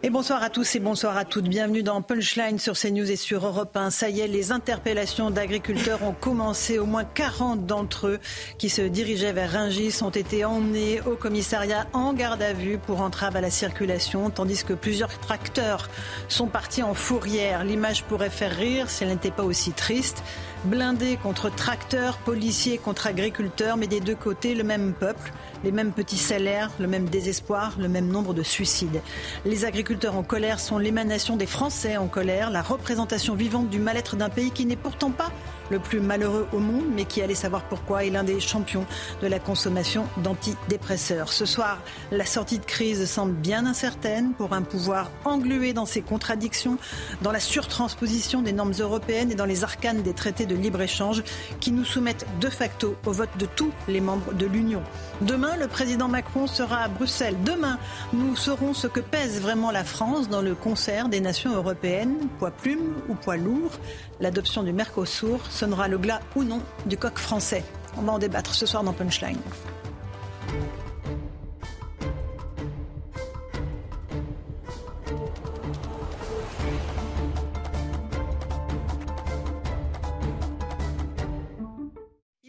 Et 0.01 0.09
bonsoir 0.09 0.41
à 0.41 0.49
tous 0.49 0.75
et 0.75 0.79
bonsoir 0.79 1.17
à 1.17 1.25
toutes. 1.25 1.49
Bienvenue 1.49 1.83
dans 1.83 2.01
Punchline 2.01 2.57
sur 2.57 2.79
CNews 2.79 3.11
et 3.11 3.17
sur 3.17 3.45
Europe 3.45 3.75
1. 3.75 3.89
Ça 3.89 4.07
y 4.07 4.21
est, 4.21 4.29
les 4.29 4.53
interpellations 4.53 5.29
d'agriculteurs 5.29 6.03
ont 6.03 6.13
commencé. 6.13 6.79
Au 6.79 6.85
moins 6.85 7.03
40 7.03 7.65
d'entre 7.65 8.07
eux 8.07 8.19
qui 8.57 8.69
se 8.69 8.81
dirigeaient 8.81 9.33
vers 9.33 9.51
Ringis 9.51 10.01
ont 10.01 10.09
été 10.09 10.45
emmenés 10.45 11.01
au 11.01 11.17
commissariat 11.17 11.85
en 11.91 12.13
garde 12.13 12.41
à 12.41 12.53
vue 12.53 12.77
pour 12.77 13.01
entrave 13.01 13.35
à 13.35 13.41
la 13.41 13.49
circulation, 13.49 14.29
tandis 14.29 14.63
que 14.63 14.71
plusieurs 14.71 15.19
tracteurs 15.19 15.89
sont 16.29 16.47
partis 16.47 16.81
en 16.81 16.93
fourrière. 16.93 17.65
L'image 17.65 18.05
pourrait 18.05 18.29
faire 18.29 18.55
rire 18.55 18.89
si 18.89 19.03
elle 19.03 19.09
n'était 19.09 19.31
pas 19.31 19.43
aussi 19.43 19.73
triste. 19.73 20.23
Blindés 20.63 21.17
contre 21.17 21.53
tracteurs, 21.53 22.17
policiers 22.19 22.77
contre 22.77 23.07
agriculteurs, 23.07 23.75
mais 23.75 23.87
des 23.87 23.99
deux 23.99 24.15
côtés, 24.15 24.55
le 24.55 24.63
même 24.63 24.93
peuple 24.93 25.33
les 25.63 25.71
mêmes 25.71 25.91
petits 25.91 26.17
salaires, 26.17 26.69
le 26.79 26.87
même 26.87 27.09
désespoir, 27.09 27.73
le 27.79 27.87
même 27.87 28.07
nombre 28.07 28.33
de 28.33 28.43
suicides. 28.43 29.01
Les 29.45 29.65
agriculteurs 29.65 29.88
en 30.11 30.23
colère 30.23 30.59
sont 30.59 30.77
l'émanation 30.77 31.35
des 31.35 31.47
Français 31.47 31.97
en 31.97 32.07
colère, 32.07 32.51
la 32.51 32.61
représentation 32.61 33.33
vivante 33.33 33.69
du 33.69 33.79
mal-être 33.79 34.15
d'un 34.15 34.29
pays 34.29 34.51
qui 34.51 34.65
n'est 34.65 34.75
pourtant 34.75 35.09
pas 35.09 35.31
le 35.69 35.79
plus 35.79 35.99
malheureux 35.99 36.47
au 36.53 36.59
monde, 36.59 36.85
mais 36.93 37.05
qui 37.05 37.21
allait 37.21 37.35
savoir 37.35 37.63
pourquoi 37.63 38.05
est 38.05 38.09
l'un 38.09 38.23
des 38.23 38.39
champions 38.39 38.85
de 39.21 39.27
la 39.27 39.39
consommation 39.39 40.05
d'antidépresseurs. 40.17 41.31
Ce 41.31 41.45
soir, 41.45 41.79
la 42.11 42.25
sortie 42.25 42.59
de 42.59 42.65
crise 42.65 43.05
semble 43.05 43.33
bien 43.33 43.65
incertaine 43.65 44.33
pour 44.33 44.53
un 44.53 44.61
pouvoir 44.61 45.11
englué 45.25 45.73
dans 45.73 45.85
ses 45.85 46.01
contradictions, 46.01 46.77
dans 47.21 47.31
la 47.31 47.39
surtransposition 47.39 48.41
des 48.41 48.53
normes 48.53 48.73
européennes 48.79 49.31
et 49.31 49.35
dans 49.35 49.45
les 49.45 49.63
arcanes 49.63 50.01
des 50.01 50.13
traités 50.13 50.45
de 50.45 50.55
libre-échange 50.55 51.23
qui 51.59 51.71
nous 51.71 51.85
soumettent 51.85 52.25
de 52.39 52.49
facto 52.49 52.95
au 53.05 53.11
vote 53.11 53.29
de 53.37 53.45
tous 53.45 53.71
les 53.87 54.01
membres 54.01 54.33
de 54.33 54.45
l'Union. 54.45 54.81
Demain, 55.21 55.57
le 55.57 55.67
président 55.67 56.07
Macron 56.07 56.47
sera 56.47 56.77
à 56.83 56.87
Bruxelles. 56.87 57.35
Demain, 57.43 57.77
nous 58.13 58.35
saurons 58.35 58.73
ce 58.73 58.87
que 58.87 58.99
pèse 58.99 59.41
vraiment 59.41 59.71
la 59.71 59.83
France 59.83 60.29
dans 60.29 60.41
le 60.41 60.55
concert 60.55 61.09
des 61.09 61.19
nations 61.19 61.55
européennes, 61.55 62.15
poids 62.37 62.51
plume 62.51 62.95
ou 63.07 63.15
poids 63.15 63.37
lourd. 63.37 63.71
L'adoption 64.19 64.63
du 64.63 64.73
Mercosur 64.73 65.39
sonnera 65.49 65.87
le 65.87 65.97
glas 65.97 66.19
ou 66.35 66.43
non 66.43 66.61
du 66.85 66.97
coq 66.97 67.17
français. 67.17 67.63
On 67.97 68.01
va 68.01 68.13
en 68.13 68.19
débattre 68.19 68.53
ce 68.53 68.65
soir 68.65 68.83
dans 68.83 68.91
Punchline. 68.91 69.39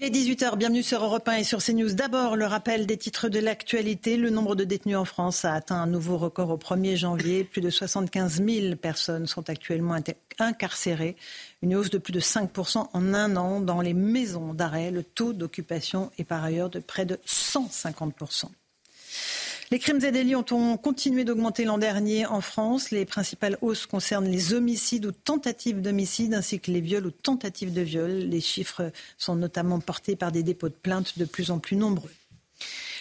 Il 0.03 0.07
est 0.07 0.19
18h, 0.19 0.57
bienvenue 0.57 0.83
sur 0.83 1.05
Europe 1.05 1.29
1 1.29 1.33
et 1.35 1.45
sur 1.45 1.63
CNews. 1.63 1.93
D'abord, 1.93 2.35
le 2.35 2.47
rappel 2.47 2.87
des 2.87 2.97
titres 2.97 3.29
de 3.29 3.39
l'actualité. 3.39 4.17
Le 4.17 4.31
nombre 4.31 4.55
de 4.55 4.65
détenus 4.65 4.97
en 4.97 5.05
France 5.05 5.45
a 5.45 5.53
atteint 5.53 5.77
un 5.77 5.87
nouveau 5.87 6.17
record 6.17 6.49
au 6.49 6.57
1er 6.57 6.97
janvier. 6.97 7.45
Plus 7.45 7.61
de 7.61 7.69
75 7.69 8.43
000 8.43 8.77
personnes 8.77 9.27
sont 9.27 9.51
actuellement 9.51 9.99
incarcérées. 10.39 11.17
Une 11.61 11.77
hausse 11.77 11.91
de 11.91 11.99
plus 11.99 12.15
de 12.15 12.21
5% 12.21 12.87
en 12.91 13.13
un 13.13 13.37
an 13.37 13.61
dans 13.61 13.83
les 13.83 13.93
maisons 13.93 14.55
d'arrêt. 14.55 14.91
Le 14.91 15.03
taux 15.03 15.35
d'occupation 15.35 16.11
est 16.17 16.25
par 16.25 16.43
ailleurs 16.43 16.71
de 16.71 16.79
près 16.79 17.05
de 17.05 17.17
150%. 17.27 18.47
Les 19.73 19.79
crimes 19.79 20.05
et 20.05 20.11
délits 20.11 20.35
ont 20.35 20.77
continué 20.77 21.23
d'augmenter 21.23 21.65
l'an 21.65 21.79
dernier 21.79 22.27
en 22.27 22.41
France? 22.41 22.91
Les 22.91 23.05
principales 23.05 23.57
hausses 23.61 23.87
concernent 23.87 24.27
les 24.27 24.53
homicides 24.53 25.07
ou 25.07 25.13
tentatives 25.13 25.81
d'homicide 25.81 26.35
ainsi 26.35 26.59
que 26.59 26.73
les 26.73 26.81
viols 26.81 27.07
ou 27.07 27.13
tentatives 27.13 27.73
de 27.73 27.81
viol. 27.81 28.11
Les 28.11 28.41
chiffres 28.41 28.91
sont 29.17 29.37
notamment 29.37 29.79
portés 29.79 30.17
par 30.17 30.33
des 30.33 30.43
dépôts 30.43 30.71
de 30.71 30.75
plaintes 30.75 31.21
de 31.21 31.25
plus 31.25 31.53
en 31.53 31.61
plus 31.61 31.77
nombreux. 31.77 32.11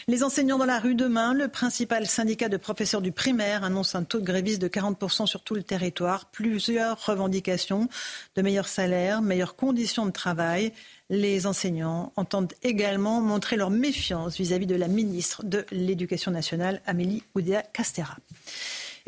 Les 0.07 0.23
enseignants 0.23 0.59
dans 0.59 0.65
la 0.65 0.79
rue 0.79 0.93
demain, 0.93 1.33
le 1.33 1.47
principal 1.47 2.05
syndicat 2.05 2.49
de 2.49 2.57
professeurs 2.57 3.01
du 3.01 3.11
primaire 3.11 3.63
annonce 3.63 3.95
un 3.95 4.03
taux 4.03 4.19
de 4.19 4.25
grévistes 4.25 4.61
de 4.61 4.67
40% 4.67 5.25
sur 5.25 5.41
tout 5.41 5.55
le 5.55 5.63
territoire. 5.63 6.25
Plusieurs 6.31 7.03
revendications 7.03 7.89
de 8.35 8.41
meilleurs 8.43 8.67
salaires, 8.67 9.23
meilleures 9.23 9.55
conditions 9.55 10.05
de 10.05 10.11
travail, 10.11 10.71
les 11.09 11.47
enseignants 11.47 12.13
entendent 12.15 12.53
également 12.63 13.21
montrer 13.21 13.57
leur 13.57 13.69
méfiance 13.69 14.37
vis-à-vis 14.37 14.67
de 14.67 14.75
la 14.75 14.87
ministre 14.87 15.43
de 15.43 15.65
l'Éducation 15.71 16.31
nationale, 16.31 16.81
Amélie 16.85 17.23
Oudéa-Castera. 17.35 18.17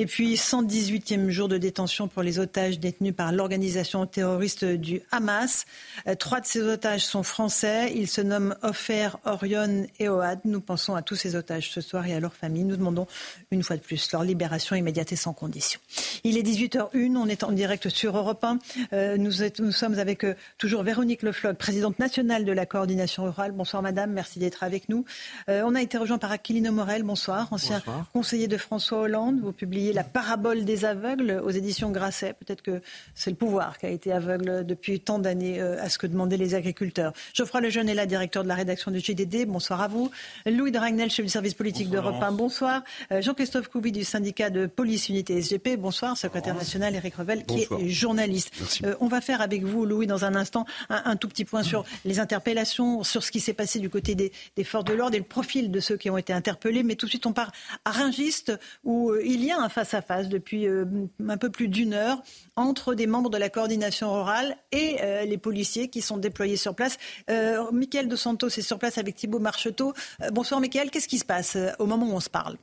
Et 0.01 0.07
puis 0.07 0.33
118e 0.33 1.29
jour 1.29 1.47
de 1.47 1.59
détention 1.59 2.07
pour 2.07 2.23
les 2.23 2.39
otages 2.39 2.79
détenus 2.79 3.13
par 3.15 3.31
l'organisation 3.31 4.07
terroriste 4.07 4.65
du 4.65 5.03
Hamas. 5.11 5.67
Euh, 6.07 6.15
trois 6.15 6.41
de 6.41 6.47
ces 6.47 6.63
otages 6.63 7.05
sont 7.05 7.21
français. 7.21 7.93
Ils 7.95 8.07
se 8.07 8.19
nomment 8.19 8.55
Ofer, 8.63 9.09
Orion 9.25 9.85
et 9.99 10.09
Oad. 10.09 10.39
Nous 10.43 10.59
pensons 10.59 10.95
à 10.95 11.03
tous 11.03 11.15
ces 11.15 11.35
otages 11.35 11.69
ce 11.69 11.81
soir 11.81 12.07
et 12.07 12.15
à 12.15 12.19
leurs 12.19 12.33
familles. 12.33 12.63
Nous 12.63 12.77
demandons 12.77 13.05
une 13.51 13.61
fois 13.61 13.75
de 13.75 13.81
plus 13.83 14.11
leur 14.11 14.23
libération 14.23 14.75
immédiate 14.75 15.11
et 15.11 15.15
sans 15.15 15.33
condition. 15.33 15.79
Il 16.23 16.35
est 16.35 16.41
18h01. 16.41 17.15
On 17.15 17.27
est 17.27 17.43
en 17.43 17.51
direct 17.51 17.87
sur 17.89 18.17
Europe 18.17 18.43
1. 18.43 18.57
Euh, 18.93 19.17
nous, 19.17 19.33
nous, 19.59 19.71
sommes 19.71 19.99
avec 19.99 20.23
euh, 20.23 20.33
toujours 20.57 20.81
Véronique 20.81 21.21
Lefloc, 21.21 21.57
présidente 21.57 21.99
nationale 21.99 22.43
de 22.43 22.51
la 22.51 22.65
coordination 22.65 23.25
rurale. 23.25 23.51
Bonsoir 23.51 23.83
madame. 23.83 24.13
Merci 24.13 24.39
d'être 24.39 24.63
avec 24.63 24.89
nous. 24.89 25.05
on 25.47 25.75
a 25.75 25.81
été 25.83 25.99
rejoint 25.99 26.17
par 26.17 26.31
Aquilino 26.31 26.71
Morel. 26.71 27.03
Bonsoir. 27.03 27.47
Ancien 27.51 27.83
conseiller 28.13 28.47
de 28.47 28.57
François 28.57 29.01
Hollande. 29.01 29.39
Vous 29.43 29.51
publiez 29.51 29.90
la 29.93 30.03
parabole 30.03 30.65
des 30.65 30.85
aveugles 30.85 31.41
aux 31.43 31.49
éditions 31.49 31.91
Grasset. 31.91 32.33
Peut-être 32.33 32.61
que 32.61 32.81
c'est 33.15 33.29
le 33.29 33.35
pouvoir 33.35 33.77
qui 33.77 33.85
a 33.85 33.89
été 33.89 34.11
aveugle 34.11 34.65
depuis 34.65 34.99
tant 34.99 35.19
d'années 35.19 35.61
euh, 35.61 35.81
à 35.81 35.89
ce 35.89 35.97
que 35.97 36.07
demandaient 36.07 36.37
les 36.37 36.55
agriculteurs. 36.55 37.13
Geoffroy 37.33 37.61
Lejeune 37.61 37.89
est 37.89 37.93
là, 37.93 38.05
directeur 38.05 38.43
de 38.43 38.47
la 38.47 38.55
rédaction 38.55 38.91
du 38.91 38.99
GDD. 38.99 39.45
Bonsoir 39.45 39.81
à 39.81 39.87
vous. 39.87 40.11
Louis 40.45 40.71
de 40.71 40.77
Ragnel, 40.77 41.09
chef 41.09 41.25
du 41.25 41.31
service 41.31 41.53
politique 41.53 41.89
d'Europe 41.89 42.21
1. 42.21 42.31
Bonsoir. 42.31 42.83
Euh, 43.11 43.21
Jean-Christophe 43.21 43.67
Couvi 43.67 43.91
du 43.91 44.03
syndicat 44.03 44.49
de 44.49 44.65
police 44.65 45.09
unité 45.09 45.41
SGP. 45.41 45.77
Bonsoir. 45.77 46.11
bonsoir. 46.11 46.17
Secrétaire 46.17 46.55
national 46.55 46.95
Eric 46.95 47.15
Revel, 47.15 47.45
qui 47.45 47.61
est 47.61 47.89
journaliste. 47.89 48.51
on 48.99 49.07
va 49.07 49.21
faire 49.21 49.41
avec 49.41 49.63
vous, 49.63 49.85
Louis, 49.85 50.07
dans 50.07 50.25
un 50.25 50.35
instant, 50.35 50.65
un, 50.89 51.15
tout 51.15 51.27
petit 51.27 51.45
point 51.45 51.63
sur 51.63 51.83
les 52.05 52.19
interpellations, 52.19 53.03
sur 53.03 53.23
ce 53.23 53.31
qui 53.31 53.39
s'est 53.39 53.53
passé 53.53 53.79
du 53.79 53.89
côté 53.89 54.15
des, 54.15 54.31
forces 54.63 54.85
de 54.85 54.93
l'ordre 54.93 55.15
et 55.15 55.19
le 55.19 55.25
profil 55.25 55.71
de 55.71 55.79
ceux 55.79 55.97
qui 55.97 56.09
ont 56.09 56.17
été 56.17 56.33
interpellés. 56.33 56.83
Mais 56.83 56.95
tout 56.95 57.05
de 57.05 57.11
suite, 57.11 57.25
on 57.25 57.33
part 57.33 57.51
à 57.85 57.91
Ringiste, 57.91 58.53
où 58.83 59.13
il 59.23 59.43
y 59.43 59.51
a 59.51 59.59
un 59.59 59.69
face-à-face 59.85 60.29
depuis 60.29 60.67
un 60.67 61.37
peu 61.37 61.49
plus 61.49 61.67
d'une 61.67 61.93
heure 61.93 62.21
entre 62.55 62.93
des 62.93 63.07
membres 63.07 63.29
de 63.29 63.37
la 63.37 63.49
coordination 63.49 64.13
rurale 64.13 64.55
et 64.71 64.97
les 65.25 65.37
policiers 65.37 65.89
qui 65.89 66.01
sont 66.01 66.17
déployés 66.17 66.57
sur 66.57 66.75
place. 66.75 66.97
Euh, 67.29 67.71
Michael 67.71 68.07
De 68.07 68.15
Santos 68.15 68.47
est 68.47 68.61
sur 68.61 68.79
place 68.79 68.97
avec 68.97 69.15
Thibault 69.15 69.39
Marcheteau. 69.39 69.93
bonsoir 70.31 70.59
Michael, 70.61 70.91
qu'est-ce 70.91 71.07
qui 71.07 71.19
se 71.19 71.25
passe 71.25 71.57
au 71.79 71.85
moment 71.85 72.07
où 72.07 72.13
on 72.13 72.19
se 72.19 72.29
parle? 72.29 72.57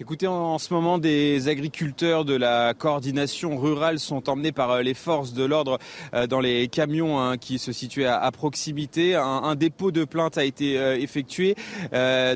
Écoutez, 0.00 0.26
en, 0.26 0.58
ce 0.58 0.74
moment, 0.74 0.98
des 0.98 1.46
agriculteurs 1.46 2.24
de 2.24 2.34
la 2.34 2.74
coordination 2.74 3.56
rurale 3.56 4.00
sont 4.00 4.28
emmenés 4.28 4.50
par 4.50 4.72
euh, 4.72 4.82
les 4.82 4.92
forces 4.92 5.32
de 5.34 5.44
l'ordre 5.44 5.78
euh, 6.14 6.26
dans 6.26 6.40
les 6.40 6.66
camions 6.66 7.20
hein, 7.20 7.36
qui 7.36 7.60
se 7.60 7.70
situaient 7.70 8.06
à, 8.06 8.28
proximité. 8.32 9.14
Un, 9.14 9.54
dépôt 9.54 9.92
de 9.92 10.04
plainte 10.04 10.36
a 10.36 10.44
été 10.44 10.80
euh, 10.80 10.98
effectué, 10.98 11.54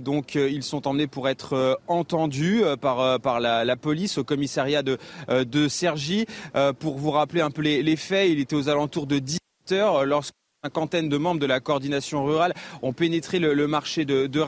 donc 0.02 0.36
ils 0.36 0.62
sont 0.62 0.86
emmenés 0.86 1.08
pour 1.08 1.28
être 1.28 1.80
entendus 1.88 2.62
par, 2.80 3.18
la, 3.40 3.76
police 3.76 4.18
au 4.18 4.24
commissariat 4.24 4.84
de, 4.84 4.96
de 5.28 6.72
pour 6.72 6.96
vous 6.96 7.10
rappeler 7.10 7.40
un 7.40 7.50
peu 7.50 7.62
les, 7.62 7.96
faits, 7.96 8.30
il 8.30 8.38
était 8.38 8.54
aux 8.54 8.68
alentours 8.68 9.08
de 9.08 9.18
10 9.18 9.38
heures 9.72 10.04
lorsque 10.04 10.34
cinquantaine 10.68 11.08
de 11.08 11.16
membres 11.16 11.40
de 11.40 11.46
la 11.46 11.60
coordination 11.60 12.24
rurale 12.24 12.52
ont 12.82 12.92
pénétré 12.92 13.38
le, 13.38 13.66
marché 13.66 14.04
de, 14.04 14.26
de. 14.26 14.44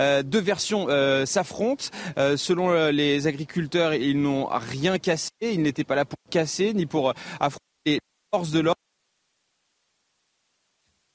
Euh, 0.00 0.24
deux 0.24 0.40
versions 0.40 0.86
euh, 0.88 1.24
s'affrontent. 1.26 1.86
Euh, 2.18 2.36
selon 2.36 2.90
les 2.90 3.28
agriculteurs, 3.28 3.94
ils 3.94 4.20
n'ont 4.20 4.48
rien 4.50 4.98
cassé. 4.98 5.30
Ils 5.40 5.62
n'étaient 5.62 5.84
pas 5.84 5.94
là 5.94 6.04
pour 6.04 6.18
casser 6.28 6.74
ni 6.74 6.86
pour 6.86 7.14
affronter 7.38 7.60
les 7.86 8.00
forces 8.34 8.50
de 8.50 8.60
l'ordre. 8.60 8.81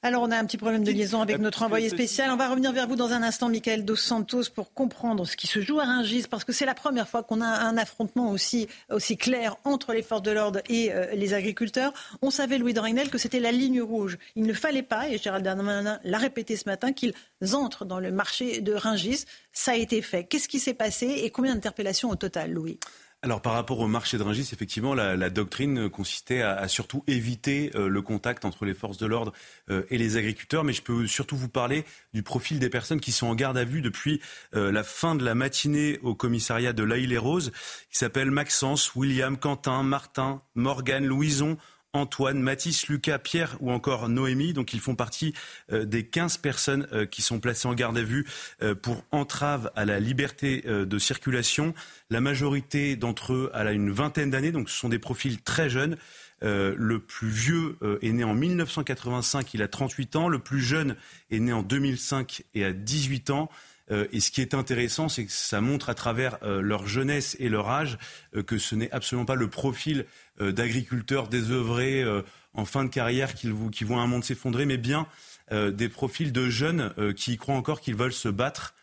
Alors, 0.08 0.24
on 0.24 0.32
a 0.32 0.38
un 0.38 0.46
petit 0.46 0.56
problème 0.56 0.86
de 0.86 0.92
liaison 0.94 1.20
avec 1.20 1.38
notre 1.38 1.64
envoyé 1.64 1.90
spécial. 1.90 2.32
On 2.32 2.38
va 2.38 2.48
revenir 2.48 2.72
vers 2.72 2.88
vous 2.88 2.96
dans 2.96 3.12
un 3.12 3.24
instant, 3.24 3.50
Michael 3.50 3.84
Dos 3.84 3.98
Santos, 3.98 4.44
pour 4.56 4.72
comprendre 4.74 5.28
ce 5.28 5.36
qui 5.36 5.48
se 5.48 5.60
joue 5.60 5.82
à 5.82 5.84
Rungis, 5.84 6.28
parce 6.30 6.46
que 6.46 6.54
c'est 6.54 6.66
la 6.66 6.74
première 6.74 7.10
fois 7.10 7.24
qu'on 7.24 7.42
a 7.42 7.46
un 7.46 7.78
affrontement 7.78 8.32
aussi, 8.32 8.70
aussi 8.90 9.18
clair 9.18 9.58
entre 9.66 9.92
les 9.92 10.02
forces 10.02 10.22
de 10.22 10.32
l'ordre 10.32 10.62
et 10.70 10.94
euh, 10.94 11.08
les 11.14 11.34
agriculteurs. 11.34 11.92
On 12.22 12.32
savait, 12.32 12.58
Louis 12.58 12.74
Dorinel, 12.74 13.10
que 13.10 13.18
c'était 13.18 13.42
la 13.42 13.52
ligne 13.52 13.82
rouge. 13.82 14.18
Il 14.38 14.44
ne 14.44 14.54
fallait 14.54 14.82
pas, 14.82 15.10
et 15.10 15.18
Gérald 15.18 15.44
Darmanin 15.44 16.00
l'a 16.06 16.18
répété 16.18 16.56
ce 16.56 16.70
matin, 16.70 16.94
qu'ils 16.94 17.14
entrent 17.52 17.84
dans 17.84 18.00
le 18.00 18.10
marché 18.10 18.62
de 18.62 18.74
Rungis. 18.74 19.26
Ça 19.52 19.72
a 19.72 19.76
été 19.76 20.02
fait. 20.02 20.24
Qu'est-ce 20.24 20.48
qui 20.48 20.62
s'est 20.62 20.74
passé 20.74 21.06
et 21.06 21.32
combien 21.32 21.54
d'interpellations 21.54 22.10
au 22.10 22.16
total, 22.16 22.54
Louis? 22.54 22.80
Alors 23.24 23.42
par 23.42 23.54
rapport 23.54 23.80
au 23.80 23.88
marché 23.88 24.18
de 24.18 24.24
Rungis, 24.24 24.50
effectivement, 24.54 24.94
la, 24.94 25.30
doctrine 25.30 25.90
consistait 25.90 26.42
à, 26.42 26.68
surtout 26.68 27.04
éviter 27.08 27.72
euh, 27.76 27.90
le 27.90 28.02
contact 28.04 28.46
entre 28.46 28.64
les 28.64 28.76
forces 28.76 28.98
de 28.98 29.08
l'ordre 29.08 29.34
euh, 29.70 29.84
et 29.90 29.98
les 29.98 30.18
agriculteurs, 30.18 30.64
mais 30.64 30.74
je 30.74 30.84
peux 30.84 31.08
surtout 31.08 31.36
vous 31.36 31.50
parler 31.50 31.84
du 32.14 32.22
profil 32.22 32.60
des 32.60 32.70
personnes 32.70 33.00
qui 33.00 33.12
sont 33.12 33.28
en 33.28 33.36
garde 33.36 33.58
à 33.58 33.64
vue 33.64 33.82
depuis 33.82 34.22
euh, 34.56 34.72
la 34.72 34.84
fin 34.84 35.16
de 35.16 35.26
la 35.26 35.34
matinée 35.34 35.98
au 36.04 36.14
commissariat 36.14 36.74
de 36.74 36.84
l'Aïle-et-Rose, 36.84 37.52
qui 37.90 37.98
s'appellent 37.98 38.32
Maxence, 38.32 38.96
William, 38.96 39.36
Quentin, 39.38 39.82
Martin, 39.82 40.44
Morgane, 40.54 41.06
Louison, 41.06 41.58
Antoine, 41.94 42.40
Mathis, 42.40 42.88
Lucas, 42.88 43.20
Pierre 43.20 43.58
ou 43.60 43.72
encore 43.72 44.10
Noémie. 44.10 44.54
Donc 44.54 44.74
ils 44.74 44.80
font 44.80 44.96
partie 44.96 45.34
euh, 45.72 45.86
des 45.86 46.06
15 46.06 46.38
personnes 46.38 46.88
euh, 46.94 47.06
qui 47.06 47.22
sont 47.22 47.40
placées 47.40 47.68
en 47.68 47.74
garde 47.74 47.98
à 47.98 48.04
vue 48.04 48.26
euh, 48.62 48.76
pour 48.76 49.04
entrave 49.12 49.72
à 49.76 49.86
la 49.86 50.00
liberté 50.00 50.64
de 50.68 51.00
circulation. 51.00 51.74
La 52.10 52.22
majorité 52.22 52.96
d'entre 52.96 53.34
eux 53.34 53.52
a 53.54 53.72
une 53.72 53.92
vingtaine 53.92 54.32
d'années, 54.32 54.52
donc 54.52 54.70
ce 54.70 54.78
sont 54.78 54.90
des 54.90 55.00
profils 55.00 55.42
très 55.42 55.70
jeunes. 55.70 55.98
le 56.42 57.00
plus 57.00 57.30
vieux 57.30 57.78
est 58.02 58.12
né 58.12 58.24
en 58.24 58.34
1985, 58.34 59.54
il 59.54 59.62
a 59.62 59.68
38 59.68 60.16
ans. 60.16 60.30
Le 60.30 60.40
plus 60.40 60.62
jeune 60.62 60.96
est 61.32 61.40
né 61.40 61.54
en 61.54 61.64
2005 61.64 62.44
et 62.54 62.66
a 62.66 62.74
18 62.74 63.30
ans. 63.32 63.50
Et 63.90 64.20
ce 64.20 64.32
qui 64.32 64.42
est 64.42 64.54
intéressant, 64.54 65.08
c'est 65.08 65.26
que 65.26 65.32
ça 65.32 65.62
montre 65.62 65.90
à 65.90 65.94
travers 65.94 66.38
leur 66.42 66.88
jeunesse 66.88 67.38
et 67.40 67.48
leur 67.48 67.70
âge 67.70 67.98
que 68.46 68.58
ce 68.58 68.76
n'est 68.76 68.92
absolument 68.92 69.26
pas 69.26 69.36
le 69.36 69.50
profil 69.50 70.06
euh, 70.40 70.52
d'agriculteurs 70.52 71.30
désœuvrés 71.30 72.04
euh, 72.04 72.22
en 72.54 72.66
fin 72.66 72.84
de 72.84 72.90
carrière 72.90 73.34
qui, 73.34 73.50
qui 73.72 73.84
voient 73.84 74.02
un 74.02 74.08
monde 74.08 74.24
s'effondrer, 74.24 74.66
mais 74.66 74.78
bien 74.78 75.08
euh, 75.52 75.72
des 75.72 75.90
profils 75.90 76.32
de 76.32 76.48
jeunes 76.48 76.94
qui 77.16 77.38
croient 77.38 77.56
encore 77.56 77.82
qu'ils 77.82 77.96
veulent 77.96 78.14
se 78.14 78.30
battre 78.30 78.76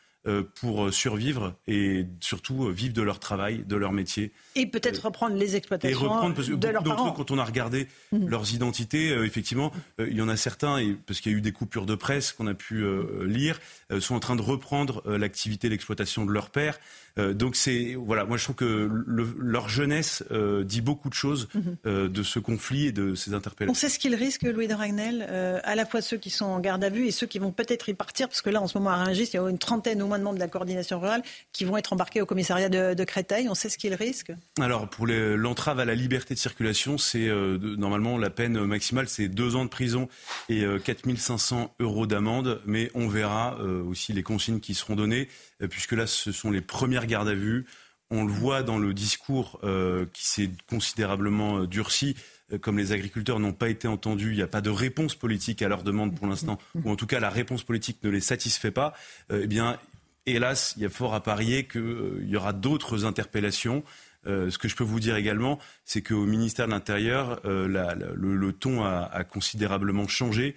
pour 0.54 0.92
survivre 0.92 1.54
et 1.66 2.06
surtout 2.20 2.68
vivre 2.68 2.94
de 2.94 3.02
leur 3.02 3.18
travail, 3.18 3.64
de 3.66 3.76
leur 3.76 3.92
métier. 3.92 4.32
Et 4.56 4.66
peut-être 4.66 5.04
reprendre 5.04 5.36
les 5.36 5.56
exploitations 5.56 5.98
et 5.98 6.02
reprendre, 6.02 6.34
parce 6.34 6.48
que 6.48 6.54
de 6.54 6.68
leurs 6.68 6.82
parents. 6.82 7.12
quand 7.12 7.30
on 7.30 7.38
a 7.38 7.44
regardé 7.44 7.88
mmh. 8.12 8.28
leurs 8.28 8.54
identités, 8.54 9.10
effectivement, 9.24 9.72
il 9.98 10.14
y 10.14 10.22
en 10.22 10.28
a 10.28 10.36
certains, 10.36 10.78
et, 10.78 10.96
parce 11.06 11.20
qu'il 11.20 11.32
y 11.32 11.34
a 11.34 11.38
eu 11.38 11.42
des 11.42 11.52
coupures 11.52 11.86
de 11.86 11.94
presse 11.94 12.32
qu'on 12.32 12.46
a 12.46 12.54
pu 12.54 12.84
lire, 13.26 13.60
sont 14.00 14.14
en 14.14 14.20
train 14.20 14.36
de 14.36 14.42
reprendre 14.42 15.02
l'activité 15.06 15.68
d'exploitation 15.68 16.24
de 16.24 16.32
leur 16.32 16.50
père. 16.50 16.78
Euh, 17.18 17.32
donc 17.32 17.54
c'est 17.54 17.94
voilà, 17.94 18.24
moi 18.24 18.36
je 18.36 18.44
trouve 18.44 18.56
que 18.56 18.90
leur 19.38 19.68
jeunesse 19.68 20.24
euh, 20.32 20.64
dit 20.64 20.80
beaucoup 20.80 21.08
de 21.08 21.14
choses 21.14 21.48
mhm. 21.54 21.76
euh, 21.86 22.08
de 22.08 22.22
ce 22.22 22.40
conflit 22.40 22.86
et 22.86 22.92
de 22.92 23.14
ces 23.14 23.34
interpellations. 23.34 23.70
On 23.70 23.74
sait 23.74 23.88
ce 23.88 23.98
qu'ils 23.98 24.14
risquent, 24.14 24.44
Louis 24.44 24.66
de 24.66 24.74
Ragnel, 24.74 25.22
à 25.22 25.74
la 25.74 25.86
fois 25.86 26.02
ceux 26.02 26.16
qui 26.16 26.30
sont 26.30 26.44
en 26.44 26.60
garde 26.60 26.82
à 26.82 26.90
vue 26.90 27.06
et 27.06 27.10
ceux 27.10 27.26
qui 27.26 27.38
vont 27.38 27.52
peut-être 27.52 27.88
y 27.88 27.94
partir, 27.94 28.28
parce 28.28 28.42
que 28.42 28.50
là 28.50 28.60
en 28.60 28.66
ce 28.66 28.76
moment 28.78 28.90
à 28.90 28.96
Rungis, 28.96 29.30
il 29.32 29.36
y 29.36 29.38
a 29.38 29.48
une 29.48 29.58
trentaine 29.58 30.02
au 30.02 30.06
moins 30.06 30.18
de 30.18 30.24
membres 30.24 30.36
de 30.36 30.40
la 30.40 30.48
coordination 30.48 31.00
rurale 31.00 31.22
qui 31.52 31.64
vont 31.64 31.76
être 31.76 31.92
embarqués 31.92 32.20
au 32.20 32.26
commissariat 32.26 32.68
de, 32.68 33.04
Créteil. 33.04 33.50
On 33.50 33.54
sait 33.54 33.68
ce 33.68 33.76
qu'ils 33.76 33.94
risquent. 33.94 34.32
Alors 34.58 34.88
pour 34.88 35.06
l'entrave 35.06 35.78
à 35.78 35.84
la 35.84 35.94
liberté 35.94 36.32
de 36.32 36.38
circulation, 36.38 36.96
c'est 36.96 37.28
normalement 37.60 38.16
la 38.16 38.30
peine 38.30 38.64
maximale, 38.64 39.08
c'est 39.08 39.28
deux 39.28 39.56
ans 39.56 39.64
de 39.64 39.70
prison 39.70 40.08
et 40.48 40.64
4500 40.84 41.74
euros 41.80 42.06
d'amende, 42.06 42.62
mais 42.64 42.90
on 42.94 43.06
verra 43.08 43.58
aussi 43.60 44.14
les 44.14 44.22
consignes 44.22 44.60
qui 44.60 44.74
seront 44.74 44.96
données. 44.96 45.28
Euh, 45.62 45.68
puisque 45.68 45.92
là, 45.92 46.06
ce 46.06 46.32
sont 46.32 46.50
les 46.50 46.60
premières 46.60 47.03
gardes 47.06 47.28
à 47.28 47.34
vue. 47.34 47.66
On 48.10 48.24
le 48.24 48.32
voit 48.32 48.62
dans 48.62 48.78
le 48.78 48.92
discours 48.94 49.58
euh, 49.64 50.06
qui 50.12 50.26
s'est 50.26 50.50
considérablement 50.68 51.58
euh, 51.58 51.66
durci. 51.66 52.16
Comme 52.60 52.76
les 52.76 52.92
agriculteurs 52.92 53.40
n'ont 53.40 53.54
pas 53.54 53.70
été 53.70 53.88
entendus, 53.88 54.30
il 54.30 54.36
n'y 54.36 54.42
a 54.42 54.46
pas 54.46 54.60
de 54.60 54.70
réponse 54.70 55.14
politique 55.14 55.62
à 55.62 55.68
leur 55.68 55.82
demande 55.82 56.14
pour 56.14 56.26
l'instant, 56.26 56.58
ou 56.84 56.90
en 56.90 56.94
tout 56.94 57.06
cas 57.06 57.18
la 57.18 57.30
réponse 57.30 57.64
politique 57.64 57.98
ne 58.04 58.10
les 58.10 58.20
satisfait 58.20 58.70
pas. 58.70 58.92
eh 59.32 59.46
bien, 59.46 59.78
hélas, 60.26 60.74
il 60.76 60.82
y 60.82 60.86
a 60.86 60.90
fort 60.90 61.14
à 61.14 61.22
parier 61.22 61.66
qu'il 61.66 62.26
y 62.28 62.36
aura 62.36 62.52
d'autres 62.52 63.06
interpellations. 63.06 63.82
ce 64.26 64.56
que 64.58 64.68
je 64.68 64.76
peux 64.76 64.84
vous 64.84 65.00
dire 65.00 65.16
également, 65.16 65.58
c'est 65.86 66.02
qu'au 66.02 66.26
ministère 66.26 66.66
de 66.66 66.72
l'Intérieur, 66.72 67.40
le, 67.44 68.50
ton 68.52 68.84
a, 68.84 69.24
considérablement 69.24 70.06
changé. 70.06 70.54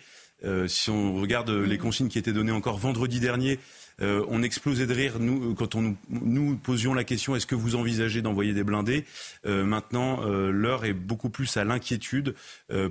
si 0.68 0.90
on 0.90 1.16
regarde 1.16 1.50
les 1.50 1.78
consignes 1.78 2.10
qui 2.10 2.20
étaient 2.20 2.34
données 2.34 2.52
encore 2.52 2.78
vendredi 2.78 3.22
dernier, 3.22 3.60
euh, 4.00 4.24
on 4.30 4.44
explosait 4.44 4.86
de 4.86 4.94
rire 4.94 5.20
nous, 5.20 5.52
euh, 5.52 5.54
quand 5.56 5.74
on 5.74 5.96
nous, 6.10 6.56
posions 6.56 6.94
la 6.94 7.04
question 7.04 7.36
est-ce 7.36 7.48
que 7.48 7.56
vous 7.56 7.76
envisagez 7.76 8.22
d'envoyer 8.22 8.54
des 8.54 8.64
blindés 8.64 9.06
euh, 9.46 9.64
Maintenant, 9.64 10.24
l'heure 10.26 10.86
est 10.86 10.94
beaucoup 10.94 11.30
plus 11.30 11.58
à 11.58 11.64
l'inquiétude 11.64 12.36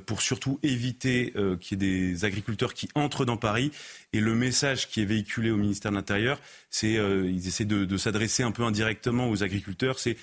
pour 0.07 0.21
surtout 0.21 0.59
éviter 0.63 1.33
qu'il 1.61 1.83
y 1.83 1.87
ait 1.87 2.11
des 2.13 2.25
agriculteurs 2.25 2.75
qui 2.75 2.89
entrent 2.95 3.25
dans 3.25 3.37
Paris. 3.37 3.71
Et 4.13 4.21
le 4.21 4.35
message 4.35 4.89
qui 4.89 5.03
est 5.03 5.05
véhiculé 5.05 5.51
au 5.51 5.57
ministère 5.57 5.91
de 5.91 5.97
l'Intérieur, 5.97 6.41
c'est 6.71 6.95
ils 6.95 7.47
essaient 7.47 7.65
de, 7.65 7.97
s'adresser 7.97 8.43
un 8.43 8.53
peu 8.53 8.63
indirectement 8.63 9.29
aux 9.29 9.43
agriculteurs, 9.43 9.99
c'est 9.99 10.17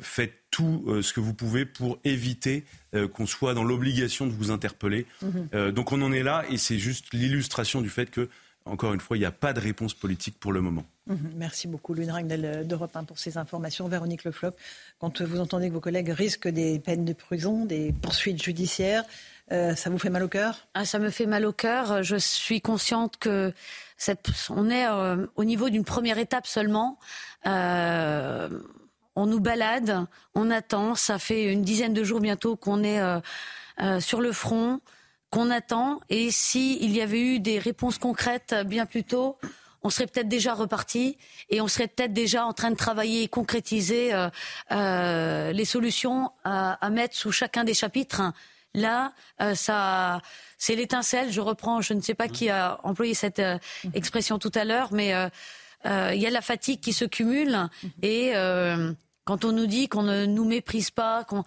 faites 0.00 0.34
tout 0.50 0.86
ce 1.02 1.12
que 1.12 1.20
vous 1.20 1.34
pouvez 1.34 1.64
pour 1.64 1.98
éviter 2.04 2.64
qu'on 3.12 3.26
soit 3.26 3.54
dans 3.54 3.64
l'obligation 3.64 4.26
de 4.26 4.32
vous 4.32 4.50
interpeller. 4.50 5.06
Mmh 5.22 5.70
donc 5.70 5.92
on 5.92 6.02
en 6.02 6.12
est 6.12 6.22
là 6.22 6.44
et 6.50 6.56
c'est 6.56 6.78
juste 6.78 7.12
l'illustration 7.12 7.80
du 7.80 7.90
fait 7.90 8.10
que 8.10 8.28
encore 8.66 8.92
une 8.92 9.00
fois, 9.00 9.16
il 9.16 9.20
n'y 9.20 9.26
a 9.26 9.32
pas 9.32 9.52
de 9.52 9.60
réponse 9.60 9.94
politique 9.94 10.38
pour 10.38 10.52
le 10.52 10.60
moment. 10.60 10.84
Mhm. 11.06 11.32
Merci 11.36 11.66
beaucoup, 11.66 11.94
Lune 11.94 12.10
Ragnel 12.10 12.66
d'Europe 12.66 12.94
1 12.94 13.04
pour 13.04 13.18
ces 13.18 13.38
informations. 13.38 13.88
Véronique 13.88 14.24
Lefloc, 14.24 14.54
quand 14.98 15.22
vous 15.22 15.40
entendez 15.40 15.68
que 15.68 15.74
vos 15.74 15.80
collègues 15.80 16.10
risquent 16.10 16.48
des 16.48 16.78
peines 16.78 17.04
de 17.04 17.12
prison, 17.12 17.64
des 17.64 17.92
poursuites 18.00 18.42
judiciaires, 18.42 19.04
euh, 19.52 19.74
ça 19.74 19.90
vous 19.90 19.98
fait 19.98 20.10
mal 20.10 20.22
au 20.22 20.28
cœur? 20.28 20.68
Ah, 20.74 20.84
Ça 20.84 20.98
me 20.98 21.10
fait 21.10 21.26
mal 21.26 21.44
au 21.44 21.52
cœur. 21.52 22.02
Je 22.02 22.16
suis 22.16 22.60
consciente 22.60 23.16
que 23.18 23.52
cette, 23.96 24.30
on 24.50 24.70
est 24.70 24.86
euh, 24.86 25.26
au 25.36 25.44
niveau 25.44 25.68
d'une 25.70 25.84
première 25.84 26.18
étape 26.18 26.46
seulement. 26.46 26.98
Euh, 27.46 28.48
on 29.16 29.26
nous 29.26 29.40
balade, 29.40 30.06
on 30.34 30.50
attend. 30.50 30.94
Ça 30.94 31.18
fait 31.18 31.52
une 31.52 31.62
dizaine 31.62 31.94
de 31.94 32.04
jours 32.04 32.20
bientôt 32.20 32.56
qu'on 32.56 32.84
est 32.84 33.00
sur 34.00 34.20
le 34.20 34.32
front 34.32 34.80
qu'on 35.30 35.50
attend. 35.50 36.00
Et 36.08 36.30
s'il 36.30 36.90
y 36.94 37.00
avait 37.00 37.20
eu 37.20 37.40
des 37.40 37.58
réponses 37.58 37.98
concrètes 37.98 38.54
bien 38.66 38.86
plus 38.86 39.04
tôt, 39.04 39.38
on 39.82 39.90
serait 39.90 40.06
peut-être 40.06 40.28
déjà 40.28 40.54
reparti 40.54 41.16
et 41.48 41.60
on 41.60 41.68
serait 41.68 41.88
peut-être 41.88 42.12
déjà 42.12 42.44
en 42.44 42.52
train 42.52 42.70
de 42.70 42.76
travailler 42.76 43.22
et 43.22 43.28
concrétiser 43.28 44.12
euh, 44.12 44.28
euh, 44.72 45.52
les 45.52 45.64
solutions 45.64 46.30
à, 46.44 46.90
mettre 46.90 47.16
sous 47.16 47.32
chacun 47.32 47.64
des 47.64 47.74
chapitres. 47.74 48.22
Là, 48.74 49.12
euh, 49.40 49.54
ça, 49.54 50.20
c'est 50.58 50.76
l'étincelle. 50.76 51.32
Je 51.32 51.40
reprends, 51.40 51.80
je 51.80 51.94
ne 51.94 52.00
sais 52.00 52.14
pas 52.14 52.28
qui 52.28 52.50
a 52.50 52.78
employé 52.84 53.14
cette 53.14 53.42
expression 53.94 54.38
tout 54.38 54.52
à 54.54 54.64
l'heure, 54.64 54.92
mais 54.92 55.14
il 55.84 56.20
y 56.20 56.26
a 56.26 56.30
la 56.30 56.42
fatigue 56.42 56.80
qui 56.80 56.92
se 56.92 57.04
cumule 57.04 57.68
et 58.02 58.32
quand 59.24 59.44
on 59.44 59.52
nous 59.52 59.66
dit 59.66 59.88
qu'on 59.88 60.02
ne 60.02 60.26
nous 60.26 60.44
méprise 60.44 60.90
pas, 60.90 61.24
qu'on 61.24 61.44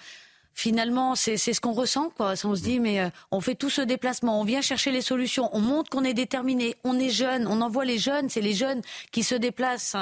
finalement, 0.54 1.16
c'est 1.16 1.38
ce 1.38 1.60
qu'on 1.60 1.74
ressent. 1.74 2.10
Quoi. 2.10 2.34
On 2.44 2.56
se 2.56 2.62
dit, 2.62 2.80
mais 2.80 3.00
euh, 3.00 3.10
on 3.32 3.42
fait 3.42 3.56
tout 3.56 3.70
ce 3.70 3.82
déplacement, 3.82 4.40
on 4.40 4.44
vient 4.44 4.62
chercher 4.62 4.92
les 4.92 5.02
solutions, 5.02 5.50
on 5.54 5.60
montre 5.60 5.90
qu'on 5.90 6.04
est 6.04 6.14
déterminé, 6.14 6.76
on 6.84 7.00
est 7.00 7.10
jeune, 7.10 7.48
on 7.48 7.62
envoie 7.62 7.86
les 7.86 7.98
jeunes, 7.98 8.30
c'est 8.30 8.42
les 8.42 8.54
jeunes 8.54 8.82
qui 9.12 9.24
se 9.24 9.36
déplacent. 9.36 9.96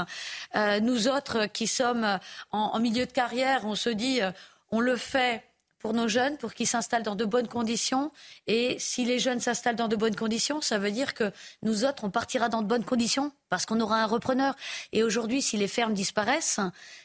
Euh, 0.55 0.79
nous 0.79 1.07
autres 1.07 1.47
qui 1.47 1.67
sommes 1.67 2.19
en, 2.51 2.79
milieu 2.79 3.05
de 3.05 3.11
carrière, 3.11 3.61
on 3.65 3.75
se 3.75 3.89
dit, 3.89 4.21
euh, 4.21 4.31
on 4.71 4.79
le 4.79 4.95
fait 4.95 5.43
pour 5.81 5.93
nos 5.93 6.07
jeunes, 6.07 6.37
pour 6.37 6.53
qu'ils 6.53 6.67
s'installent 6.67 7.03
dans 7.03 7.15
de 7.15 7.25
bonnes 7.25 7.47
conditions. 7.47 8.11
Et 8.47 8.77
si 8.79 9.03
les 9.03 9.19
jeunes 9.19 9.39
s'installent 9.39 9.75
dans 9.75 9.87
de 9.87 9.95
bonnes 9.95 10.15
conditions, 10.15 10.61
ça 10.61 10.77
veut 10.77 10.91
dire 10.91 11.13
que 11.13 11.31
nous 11.63 11.83
autres, 11.83 12.03
on 12.03 12.09
partira 12.09 12.49
dans 12.49 12.61
de 12.61 12.67
bonnes 12.67 12.85
conditions 12.85 13.31
parce 13.49 13.65
qu'on 13.65 13.79
aura 13.81 14.01
un 14.01 14.05
repreneur. 14.05 14.55
Et 14.93 15.03
aujourd'hui, 15.03 15.41
si 15.41 15.57
les 15.57 15.67
fermes 15.67 15.93
disparaissent, 15.93 16.59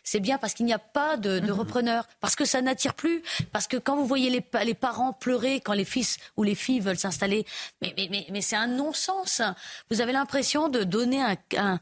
c'est 0.04 0.20
bien 0.20 0.38
parce 0.38 0.54
qu'il 0.54 0.66
n'y 0.66 0.72
a 0.72 0.78
pas 0.78 1.16
de, 1.16 1.40
de 1.40 1.46
mhm. 1.46 1.58
repreneur, 1.58 2.06
parce 2.20 2.36
que 2.36 2.44
ça 2.44 2.62
n'attire 2.62 2.94
plus, 2.94 3.22
parce 3.52 3.66
que 3.66 3.76
quand 3.76 3.96
vous 3.96 4.06
voyez 4.06 4.30
les, 4.30 4.44
les, 4.64 4.74
parents 4.74 5.12
pleurer 5.12 5.60
quand 5.60 5.72
les 5.72 5.84
fils 5.84 6.18
ou 6.36 6.42
les 6.44 6.54
filles 6.54 6.80
veulent 6.80 6.98
s'installer, 6.98 7.46
mais, 7.82 7.94
mais, 7.96 8.08
mais, 8.10 8.26
mais 8.30 8.42
c'est 8.42 8.56
un 8.56 8.68
non-sens. 8.68 9.42
Vous 9.90 10.00
avez 10.00 10.12
l'impression 10.12 10.68
de 10.68 10.84
donner 10.84 11.20
un, 11.20 11.36
un, 11.56 11.80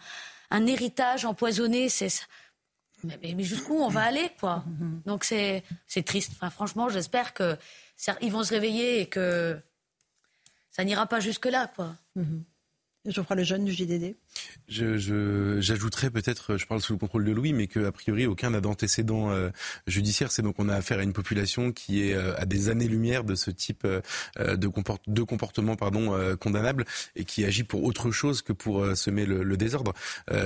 un 0.50 0.66
héritage 0.66 1.24
empoisonné. 1.24 1.88
C'est 1.88 2.08
mais, 3.04 3.34
mais, 3.34 3.44
jusqu'où 3.44 3.74
on 3.74 3.88
va 3.88 4.02
aller, 4.10 4.30
quoi? 4.40 4.64
Donc 5.06 5.24
c'est 5.24 5.62
triste. 6.04 6.32
Enfin, 6.34 6.50
franchement, 6.50 6.88
j'espère 6.88 7.34
que 7.34 7.56
ils 8.20 8.32
vont 8.32 8.42
se 8.42 8.52
réveiller 8.54 9.00
et 9.00 9.06
que 9.06 9.58
ça 10.70 10.84
n'ira 10.84 11.06
pas 11.06 11.20
jusque 11.20 11.46
là, 11.46 11.70
quoi. 11.74 11.94
Mhm. 12.16 12.44
Geoffroy 13.06 13.36
Lejeune 13.36 13.64
du 13.64 13.72
JDD. 13.72 14.16
Je, 14.68 15.60
j'ajouterais 15.60 16.10
peut-être, 16.10 16.56
je 16.56 16.66
parle 16.66 16.80
sous 16.80 16.94
le 16.94 16.98
contrôle 16.98 17.24
de 17.24 17.32
Louis, 17.32 17.52
mais 17.52 17.66
qu'a 17.66 17.92
priori 17.92 18.26
aucun 18.26 18.50
n'a 18.50 18.60
d'antécédent 18.60 19.30
euh, 19.30 19.50
judiciaire. 19.86 20.32
C'est 20.32 20.40
donc 20.40 20.56
on 20.58 20.68
a 20.68 20.74
affaire 20.74 20.98
à 20.98 21.02
une 21.02 21.12
population 21.12 21.70
qui 21.70 22.08
est 22.08 22.14
euh, 22.14 22.34
à 22.38 22.46
des 22.46 22.70
années-lumière 22.70 23.24
de 23.24 23.34
ce 23.34 23.50
type 23.50 23.84
euh, 23.84 24.00
de, 24.56 24.68
comport 24.68 24.98
de 25.06 25.22
comportement 25.22 25.76
condamnable 26.40 26.86
et 27.14 27.24
qui 27.24 27.44
agit 27.44 27.64
pour 27.64 27.84
autre 27.84 28.10
chose 28.10 28.40
que 28.40 28.52
pour 28.52 28.96
semer 28.96 29.26
le, 29.26 29.56
désordre. 29.56 29.92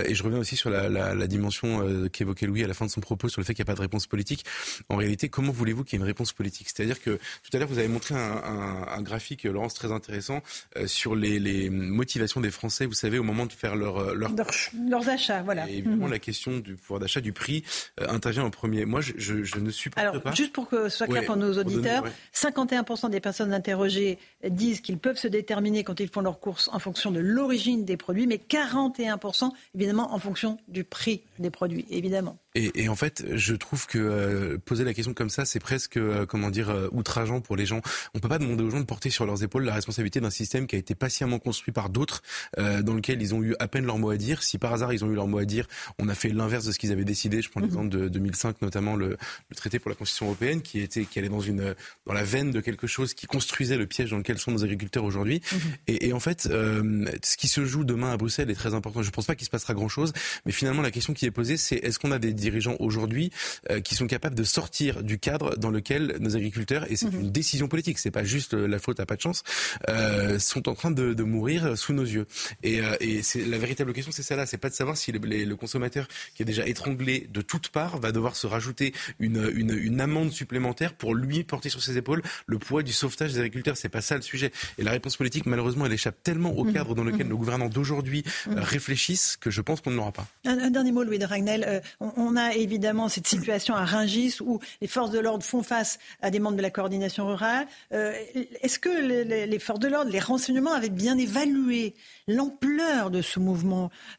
et 0.05 0.15
je 0.15 0.23
reviens 0.23 0.39
aussi 0.39 0.57
sur 0.57 0.71
la, 0.71 1.27
dimension 1.27 2.09
qu'évoquait 2.09 2.47
Louis 2.47 2.65
à 2.65 2.67
la 2.67 2.75
fin 2.75 2.87
de 2.87 2.91
son 2.91 3.01
propos 3.01 3.29
sur 3.29 3.41
le 3.41 3.47
fait 3.47 3.55
qu'il 3.55 3.63
n'y 3.63 3.67
a 3.69 3.73
pas 3.73 3.77
de 3.77 3.81
réponse 3.81 4.07
politique. 4.07 4.45
En 4.89 4.97
réalité, 4.97 5.29
comment 5.29 5.53
voulez-vous 5.53 5.85
qu'il 5.85 5.95
y 5.95 5.97
ait 5.97 6.03
une 6.03 6.07
réponse 6.07 6.33
politique? 6.33 6.69
C'est-à-dire 6.75 7.01
que 7.01 7.19
tout 7.43 7.51
à 7.53 7.59
l'heure, 7.59 7.69
vous 7.69 7.79
avez 7.79 7.89
montré 7.89 8.15
un 8.15 9.03
graphique, 9.03 9.45
Laurence, 9.45 9.75
très 9.75 9.93
intéressant 9.93 10.43
sur 10.87 11.15
les, 11.15 11.39
les 11.39 11.71
motivations 11.71 12.41
des 12.41 12.51
Français, 12.51 12.87
vous 12.87 12.95
savez, 12.95 13.19
au 13.19 13.23
moment 13.23 13.47
de 13.47 13.53
faire 13.53 13.77
leur 13.79 13.99
euh, 13.99 14.15
leurs 14.15 15.09
achats. 15.09 15.43
Voilà. 15.43 15.69
Et 15.69 15.79
évidemment, 15.79 16.07
mhm. 16.07 16.13
la 16.13 16.19
question 16.19 16.59
du 16.59 16.75
pouvoir 16.75 17.01
d'achat, 17.01 17.21
du 17.21 17.33
prix, 17.33 17.65
euh, 18.01 18.09
intervient 18.09 18.45
en 18.45 18.51
premier. 18.51 18.85
Moi, 18.85 19.01
je, 19.01 19.13
je, 19.17 19.59
ne 19.59 19.71
suis 19.71 19.91
pas. 19.91 20.03
Alors, 20.03 20.35
juste 20.35 20.53
pour 20.53 20.69
que 20.69 20.89
ce 20.89 20.99
soit 20.99 21.07
clair 21.07 21.25
pour 21.25 21.37
nos 21.37 21.59
auditeurs, 21.59 22.05
51% 22.35 23.11
des 23.11 23.21
personnes 23.21 23.53
interrogées 23.53 24.19
disent 24.49 24.81
qu'ils 24.81 24.99
peuvent 24.99 25.19
se 25.19 25.29
déterminer 25.29 25.85
quand 25.85 26.01
ils 26.01 26.09
font 26.09 26.21
leurs 26.21 26.41
courses 26.41 26.69
en 26.73 26.79
fonction 26.79 27.11
de 27.11 27.21
l'origine 27.21 27.85
des 27.85 27.97
produits, 27.97 28.27
mais 28.27 28.37
41% 28.37 29.51
évidemment 29.75 30.13
en 30.15 30.19
fonction 30.19 30.59
du 30.69 30.85
prix 30.85 31.23
des 31.39 31.51
produits, 31.51 31.87
évidemment. 31.91 32.39
Et, 32.55 32.89
en 32.89 32.97
fait, 32.97 33.25
je 33.35 33.55
trouve 33.55 33.87
que 33.87 33.99
euh, 33.99 34.59
poser 34.59 34.83
la 34.83 34.93
question 34.93 35.15
comme 35.15 35.31
ça, 35.31 35.45
c'est 35.45 35.61
presque, 35.61 35.97
euh, 35.97 36.27
comment 36.27 36.51
dire, 36.51 36.71
euh, 36.71 36.89
outrageant 36.91 37.41
pour 37.41 37.57
les 37.57 37.67
gens. 37.67 37.81
On 38.15 38.19
peut 38.19 38.29
pas 38.29 38.39
demander 38.39 38.65
aux 38.65 38.71
gens 38.71 38.81
de 38.81 38.85
porter 38.85 39.11
sur 39.11 39.27
leurs 39.27 39.45
épaules 39.45 39.65
la 39.65 39.75
responsabilité 39.75 40.21
d'un 40.21 40.31
système 40.31 40.67
qui 40.67 40.75
a 40.75 40.79
été 40.79 40.95
patiemment 40.95 41.39
construit 41.39 41.73
par 41.73 41.89
d'autres, 41.89 42.23
dans 42.57 42.95
lequel 42.95 43.23
ils 43.23 43.35
ont 43.35 43.43
eu 43.43 43.55
à 43.59 43.68
peine 43.69 43.85
leur 43.85 43.99
mot 43.99 44.11
à 44.11 44.17
dire. 44.17 44.43
Si 44.43 44.59
par 44.59 44.73
hasard 44.73 44.93
ils 44.93 45.05
ont 45.05 45.11
eu 45.11 45.15
leur 45.15 45.27
mot 45.27 45.39
à 45.39 45.45
dire, 45.45 45.67
on 45.99 46.09
a 46.09 46.15
fait 46.15 46.31
l'inverse 46.31 46.65
de 46.65 46.73
ce 46.73 46.79
qu'ils 46.79 46.93
avaient 46.93 47.05
décidé. 47.05 47.43
Je 47.43 47.51
prends 47.51 47.61
mhm. 47.61 47.67
l'exemple 47.67 47.89
de 47.89 48.09
2005, 48.09 48.63
notamment 48.63 48.97
le, 48.97 49.11
le, 49.11 49.57
traité 49.57 49.79
pour 49.79 49.91
la 49.91 49.95
Constitution 49.95 50.27
européenne, 50.27 50.63
qui 50.63 50.81
était, 50.81 51.05
qui 51.05 51.19
allait 51.19 51.29
dans 51.29 51.41
une, 51.41 51.75
dans 52.07 52.13
la 52.13 52.25
veine 52.25 52.51
de 52.51 52.61
quelque 52.61 52.87
chose 52.87 53.15
qui 53.15 53.27
construisait 53.27 53.77
le 53.77 53.87
piège 53.87 54.11
dans 54.11 54.19
lequel 54.19 54.39
sont 54.39 54.51
nos 54.51 54.65
agriculteurs 54.65 55.05
aujourd'hui. 55.05 55.41
Mhm. 55.53 55.59
Et, 55.87 56.09
et, 56.09 56.13
en 56.13 56.21
fait, 56.21 56.43
ce 56.43 57.37
qui 57.37 57.49
se 57.49 57.65
joue 57.65 57.85
demain 57.85 58.13
à 58.13 58.17
Bruxelles 58.17 58.51
est 58.51 58.55
très 58.55 58.75
important. 58.75 59.03
Je 59.03 59.11
pense 59.11 59.27
pas 59.27 59.35
qu'il 59.35 59.45
se 59.45 59.51
passera 59.51 59.75
grand 59.75 59.89
chose, 59.89 60.13
mais 60.47 60.53
finalement 60.53 60.83
la 60.83 60.91
question 60.91 61.15
qui 61.15 61.27
est 61.27 61.31
posée, 61.31 61.57
c'est 61.57 61.77
est-ce 61.77 61.99
qu'on 61.99 62.13
a 62.13 62.19
des 62.19 62.33
dirigeants 62.33 62.77
aujourd'hui 62.81 63.31
euh, 63.71 63.81
qui 63.81 63.95
sont 63.95 64.07
capables 64.07 64.35
de 64.35 64.45
sortir 64.45 65.03
du 65.03 65.19
cadre 65.19 65.57
dans 65.57 65.71
lequel 65.71 66.17
nos 66.21 66.37
agriculteurs, 66.37 66.91
et 66.91 66.97
c'est 66.97 67.13
mhm. 67.13 67.21
une 67.21 67.31
décision 67.31 67.69
politique, 67.69 67.99
c'est 67.99 68.11
pas 68.11 68.25
juste 68.25 68.55
euh, 68.55 68.67
la 68.67 68.79
faute 68.79 69.01
à 69.01 69.07
pas 69.07 69.17
de 69.17 69.21
chance, 69.21 69.43
euh, 69.89 70.39
sont 70.39 70.69
en 70.69 70.75
train 70.75 70.91
de, 70.91 71.15
de, 71.15 71.23
mourir 71.23 71.77
sous 71.77 71.93
nos 71.93 72.05
yeux. 72.05 72.27
Et, 72.63 72.81
euh, 72.81 72.97
et 73.01 73.23
c'est 73.23 73.45
la 73.45 73.58
véritable 73.59 73.93
question, 73.93 74.13
c'est 74.13 74.23
celle-là, 74.23 74.47
c'est 74.47 74.59
pas 74.59 74.71
de 74.71 74.75
savoir 74.75 74.97
si 74.97 75.13
le, 75.13 75.19
le, 75.19 75.57
consommateur 75.57 76.07
qui 76.35 76.43
est 76.43 76.47
déjà 76.47 76.67
étranglé 76.67 77.29
de 77.33 77.41
toutes 77.41 77.69
parts 77.69 77.99
va 77.99 78.13
devoir 78.13 78.37
se 78.37 78.47
rajouter 78.47 78.93
une, 79.19 79.51
une, 79.55 79.77
une 79.77 80.01
amende 80.01 80.33
supplémentaire 80.33 80.95
pour 80.95 81.15
lui 81.15 81.45
porter 81.45 81.69
sur 81.69 81.83
ses 81.83 81.97
épaules 81.97 82.23
le 82.47 82.59
poids 82.59 82.83
du 82.83 82.93
sauvetage 82.93 83.33
des 83.33 83.41
agriculteurs. 83.41 83.77
C'est 83.77 83.89
pas 83.89 84.01
ça 84.01 84.17
le 84.17 84.23
sujet. 84.23 84.53
Et 84.79 84.83
la 84.83 84.91
réponse 84.91 85.17
politique, 85.17 85.47
malheureusement, 85.47 85.87
elle 85.87 85.93
échappe 85.93 86.23
tellement 86.23 86.53
au 86.57 86.65
mhm. 86.65 86.73
cadre 86.73 86.95
dans 86.95 87.05
lequel 87.05 87.25
mhm. 87.25 87.31
nos 87.31 87.39
gouvernants 87.39 87.69
d'aujourd'hui 87.69 88.25
réfléchissent 88.47 89.37
que 89.37 89.51
je 89.51 89.61
pense 89.61 89.81
qu'on 89.81 89.91
ne 89.91 89.97
l'aura 89.97 90.13
pas. 90.13 90.27
Un, 90.45 90.59
un, 90.59 90.71
dernier 90.71 90.93
mot, 90.93 91.03
Louis 91.03 91.19
de 91.19 91.27
Ragnel. 91.27 91.83
on, 92.01 92.13
on 92.17 92.37
a 92.37 92.55
évidemment 92.55 93.09
cette 93.09 93.27
situation 93.27 93.75
à 93.75 93.85
Ringis 93.85 94.37
où 94.41 94.61
les 94.81 94.89
forces 94.89 95.11
de 95.11 95.19
l'ordre 95.19 95.45
font 95.45 95.63
face 95.63 95.99
à 96.21 96.31
des 96.31 96.39
membres 96.39 96.57
de 96.57 96.63
la 96.63 96.71
coordination 96.71 97.27
rurale. 97.27 97.67
Euh, 97.93 98.13
est-ce 98.61 98.79
que 98.79 98.89
les, 98.89 99.59
forces 99.59 99.81
de 99.81 99.89
l'ordre, 99.89 100.11
les 100.11 100.21
renseignements 100.21 100.73
avaient 100.73 100.89
bien 100.89 101.19
évalué 101.19 101.95
l'ampleur 102.27 103.11
de 103.11 103.23
ce 103.23 103.41
mouvement, 103.41 103.48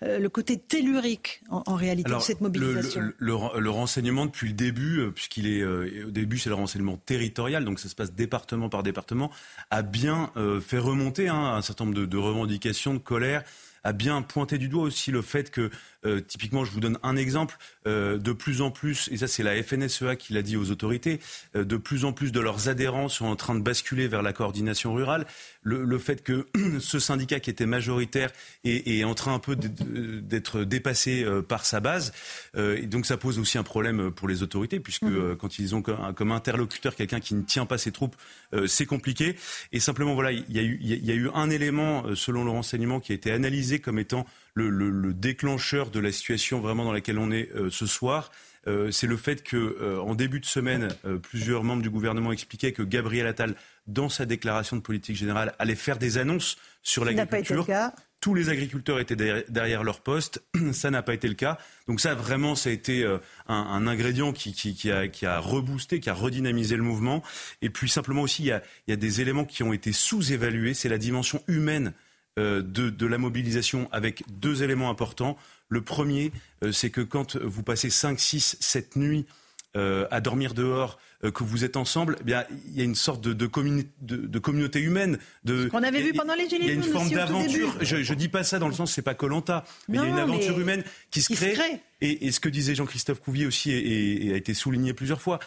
euh, 0.03 0.19
le 0.19 0.29
côté 0.29 0.57
tellurique 0.57 1.41
en, 1.49 1.75
réalité 1.75 2.11
de 2.11 2.19
cette 2.19 2.41
mobilisation. 2.41 3.01
le, 3.17 3.69
renseignement 3.69 4.25
depuis 4.25 4.47
le 4.47 4.53
début, 4.53 4.99
euh, 4.99 5.11
puisqu'il 5.11 5.47
est 5.47 5.63
au 5.63 6.11
début 6.11 6.37
c'est 6.39 6.49
le 6.49 6.55
renseignement 6.55 6.97
territorial, 6.97 7.65
donc 7.65 7.79
ça 7.79 7.89
se 7.89 7.95
passe 7.95 8.13
département 8.13 8.69
par 8.69 8.83
département, 8.83 9.31
a 9.71 9.81
bien 9.81 10.31
fait 10.61 10.77
remonter 10.77 11.27
hein, 11.27 11.55
un 11.55 11.61
certain 11.61 11.85
nombre 11.85 11.97
de, 11.97 12.05
de 12.05 12.17
revendications, 12.17 12.93
de 12.93 12.99
colère 12.99 13.43
a 13.83 13.93
bien 13.93 14.21
pointé 14.21 14.57
du 14.57 14.67
doigt 14.67 14.83
aussi 14.83 15.11
le 15.11 15.21
fait 15.21 15.51
que 15.51 15.69
euh, 16.05 16.21
typiquement, 16.21 16.63
je 16.65 16.71
vous 16.71 16.79
donne 16.79 16.97
un 17.03 17.15
exemple. 17.15 17.57
Euh, 17.87 18.17
de 18.17 18.33
plus 18.33 18.61
en 18.61 18.71
plus, 18.71 19.09
et 19.11 19.17
ça 19.17 19.27
c'est 19.27 19.41
la 19.41 19.61
FNSEA 19.63 20.15
qui 20.15 20.33
l'a 20.33 20.41
dit 20.41 20.57
aux 20.57 20.69
autorités, 20.69 21.19
euh, 21.55 21.63
de 21.63 21.77
plus 21.77 22.05
en 22.05 22.13
plus 22.13 22.31
de 22.31 22.39
leurs 22.39 22.67
adhérents 22.69 23.09
sont 23.09 23.25
en 23.25 23.35
train 23.35 23.55
de 23.55 23.61
basculer 23.61 24.07
vers 24.07 24.21
la 24.21 24.33
coordination 24.33 24.93
rurale. 24.93 25.25
Le, 25.61 25.97
fait 25.97 26.23
que 26.23 26.47
ce 26.79 26.99
syndicat 26.99 27.39
qui 27.39 27.49
était 27.49 27.65
majoritaire 27.65 28.31
est, 28.63 29.03
en 29.03 29.13
train 29.13 29.33
un 29.33 29.39
peu 29.39 29.55
d'être 29.55 30.63
dépassé 30.63 31.25
par 31.47 31.65
sa 31.65 31.79
base, 31.79 32.11
et 32.57 32.85
donc 32.87 33.05
ça 33.05 33.17
pose 33.17 33.39
aussi 33.39 33.57
un 33.57 33.63
problème 33.63 34.11
pour 34.11 34.27
les 34.27 34.41
autorités, 34.41 34.79
puisque 34.79 35.03
mmh. 35.03 35.35
quand 35.37 35.59
ils 35.59 35.75
ont 35.75 35.81
comme, 35.81 36.31
interlocuteur 36.31 36.95
quelqu'un 36.95 37.19
qui 37.19 37.35
ne 37.35 37.41
tient 37.41 37.65
pas 37.65 37.77
ses 37.77 37.91
troupes, 37.91 38.15
c'est 38.67 38.85
compliqué. 38.85 39.35
Et 39.71 39.79
simplement, 39.79 40.13
voilà, 40.13 40.31
y, 40.31 40.45
il 40.49 41.05
y 41.05 41.11
a 41.11 41.15
eu 41.15 41.29
un 41.33 41.49
élément, 41.49 42.15
selon 42.15 42.43
le 42.43 42.51
renseignement, 42.51 42.99
qui 42.99 43.11
a 43.11 43.15
été 43.15 43.31
analysé 43.31 43.79
comme 43.79 43.99
étant 43.99 44.25
le, 44.67 45.13
déclencheur 45.13 45.89
de 45.89 45.99
la 45.99 46.11
situation 46.11 46.59
vraiment 46.59 46.85
dans 46.85 46.93
laquelle 46.93 47.19
on 47.19 47.31
est 47.31 47.49
euh, 47.55 47.69
ce 47.69 47.85
soir. 47.85 48.31
Euh, 48.67 48.91
c'est 48.91 49.07
le 49.07 49.17
fait 49.17 49.41
que, 49.41 49.55
euh, 49.55 50.01
en 50.01 50.15
début 50.15 50.39
de 50.39 50.45
semaine, 50.45 50.89
plusieurs 51.23 51.63
membres 51.63 51.81
du 51.81 51.89
gouvernement 51.89 52.31
expliquaient 52.31 52.73
que 52.73 52.83
Gabriel 52.83 53.25
Attal, 53.25 53.55
dans 53.87 54.09
sa 54.09 54.25
déclaration 54.25 54.75
de 54.75 54.81
politique 54.81 55.15
générale, 55.15 55.53
allait 55.59 55.75
faire 55.75 55.97
des 55.97 56.17
annonces 56.17 56.57
sur 56.83 57.05
l'agriculture. 57.05 57.65
Tous 58.21 58.35
les 58.35 58.49
agriculteurs 58.49 58.99
étaient 58.99 59.15
derrière, 59.15 59.81
leur 59.81 60.01
poste. 60.01 60.43
Ça 60.73 60.91
n'a 60.91 61.01
pas 61.01 61.13
été 61.13 61.29
le 61.29 61.35
cas. 61.35 61.57
Donc 61.87 62.01
ça, 62.01 62.15
vraiment, 62.15 62.53
ça 62.53 62.69
a 62.69 62.73
été 62.73 63.05
un, 63.47 63.87
ingrédient 63.87 64.33
qui, 64.33 64.91
a, 64.91 65.39
reboosté, 65.39 66.01
qui 66.01 66.09
a 66.09 66.13
redynamisé 66.13 66.75
le 66.75 66.83
mouvement. 66.83 67.23
Et 67.61 67.69
puis 67.69 67.87
simplement 67.87 68.23
aussi, 68.23 68.43
il 68.43 68.47
y 68.47 68.51
a, 68.51 68.61
il 68.87 68.91
y 68.91 68.93
a 68.93 68.97
des 68.97 69.21
éléments 69.21 69.45
qui 69.45 69.63
ont 69.63 69.71
été 69.71 69.93
sous-évalués. 69.93 70.73
C'est 70.73 70.89
la 70.89 70.97
dimension 70.97 71.41
humaine 71.47 71.93
euh, 72.39 72.61
de, 72.63 73.05
la 73.05 73.17
mobilisation 73.17 73.89
avec 73.91 74.23
deux 74.29 74.63
éléments 74.63 74.89
importants. 74.89 75.35
Le 75.67 75.81
premier, 75.81 76.31
euh, 76.63 76.71
c'est 76.71 76.89
que 76.89 77.01
quand 77.01 77.35
vous 77.35 77.63
passez 77.63 77.89
5, 77.89 78.19
6, 78.19 78.57
7 78.59 78.95
nuits 78.95 79.25
euh, 79.75 80.07
à 80.09 80.21
dormir 80.21 80.53
dehors, 80.53 80.99
que 81.33 81.43
vous 81.43 81.65
êtes 81.65 81.75
ensemble, 81.75 82.15
eh 82.21 82.23
bien, 82.23 82.45
il 82.67 82.77
y 82.77 82.81
a 82.81 82.85
une 82.85 82.95
sorte 82.95 83.19
de, 83.19 83.33
de, 83.33 84.39
communauté 84.39 84.79
humaine. 84.79 85.19
De, 85.43 85.67
qu'on 85.67 85.83
avait 85.83 86.01
vu 86.01 86.13
pendant 86.13 86.33
les 86.33 86.47
Gilets 86.47 86.63
Il 86.63 86.67
y 86.67 86.71
a 86.71 86.73
une 86.75 86.83
forme 86.83 87.09
d'aventure. 87.09 87.75
Je 87.81 87.97
ne 87.97 88.17
dis 88.17 88.29
pas 88.29 88.45
ça 88.45 88.57
dans 88.57 88.69
le 88.69 88.73
sens, 88.73 88.93
c'est 88.93 89.01
pas 89.01 89.15
Colanta, 89.15 89.65
mais 89.89 89.97
il 89.97 90.01
y 90.01 90.05
a 90.05 90.07
une 90.07 90.17
aventure 90.17 90.57
humaine 90.57 90.81
qui 91.11 91.21
se 91.21 91.33
crée. 91.33 91.57
Et, 91.99 92.31
ce 92.31 92.39
que 92.39 92.47
disait 92.47 92.73
Jean-Christophe 92.73 93.19
Couvier 93.19 93.45
aussi, 93.45 93.71
et, 93.71 94.31
a 94.31 94.37
été 94.37 94.53
souligné 94.53 94.93
plusieurs 94.93 95.21
fois, 95.21 95.39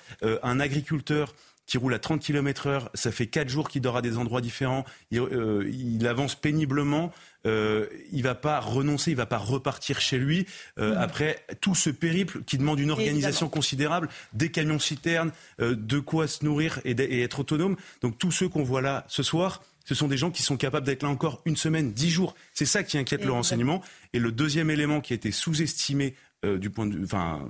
un 0.42 0.60
agriculteur 0.60 1.34
qui 1.66 1.78
roule 1.78 1.94
à 1.94 1.98
30 1.98 2.20
km 2.20 2.66
heure, 2.66 2.90
ça 2.94 3.12
fait 3.12 3.26
4 3.26 3.48
jours 3.48 3.68
qu'il 3.68 3.82
dort 3.82 3.96
à 3.96 4.02
des 4.02 4.18
endroits 4.18 4.40
différents, 4.40 4.84
il, 5.10 5.20
euh, 5.20 5.70
il 5.70 6.06
avance 6.06 6.34
péniblement, 6.34 7.12
euh, 7.44 7.86
il 8.12 8.22
va 8.22 8.34
pas 8.34 8.60
renoncer, 8.60 9.10
il 9.10 9.16
va 9.16 9.26
pas 9.26 9.38
repartir 9.38 10.00
chez 10.00 10.16
lui 10.16 10.46
euh, 10.78 10.94
mmh. 10.94 10.98
après 10.98 11.44
tout 11.60 11.74
ce 11.74 11.90
périple 11.90 12.42
qui 12.44 12.56
demande 12.56 12.78
une 12.78 12.90
organisation 12.90 13.48
considérable, 13.48 14.08
des 14.32 14.50
camions 14.50 14.78
citernes, 14.78 15.32
euh, 15.60 15.74
de 15.74 15.98
quoi 15.98 16.28
se 16.28 16.44
nourrir 16.44 16.80
et, 16.84 16.92
et, 16.92 17.22
être 17.22 17.40
autonome. 17.40 17.76
Donc 18.00 18.18
tous 18.18 18.30
ceux 18.30 18.48
qu'on 18.48 18.62
voit 18.62 18.82
là 18.82 19.04
ce 19.08 19.22
soir, 19.22 19.62
Ce 19.84 19.96
sont 19.96 20.06
des 20.06 20.16
gens 20.16 20.30
qui 20.30 20.44
sont 20.44 20.56
capables 20.56 20.86
d'être 20.86 21.02
là 21.02 21.08
encore 21.08 21.42
une 21.44 21.56
semaine, 21.56 21.92
dix 21.92 22.10
jours. 22.10 22.36
C'est 22.54 22.66
ça 22.66 22.84
qui 22.84 22.98
inquiète 22.98 23.24
le 23.24 23.32
renseignement. 23.32 23.82
Et 24.12 24.20
le 24.20 24.30
deuxième 24.30 24.70
élément 24.70 25.00
qui 25.00 25.12
a 25.12 25.16
été 25.16 25.32
sous-estimé 25.32 26.14
du 26.44 26.70
point 26.70 26.86
de, 26.86 27.02
enfin, 27.02 27.48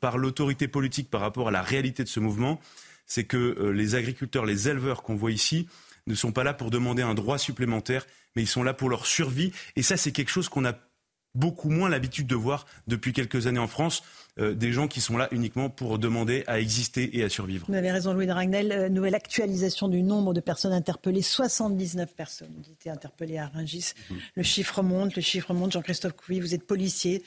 par 0.00 0.18
l'autorité 0.18 0.68
politique 0.68 1.08
par 1.08 1.22
rapport 1.22 1.48
à 1.48 1.50
la 1.50 1.62
réalité 1.62 2.04
de 2.04 2.08
ce 2.08 2.20
mouvement, 2.20 2.60
c'est 3.06 3.24
que 3.24 3.36
euh, 3.36 3.70
les 3.70 3.94
agriculteurs, 3.94 4.44
les 4.44 4.68
éleveurs 4.68 5.02
qu'on 5.02 5.16
voit 5.16 5.32
ici, 5.32 5.68
ne 6.06 6.14
sont 6.14 6.32
pas 6.32 6.44
là 6.44 6.54
pour 6.54 6.70
demander 6.70 7.02
un 7.02 7.14
droit 7.14 7.38
supplémentaire, 7.38 8.06
mais 8.34 8.42
ils 8.42 8.48
sont 8.48 8.62
là 8.62 8.74
pour 8.74 8.88
leur 8.88 9.06
survie. 9.06 9.52
Et 9.76 9.82
ça, 9.82 9.96
c'est 9.96 10.12
quelque 10.12 10.30
chose 10.30 10.48
qu'on 10.48 10.64
a 10.64 10.74
beaucoup 11.34 11.70
moins 11.70 11.88
l'habitude 11.88 12.26
de 12.26 12.34
voir 12.34 12.66
depuis 12.86 13.12
quelques 13.12 13.46
années 13.46 13.58
en 13.58 13.68
France. 13.68 14.02
Euh, 14.38 14.54
des 14.54 14.72
gens 14.72 14.88
qui 14.88 15.02
sont 15.02 15.18
là 15.18 15.28
uniquement 15.30 15.68
pour 15.68 15.98
demander 15.98 16.42
à 16.46 16.58
exister 16.58 17.18
et 17.18 17.22
à 17.22 17.28
survivre. 17.28 17.66
Vous 17.68 17.74
avez 17.74 17.90
raison, 17.90 18.14
Louis 18.14 18.26
de 18.26 18.32
Ragnel. 18.32 18.72
Euh, 18.72 18.88
nouvelle 18.88 19.14
actualisation 19.14 19.88
du 19.88 20.02
nombre 20.02 20.32
de 20.32 20.40
personnes 20.40 20.72
interpellées. 20.72 21.20
79 21.20 22.14
personnes 22.14 22.54
ont 22.58 22.72
été 22.72 22.88
interpellées 22.88 23.36
à 23.36 23.48
Rungis. 23.48 23.92
Mhm. 24.10 24.16
Le 24.36 24.42
chiffre 24.42 24.82
monte, 24.82 25.16
le 25.16 25.22
chiffre 25.22 25.52
monte. 25.52 25.72
Jean-Christophe 25.72 26.14
Couy, 26.14 26.40
vous 26.40 26.54
êtes 26.54 26.66
policier. 26.66 27.22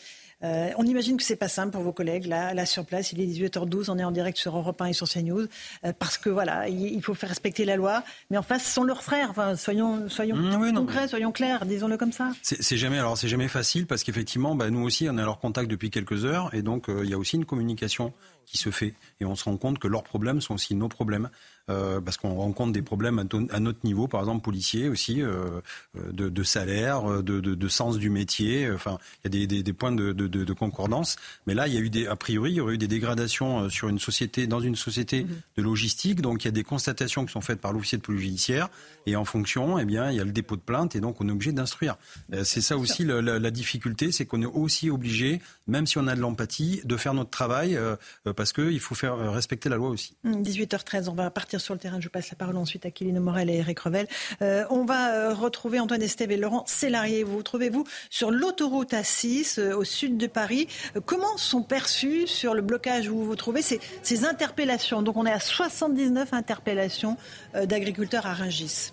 Euh, 0.45 0.69
on 0.77 0.85
imagine 0.85 1.17
que 1.17 1.23
c'est 1.23 1.35
pas 1.35 1.47
simple 1.47 1.71
pour 1.71 1.81
vos 1.81 1.91
collègues 1.91 2.27
là, 2.27 2.53
là 2.53 2.65
sur 2.65 2.85
place. 2.85 3.11
Il 3.11 3.21
est 3.21 3.25
18h12, 3.25 3.89
on 3.89 3.97
est 3.97 4.03
en 4.03 4.11
direct 4.11 4.37
sur 4.37 4.55
Europe 4.55 4.79
1 4.79 4.85
et 4.87 4.93
sur 4.93 5.09
CNews 5.09 5.47
euh, 5.85 5.93
parce 5.97 6.17
que 6.17 6.29
voilà, 6.29 6.67
il, 6.69 7.01
faut 7.01 7.13
faire 7.13 7.29
respecter 7.29 7.65
la 7.65 7.75
loi. 7.75 8.03
Mais 8.29 8.37
en 8.37 8.43
face, 8.43 8.65
sont 8.65 8.83
leurs 8.83 9.03
frères. 9.03 9.29
Enfin, 9.29 9.55
soyons, 9.55 10.07
soyons 10.09 10.35
mmh, 10.35 10.73
concrets, 10.73 11.07
soyons 11.07 11.31
clairs, 11.31 11.65
disons-le 11.65 11.97
comme 11.97 12.11
ça. 12.11 12.31
C'est 12.41 12.77
jamais, 12.77 12.99
alors 12.99 13.17
c'est 13.17 13.27
jamais 13.27 13.47
facile 13.47 13.87
parce 13.87 14.03
qu'effectivement, 14.03 14.55
bah, 14.55 14.69
nous 14.69 14.83
aussi, 14.83 15.07
on 15.09 15.17
est 15.17 15.21
à 15.21 15.25
leur 15.25 15.39
contact 15.39 15.69
depuis 15.69 15.89
quelques 15.89 16.25
heures 16.25 16.53
et 16.53 16.61
donc 16.61 16.89
euh, 16.89 17.01
il 17.03 17.09
y 17.09 17.13
a 17.13 17.17
aussi 17.17 17.37
une 17.37 17.45
communication 17.45 18.13
qui 18.45 18.57
se 18.57 18.69
fait 18.69 18.93
et 19.19 19.25
on 19.25 19.35
se 19.35 19.45
rend 19.45 19.57
compte 19.57 19.79
que 19.79 19.87
leurs 19.87 20.03
problèmes 20.03 20.41
sont 20.41 20.55
aussi 20.55 20.75
nos 20.75 20.89
problèmes. 20.89 21.29
Euh, 21.67 21.99
parce 21.99 22.17
qu'on 22.17 22.35
rencontre 22.35 22.73
des 22.73 22.83
problèmes 22.83 23.27
à, 23.49 23.59
notre 23.59 23.79
niveau, 23.83 24.07
par 24.07 24.19
exemple 24.19 24.43
policier 24.43 24.87
aussi, 24.87 25.23
euh, 25.23 25.61
de, 25.95 26.29
de, 26.29 26.43
salaire, 26.43 27.23
de, 27.23 27.39
de, 27.39 27.55
de, 27.55 27.67
sens 27.67 27.97
du 27.97 28.11
métier. 28.11 28.69
Enfin, 28.69 28.99
il 29.23 29.23
y 29.23 29.27
a 29.27 29.47
des, 29.47 29.47
des, 29.47 29.63
des 29.63 29.73
points 29.73 29.91
de, 29.91 30.53
concordance. 30.53 31.15
Mais 31.47 31.55
là, 31.55 31.67
il 31.67 31.73
y 31.73 31.77
a 31.77 31.79
eu 31.79 31.89
des, 31.89 32.05
a 32.05 32.15
priori, 32.15 32.51
il 32.51 32.55
y 32.55 32.61
aurait 32.61 32.75
eu 32.75 32.77
des 32.77 32.87
dégradations 32.87 33.61
euh, 33.61 33.69
sur 33.69 33.89
une 33.89 33.97
société, 33.97 34.45
dans 34.45 34.59
une 34.59 34.75
société 34.75 35.23
mhm. 35.23 35.29
de 35.57 35.63
logistique. 35.63 36.21
Donc, 36.21 36.43
il 36.43 36.47
y 36.47 36.49
a 36.49 36.51
des 36.51 36.63
constatations 36.63 37.25
qui 37.25 37.31
sont 37.31 37.41
faites 37.41 37.59
par 37.59 37.73
l'officier 37.73 37.97
de 37.97 38.03
police 38.03 38.21
judiciaire. 38.21 38.69
Et 39.07 39.15
en 39.15 39.25
fonction, 39.25 39.79
eh 39.79 39.85
bien, 39.85 40.11
il 40.11 40.17
y 40.17 40.21
a 40.21 40.23
le 40.23 40.31
dépôt 40.31 40.57
de 40.57 40.61
plainte 40.61 40.95
et 40.95 40.99
donc 40.99 41.19
on 41.19 41.27
est 41.27 41.31
obligé 41.31 41.51
d'instruire. 41.51 41.95
C'est 42.43 42.61
ça 42.61 42.77
aussi 42.77 43.03
la, 43.03 43.21
la, 43.21 43.51
difficulté, 43.51 44.11
c'est 44.11 44.25
qu'on 44.25 44.41
est 44.41 44.47
aussi 44.47 44.89
obligé, 44.89 45.41
même 45.67 45.85
si 45.85 45.99
on 45.99 46.07
a 46.07 46.15
de 46.15 46.21
l'empathie, 46.21 46.81
de 46.83 46.97
faire 46.97 47.13
notre 47.13 47.29
travail 47.29 47.79
parce 48.35 48.51
qu'il 48.51 48.79
faut 48.79 48.95
faire 48.95 49.04
respecter 49.07 49.69
la 49.69 49.75
loi 49.77 49.89
aussi. 49.89 50.15
18h13, 50.25 51.09
on 51.09 51.13
va 51.13 51.29
partir 51.29 51.61
sur 51.61 51.73
le 51.73 51.79
terrain. 51.79 51.99
Je 51.99 52.09
passe 52.09 52.29
la 52.29 52.35
parole 52.35 52.57
ensuite 52.57 52.85
à 52.85 52.91
Kélino 52.91 53.21
Morel 53.21 53.49
et 53.49 53.55
Eric 53.55 53.79
Revel. 53.79 54.07
Euh, 54.41 54.65
on 54.69 54.85
va 54.85 55.13
euh, 55.13 55.33
retrouver 55.33 55.79
Antoine 55.79 56.01
Estève 56.01 56.31
et 56.31 56.37
Laurent 56.37 56.63
Sélarié. 56.67 57.23
Vous 57.23 57.37
vous 57.37 57.43
trouvez-vous 57.43 57.85
sur 58.09 58.31
l'autoroute 58.31 58.91
A6 58.91 59.59
euh, 59.59 59.75
au 59.75 59.83
sud 59.83 60.17
de 60.17 60.27
Paris. 60.27 60.67
comment 61.05 61.37
sont 61.37 61.63
perçues 61.63 62.27
sur 62.27 62.53
le 62.53 62.61
blocage 62.61 63.09
où 63.09 63.15
vous 63.15 63.25
vous 63.25 63.35
trouvez 63.35 63.61
ces, 63.61 63.79
ces 64.03 64.25
interpellations? 64.25 65.01
Donc 65.01 65.17
on 65.17 65.25
est 65.25 65.31
à 65.31 65.39
79 65.39 66.33
interpellations 66.33 67.17
d'agriculteurs 67.53 68.25
à 68.25 68.33
Rungis. 68.33 68.91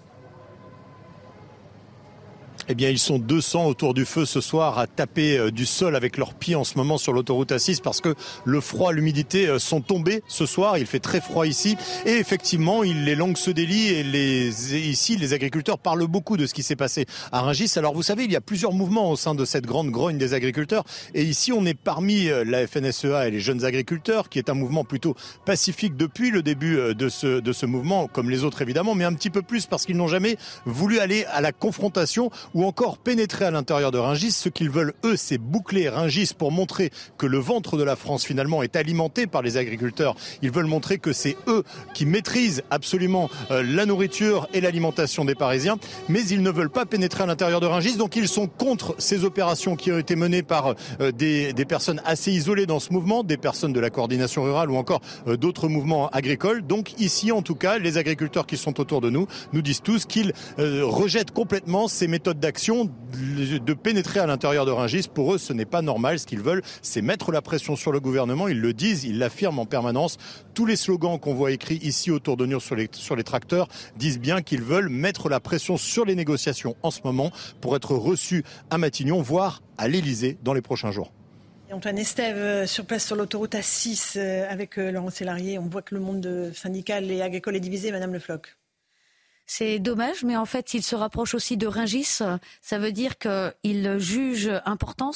Eh 2.73 2.74
bien, 2.74 2.89
ils 2.89 2.99
sont 2.99 3.19
200 3.19 3.66
autour 3.66 3.93
du 3.93 4.07
feu 4.07 4.24
ce 4.24 4.40
soir 4.40 4.78
à 4.78 4.86
taper 4.86 5.36
euh, 5.36 5.51
du 5.51 5.66
sol 5.66 5.94
avec 5.94 6.16
leurs 6.16 6.32
pieds 6.32 6.55
en 6.55 6.65
ce 6.65 6.78
moment 6.78 6.97
sur 6.97 7.12
l'autoroute 7.12 7.53
A6 7.53 7.82
parce 7.82 8.01
que 8.01 8.15
le 8.47 8.62
froid, 8.62 8.93
l'humidité 8.93 9.47
euh, 9.47 9.59
sont 9.59 9.82
tombés 9.82 10.23
ce 10.27 10.47
soir. 10.47 10.78
Il 10.78 10.86
fait 10.86 10.99
très 10.99 11.20
froid 11.20 11.47
ici 11.47 11.77
et 12.07 12.12
effectivement, 12.12 12.81
les 12.81 13.15
langues 13.15 13.36
se 13.36 13.51
délient 13.51 13.89
et 13.89 14.03
les, 14.03 14.74
ici, 14.89 15.19
les 15.19 15.35
agriculteurs 15.35 15.77
parlent 15.77 16.07
beaucoup 16.07 16.39
de 16.39 16.47
ce 16.47 16.55
qui 16.55 16.62
s'est 16.62 16.74
passé 16.74 17.05
à 17.31 17.43
Rungis. 17.43 17.73
Alors, 17.77 17.93
vous 17.93 18.03
savez, 18.03 18.24
il 18.24 18.32
y 18.32 18.36
a 18.36 18.40
plusieurs 18.40 18.73
mouvements 18.73 19.11
au 19.11 19.16
sein 19.16 19.35
de 19.35 19.44
cette 19.44 19.66
grande 19.66 19.90
grogne 19.90 20.16
des 20.16 20.32
agriculteurs 20.32 20.85
et 21.12 21.24
ici, 21.24 21.53
on 21.53 21.66
est 21.66 21.78
parmi 21.78 22.28
euh, 22.28 22.43
la 22.43 22.66
FNSEA 22.66 23.28
et 23.28 23.31
les 23.31 23.40
jeunes 23.40 23.66
agriculteurs, 23.66 24.31
qui 24.31 24.39
est 24.39 24.49
un 24.49 24.55
mouvement 24.55 24.85
plutôt 24.85 25.15
pacifique 25.44 25.94
depuis 25.94 26.31
le 26.31 26.43
début 26.43 26.94
de 26.94 27.09
ce, 27.11 27.40
de 27.40 27.53
ce 27.53 27.66
mouvement, 27.66 28.07
comme 28.07 28.31
les 28.31 28.44
autres 28.44 28.62
évidemment, 28.62 28.94
mais 28.94 29.05
un 29.05 29.12
petit 29.12 29.28
peu 29.28 29.43
plus 29.43 29.66
parce 29.66 29.85
qu'ils 29.85 29.99
n'ont 29.99 30.09
jamais 30.09 30.39
voulu 30.65 31.01
aller 31.01 31.27
à 31.27 31.43
la 31.43 31.53
confrontation 31.53 32.31
encore 32.66 32.98
pénétrer 32.98 33.44
à 33.44 33.51
l'intérieur 33.51 33.90
de 33.90 33.98
Ringis. 33.98 34.32
Ce 34.32 34.48
qu'ils 34.48 34.70
veulent, 34.70 34.94
eux, 35.05 35.16
c'est 35.16 35.39
boucler 35.39 35.89
Ringis 35.89 36.32
pour 36.36 36.52
montrer 36.52 36.90
que 37.18 37.26
le 37.26 37.39
ventre 37.39 37.76
de 37.76 37.84
la 37.84 37.97
France, 37.97 38.24
finalement, 38.24 38.62
est 38.62 38.76
alimenté 38.76 39.26
par 39.26 39.43
les 39.43 39.56
agriculteurs. 39.56 40.14
Ils 40.43 40.51
veulent 40.51 40.66
montrer 40.66 40.98
que 40.98 41.12
c'est 41.12 41.36
eux 41.47 41.64
qui 41.94 42.06
maîtrisent 42.06 42.62
absolument 42.70 43.30
euh, 43.51 43.62
la 43.62 43.86
nourriture 43.86 44.48
et 44.52 44.60
l'alimentation 44.60 45.24
des 45.24 45.34
Parisiens, 45.34 45.78
mais 46.09 46.24
ils 46.26 46.43
ne 46.43 46.51
veulent 46.51 46.70
pas 46.70 46.86
pénétrer 46.86 47.24
à 47.24 47.26
l'intérieur 47.26 47.60
de 47.60 47.66
Ringis, 47.66 47.97
donc 47.97 48.16
ils 48.16 48.28
sont 48.28 48.47
contre 48.47 48.94
ces 48.98 49.24
opérations 49.24 49.76
qui 49.76 49.93
ont 49.93 49.98
été 49.98 50.16
menées 50.16 50.43
par 50.43 50.74
euh, 51.01 51.12
des, 51.12 51.52
personnes 51.68 52.02
assez 52.05 52.32
isolées 52.32 52.66
dans 52.66 52.80
ce 52.80 52.93
mouvement, 52.93 53.22
des 53.22 53.36
personnes 53.36 53.72
de 53.72 53.80
la 53.80 53.90
coordination 53.90 54.43
rurale 54.43 54.70
ou 54.70 54.76
encore 54.76 55.01
euh, 55.26 55.36
d'autres 55.36 55.68
mouvements 55.68 56.09
agricoles. 56.10 56.62
Donc 56.62 57.01
ici, 57.01 57.32
en 57.32 57.43
tout 57.43 57.55
cas, 57.55 57.78
les 57.78 57.98
agriculteurs 57.98 58.47
qui 58.47 58.56
sont 58.56 58.80
autour 58.80 59.01
de 59.01 59.10
nous 59.10 59.26
nous 59.52 59.62
disent 59.62 59.82
tous 59.82 60.05
qu'ils 60.05 60.32
rejettent 60.59 61.30
complètement 61.30 61.89
ces 61.89 62.09
méthodes 62.09 62.40
d'action 62.43 62.90
de 63.14 63.73
pénétrer 63.73 64.20
à 64.20 64.27
l'intérieur 64.27 64.66
de 64.66 64.70
Rungis. 64.70 65.09
Pour 65.12 65.32
eux, 65.32 65.39
ce 65.39 65.52
n'est 65.52 65.64
pas 65.64 65.81
normal. 65.81 66.19
Ce 66.19 66.27
qu'ils 66.27 66.43
veulent, 66.43 66.62
c'est 66.82 67.01
mettre 67.01 67.32
la 67.32 67.40
pression 67.40 67.77
sur 67.77 67.93
le 67.93 68.01
gouvernement. 68.01 68.48
Ils 68.48 68.60
le 68.60 68.74
disent, 68.74 69.05
ils 69.05 69.19
l'affirment 69.19 69.60
en 69.60 69.64
permanence. 69.64 70.19
Tous 70.52 70.66
les 70.66 70.77
slogans 70.77 71.19
qu'on 71.19 71.35
voit 71.35 71.52
écrits 71.52 71.78
ici 71.82 72.10
autour 72.10 72.36
de 72.36 72.44
nous 72.44 72.60
sur 72.60 72.77
les, 72.77 73.24
tracteurs 73.24 73.69
disent 73.97 74.19
bien 74.19 74.43
qu'ils 74.43 74.62
veulent 74.62 74.89
mettre 74.89 75.28
la 75.28 75.40
pression 75.40 75.77
sur 75.77 76.05
les 76.05 76.16
négociations 76.16 76.77
en 76.82 76.90
ce 76.90 77.01
moment 77.05 77.31
pour 77.60 77.77
être 77.77 77.94
reçus 77.94 78.44
à 78.70 78.77
Matignon, 78.77 79.23
voire 79.23 79.62
à 79.78 79.89
l'Elysée 79.89 80.36
dans 80.43 80.52
les 80.52 80.62
prochains 80.62 80.90
jours. 80.90 81.12
Antoine 81.70 81.97
Estève, 81.97 82.36
euh, 82.36 82.66
sur 82.66 82.85
place 82.85 83.06
sur 83.06 83.16
l'autoroute 83.16 83.55
A6 83.55 84.19
euh, 84.19 84.47
avec 84.51 84.78
euh, 84.78 84.90
Laurent 84.90 85.09
Sélarié, 85.09 85.59
on 85.59 85.69
voit 85.69 85.81
que 85.81 85.94
le 85.94 86.02
monde 86.02 86.51
syndical 86.55 87.10
et 87.10 87.23
agricole 87.23 87.56
est 87.56 87.60
divisé, 87.60 87.90
Madame 87.93 88.12
Le 88.12 88.19
Floch. 88.19 88.59
C'est 89.47 89.78
dommage, 89.78 90.24
mais 90.24 90.36
en 90.36 90.47
fait, 90.47 90.74
il 90.74 90.82
se 90.82 90.94
rapproche 90.94 91.35
aussi 91.35 91.56
de 91.56 91.66
Ringis. 91.66 92.20
Ça 92.60 92.78
veut 92.78 92.93
dire 92.93 93.19
qu'il 93.19 93.98
juge 93.98 94.51
important 94.64 95.12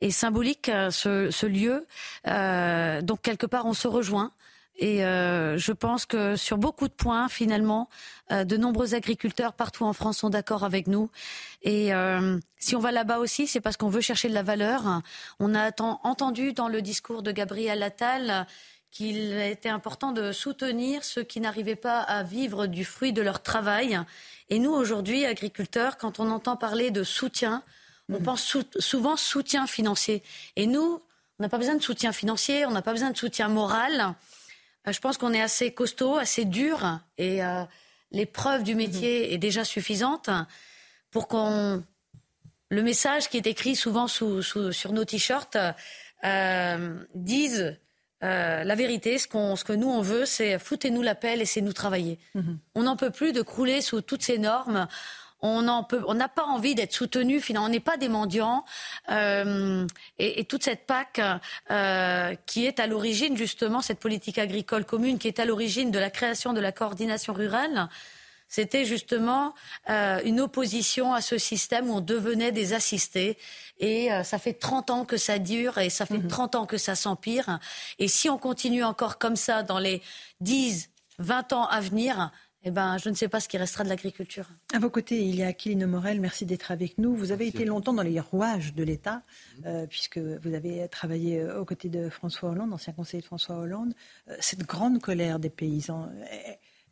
et 0.00 0.10
symbolique 0.10 0.70
ce, 0.90 1.46
lieu. 1.46 1.86
Euh, 2.26 3.02
donc, 3.02 3.22
quelque 3.22 3.46
part, 3.46 3.66
on 3.66 3.74
se 3.74 3.88
rejoint. 3.88 4.32
Et 4.78 5.06
euh, 5.06 5.56
je 5.56 5.72
pense 5.72 6.04
que 6.04 6.36
sur 6.36 6.58
beaucoup 6.58 6.86
de 6.86 6.92
points, 6.92 7.28
finalement, 7.30 7.88
euh, 8.30 8.44
de 8.44 8.58
nombreux 8.58 8.94
agriculteurs 8.94 9.54
partout 9.54 9.84
en 9.84 9.94
France 9.94 10.18
sont 10.18 10.28
d'accord 10.28 10.64
avec 10.64 10.86
nous. 10.86 11.10
Et 11.62 11.90
si 12.58 12.76
on 12.76 12.78
va 12.78 12.92
là-bas 12.92 13.18
aussi, 13.18 13.46
c'est 13.46 13.60
parce 13.60 13.76
qu'on 13.76 13.88
veut 13.88 14.00
chercher 14.00 14.28
de 14.28 14.34
la 14.34 14.42
valeur. 14.42 15.02
On 15.40 15.54
a 15.54 15.70
entendu 15.80 16.52
dans 16.52 16.68
le 16.68 16.82
discours 16.82 17.22
de 17.22 17.32
Gabriel 17.32 17.82
Attal 17.82 18.46
qu'il 18.96 19.34
était 19.38 19.68
important 19.68 20.12
de 20.12 20.32
soutenir 20.32 21.04
ceux 21.04 21.22
qui 21.22 21.40
n'arrivaient 21.40 21.76
pas 21.76 22.00
à 22.00 22.22
vivre 22.22 22.66
du 22.66 22.84
fruit 22.84 23.12
de 23.12 23.20
leur 23.20 23.42
travail. 23.42 24.00
Et 24.48 24.58
nous, 24.58 24.72
aujourd'hui, 24.72 25.26
agriculteurs, 25.26 25.98
quand 25.98 26.18
on 26.18 26.30
entend 26.30 26.56
parler 26.56 26.90
de 26.90 27.04
soutien, 27.04 27.62
on 28.08 28.20
mm. 28.20 28.22
pense 28.22 28.56
souvent 28.78 29.16
soutien 29.16 29.66
financier. 29.66 30.22
Et 30.56 30.66
nous, 30.66 31.02
on 31.38 31.42
n'a 31.42 31.50
pas 31.50 31.58
besoin 31.58 31.74
de 31.74 31.82
soutien 31.82 32.12
financier, 32.12 32.64
on 32.64 32.70
n'a 32.70 32.80
pas 32.80 32.92
besoin 32.92 33.10
de 33.10 33.16
soutien 33.18 33.48
moral. 33.48 34.14
Euh, 34.88 34.92
je 34.92 35.00
pense 35.00 35.18
qu'on 35.18 35.34
est 35.34 35.42
assez 35.42 35.72
costaud, 35.72 36.16
assez 36.16 36.46
dur, 36.46 36.98
et 37.18 37.44
euh, 37.44 37.64
l'épreuve 38.12 38.62
du 38.62 38.74
métier 38.74 39.26
mm-hmm. 39.26 39.34
est 39.34 39.38
déjà 39.38 39.64
suffisante 39.64 40.30
pour 41.10 41.28
qu'on 41.28 41.84
le 42.70 42.82
message 42.82 43.28
qui 43.28 43.36
est 43.36 43.46
écrit 43.46 43.76
souvent 43.76 44.08
sur 44.08 44.92
nos 44.92 45.04
t-shirts 45.04 45.58
euh, 46.24 47.04
dise 47.14 47.78
euh, 48.24 48.64
la 48.64 48.74
vérité, 48.74 49.18
ce, 49.18 49.26
ce, 49.28 49.64
que 49.64 49.72
nous 49.72 49.88
on 49.88 50.00
veut, 50.00 50.24
c'est 50.24 50.58
foutez-nous 50.58 51.02
la 51.02 51.14
pelle, 51.14 51.40
laissez-nous 51.40 51.72
travailler. 51.72 52.18
Mhm. 52.34 52.58
On 52.74 52.82
n'en 52.84 52.96
peut 52.96 53.10
plus 53.10 53.32
de 53.32 53.42
crouler 53.42 53.80
sous 53.80 54.00
toutes 54.00 54.22
ces 54.22 54.38
normes. 54.38 54.86
On 55.42 55.62
n'a 55.62 56.28
pas 56.28 56.44
envie 56.44 56.74
d'être 56.74 56.92
soutenu. 56.92 57.40
Finalement, 57.40 57.66
on 57.66 57.70
n'est 57.70 57.78
pas 57.78 57.96
des 57.96 58.08
mendiants. 58.08 58.64
Euh, 59.10 59.86
et, 60.18 60.44
toute 60.44 60.64
cette 60.64 60.86
PAC 60.86 61.20
euh, 61.70 62.34
qui 62.46 62.66
est 62.66 62.80
à 62.80 62.86
l'origine 62.86 63.36
justement 63.36 63.80
cette 63.80 64.00
politique 64.00 64.38
agricole 64.38 64.84
commune, 64.84 65.18
qui 65.18 65.28
est 65.28 65.38
à 65.38 65.44
l'origine 65.44 65.90
de 65.90 65.98
la 65.98 66.10
création 66.10 66.52
de 66.52 66.60
la 66.60 66.72
coordination 66.72 67.32
rurale. 67.32 67.88
C'était 68.48 68.84
justement 68.84 69.54
euh, 69.90 70.20
une 70.24 70.40
opposition 70.40 71.12
à 71.12 71.20
ce 71.20 71.38
système 71.38 71.90
où 71.90 71.94
on 71.94 72.00
devenait 72.00 72.52
des 72.52 72.72
assistés. 72.72 73.38
Et 73.78 74.12
euh, 74.12 74.22
ça 74.22 74.38
fait 74.38 74.54
30 74.54 74.90
ans 74.90 75.04
que 75.04 75.16
ça 75.16 75.38
dure 75.38 75.78
et 75.78 75.90
ça 75.90 76.06
fait 76.06 76.26
30 76.26 76.54
mhm. 76.54 76.60
ans 76.60 76.66
que 76.66 76.78
ça 76.78 76.94
s'empire. 76.94 77.58
Et 77.98 78.08
si 78.08 78.28
on 78.28 78.38
continue 78.38 78.84
encore 78.84 79.18
comme 79.18 79.36
ça 79.36 79.62
dans 79.62 79.78
les 79.78 80.00
10, 80.40 80.90
20 81.18 81.52
ans 81.52 81.66
à 81.66 81.80
venir, 81.80 82.30
eh 82.62 82.70
ben, 82.70 82.98
je 82.98 83.08
ne 83.10 83.14
sais 83.14 83.28
pas 83.28 83.40
ce 83.40 83.48
qui 83.48 83.58
restera 83.58 83.84
de 83.84 83.88
l'agriculture. 83.88 84.48
À 84.72 84.78
vos 84.78 84.90
côtés, 84.90 85.22
il 85.22 85.36
y 85.36 85.42
a 85.42 85.52
Kyline 85.52 85.86
Morel. 85.86 86.20
Merci 86.20 86.46
d'être 86.46 86.72
avec 86.72 86.98
nous. 86.98 87.14
Vous 87.14 87.30
avez 87.30 87.46
été 87.46 87.64
longtemps 87.64 87.92
dans 87.92 88.02
les 88.02 88.18
rouages 88.18 88.74
de 88.74 88.82
l'État, 88.82 89.22
euh, 89.66 89.86
puisque 89.86 90.18
vous 90.18 90.54
avez 90.54 90.88
travaillé 90.88 91.44
aux 91.44 91.64
côtés 91.64 91.88
de 91.88 92.08
François 92.08 92.50
Hollande, 92.50 92.72
ancien 92.72 92.92
conseiller 92.92 93.20
de 93.20 93.26
François 93.26 93.56
Hollande. 93.56 93.94
cette 94.40 94.64
grande 94.64 95.00
colère 95.00 95.38
des 95.38 95.50
paysans, 95.50 96.08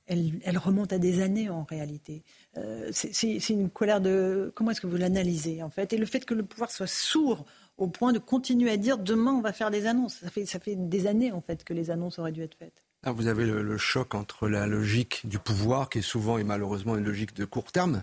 elle, 0.06 0.58
remonte 0.58 0.92
à 0.92 0.98
des 0.98 1.22
années 1.22 1.48
en 1.48 1.64
réalité. 1.64 2.22
Euh, 2.56 2.90
c'est 2.92 3.38
une 3.50 3.70
colère 3.70 4.00
de... 4.00 4.52
Comment 4.54 4.70
est-ce 4.70 4.80
que 4.80 4.86
vous 4.86 4.96
l'analysez 4.96 5.62
en 5.62 5.70
fait? 5.70 5.92
Et 5.92 5.96
le 5.96 6.06
fait 6.06 6.24
que 6.24 6.34
le 6.34 6.42
pouvoir 6.42 6.70
soit 6.70 6.86
sourd 6.86 7.44
au 7.76 7.88
point 7.88 8.12
de 8.12 8.18
continuer 8.18 8.70
à 8.70 8.76
dire 8.76 8.98
demain 8.98 9.32
on 9.32 9.40
va 9.40 9.52
faire 9.52 9.70
des 9.70 9.86
annonces. 9.86 10.16
Ça 10.16 10.30
fait, 10.30 10.46
ça 10.46 10.60
fait 10.60 10.76
des 10.76 11.06
années 11.06 11.32
en 11.32 11.40
fait 11.40 11.64
que 11.64 11.72
les 11.72 11.90
annonces 11.90 12.18
auraient 12.18 12.32
dû 12.32 12.42
être 12.42 12.56
faites. 12.56 12.84
Ah, 13.06 13.12
vous 13.12 13.26
avez 13.26 13.44
le, 13.44 13.76
choc 13.76 14.14
entre 14.14 14.48
la 14.48 14.66
logique 14.66 15.28
du 15.28 15.38
pouvoir, 15.38 15.90
qui 15.90 15.98
est 15.98 16.02
souvent 16.02 16.38
et 16.38 16.44
malheureusement 16.44 16.96
une 16.96 17.04
logique 17.04 17.34
de 17.34 17.44
court 17.44 17.70
terme, 17.70 18.02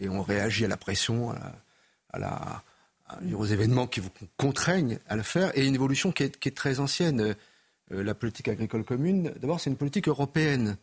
et 0.00 0.08
on 0.08 0.20
réagit 0.20 0.64
à 0.64 0.68
la 0.68 0.76
pression, 0.76 1.30
à 2.12 2.18
la, 2.18 2.64
aux 3.36 3.44
événements 3.44 3.86
qui 3.86 4.00
vous 4.00 4.10
contraignent 4.36 4.98
à 5.08 5.14
le 5.14 5.22
faire, 5.22 5.56
et 5.56 5.64
une 5.64 5.76
évolution 5.76 6.10
qui 6.10 6.24
est, 6.24 6.56
très 6.56 6.80
ancienne. 6.80 7.36
Euh, 7.92 8.02
la 8.02 8.16
politique 8.16 8.48
agricole 8.48 8.82
commune, 8.82 9.32
d'abord, 9.40 9.60
c'est 9.60 9.70
une 9.70 9.76
politique 9.76 10.08
européenne. 10.08 10.76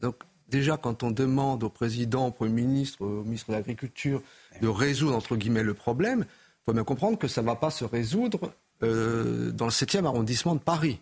Donc, 0.00 0.16
déjà, 0.48 0.76
quand 0.76 1.02
on 1.02 1.10
demande 1.10 1.64
au 1.64 1.68
président, 1.68 2.28
au 2.28 2.30
Premier 2.30 2.62
ministre, 2.62 3.02
au 3.02 3.24
ministre 3.24 3.48
de 3.50 3.56
l'Agriculture 3.56 4.22
de 4.60 4.68
résoudre, 4.68 5.16
entre 5.16 5.36
guillemets, 5.36 5.62
le 5.62 5.74
problème, 5.74 6.24
il 6.28 6.64
faut 6.64 6.72
bien 6.72 6.84
comprendre 6.84 7.18
que 7.18 7.28
ça 7.28 7.42
ne 7.42 7.46
va 7.46 7.56
pas 7.56 7.70
se 7.70 7.84
résoudre 7.84 8.52
euh, 8.82 9.50
dans 9.52 9.64
le 9.64 9.70
7e 9.70 10.04
arrondissement 10.04 10.54
de 10.54 10.60
Paris. 10.60 11.00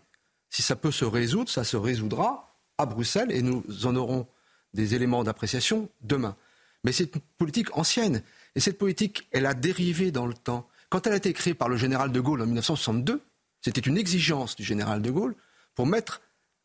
Si 0.51 0.63
ça 0.63 0.77
peut 0.77 0.91
se 0.91 1.05
résoudre, 1.05 1.51
ça 1.51 1.65
se 1.65 1.77
résoudra 1.77 2.57
à 2.79 2.87
Bruxelles 2.87 3.33
et 3.33 3.43
nous 3.43 3.65
en 3.85 3.97
aurons 3.97 4.27
des 4.75 4.95
éléments 4.95 5.25
d'appréciation 5.25 5.89
demain. 6.03 6.37
Mais 6.85 6.93
c'est 6.93 7.15
une 7.15 7.21
politique 7.39 7.77
ancienne. 7.77 8.23
Et 8.55 8.61
cette 8.61 8.79
politique, 8.79 9.27
elle 9.33 9.47
a 9.47 9.55
dérivé 9.55 10.11
dans 10.11 10.27
le 10.27 10.35
temps. 10.35 10.69
Quand 10.89 11.07
elle 11.07 11.15
a 11.15 11.17
été 11.17 11.33
créée 11.33 11.55
par 11.55 11.69
le 11.69 11.77
général 11.77 12.13
de 12.13 12.21
Gaulle 12.21 12.43
en 12.43 12.47
1962, 12.47 13.21
c'était 13.61 13.81
une 13.81 13.99
exigence 13.99 14.55
du 14.55 14.63
général 14.63 15.03
de 15.03 15.11
Gaulle 15.11 15.35
pour 15.75 15.87
mettre, 15.87 16.21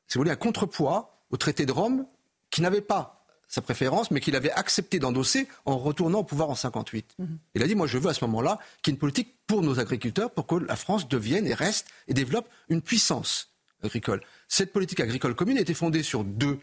si 0.08 0.18
vous 0.18 0.22
voulez, 0.22 0.32
un 0.32 0.36
contrepoids 0.36 1.26
au 1.32 1.38
traité 1.38 1.66
de 1.66 1.72
Rome 1.72 2.06
qui 2.52 2.62
n'avait 2.62 2.82
pas 2.82 3.26
sa 3.48 3.62
préférence, 3.62 4.12
mais 4.12 4.22
qu'il 4.22 4.36
avait 4.38 4.52
accepté 4.52 4.98
d'endosser 4.98 5.48
en 5.66 5.78
retournant 5.78 6.20
au 6.20 6.24
pouvoir 6.24 6.50
en 6.50 6.56
58. 6.56 7.16
Mhm. 7.20 7.38
Il 7.56 7.64
a 7.64 7.68
dit, 7.68 7.76
moi 7.76 7.86
je 7.86 7.98
veux 7.98 8.10
à 8.10 8.14
ce 8.14 8.24
moment-là 8.24 8.60
qu'il 8.82 8.92
y 8.92 8.94
ait 8.94 8.96
une 8.96 9.00
politique 9.00 9.36
pour 9.46 9.62
nos 9.62 9.80
agriculteurs, 9.80 10.32
pour 10.32 10.48
que 10.48 10.56
la 10.56 10.78
France 10.78 11.10
devienne 11.10 11.46
et 11.48 11.54
reste 11.54 11.88
et 12.08 12.14
développe 12.14 12.48
une 12.70 12.82
puissance 12.82 13.50
agricole. 13.84 14.22
Cette 14.48 14.72
politique 14.72 15.02
agricole 15.02 15.36
commune 15.36 15.58
était 15.58 15.74
fondée 15.74 16.02
sur 16.02 16.24
deux 16.24 16.60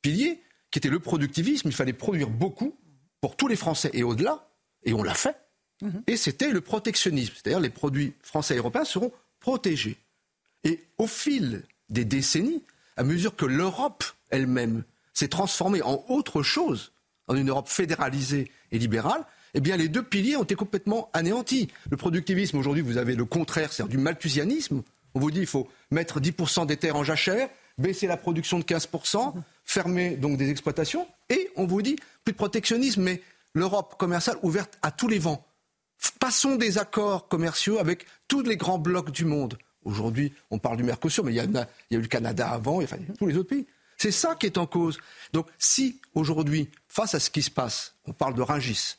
piliers, 0.00 0.42
qui 0.70 0.78
étaient 0.78 0.88
le 0.88 1.00
productivisme, 1.00 1.68
il 1.68 1.74
fallait 1.74 1.92
produire 1.92 2.30
beaucoup 2.30 2.78
pour 3.20 3.36
tous 3.36 3.48
les 3.48 3.56
Français 3.56 3.90
et 3.92 4.02
au-delà, 4.02 4.48
et 4.84 4.94
on 4.94 5.02
l'a 5.02 5.14
fait. 5.14 5.36
Mhm. 5.82 6.04
Et 6.06 6.16
c'était 6.16 6.50
le 6.50 6.62
protectionnisme, 6.62 7.34
c'est-à-dire 7.34 7.60
les 7.60 7.70
produits 7.70 8.14
français 8.22 8.54
et 8.54 8.58
européens 8.58 8.84
seront 8.84 9.12
protégés. 9.40 9.98
Et 10.64 10.86
au 10.96 11.06
fil 11.06 11.64
des 11.90 12.06
décennies, 12.06 12.62
à 12.96 13.02
mesure 13.02 13.36
que 13.36 13.46
l'Europe 13.46 14.04
elle-même 14.30 14.84
s'est 15.20 15.28
transformée 15.28 15.82
en 15.82 16.02
autre 16.08 16.42
chose, 16.42 16.92
en 17.28 17.36
une 17.36 17.50
Europe 17.50 17.68
fédéralisée 17.68 18.50
et 18.72 18.78
libérale, 18.78 19.22
eh 19.52 19.60
bien 19.60 19.76
les 19.76 19.88
deux 19.88 20.02
piliers 20.02 20.36
ont 20.36 20.44
été 20.44 20.54
complètement 20.54 21.10
anéantis. 21.12 21.68
Le 21.90 21.96
productivisme, 21.96 22.56
aujourd'hui, 22.56 22.82
vous 22.82 22.96
avez 22.96 23.14
le 23.14 23.26
contraire, 23.26 23.72
c'est-à-dire 23.72 23.96
du 23.96 24.02
malthusianisme, 24.02 24.82
on 25.14 25.20
vous 25.20 25.30
dit 25.30 25.40
qu'il 25.40 25.46
faut 25.46 25.68
mettre 25.90 26.20
10% 26.20 26.66
des 26.66 26.76
terres 26.76 26.96
en 26.96 27.04
jachère, 27.04 27.50
baisser 27.76 28.06
la 28.06 28.16
production 28.16 28.58
de 28.58 28.64
15%, 28.64 29.34
fermer 29.64 30.16
donc 30.16 30.38
des 30.38 30.50
exploitations, 30.50 31.06
et 31.28 31.50
on 31.56 31.66
vous 31.66 31.82
dit 31.82 31.96
plus 32.24 32.32
de 32.32 32.38
protectionnisme, 32.38 33.02
mais 33.02 33.20
l'Europe 33.52 33.96
commerciale 33.98 34.38
ouverte 34.42 34.78
à 34.82 34.90
tous 34.90 35.08
les 35.08 35.18
vents. 35.18 35.44
Passons 36.18 36.56
des 36.56 36.78
accords 36.78 37.28
commerciaux 37.28 37.78
avec 37.78 38.06
tous 38.26 38.40
les 38.40 38.56
grands 38.56 38.78
blocs 38.78 39.10
du 39.10 39.26
monde. 39.26 39.58
Aujourd'hui, 39.84 40.32
on 40.50 40.58
parle 40.58 40.78
du 40.78 40.82
Mercosur, 40.82 41.24
mais 41.24 41.32
il 41.32 41.36
y, 41.36 41.40
a, 41.40 41.68
eu 41.90 42.00
le 42.00 42.08
Canada 42.08 42.48
avant, 42.48 42.80
et 42.80 42.84
enfin, 42.84 42.96
tous 43.18 43.26
les 43.26 43.36
autres 43.36 43.48
pays. 43.50 43.66
C'est 44.00 44.12
ça 44.12 44.34
qui 44.34 44.46
est 44.46 44.56
en 44.56 44.66
cause. 44.66 44.98
Donc, 45.34 45.46
si 45.58 46.00
aujourd'hui, 46.14 46.70
face 46.88 47.14
à 47.14 47.20
ce 47.20 47.28
qui 47.28 47.42
se 47.42 47.50
passe, 47.50 47.96
on 48.06 48.14
parle 48.14 48.32
de 48.32 48.40
Ringis, 48.40 48.96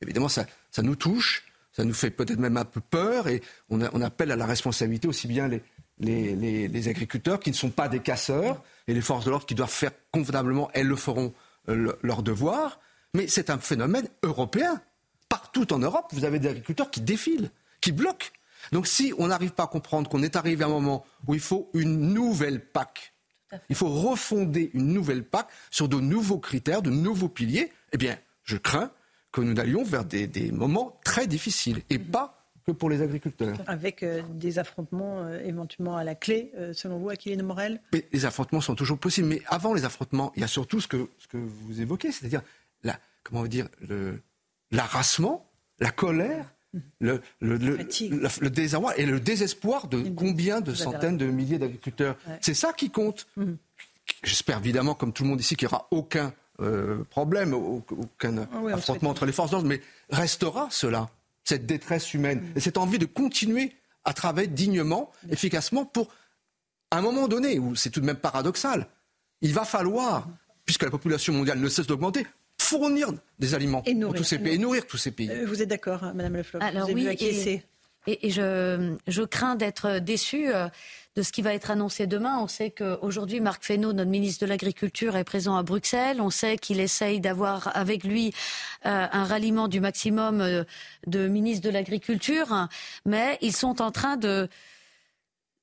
évidemment, 0.00 0.28
ça 0.28 0.46
nous 0.78 0.94
touche, 0.94 1.44
ça 1.72 1.84
nous 1.84 1.92
fait 1.92 2.10
peut-être 2.10 2.38
même 2.38 2.56
un 2.56 2.64
peu 2.64 2.80
peur 2.80 3.26
et 3.26 3.42
on, 3.68 3.80
appelle 3.80 4.30
à 4.30 4.36
la 4.36 4.46
responsabilité 4.46 5.08
aussi 5.08 5.26
bien 5.26 5.50
les, 5.98 6.88
agriculteurs 6.88 7.40
qui 7.40 7.50
ne 7.50 7.56
sont 7.56 7.70
pas 7.70 7.88
des 7.88 7.98
casseurs 7.98 8.62
et 8.86 8.94
les 8.94 9.00
forces 9.00 9.24
de 9.24 9.30
l'ordre 9.30 9.44
qui 9.44 9.56
doivent 9.56 9.68
faire 9.68 9.90
convenablement, 10.12 10.70
elles 10.72 10.86
le 10.86 10.94
feront 10.94 11.34
euh, 11.68 11.92
leur 12.04 12.22
devoir. 12.22 12.78
Mais 13.12 13.26
c'est 13.26 13.50
un 13.50 13.58
phénomène 13.58 14.06
européen. 14.22 14.80
Partout 15.28 15.72
en 15.72 15.80
Europe, 15.80 16.06
vous 16.12 16.24
avez 16.24 16.38
des 16.38 16.50
agriculteurs 16.50 16.92
qui 16.92 17.00
défilent, 17.00 17.50
qui 17.80 17.90
bloquent. 17.90 18.28
Donc 18.70 18.86
si 18.86 19.12
on 19.18 19.26
n'arrive 19.26 19.50
pas 19.50 19.64
à 19.64 19.66
comprendre 19.66 20.08
qu'on 20.08 20.22
est 20.22 20.36
arrivé 20.36 20.62
à 20.62 20.68
un 20.68 20.70
moment 20.70 21.04
où 21.26 21.34
il 21.34 21.40
faut 21.40 21.70
une 21.74 22.12
nouvelle 22.12 22.64
PAC, 22.64 23.13
il 23.68 23.76
faut 23.76 23.88
refonder 23.88 24.70
une 24.74 24.92
nouvelle 24.92 25.24
PAC 25.24 25.48
sur 25.70 25.88
de 25.88 25.98
nouveaux 26.00 26.38
critères, 26.38 26.82
de 26.82 26.90
nouveaux 26.90 27.28
piliers, 27.28 27.72
eh 27.92 27.96
bien, 27.96 28.16
je 28.44 28.56
crains 28.56 28.90
que 29.32 29.40
nous 29.40 29.60
allions 29.60 29.82
vers 29.82 30.04
des, 30.04 30.52
moments 30.52 30.98
très 31.04 31.26
difficiles 31.26 31.82
et 31.90 31.98
mhm. 31.98 32.04
pas 32.06 32.40
que 32.66 32.72
pour 32.72 32.88
les 32.88 33.02
agriculteurs. 33.02 33.58
Avec 33.66 34.02
euh, 34.02 34.22
des 34.30 34.58
affrontements 34.58 35.18
euh, 35.18 35.40
éventuellement 35.44 35.96
à 35.96 36.04
la 36.04 36.14
clé, 36.14 36.50
euh, 36.56 36.72
selon 36.72 36.98
vous, 36.98 37.10
Aquilino 37.10 37.44
Morel? 37.44 37.80
Mais 37.92 38.06
Les 38.12 38.24
affrontements 38.24 38.62
sont 38.62 38.74
toujours 38.74 38.98
possibles, 38.98 39.28
mais 39.28 39.42
avant 39.48 39.74
les 39.74 39.84
affrontements, 39.84 40.32
il 40.34 40.40
y 40.40 40.44
a 40.44 40.48
surtout 40.48 40.80
ce 40.80 40.88
que, 40.88 41.08
ce 41.18 41.28
que 41.28 41.36
vous 41.36 41.80
évoquez, 41.82 42.10
c'est-à-dire 42.10 42.42
la, 42.82 42.98
comment 43.22 43.42
vous 43.42 43.48
dire, 43.48 43.68
la 44.70 45.90
colère, 45.90 46.54
mhm. 46.74 46.82
le, 47.00 47.20
le, 47.40 47.56
le, 47.56 48.50
désarroi 48.50 48.96
et 48.98 49.06
le 49.06 49.20
désespoir 49.20 49.88
de 49.88 50.02
combien 50.10 50.60
de 50.60 50.74
centaines 50.74 51.16
de 51.16 51.26
milliers 51.26 51.58
d'agriculteurs. 51.58 52.16
C'est 52.40 52.54
ça 52.54 52.72
qui 52.72 52.90
compte. 52.90 53.26
Mhm. 53.36 53.56
J'espère 54.22 54.58
évidemment, 54.58 54.94
comme 54.94 55.12
tout 55.12 55.22
le 55.22 55.30
monde 55.30 55.40
ici, 55.40 55.56
qu'il 55.56 55.66
n'y 55.66 55.72
aura 55.72 55.88
aucun 55.90 56.34
euh, 56.60 57.02
problème, 57.10 57.52
aucun 57.52 58.38
ah 58.38 58.74
affrontement 58.74 59.10
entre 59.10 59.26
les 59.26 59.32
forces 59.32 59.50
d'ordre, 59.50 59.66
mais 59.66 59.80
restera 60.10 60.68
cela, 60.70 61.08
cette 61.42 61.66
détresse 61.66 62.14
humaine, 62.14 62.40
mm. 62.40 62.56
et 62.56 62.60
cette 62.60 62.78
envie 62.78 62.98
de 62.98 63.06
continuer 63.06 63.72
à 64.04 64.12
travailler 64.12 64.46
dignement, 64.46 65.10
efficacement, 65.30 65.84
pour 65.84 66.08
un 66.92 67.00
moment 67.00 67.26
donné, 67.26 67.58
où 67.58 67.74
c'est 67.74 67.90
tout 67.90 68.00
de 68.00 68.06
même 68.06 68.16
paradoxal, 68.16 68.86
il 69.40 69.52
va 69.52 69.64
falloir, 69.64 70.28
puisque 70.64 70.84
la 70.84 70.90
population 70.90 71.32
mondiale 71.32 71.58
ne 71.58 71.68
cesse 71.68 71.86
d'augmenter, 71.86 72.24
fournir 72.64 73.12
des 73.38 73.54
aliments 73.54 73.82
et 73.86 73.94
nourrir, 73.94 74.16
tous 74.16 74.24
ces 74.24 74.38
pays, 74.38 74.54
et 74.54 74.58
nourrir 74.58 74.86
tous 74.86 74.96
ces 74.96 75.10
pays. 75.10 75.30
Euh, 75.30 75.46
vous 75.46 75.62
êtes 75.62 75.68
d'accord, 75.68 76.04
hein, 76.04 76.12
Madame 76.14 76.36
Le 76.36 76.62
Alors 76.62 76.88
oui, 76.90 77.06
et, 78.06 78.26
et, 78.26 78.30
je, 78.30 78.96
je 79.06 79.22
crains 79.22 79.56
d'être 79.56 79.98
déçue. 79.98 80.52
Euh, 80.52 80.68
de 81.16 81.22
ce 81.22 81.30
qui 81.30 81.42
va 81.42 81.54
être 81.54 81.70
annoncé 81.70 82.08
demain. 82.08 82.40
On 82.40 82.48
sait 82.48 82.72
qu'aujourd'hui, 82.72 83.38
Marc 83.38 83.62
Fesneau, 83.62 83.92
notre 83.92 84.10
ministre 84.10 84.44
de 84.44 84.48
l'Agriculture, 84.48 85.14
est 85.14 85.22
présent 85.22 85.56
à 85.56 85.62
Bruxelles. 85.62 86.20
On 86.20 86.28
sait 86.30 86.58
qu'il 86.58 86.80
essaye 86.80 87.20
d'avoir 87.20 87.70
avec 87.76 88.02
lui 88.02 88.32
euh, 88.84 89.06
un 89.12 89.24
ralliement 89.24 89.68
du 89.68 89.78
maximum 89.78 90.64
de 91.06 91.28
ministres 91.28 91.64
de 91.64 91.70
l'Agriculture. 91.70 92.66
Mais 93.06 93.38
ils 93.42 93.54
sont 93.54 93.80
en 93.80 93.92
train 93.92 94.16
de 94.16 94.48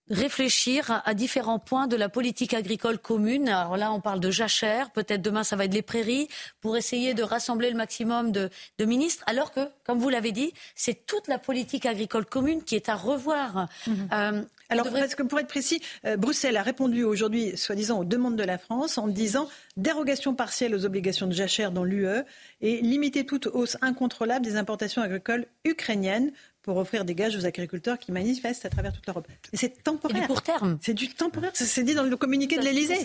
réfléchir 0.10 1.02
à 1.06 1.14
différents 1.14 1.60
points 1.60 1.88
de 1.88 1.96
la 1.96 2.10
politique 2.10 2.54
agricole 2.54 2.98
commune. 2.98 3.48
Alors 3.48 3.78
là, 3.78 3.94
on 3.94 4.02
parle 4.02 4.20
de 4.20 4.32
jachère, 4.32 4.92
peut-être 4.92 5.22
demain 5.22 5.44
ça 5.44 5.56
va 5.56 5.66
être 5.66 5.74
les 5.74 5.82
prairies, 5.82 6.28
pour 6.60 6.76
essayer 6.76 7.14
de 7.14 7.24
rassembler 7.24 7.70
le 7.70 7.78
maximum 7.78 8.32
de, 8.32 8.50
ministres, 8.80 9.24
alors 9.28 9.52
que, 9.52 9.62
comme 9.86 10.00
vous 10.00 10.10
l'avez 10.10 10.32
dit, 10.32 10.54
c'est 10.76 11.06
toute 11.06 11.28
la 11.28 11.38
politique 11.38 11.86
agricole 11.86 12.26
commune 12.26 12.64
qui 12.64 12.76
est 12.76 12.90
à 12.90 12.96
revoir. 12.96 13.68
Mhm. 13.88 14.10
Euh, 14.12 14.42
alors, 14.72 14.90
parce 14.90 15.16
que 15.16 15.24
pour 15.24 15.38
être 15.38 15.50
précis, 15.50 15.82
euh, 16.06 16.16
Bruxelles 16.16 16.56
a 16.56 16.64
répondu 16.64 17.04
aujourd'hui, 17.04 17.58
soi-disant, 17.58 18.00
aux 18.00 18.06
demandes 18.06 18.38
de 18.38 18.44
la 18.44 18.58
France 18.58 18.98
en 18.98 19.08
disant 19.08 19.50
dérogation 19.76 20.34
partielle 20.34 20.74
aux 20.74 20.86
obligations 20.86 21.28
de 21.28 21.34
jachère 21.34 21.72
dans 21.74 21.84
l'UE 21.84 22.24
et 22.62 22.82
limiter 22.82 23.26
toute 23.26 23.48
hausse 23.48 23.78
incontrôlable 23.82 24.46
des 24.46 24.56
importations 24.56 25.02
agricoles 25.02 25.46
ukrainiennes 25.66 26.32
pour 26.64 26.78
offrir 26.78 27.06
des 27.06 27.16
gages 27.16 27.36
aux 27.36 27.46
agriculteurs 27.46 27.98
qui 27.98 28.12
manifestent 28.12 28.66
à 28.66 28.70
travers 28.70 28.94
toute 28.94 29.06
l'Europe. 29.08 29.28
Et 29.52 29.58
c'est 29.58 29.84
temporaire. 29.84 30.18
C'est 30.18 30.22
du 30.22 30.28
court 30.28 30.42
terme. 30.42 30.78
C'est 30.82 30.94
du 30.94 31.10
temporaire. 31.10 31.52
C'est 31.54 31.84
dit 31.84 31.96
dans 31.96 32.04
le 32.04 32.16
communiqué 32.18 32.58
de 32.58 32.64
l'Elysée. 32.64 33.00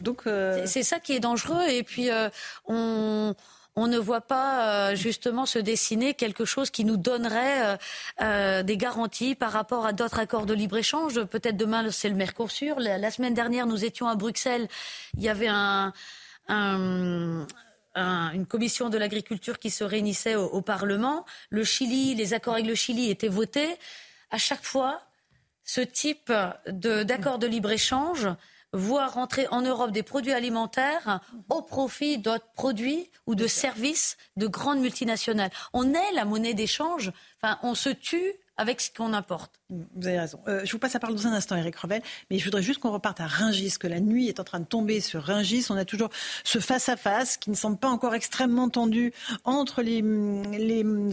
Donc 0.00 0.22
euh, 0.26 0.62
c'est 0.66 0.82
ça 0.82 1.00
qui 1.00 1.12
est 1.12 1.20
dangereux. 1.20 1.68
Et 1.68 1.82
puis 1.82 2.10
euh, 2.10 2.28
on 2.66 3.34
on 3.76 3.86
ne 3.86 3.98
voit 3.98 4.20
pas 4.20 4.90
euh, 4.90 4.96
justement 4.96 5.46
se 5.46 5.58
dessiner 5.58 6.14
quelque 6.14 6.44
chose 6.44 6.70
qui 6.70 6.84
nous 6.84 6.96
donnerait 6.96 7.78
des 8.18 8.76
garanties 8.76 9.34
par 9.34 9.52
rapport 9.52 9.86
à 9.86 9.92
d'autres 9.92 10.18
accords 10.18 10.46
de 10.46 10.54
libre-échange. 10.54 11.24
Peut-être 11.24 11.56
demain, 11.56 11.88
c'est 11.90 12.08
le 12.08 12.16
Mercosur. 12.16 12.78
La, 12.78 13.10
semaine 13.10 13.34
dernière, 13.34 13.66
nous 13.66 13.84
étions 13.84 14.08
à 14.08 14.16
Bruxelles. 14.16 14.68
Il 15.16 15.22
y 15.22 15.28
avait 15.28 15.48
un, 15.48 15.92
un 16.48 17.46
une 17.94 18.46
commission 18.46 18.88
de 18.88 18.98
l'agriculture 18.98 19.58
qui 19.58 19.70
se 19.70 19.84
réunissait 19.84 20.36
au, 20.36 20.62
Parlement. 20.62 21.24
Le 21.48 21.64
Chili, 21.64 22.14
les 22.14 22.34
accords 22.34 22.54
avec 22.54 22.66
le 22.66 22.74
Chili 22.74 23.10
étaient 23.10 23.28
votés. 23.28 23.76
À 24.30 24.38
chaque 24.38 24.64
fois, 24.64 25.02
ce 25.64 25.80
type 25.80 26.32
d'accord 26.66 27.38
de, 27.38 27.46
libre-échange 27.46 28.28
voit 28.72 29.06
rentrer 29.06 29.48
en 29.50 29.62
Europe 29.62 29.90
des 29.90 30.04
produits 30.04 30.32
alimentaires 30.32 31.20
au 31.48 31.62
profit 31.62 32.18
d'autres 32.18 32.50
produits 32.54 33.10
ou 33.26 33.34
de 33.34 33.46
services 33.46 34.16
de 34.36 34.46
grandes 34.46 34.80
multinationales. 34.80 35.50
On 35.72 35.92
est 35.92 36.12
la 36.12 36.24
monnaie 36.24 36.54
d'échange. 36.54 37.12
Enfin, 37.42 37.58
on 37.62 37.74
se 37.74 37.88
tue 37.88 38.32
avec 38.60 38.82
ce 38.82 38.90
qu'on 38.94 39.14
importe. 39.14 39.58
Vous 39.70 40.06
avez 40.06 40.18
raison. 40.18 40.38
Euh, 40.46 40.60
je 40.64 40.72
vous 40.72 40.78
passe 40.78 40.92
la 40.92 41.00
parole 41.00 41.16
dans 41.16 41.26
un 41.26 41.32
instant, 41.32 41.56
Eric 41.56 41.76
Revel, 41.76 42.02
mais 42.30 42.38
je 42.38 42.44
voudrais 42.44 42.62
juste 42.62 42.78
qu'on 42.78 42.92
reparte 42.92 43.18
à 43.18 43.26
Ringis, 43.26 43.78
que 43.80 43.86
la 43.86 44.00
nuit 44.00 44.28
est 44.28 44.38
en 44.38 44.44
train 44.44 44.60
de 44.60 44.66
tomber 44.66 45.00
sur 45.00 45.22
Ringis. 45.22 45.64
On 45.70 45.76
a 45.76 45.86
toujours 45.86 46.10
ce 46.44 46.58
face-à-face 46.58 47.38
qui 47.38 47.48
ne 47.48 47.54
semble 47.54 47.78
pas 47.78 47.88
encore 47.88 48.14
extrêmement 48.14 48.68
tendu 48.68 49.14
entre 49.44 49.80
les, 49.80 50.02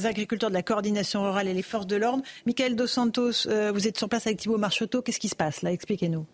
agriculteurs 0.05 0.49
de 0.49 0.55
la 0.55 0.63
coordination 0.63 1.23
rurale 1.23 1.47
et 1.47 1.53
les 1.53 1.61
forces 1.61 1.87
de 1.87 1.95
l'ordre. 1.95 2.21
Michael 2.45 2.75
Dos 2.75 2.87
Santos, 2.87 3.47
euh, 3.47 3.71
vous 3.71 3.87
êtes 3.87 3.97
sur 3.97 4.09
place 4.09 4.27
avec 4.27 4.39
Thibault 4.39 4.57
Marcheteau. 4.57 5.01
Qu'est-ce 5.01 5.19
qui 5.19 5.29
se 5.29 5.35
passe? 5.35 5.61
Là 5.61 5.71
Expliquez-nous. 5.71 6.25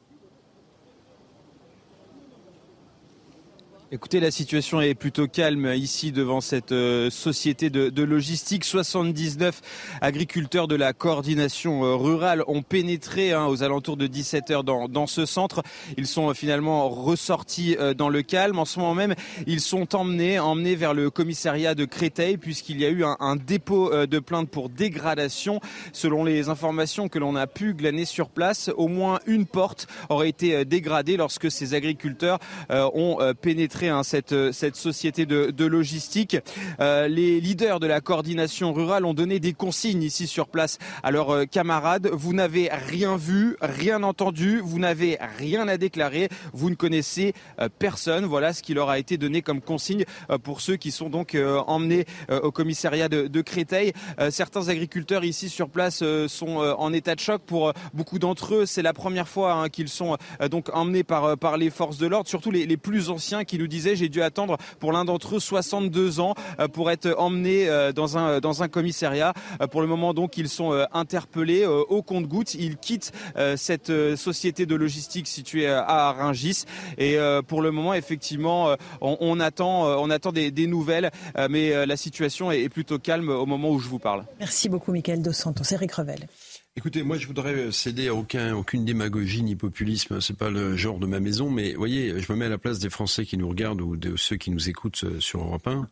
Écoutez, 3.93 4.19
la 4.19 4.31
situation 4.31 4.81
est 4.81 4.95
plutôt 4.95 5.27
calme 5.27 5.71
ici 5.75 6.11
devant 6.11 6.41
cette 6.41 6.71
euh, 6.71 7.11
société 7.11 7.69
de, 7.69 8.03
logistique. 8.03 8.63
79 8.63 9.61
agriculteurs 10.01 10.67
de 10.67 10.73
la 10.73 10.93
coordination 10.93 11.85
euh, 11.85 11.93
rurale 11.93 12.43
ont 12.47 12.63
pénétré 12.63 13.33
hein, 13.33 13.45
aux 13.45 13.61
alentours 13.61 13.95
de 13.95 14.07
17 14.07 14.49
heures 14.49 14.63
dans, 14.63 15.05
ce 15.05 15.27
centre. 15.27 15.61
Ils 15.95 16.07
sont 16.07 16.31
euh, 16.31 16.33
finalement 16.33 16.89
ressortis 16.89 17.77
dans 17.95 18.09
le 18.09 18.23
calme. 18.23 18.57
En 18.57 18.65
ce 18.65 18.79
moment 18.79 18.95
même, 18.95 19.13
ils 19.45 19.61
sont 19.61 19.95
emmenés, 19.95 20.39
emmenés 20.39 20.75
vers 20.75 20.95
le 20.95 21.11
commissariat 21.11 21.75
de 21.75 21.85
Créteil 21.85 22.37
puisqu'il 22.37 22.79
y 22.79 22.85
a 22.85 22.89
eu 22.89 23.03
un, 23.03 23.35
dépôt 23.35 23.91
de 24.07 24.19
plainte 24.19 24.49
pour 24.49 24.69
dégradation. 24.69 25.61
Selon 25.91 26.23
les 26.23 26.49
informations 26.49 27.09
que 27.09 27.19
l'on 27.19 27.35
a 27.35 27.45
pu 27.45 27.75
glaner 27.75 28.05
sur 28.05 28.29
place, 28.29 28.71
au 28.75 28.87
moins 28.87 29.19
une 29.27 29.45
porte 29.45 29.85
aurait 30.09 30.29
été 30.29 30.65
dégradée 30.65 31.15
lorsque 31.15 31.51
ces 31.51 31.75
agriculteurs 31.75 32.39
ont 32.71 33.19
pénétré 33.39 33.82
Hein, 33.89 34.03
cette, 34.03 34.51
cette 34.51 34.75
société 34.75 35.25
de, 35.25 35.65
logistique. 35.65 36.37
Euh, 36.79 37.07
les 37.07 37.39
leaders 37.39 37.79
de 37.79 37.87
la 37.87 38.01
coordination 38.01 38.73
rurale 38.73 39.05
ont 39.05 39.13
donné 39.13 39.39
des 39.39 39.53
consignes 39.53 40.03
ici 40.03 40.27
sur 40.27 40.47
place 40.47 40.77
à 41.03 41.11
leurs 41.11 41.31
euh, 41.31 41.45
camarades. 41.45 42.09
Vous 42.11 42.33
n'avez 42.33 42.69
rien 42.69 43.17
vu, 43.17 43.55
rien 43.61 44.03
entendu, 44.03 44.59
vous 44.59 44.79
n'avez 44.79 45.17
rien 45.37 45.67
à 45.67 45.77
déclarer, 45.77 46.29
vous 46.53 46.69
ne 46.69 46.75
connaissez 46.75 47.33
euh, 47.59 47.69
personne. 47.79 48.25
Voilà 48.25 48.53
ce 48.53 48.61
qui 48.61 48.73
leur 48.73 48.89
a 48.89 48.99
été 48.99 49.17
donné 49.17 49.41
comme 49.41 49.61
consigne 49.61 50.05
pour 50.43 50.61
ceux 50.61 50.75
qui 50.75 50.91
sont 50.91 51.09
donc 51.09 51.37
emmenés 51.67 52.05
au 52.29 52.51
commissariat 52.51 53.09
de, 53.09 53.41
Créteil. 53.41 53.93
certains 54.29 54.69
agriculteurs 54.69 55.23
ici 55.23 55.49
sur 55.49 55.69
place 55.69 56.03
sont 56.27 56.57
en 56.57 56.93
état 56.93 57.15
de 57.15 57.19
choc. 57.19 57.41
Pour 57.45 57.73
beaucoup 57.93 58.19
d'entre 58.19 58.55
eux, 58.55 58.65
c'est 58.65 58.81
la 58.81 58.93
première 58.93 59.27
fois 59.27 59.53
hein, 59.53 59.69
qu'ils 59.69 59.89
sont 59.89 60.17
donc 60.49 60.69
emmenés 60.73 61.03
par, 61.03 61.57
les 61.57 61.69
forces 61.69 61.97
de 61.97 62.07
l'ordre, 62.07 62.29
surtout 62.29 62.51
les, 62.51 62.65
les 62.65 62.77
plus 62.77 63.09
anciens 63.09 63.43
qui 63.43 63.57
nous 63.57 63.67
disait, 63.73 63.95
j'ai 63.95 64.09
dû 64.09 64.21
attendre 64.21 64.57
pour 64.79 64.91
l'un 64.91 65.05
d'entre 65.05 65.35
eux 65.35 65.39
62 65.39 66.19
ans 66.19 66.35
euh, 66.59 66.67
pour 66.67 66.91
être 66.91 67.15
emmené 67.17 67.67
euh, 67.67 67.91
dans 67.91 68.17
un, 68.17 68.39
dans 68.39 68.63
un 68.63 68.67
commissariat. 68.67 69.33
Euh, 69.61 69.67
pour 69.67 69.81
le 69.81 69.87
moment, 69.87 70.13
donc, 70.13 70.37
ils 70.37 70.49
sont 70.49 70.71
interpellés 70.93 71.65
au 71.65 72.01
compte-gouttes. 72.01 72.53
Ils 72.55 72.77
quittent 72.77 73.11
cette 73.55 73.91
société 74.15 74.65
de 74.65 74.75
logistique 74.75 75.27
située 75.27 75.69
à 75.69 76.11
Rungis. 76.11 76.65
Et 76.97 77.17
pour 77.47 77.61
le 77.61 77.71
moment, 77.71 77.93
effectivement, 77.93 78.75
on, 79.01 79.39
attend, 79.39 79.85
on 79.99 80.09
attend 80.09 80.31
des, 80.31 80.67
nouvelles, 80.67 81.11
mais 81.49 81.85
la 81.85 81.97
situation 81.97 82.51
est 82.51 82.69
plutôt 82.69 82.99
calme 82.99 83.29
au 83.29 83.45
moment 83.45 83.71
où 83.71 83.79
je 83.79 83.87
vous 83.87 83.99
parle. 83.99 84.25
Merci 84.39 84.69
beaucoup, 84.69 84.91
Michael 84.91 85.21
Dos 85.21 85.33
Santos. 85.33 85.63
Eric 85.71 85.93
Revel. 85.93 86.27
Écoutez, 86.75 87.03
moi 87.03 87.19
je 87.19 87.27
voudrais 87.27 87.71
céder 87.71 88.07
à 88.07 88.15
aucun, 88.15 88.55
aucune 88.55 88.83
démagogie 88.83 89.43
ni 89.43 89.55
populisme, 89.55 90.19
c'est 90.21 90.35
pas 90.35 90.49
le 90.49 90.75
genre 90.75 90.97
de 90.97 91.05
ma 91.05 91.19
maison, 91.19 91.51
mais 91.51 91.75
voyez, 91.75 92.19
je 92.19 92.31
me 92.31 92.37
mets 92.37 92.45
à 92.45 92.49
la 92.49 92.57
place 92.57 92.79
des 92.79 92.89
Français 92.89 93.25
qui 93.25 93.37
nous 93.37 93.47
regardent 93.47 93.81
ou 93.81 93.95
de 93.95 94.15
ceux 94.15 94.37
qui 94.37 94.49
nous 94.49 94.69
écoutent 94.69 95.03
euh, 95.03 95.19
sur 95.19 95.41
Europe 95.41 95.67
1. 95.67 95.87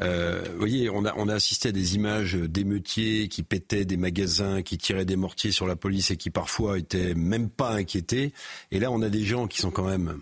Euh, 0.00 0.42
voyez, 0.56 0.88
on 0.88 1.04
a, 1.04 1.12
on 1.18 1.28
a 1.28 1.34
assisté 1.34 1.68
à 1.68 1.72
des 1.72 1.96
images 1.96 2.36
d'émeutiers 2.36 3.28
qui 3.28 3.42
pétaient 3.42 3.84
des 3.84 3.98
magasins, 3.98 4.62
qui 4.62 4.78
tiraient 4.78 5.04
des 5.04 5.16
mortiers 5.16 5.52
sur 5.52 5.66
la 5.66 5.76
police 5.76 6.10
et 6.10 6.16
qui 6.16 6.30
parfois 6.30 6.78
étaient 6.78 7.14
même 7.14 7.50
pas 7.50 7.72
inquiétés. 7.72 8.32
Et 8.70 8.80
là, 8.80 8.90
on 8.90 9.02
a 9.02 9.10
des 9.10 9.24
gens 9.24 9.46
qui 9.46 9.60
sont 9.60 9.70
quand 9.70 9.86
même 9.86 10.20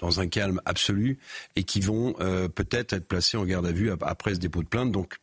dans 0.00 0.20
un 0.20 0.28
calme 0.28 0.60
absolu 0.66 1.18
et 1.56 1.64
qui 1.64 1.80
vont 1.80 2.14
euh, 2.20 2.48
peut-être 2.48 2.92
être 2.92 3.08
placés 3.08 3.36
en 3.36 3.44
garde 3.44 3.66
à 3.66 3.72
vue 3.72 3.90
après 4.02 4.34
ce 4.34 4.40
dépôt 4.40 4.62
de 4.62 4.68
plainte. 4.68 4.92
Donc, 4.92 5.16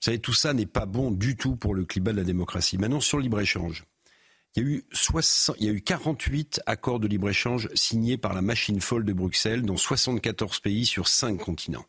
savez, 0.00 0.18
tout 0.18 0.32
ça 0.32 0.54
n'est 0.54 0.66
pas 0.66 0.86
bon 0.86 1.10
du 1.10 1.36
tout 1.36 1.56
pour 1.56 1.74
le 1.74 1.84
climat 1.84 2.12
de 2.12 2.18
la 2.18 2.24
démocratie. 2.24 2.78
Maintenant, 2.78 3.00
sur 3.00 3.18
le 3.18 3.24
libre-échange. 3.24 3.84
Il 4.56 4.62
y, 4.64 4.66
a 4.66 4.68
eu 4.68 4.84
60, 4.90 5.56
il 5.60 5.66
y 5.66 5.68
a 5.68 5.72
eu 5.72 5.80
48 5.80 6.62
accords 6.66 6.98
de 6.98 7.06
libre-échange 7.06 7.68
signés 7.74 8.16
par 8.16 8.34
la 8.34 8.42
machine 8.42 8.80
folle 8.80 9.04
de 9.04 9.12
Bruxelles 9.12 9.62
dans 9.62 9.76
74 9.76 10.58
pays 10.58 10.86
sur 10.86 11.06
5 11.06 11.36
continents. 11.36 11.84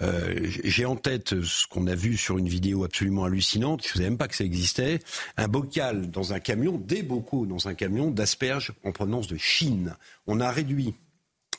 Euh, 0.00 0.40
J'ai 0.42 0.86
en 0.86 0.96
tête 0.96 1.40
ce 1.42 1.68
qu'on 1.68 1.86
a 1.86 1.94
vu 1.94 2.16
sur 2.16 2.36
une 2.36 2.48
vidéo 2.48 2.82
absolument 2.82 3.24
hallucinante, 3.24 3.84
je 3.84 3.90
ne 3.90 3.92
savais 3.92 4.10
même 4.10 4.18
pas 4.18 4.26
que 4.26 4.34
ça 4.34 4.42
existait, 4.42 4.98
un 5.36 5.46
bocal 5.46 6.10
dans 6.10 6.32
un 6.32 6.40
camion, 6.40 6.78
des 6.78 7.04
bocaux 7.04 7.46
dans 7.46 7.68
un 7.68 7.74
camion 7.74 8.10
d'asperges 8.10 8.72
en 8.82 8.90
provenance 8.90 9.28
de 9.28 9.36
Chine. 9.36 9.94
On 10.26 10.40
a 10.40 10.50
réduit 10.50 10.96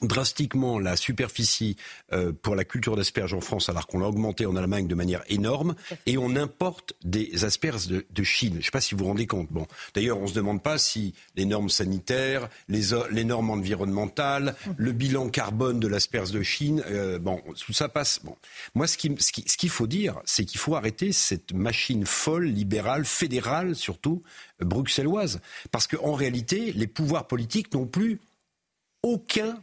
drastiquement 0.02 0.80
la 0.80 0.96
superficie 0.96 1.76
euh, 2.14 2.32
pour 2.32 2.56
la 2.56 2.64
culture 2.64 2.96
d'asperges 2.96 3.34
en 3.34 3.42
France, 3.42 3.70
alors 3.70 3.88
qu'on 3.88 4.00
l'a 4.00 4.08
augmenté 4.08 4.46
en 4.46 4.56
Allemagne 4.56 4.88
de 4.88 4.96
manière 4.96 5.24
énorme, 5.28 5.76
et 6.06 6.18
on 6.18 6.36
importe 6.36 6.94
des 7.04 7.46
asperges 7.46 7.88
de, 7.88 8.24
Chine. 8.24 8.54
Je 8.54 8.58
ne 8.58 8.64
sais 8.64 8.72
pas 8.72 8.82
si 8.82 8.96
vous 8.96 9.00
vous 9.00 9.10
rendez 9.10 9.28
compte. 9.28 9.52
Bon, 9.52 9.68
d'ailleurs, 9.94 10.18
on 10.18 10.24
ne 10.24 10.28
se 10.28 10.34
demande 10.34 10.64
pas 10.64 10.80
si 10.80 11.14
les 11.36 11.46
normes 11.46 11.70
sanitaires, 11.70 12.50
les, 12.68 12.82
les 13.12 13.24
normes 13.24 13.52
environnementales, 13.52 14.56
le 14.78 14.92
bilan 14.94 15.30
carbone 15.30 15.80
de 15.80 15.88
l'asperge 15.88 16.32
de 16.32 16.42
Chine, 16.42 16.84
euh, 16.88 17.20
bon, 17.20 17.42
tout 17.64 17.74
ça 17.74 17.88
passe. 17.88 18.20
Bon, 18.24 18.36
moi, 18.74 18.88
ce 18.88 18.98
qu'il 18.98 19.22
ce 19.22 19.32
qui, 19.32 19.44
ce 19.48 19.58
qu'il 19.58 19.70
faut 19.70 19.86
dire, 19.86 20.20
c'est 20.26 20.46
qu'il 20.46 20.60
faut 20.60 20.76
arrêter 20.76 21.12
cette 21.12 21.54
machine 21.54 22.06
folle, 22.06 22.46
libérale, 22.46 23.06
fédérale 23.06 23.76
surtout, 23.76 24.24
bruxelloise, 24.60 25.40
parce 25.72 25.88
qu'en 25.88 26.14
réalité, 26.14 26.74
les 26.74 26.88
pouvoirs 26.88 27.28
politiques 27.28 27.74
n'ont 27.74 27.88
plus 27.88 28.20
aucun 29.04 29.62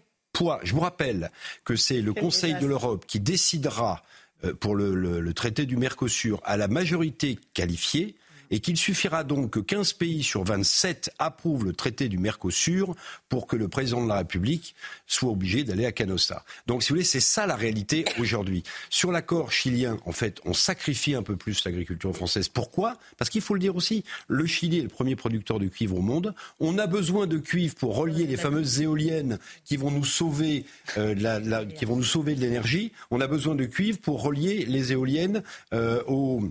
je 0.63 0.73
vous 0.73 0.81
rappelle 0.81 1.31
que 1.65 1.77
c'est 1.77 2.01
le 2.01 2.13
Conseil 2.13 2.55
de 2.55 2.67
l'Europe 2.67 3.05
qui 3.07 3.21
décidera 3.21 4.03
euh, 4.45 4.55
pour 4.55 4.75
le, 4.75 5.33
traité 5.35 5.67
du 5.67 5.77
Mercosur 5.77 6.41
à 6.45 6.57
la 6.57 6.69
majorité 6.69 7.39
qualifiée 7.55 8.17
et 8.53 8.61
qu'il 8.61 8.77
suffira 8.77 9.25
donc 9.25 9.51
que 9.51 9.61
15 9.61 9.95
pays 9.95 10.23
sur 10.23 10.45
27 10.45 11.11
approuvent 11.19 11.65
le 11.65 11.73
traité 11.73 12.09
du 12.09 12.19
Mercosur 12.19 12.95
pour 13.29 13.47
que 13.47 13.57
le 13.57 13.67
président 13.67 14.03
de 14.03 14.09
la 14.09 14.19
République 14.19 14.77
soit 15.07 15.31
obligé 15.31 15.65
d'aller 15.65 15.87
à 15.87 15.93
Canossa. 15.93 16.45
Donc, 16.67 16.83
si 16.83 16.91
vous 16.91 16.97
voulez, 16.97 17.05
c'est 17.05 17.19
ça 17.19 17.47
la 17.47 17.57
réalité 17.57 18.05
aujourd'hui. 18.21 18.63
Sur 18.91 19.11
l'accord 19.11 19.51
chilien, 19.51 19.97
en 20.05 20.13
fait, 20.13 20.39
on 20.45 20.53
sacrifie 20.53 21.15
un 21.15 21.23
peu 21.23 21.35
plus 21.35 21.65
l'agriculture 21.65 22.15
française. 22.15 22.51
Pourquoi? 22.51 22.99
Parce 23.17 23.31
qu'il 23.31 23.41
faut 23.41 23.55
le 23.55 23.61
dire 23.61 23.75
aussi, 23.75 24.05
le 24.29 24.45
Chili 24.45 24.79
est 24.79 24.83
le 24.83 24.89
premier 24.89 25.17
producteur 25.17 25.59
de 25.59 25.67
cuivre 25.67 25.97
au 25.97 26.03
monde. 26.03 26.35
On 26.61 26.77
a 26.79 26.87
besoin 26.87 27.27
de 27.27 27.39
cuivre 27.39 27.75
pour 27.75 27.97
relier 27.97 28.27
les 28.27 28.37
fameuses 28.37 28.83
éoliennes 28.83 29.39
qui 29.65 29.79
vont 29.79 29.91
nous 29.91 30.05
sauver, 30.05 30.67
euh, 30.99 31.65
qui 31.65 31.87
vont 31.87 31.97
nous 31.97 32.05
sauver 32.05 32.35
de 32.35 32.41
l'énergie. 32.41 32.93
On 33.11 33.23
a 33.23 33.27
besoin 33.27 33.55
de 33.55 33.65
cuivre 33.65 33.99
pour 33.99 34.23
relier 34.23 34.67
les 34.67 34.93
éoliennes 34.93 35.43
euh, 35.73 36.03
aux 36.07 36.43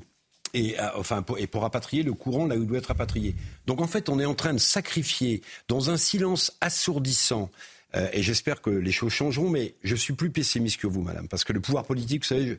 et, 0.53 0.79
euh, 0.79 0.89
enfin, 0.95 1.21
pour, 1.21 1.37
et 1.39 1.47
pour 1.47 1.61
rapatrier 1.61 2.03
le 2.03 2.13
courant 2.13 2.45
là 2.45 2.55
où 2.55 2.61
il 2.61 2.67
doit 2.67 2.77
être 2.77 2.87
rapatrié. 2.87 3.35
Donc 3.67 3.81
en 3.81 3.87
fait, 3.87 4.09
on 4.09 4.19
est 4.19 4.25
en 4.25 4.35
train 4.35 4.53
de 4.53 4.59
sacrifier 4.59 5.41
dans 5.67 5.89
un 5.89 5.97
silence 5.97 6.57
assourdissant. 6.61 7.49
Euh, 7.95 8.07
et 8.13 8.23
j'espère 8.23 8.61
que 8.61 8.69
les 8.69 8.91
choses 8.91 9.11
changeront, 9.11 9.49
mais 9.49 9.75
je 9.83 9.95
suis 9.95 10.13
plus 10.13 10.29
pessimiste 10.29 10.79
que 10.79 10.87
vous, 10.87 11.01
madame, 11.01 11.27
parce 11.27 11.43
que 11.43 11.51
le 11.53 11.59
pouvoir 11.59 11.83
politique, 11.85 12.23
vous 12.23 12.27
savez, 12.27 12.57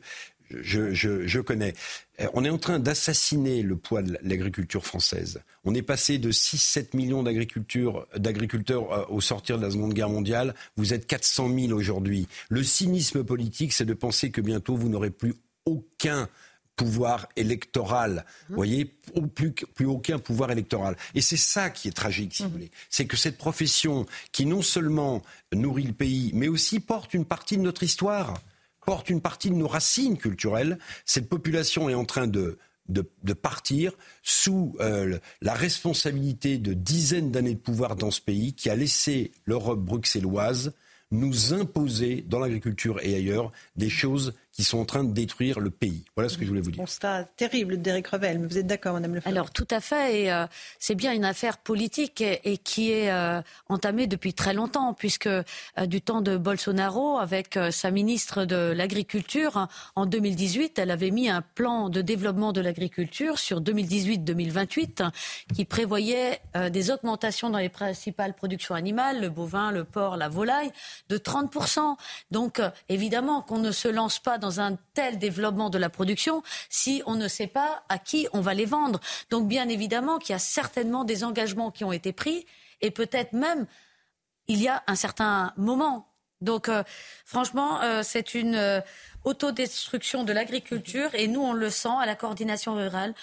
je, 0.51 0.93
je, 0.93 1.25
je, 1.25 1.39
connais. 1.39 1.73
Euh, 2.21 2.27
on 2.33 2.45
est 2.45 2.49
en 2.49 2.59
train 2.59 2.77
d'assassiner 2.77 3.63
le 3.63 3.75
poids 3.75 4.03
de 4.03 4.15
l'agriculture 4.21 4.85
française. 4.85 5.41
On 5.63 5.73
est 5.73 5.81
passé 5.81 6.19
de 6.19 6.31
6-7 6.31 6.95
millions 6.95 7.23
d'agriculteurs 7.23 9.11
au 9.11 9.21
sortir 9.21 9.57
de 9.57 9.63
la 9.63 9.71
Seconde 9.71 9.93
Guerre 9.93 10.09
mondiale. 10.09 10.53
Vous 10.77 10.93
êtes 10.93 11.07
400 11.07 11.49
000 11.57 11.71
aujourd'hui. 11.71 12.27
Le 12.49 12.63
cynisme 12.63 13.23
politique, 13.23 13.73
c'est 13.73 13.85
de 13.85 13.93
penser 13.95 14.29
que 14.29 14.41
bientôt 14.41 14.75
vous 14.75 14.89
n'aurez 14.89 15.09
plus 15.09 15.33
aucun 15.65 16.29
pouvoir 16.75 17.27
électoral. 17.35 18.25
Vous 18.49 18.55
voyez, 18.55 18.85
plus, 19.35 19.51
plus 19.51 19.85
aucun 19.85 20.19
pouvoir 20.19 20.51
électoral. 20.51 20.95
Et 21.13 21.21
c'est 21.21 21.37
ça 21.37 21.69
qui 21.69 21.87
est 21.87 21.91
tragique, 21.91 22.33
si 22.33 22.43
vous 22.43 22.49
voulez. 22.49 22.71
C'est 22.89 23.05
que 23.05 23.17
cette 23.17 23.37
profession 23.37 24.05
qui 24.31 24.45
non 24.45 24.61
seulement 24.61 25.21
nourrit 25.53 25.83
le 25.83 25.93
pays, 25.93 26.31
mais 26.33 26.47
aussi 26.47 26.79
porte 26.79 27.13
une 27.13 27.25
partie 27.25 27.57
de 27.57 27.61
notre 27.61 27.83
histoire, 27.83 28.33
porte 28.85 29.09
une 29.09 29.21
partie 29.21 29.49
de 29.49 29.55
nos 29.55 29.67
racines 29.67 30.17
culturelles, 30.17 30.77
cette 31.05 31.29
population 31.29 31.89
est 31.89 31.93
en 31.93 32.05
train 32.05 32.27
de, 32.27 32.57
de, 32.89 33.33
partir 33.33 33.93
sous 34.23 34.75
euh, 34.79 35.17
la 35.41 35.53
responsabilité 35.53 36.57
de 36.57 36.73
dizaines 36.73 37.31
d'années 37.31 37.55
de 37.55 37.59
pouvoir 37.59 37.95
dans 37.95 38.11
ce 38.11 38.21
pays 38.21 38.53
qui 38.53 38.69
a 38.69 38.75
laissé 38.75 39.31
l'Europe 39.45 39.79
bruxelloise 39.79 40.73
nous 41.11 41.53
imposer 41.53 42.25
dans 42.27 42.39
l'agriculture 42.39 42.99
et 43.03 43.15
ailleurs 43.15 43.51
des 43.75 43.89
choses 43.89 44.33
qui 44.53 44.63
sont 44.63 44.77
en 44.77 44.85
train 44.85 45.03
de 45.03 45.11
détruire 45.11 45.59
le 45.59 45.71
pays. 45.71 46.05
Voilà 46.15 46.29
ce 46.29 46.37
que 46.37 46.43
je 46.43 46.49
voulais 46.49 46.61
vous 46.61 46.69
dire. 46.69 46.79
Constat 46.79 47.23
terrible 47.23 47.81
d'Éric 47.81 48.07
Revel, 48.07 48.45
vous 48.45 48.59
êtes 48.59 48.67
d'accord, 48.67 48.93
Madame 48.93 49.15
Le 49.15 49.21
Alors 49.25 49.49
tout 49.49 49.67
à 49.71 49.79
fait, 49.79 50.21
et 50.21 50.31
euh, 50.31 50.45
c'est 50.77 50.93
bien 50.93 51.11
une 51.11 51.25
affaire 51.25 51.57
politique 51.57 52.21
et, 52.21 52.57
qui 52.59 52.91
est 52.91 53.11
euh, 53.11 53.41
entamée 53.67 54.05
depuis 54.05 54.35
très 54.35 54.53
longtemps, 54.53 54.93
puisque 54.93 55.25
euh, 55.25 55.43
du 55.87 56.01
temps 56.01 56.21
de 56.21 56.37
Bolsonaro, 56.37 57.17
avec 57.17 57.57
sa 57.71 57.89
ministre 57.89 58.45
de 58.45 58.71
l'Agriculture, 58.75 59.67
en 59.95 60.05
2018, 60.05 60.77
elle 60.77 60.91
avait 60.91 61.09
mis 61.09 61.29
un 61.29 61.41
plan 61.41 61.89
de 61.89 62.01
développement 62.01 62.53
de 62.53 62.61
l'agriculture 62.61 63.39
sur 63.39 63.59
2018-2028 63.59 65.09
qui 65.55 65.65
prévoyait 65.65 66.41
des 66.71 66.91
augmentations 66.91 67.49
dans 67.49 67.57
les 67.57 67.69
principales 67.69 68.35
productions 68.35 68.75
animales, 68.75 69.21
le 69.21 69.29
bovin, 69.29 69.71
le 69.71 69.83
porc, 69.83 70.17
la 70.17 70.29
volaille, 70.29 70.71
de 71.09 71.17
30%. 71.17 71.95
Donc 72.31 72.61
évidemment 72.89 73.41
qu'on 73.41 73.59
ne 73.59 73.71
se 73.71 73.87
lance 73.87 74.19
pas 74.19 74.37
dans 74.43 74.59
un 74.59 74.77
tel 74.93 75.19
développement 75.19 75.69
de 75.69 75.77
la 75.77 75.89
production 75.89 76.43
si 76.69 77.01
on 77.05 77.15
ne 77.15 77.29
sait 77.29 77.47
pas 77.47 77.83
à 77.87 77.97
qui 77.97 78.27
on 78.33 78.41
va 78.41 78.53
les 78.53 78.65
vendre. 78.65 78.99
Donc 79.29 79.47
bien 79.47 79.69
évidemment 79.69 80.19
qu'il 80.19 80.33
y 80.33 80.35
a 80.35 80.39
certainement 80.39 81.05
des 81.05 81.23
engagements 81.23 81.71
qui 81.71 81.85
ont 81.85 81.93
été 81.93 82.11
pris 82.11 82.45
et 82.81 82.91
peut-être 82.91 83.31
même 83.31 83.65
il 84.47 84.61
y 84.61 84.67
a 84.67 84.83
un 84.87 84.95
certain 84.95 85.53
moment. 85.55 86.09
Donc 86.41 86.67
euh, 86.67 86.83
franchement, 87.25 87.81
euh, 87.81 88.01
c'est 88.03 88.35
une 88.35 88.55
euh, 88.55 88.81
autodestruction 89.23 90.25
de 90.25 90.33
l'agriculture 90.33 91.09
et 91.13 91.29
nous 91.29 91.41
on 91.41 91.53
le 91.53 91.69
sent 91.69 91.95
à 92.01 92.05
la 92.05 92.15
coordination 92.15 92.75
rurale 92.75 93.13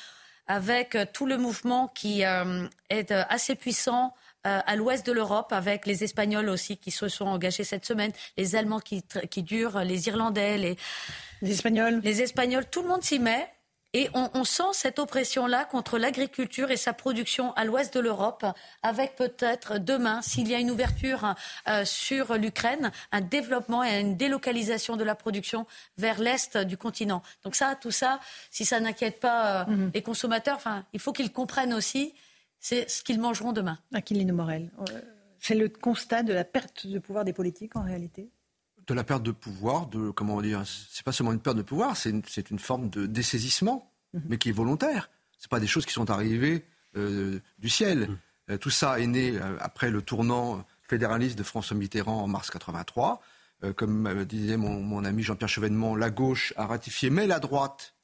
avec 0.47 0.97
tout 1.13 1.27
le 1.27 1.37
mouvement 1.37 1.87
qui 1.87 2.23
est 2.23 3.13
assez 3.13 3.55
puissant 3.55 4.15
à 4.45 4.77
l'ouest 4.77 5.05
de 5.07 5.13
l'Europe, 5.13 5.53
avec 5.53 5.87
les 5.87 6.05
Espagnols 6.05 6.49
aussi 6.49 6.77
qui 6.77 6.91
se 6.91 7.09
sont 7.09 7.27
engagés 7.27 7.65
cette 7.65 7.85
semaine, 7.85 8.13
les 8.37 8.57
Allemands 8.57 8.81
qui, 8.81 9.03
qui 9.31 9.43
durent, 9.43 9.81
les 9.85 10.09
Irlandais, 10.09 10.57
les... 10.59 10.77
les 11.43 11.53
Espagnols. 11.53 12.01
Les 12.03 12.23
Espagnols, 12.23 12.67
tout 12.71 12.83
le 12.83 12.89
monde 12.89 13.03
s'y 13.03 13.19
met. 13.19 13.49
Et 13.93 14.09
on, 14.15 14.31
on, 14.35 14.45
sent 14.45 14.73
cette 14.73 15.01
oppression-là 15.01 15.65
contre 15.65 15.99
l'agriculture 15.99 16.71
et 16.71 16.77
sa 16.77 16.93
production 16.93 17.53
à 17.55 17.65
l'ouest 17.65 17.93
de 17.93 17.99
l'Europe, 17.99 18.47
avec 18.85 19.17
peut-être 19.17 19.79
demain, 19.79 20.23
s'il 20.23 20.49
y 20.49 20.55
a 20.55 20.61
une 20.61 20.71
ouverture 20.71 21.35
euh, 21.69 21.85
sur 21.85 22.35
l'Ukraine, 22.35 22.93
un 23.11 23.21
développement 23.21 23.83
et 23.83 23.99
une 23.99 24.17
délocalisation 24.17 24.97
de 24.97 25.03
la 25.03 25.17
production 25.17 25.67
vers 25.99 26.21
l'est 26.21 26.57
du 26.57 26.77
continent. 26.77 27.21
Donc 27.43 27.57
ça, 27.57 27.75
tout 27.81 27.91
ça, 27.91 28.21
si 28.53 28.65
ça 28.65 28.79
n'inquiète 28.79 29.19
pas 29.19 29.63
euh, 29.63 29.65
mm-hmm. 29.65 29.91
les 29.95 30.03
consommateurs, 30.03 30.61
il 30.93 31.01
faut 31.01 31.13
qu'ils 31.13 31.33
comprennent 31.33 31.75
aussi 31.75 32.15
c'est 32.61 32.89
ce 32.89 33.03
qu'ils 33.03 33.21
mangeront 33.21 33.53
demain. 33.53 33.79
Aquilino 33.93 34.35
Morel, 34.35 34.71
euh, 34.79 35.01
c'est 35.39 35.55
le 35.55 35.69
constat 35.69 36.23
de 36.23 36.33
la 36.33 36.45
perte 36.45 36.87
de 36.87 36.99
pouvoir 36.99 37.25
des 37.25 37.33
politiques 37.33 37.75
en 37.75 37.83
réalité? 37.83 38.31
De 38.87 38.95
la 38.95 39.03
perte 39.03 39.23
de 39.23 39.31
pouvoir, 39.31 39.87
de 39.87 40.11
comment 40.11 40.41
dire, 40.43 40.63
c'est 40.67 41.05
pas 41.05 41.13
seulement 41.13 41.33
une 41.33 41.41
perte 41.41 41.57
de 41.57 41.63
pouvoir, 41.63 41.97
c'est 41.97 42.11
une, 42.11 42.59
forme 42.59 42.91
de 42.91 43.07
dessaisissement, 43.07 43.91
mhm. 44.13 44.23
mais 44.29 44.39
qui 44.39 44.51
est 44.51 44.53
volontaire. 44.53 45.11
C'est 45.39 45.51
pas 45.51 45.61
des 45.61 45.67
choses 45.67 45.87
qui 45.87 45.93
sont 45.93 46.11
arrivées 46.11 46.67
euh, 46.97 47.41
du 47.59 47.71
ciel. 47.71 48.01
Mhm. 48.01 48.19
Euh, 48.51 48.59
tout 48.59 48.71
ça 48.71 49.01
est 49.01 49.07
né 49.07 49.39
après 49.61 49.91
le 49.91 50.03
tournant 50.03 50.65
fédéraliste 50.83 51.39
de 51.39 51.43
François 51.43 51.77
Mitterrand 51.77 52.23
en 52.23 52.27
mars 52.27 52.51
83. 52.51 53.23
comme 53.77 54.25
disait 54.25 54.57
mon, 54.57 54.81
mon 54.81 55.05
ami 55.05 55.23
Jean-Pierre 55.23 55.49
Chevènement, 55.49 55.95
la 55.95 56.11
gauche 56.11 56.53
a 56.57 56.67
ratifié, 56.67 57.11
mais 57.11 57.27
la 57.27 57.39
droite 57.39 57.95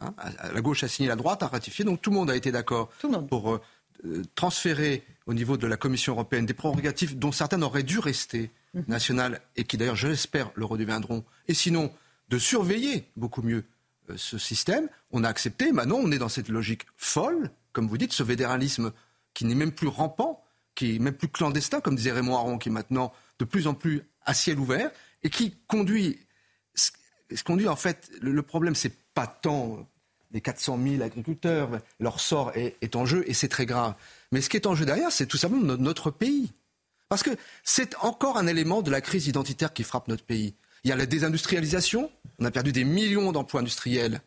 Hein, 0.00 0.14
la 0.52 0.60
gauche 0.60 0.84
a 0.84 0.88
signé, 0.88 1.08
la 1.08 1.16
droite 1.16 1.42
a 1.42 1.48
ratifié, 1.48 1.84
donc 1.84 2.00
tout 2.00 2.10
le 2.10 2.16
monde 2.16 2.30
a 2.30 2.36
été 2.36 2.52
d'accord 2.52 2.88
pour 3.28 3.54
euh, 3.54 3.60
euh, 4.04 4.22
transférer 4.34 5.04
au 5.26 5.34
niveau 5.34 5.56
de 5.56 5.66
la 5.66 5.76
Commission 5.76 6.12
européenne 6.12 6.46
des 6.46 6.54
prérogatives 6.54 7.18
dont 7.18 7.32
certaines 7.32 7.64
auraient 7.64 7.82
dû 7.82 7.98
rester 7.98 8.50
mhm. 8.74 8.84
nationales 8.88 9.40
et 9.56 9.64
qui 9.64 9.76
d'ailleurs, 9.76 9.96
je 9.96 10.08
l'espère, 10.08 10.50
le 10.54 10.64
redeviendront. 10.64 11.24
Et 11.48 11.54
sinon, 11.54 11.90
de 12.28 12.38
surveiller 12.38 13.08
beaucoup 13.16 13.42
mieux 13.42 13.64
euh, 14.10 14.14
ce 14.16 14.38
système. 14.38 14.88
On 15.10 15.24
a 15.24 15.28
accepté. 15.28 15.72
Maintenant, 15.72 15.96
on 15.96 16.10
est 16.12 16.18
dans 16.18 16.28
cette 16.28 16.48
logique 16.48 16.86
folle, 16.96 17.50
comme 17.72 17.88
vous 17.88 17.98
dites, 17.98 18.12
ce 18.12 18.24
fédéralisme 18.24 18.92
qui 19.34 19.44
n'est 19.44 19.54
même 19.54 19.72
plus 19.72 19.88
rampant, 19.88 20.42
qui 20.74 20.96
est 20.96 20.98
même 20.98 21.14
plus 21.14 21.28
clandestin, 21.28 21.80
comme 21.80 21.96
disait 21.96 22.12
Raymond 22.12 22.36
Aron, 22.36 22.58
qui 22.58 22.68
est 22.68 22.72
maintenant 22.72 23.12
de 23.38 23.44
plus 23.44 23.66
en 23.66 23.74
plus 23.74 24.02
à 24.24 24.34
ciel 24.34 24.58
ouvert 24.58 24.90
et 25.22 25.30
qui 25.30 25.56
conduit. 25.66 26.18
Ce 26.74 27.42
conduit 27.44 27.68
en 27.68 27.76
fait, 27.76 28.10
le 28.20 28.42
problème, 28.42 28.74
c'est 28.74 28.92
pas 29.18 29.26
tant 29.26 29.84
les 30.30 30.40
400 30.40 30.78
000 30.80 31.02
agriculteurs, 31.02 31.80
leur 31.98 32.20
sort 32.20 32.52
est, 32.54 32.94
en 32.94 33.04
jeu 33.04 33.24
et 33.26 33.34
c'est 33.34 33.48
très 33.48 33.66
grave. 33.66 33.94
Mais 34.30 34.40
ce 34.40 34.48
qui 34.48 34.56
est 34.56 34.68
en 34.68 34.76
jeu 34.76 34.84
derrière, 34.84 35.10
c'est 35.10 35.26
tout 35.26 35.36
simplement 35.36 35.76
notre 35.76 36.12
pays. 36.12 36.52
Parce 37.08 37.24
que 37.24 37.30
c'est 37.64 37.96
encore 37.96 38.36
un 38.36 38.46
élément 38.46 38.80
de 38.80 38.92
la 38.92 39.00
crise 39.00 39.26
identitaire 39.26 39.72
qui 39.72 39.82
frappe 39.82 40.06
notre 40.06 40.22
pays. 40.22 40.54
Il 40.84 40.90
y 40.90 40.92
a 40.92 40.96
la 40.96 41.06
désindustrialisation, 41.06 42.12
on 42.38 42.44
a 42.44 42.52
perdu 42.52 42.70
des 42.70 42.84
millions 42.84 43.32
d'emplois 43.32 43.58
industriels 43.58 44.20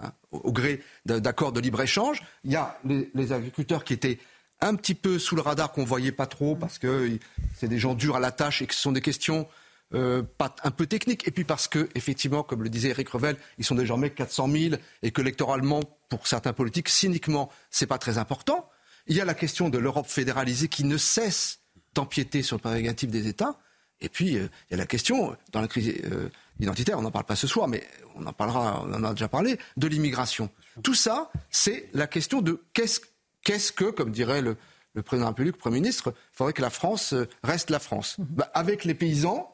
hein, 0.00 0.12
au, 0.32 0.50
gré 0.50 0.82
d'accords 1.06 1.52
de 1.52 1.60
libre-échange. 1.60 2.20
Il 2.42 2.50
y 2.50 2.56
a 2.56 2.76
les, 2.84 3.30
agriculteurs 3.30 3.84
qui 3.84 3.92
étaient 3.92 4.18
un 4.60 4.74
petit 4.74 4.96
peu 4.96 5.20
sous 5.20 5.36
le 5.36 5.42
radar 5.42 5.70
qu'on 5.70 5.84
voyait 5.84 6.10
pas 6.10 6.26
trop 6.26 6.56
parce 6.56 6.80
que 6.80 7.18
c'est 7.54 7.68
des 7.68 7.78
gens 7.78 7.94
durs 7.94 8.16
à 8.16 8.20
la 8.20 8.32
tâche 8.32 8.62
et 8.62 8.66
que 8.66 8.74
ce 8.74 8.80
sont 8.80 8.90
des 8.90 9.00
questions 9.00 9.46
euh, 9.94 10.22
pas, 10.22 10.54
un 10.64 10.70
peu 10.70 10.86
technique. 10.86 11.26
Et 11.28 11.30
puis 11.30 11.44
parce 11.44 11.68
que, 11.68 11.88
effectivement, 11.94 12.42
comme 12.42 12.62
le 12.62 12.68
disait 12.68 12.88
Eric 12.88 13.08
Revel, 13.08 13.36
ils 13.58 13.64
sont 13.64 13.74
désormais 13.74 14.10
400 14.10 14.48
000 14.48 14.74
et 15.02 15.10
que 15.10 15.20
électoralement, 15.20 15.80
pour 16.08 16.26
certains 16.26 16.52
politiques, 16.52 16.88
cyniquement, 16.88 17.50
c'est 17.70 17.86
pas 17.86 17.98
très 17.98 18.18
important. 18.18 18.68
Il 19.06 19.16
y 19.16 19.20
a 19.20 19.24
la 19.24 19.34
question 19.34 19.68
de 19.68 19.78
l'Europe 19.78 20.06
fédéralisée 20.06 20.68
qui 20.68 20.84
ne 20.84 20.96
cesse 20.96 21.60
d'empiéter 21.94 22.42
sur 22.42 22.56
le 22.56 22.60
prérogatif 22.60 23.10
des 23.10 23.28
États. 23.28 23.58
Et 24.00 24.08
puis, 24.08 24.36
euh, 24.36 24.48
il 24.68 24.72
y 24.72 24.74
a 24.74 24.76
la 24.78 24.86
question, 24.86 25.36
dans 25.52 25.60
la 25.60 25.68
crise 25.68 25.94
euh, 26.04 26.28
identitaire, 26.58 26.98
on 26.98 27.02
n'en 27.02 27.10
parle 27.10 27.26
pas 27.26 27.36
ce 27.36 27.46
soir, 27.46 27.68
mais 27.68 27.84
on 28.16 28.26
en 28.26 28.32
parlera, 28.32 28.82
on 28.84 28.92
en 28.92 29.04
a 29.04 29.10
déjà 29.12 29.28
parlé, 29.28 29.58
de 29.76 29.86
l'immigration. 29.86 30.50
Tout 30.82 30.94
ça, 30.94 31.30
c'est 31.50 31.88
la 31.92 32.06
question 32.06 32.42
de 32.42 32.62
qu'est-ce, 32.72 33.00
qu'est-ce 33.42 33.72
que, 33.72 33.84
comme 33.84 34.10
dirait 34.10 34.42
le, 34.42 34.56
président 35.02 35.16
de 35.16 35.20
la 35.22 35.28
République, 35.28 35.54
le 35.54 35.60
Premier 35.60 35.76
ministre, 35.76 36.14
il 36.32 36.36
faudrait 36.36 36.52
que 36.52 36.62
la 36.62 36.70
France 36.70 37.14
reste 37.42 37.70
la 37.70 37.78
France. 37.78 38.18
Mmh. 38.18 38.24
Bah, 38.30 38.50
avec 38.54 38.84
les 38.84 38.94
paysans, 38.94 39.53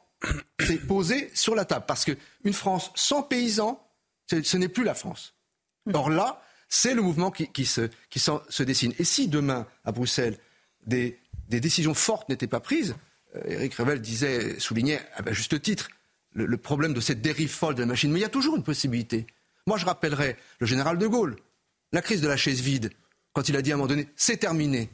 c'est 0.61 0.87
posé 0.87 1.31
sur 1.35 1.55
la 1.55 1.65
table. 1.65 1.85
Parce 1.87 2.05
qu'une 2.05 2.53
France 2.53 2.91
sans 2.95 3.23
paysans, 3.23 3.83
ce 4.29 4.57
n'est 4.57 4.69
plus 4.69 4.85
la 4.85 4.95
France. 4.95 5.35
Or 5.93 6.11
là, 6.11 6.43
c'est 6.69 6.95
le 6.95 7.03
mouvement 7.03 7.31
qui, 7.31 7.67
se, 7.67 8.63
dessine. 8.63 8.95
Et 8.99 9.05
si 9.05 9.29
demain, 9.29 9.67
à 9.85 9.93
Bruxelles, 9.93 10.39
des, 10.87 11.19
décisions 11.49 11.95
fortes 11.95 12.29
n'étaient 12.29 12.47
pas 12.47 12.61
prises, 12.61 12.95
euh, 13.37 13.69
Revel 13.77 14.01
disait, 14.01 14.59
soulignait 14.59 15.01
à 15.15 15.33
juste 15.33 15.61
titre 15.61 15.89
le, 16.33 16.57
problème 16.57 16.95
de 16.95 17.01
cette 17.01 17.21
dérive 17.21 17.51
folle 17.51 17.75
de 17.75 17.81
la 17.81 17.87
machine. 17.87 18.13
Mais 18.13 18.21
il 18.21 18.23
y 18.23 18.27
a 18.27 18.31
toujours 18.31 18.57
une 18.57 18.63
possibilité. 18.63 19.27
Moi, 19.67 19.79
je 19.79 19.85
rappellerai 19.85 20.37
le 20.59 20.67
général 20.67 20.99
de 20.99 21.07
Gaulle, 21.07 21.37
la 21.93 22.03
crise 22.03 22.21
de 22.21 22.29
la 22.29 22.37
chaise 22.37 22.61
vide, 22.61 22.91
quand 23.33 23.49
il 23.49 23.57
a 23.57 23.63
dit 23.63 23.73
à 23.73 23.75
un 23.75 23.79
moment 23.79 23.89
donné, 23.89 24.09
c'est 24.17 24.37
terminé. 24.37 24.91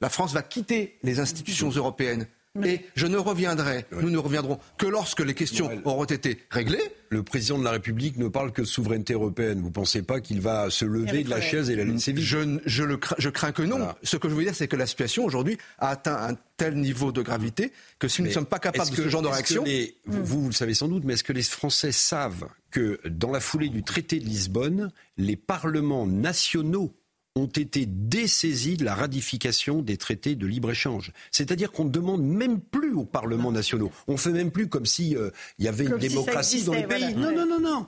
La 0.00 0.08
France 0.08 0.32
va 0.32 0.42
quitter 0.42 0.98
les 1.02 1.20
institutions 1.20 1.70
européennes. 1.70 2.26
Et 2.66 2.80
je 2.94 3.06
ne 3.06 3.16
reviendrai, 3.16 3.86
nous 3.92 4.10
ne 4.10 4.18
reviendrons 4.18 4.58
que 4.76 4.84
lorsque 4.84 5.20
les 5.20 5.32
questions 5.32 5.70
auront 5.84 6.04
été 6.04 6.38
réglées. 6.50 6.82
Le 7.08 7.22
président 7.22 7.58
de 7.58 7.64
la 7.64 7.70
République 7.70 8.18
ne 8.18 8.28
parle 8.28 8.52
que 8.52 8.60
de 8.60 8.66
souveraineté 8.66 9.14
européenne. 9.14 9.60
Vous 9.60 9.68
ne 9.68 9.72
pensez 9.72 10.02
pas 10.02 10.20
qu'il 10.20 10.42
va 10.42 10.68
se 10.68 10.84
lever 10.84 11.24
de 11.24 11.30
la 11.30 11.40
chaise 11.40 11.70
et 11.70 11.76
la 11.76 11.84
laisser 11.84 12.12
vivre 12.12 12.26
je, 12.26 12.58
je, 12.66 12.84
le 12.84 12.98
crains, 12.98 13.16
je 13.18 13.30
crains 13.30 13.52
que 13.52 13.62
non. 13.62 13.78
Ce 14.02 14.18
que 14.18 14.28
je 14.28 14.34
veux 14.34 14.44
dire, 14.44 14.54
c'est 14.54 14.68
que 14.68 14.76
la 14.76 14.86
situation 14.86 15.24
aujourd'hui 15.24 15.56
a 15.78 15.88
atteint 15.88 16.28
un 16.28 16.36
tel 16.58 16.74
niveau 16.74 17.10
de 17.10 17.22
gravité 17.22 17.72
que 17.98 18.06
si 18.06 18.20
nous 18.20 18.28
ne 18.28 18.32
sommes 18.34 18.44
pas 18.44 18.58
capables 18.58 18.90
de 18.90 18.96
ce 18.96 19.08
genre 19.08 19.22
de 19.22 19.28
réaction. 19.28 19.64
vous, 20.04 20.24
vous 20.24 20.46
le 20.48 20.52
savez 20.52 20.74
sans 20.74 20.88
doute, 20.88 21.04
mais 21.04 21.14
est-ce 21.14 21.24
que 21.24 21.32
les 21.32 21.42
Français 21.42 21.92
savent 21.92 22.48
que 22.70 23.00
dans 23.08 23.30
la 23.30 23.40
foulée 23.40 23.70
du 23.70 23.82
traité 23.82 24.18
de 24.18 24.26
Lisbonne, 24.26 24.92
les 25.16 25.36
parlements 25.36 26.06
nationaux 26.06 26.92
ont 27.34 27.46
été 27.46 27.86
dessaisis 27.86 28.76
de 28.76 28.84
la 28.84 28.94
ratification 28.94 29.80
des 29.80 29.96
traités 29.96 30.34
de 30.34 30.46
libre-échange. 30.46 31.12
C'est-à-dire 31.30 31.72
qu'on 31.72 31.84
ne 31.84 31.90
demande 31.90 32.22
même 32.22 32.60
plus 32.60 32.92
aux 32.92 33.04
parlements 33.04 33.52
nationaux. 33.52 33.90
On 34.06 34.16
fait 34.16 34.30
même 34.30 34.50
plus 34.50 34.68
comme 34.68 34.84
s'il 34.84 35.16
euh, 35.16 35.30
y 35.58 35.68
avait 35.68 35.84
une 35.84 35.96
démocratie 35.96 36.64
dans 36.64 36.74
les 36.74 36.86
pays. 36.86 37.14
Non, 37.14 37.32
non, 37.34 37.46
non, 37.46 37.60
non. 37.60 37.86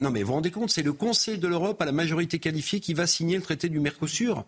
non, 0.00 0.10
mais 0.10 0.22
vous 0.22 0.28
vous 0.28 0.34
rendez 0.34 0.50
compte, 0.50 0.70
c'est 0.70 0.82
le 0.82 0.92
Conseil 0.92 1.38
de 1.38 1.46
l'Europe 1.46 1.80
à 1.80 1.84
la 1.84 1.92
majorité 1.92 2.38
qualifiée 2.38 2.80
qui 2.80 2.94
va 2.94 3.06
signer 3.06 3.36
le 3.36 3.42
traité 3.42 3.68
du 3.68 3.78
Mercosur. 3.78 4.44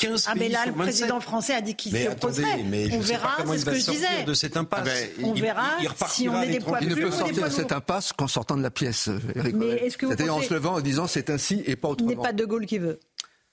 15 0.00 0.24
ah, 0.28 0.34
mais 0.34 0.48
là, 0.48 0.64
le 0.66 0.72
président 0.72 1.20
français 1.20 1.54
a 1.54 1.60
dit 1.60 1.74
qu'il 1.74 1.94
s'y 1.94 2.08
opposerait. 2.08 2.64
on 2.92 3.00
verra, 3.00 3.36
c'est 3.46 3.58
ce 3.58 3.64
que 3.66 3.74
je 3.74 3.90
disais. 3.90 4.24
de 4.26 4.34
cette 4.34 4.56
impasse. 4.56 4.88
Ah 4.88 5.20
ben, 5.20 5.26
on 5.26 5.34
verra 5.34 5.68
si 6.08 6.28
on 6.28 6.40
est 6.42 6.48
des 6.48 6.60
poids 6.60 6.78
Il 6.80 6.88
ne 6.88 6.94
peut 6.94 7.10
sortir 7.10 7.44
de 7.44 7.50
cette 7.50 7.72
impasse 7.72 8.12
qu'en 8.12 8.26
sortant 8.26 8.56
de 8.56 8.62
la 8.62 8.70
pièce, 8.70 9.10
Eric. 9.34 9.56
C'est-à-dire 9.98 10.34
en 10.34 10.42
se 10.42 10.54
levant 10.54 10.74
en 10.74 10.80
disant 10.80 11.06
c'est 11.06 11.30
ainsi 11.30 11.62
et 11.66 11.76
pas 11.76 11.88
autrement. 11.88 12.10
Il 12.10 12.16
n'est 12.16 12.22
pas 12.22 12.32
De 12.32 12.44
Gaulle 12.44 12.66
qui 12.66 12.78
veut 12.78 12.98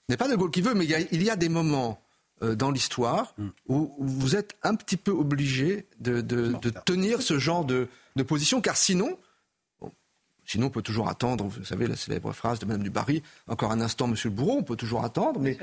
n'est 0.08 0.16
pas 0.16 0.28
de 0.28 0.36
Gaulle 0.36 0.50
qui 0.50 0.62
veut, 0.62 0.74
mais 0.74 0.84
il 0.84 1.22
y 1.22 1.30
a, 1.30 1.36
des 1.36 1.48
moments 1.48 2.00
euh, 2.42 2.54
dans 2.54 2.70
l'histoire 2.70 3.34
mm. 3.38 3.48
où, 3.68 3.94
vous 3.98 4.36
êtes 4.36 4.56
un 4.62 4.74
petit 4.74 4.96
peu 4.96 5.10
obligé 5.10 5.86
de, 6.00 6.20
tenir 6.84 7.22
ce 7.22 7.38
genre 7.38 7.64
de, 7.64 7.88
position, 8.26 8.60
car 8.60 8.76
sinon, 8.76 9.18
Sinon, 10.48 10.68
on 10.68 10.70
peut 10.70 10.80
toujours 10.80 11.10
attendre. 11.10 11.44
Vous 11.44 11.62
savez 11.62 11.86
la 11.86 11.94
célèbre 11.94 12.32
phrase 12.32 12.58
de 12.58 12.64
Mme 12.64 12.82
Dubarry 12.82 13.22
encore 13.48 13.70
un 13.70 13.82
instant, 13.82 14.06
Monsieur 14.06 14.30
le 14.30 14.34
Bourreau, 14.34 14.56
on 14.58 14.62
peut 14.62 14.76
toujours 14.76 15.04
attendre, 15.04 15.40
mais, 15.40 15.58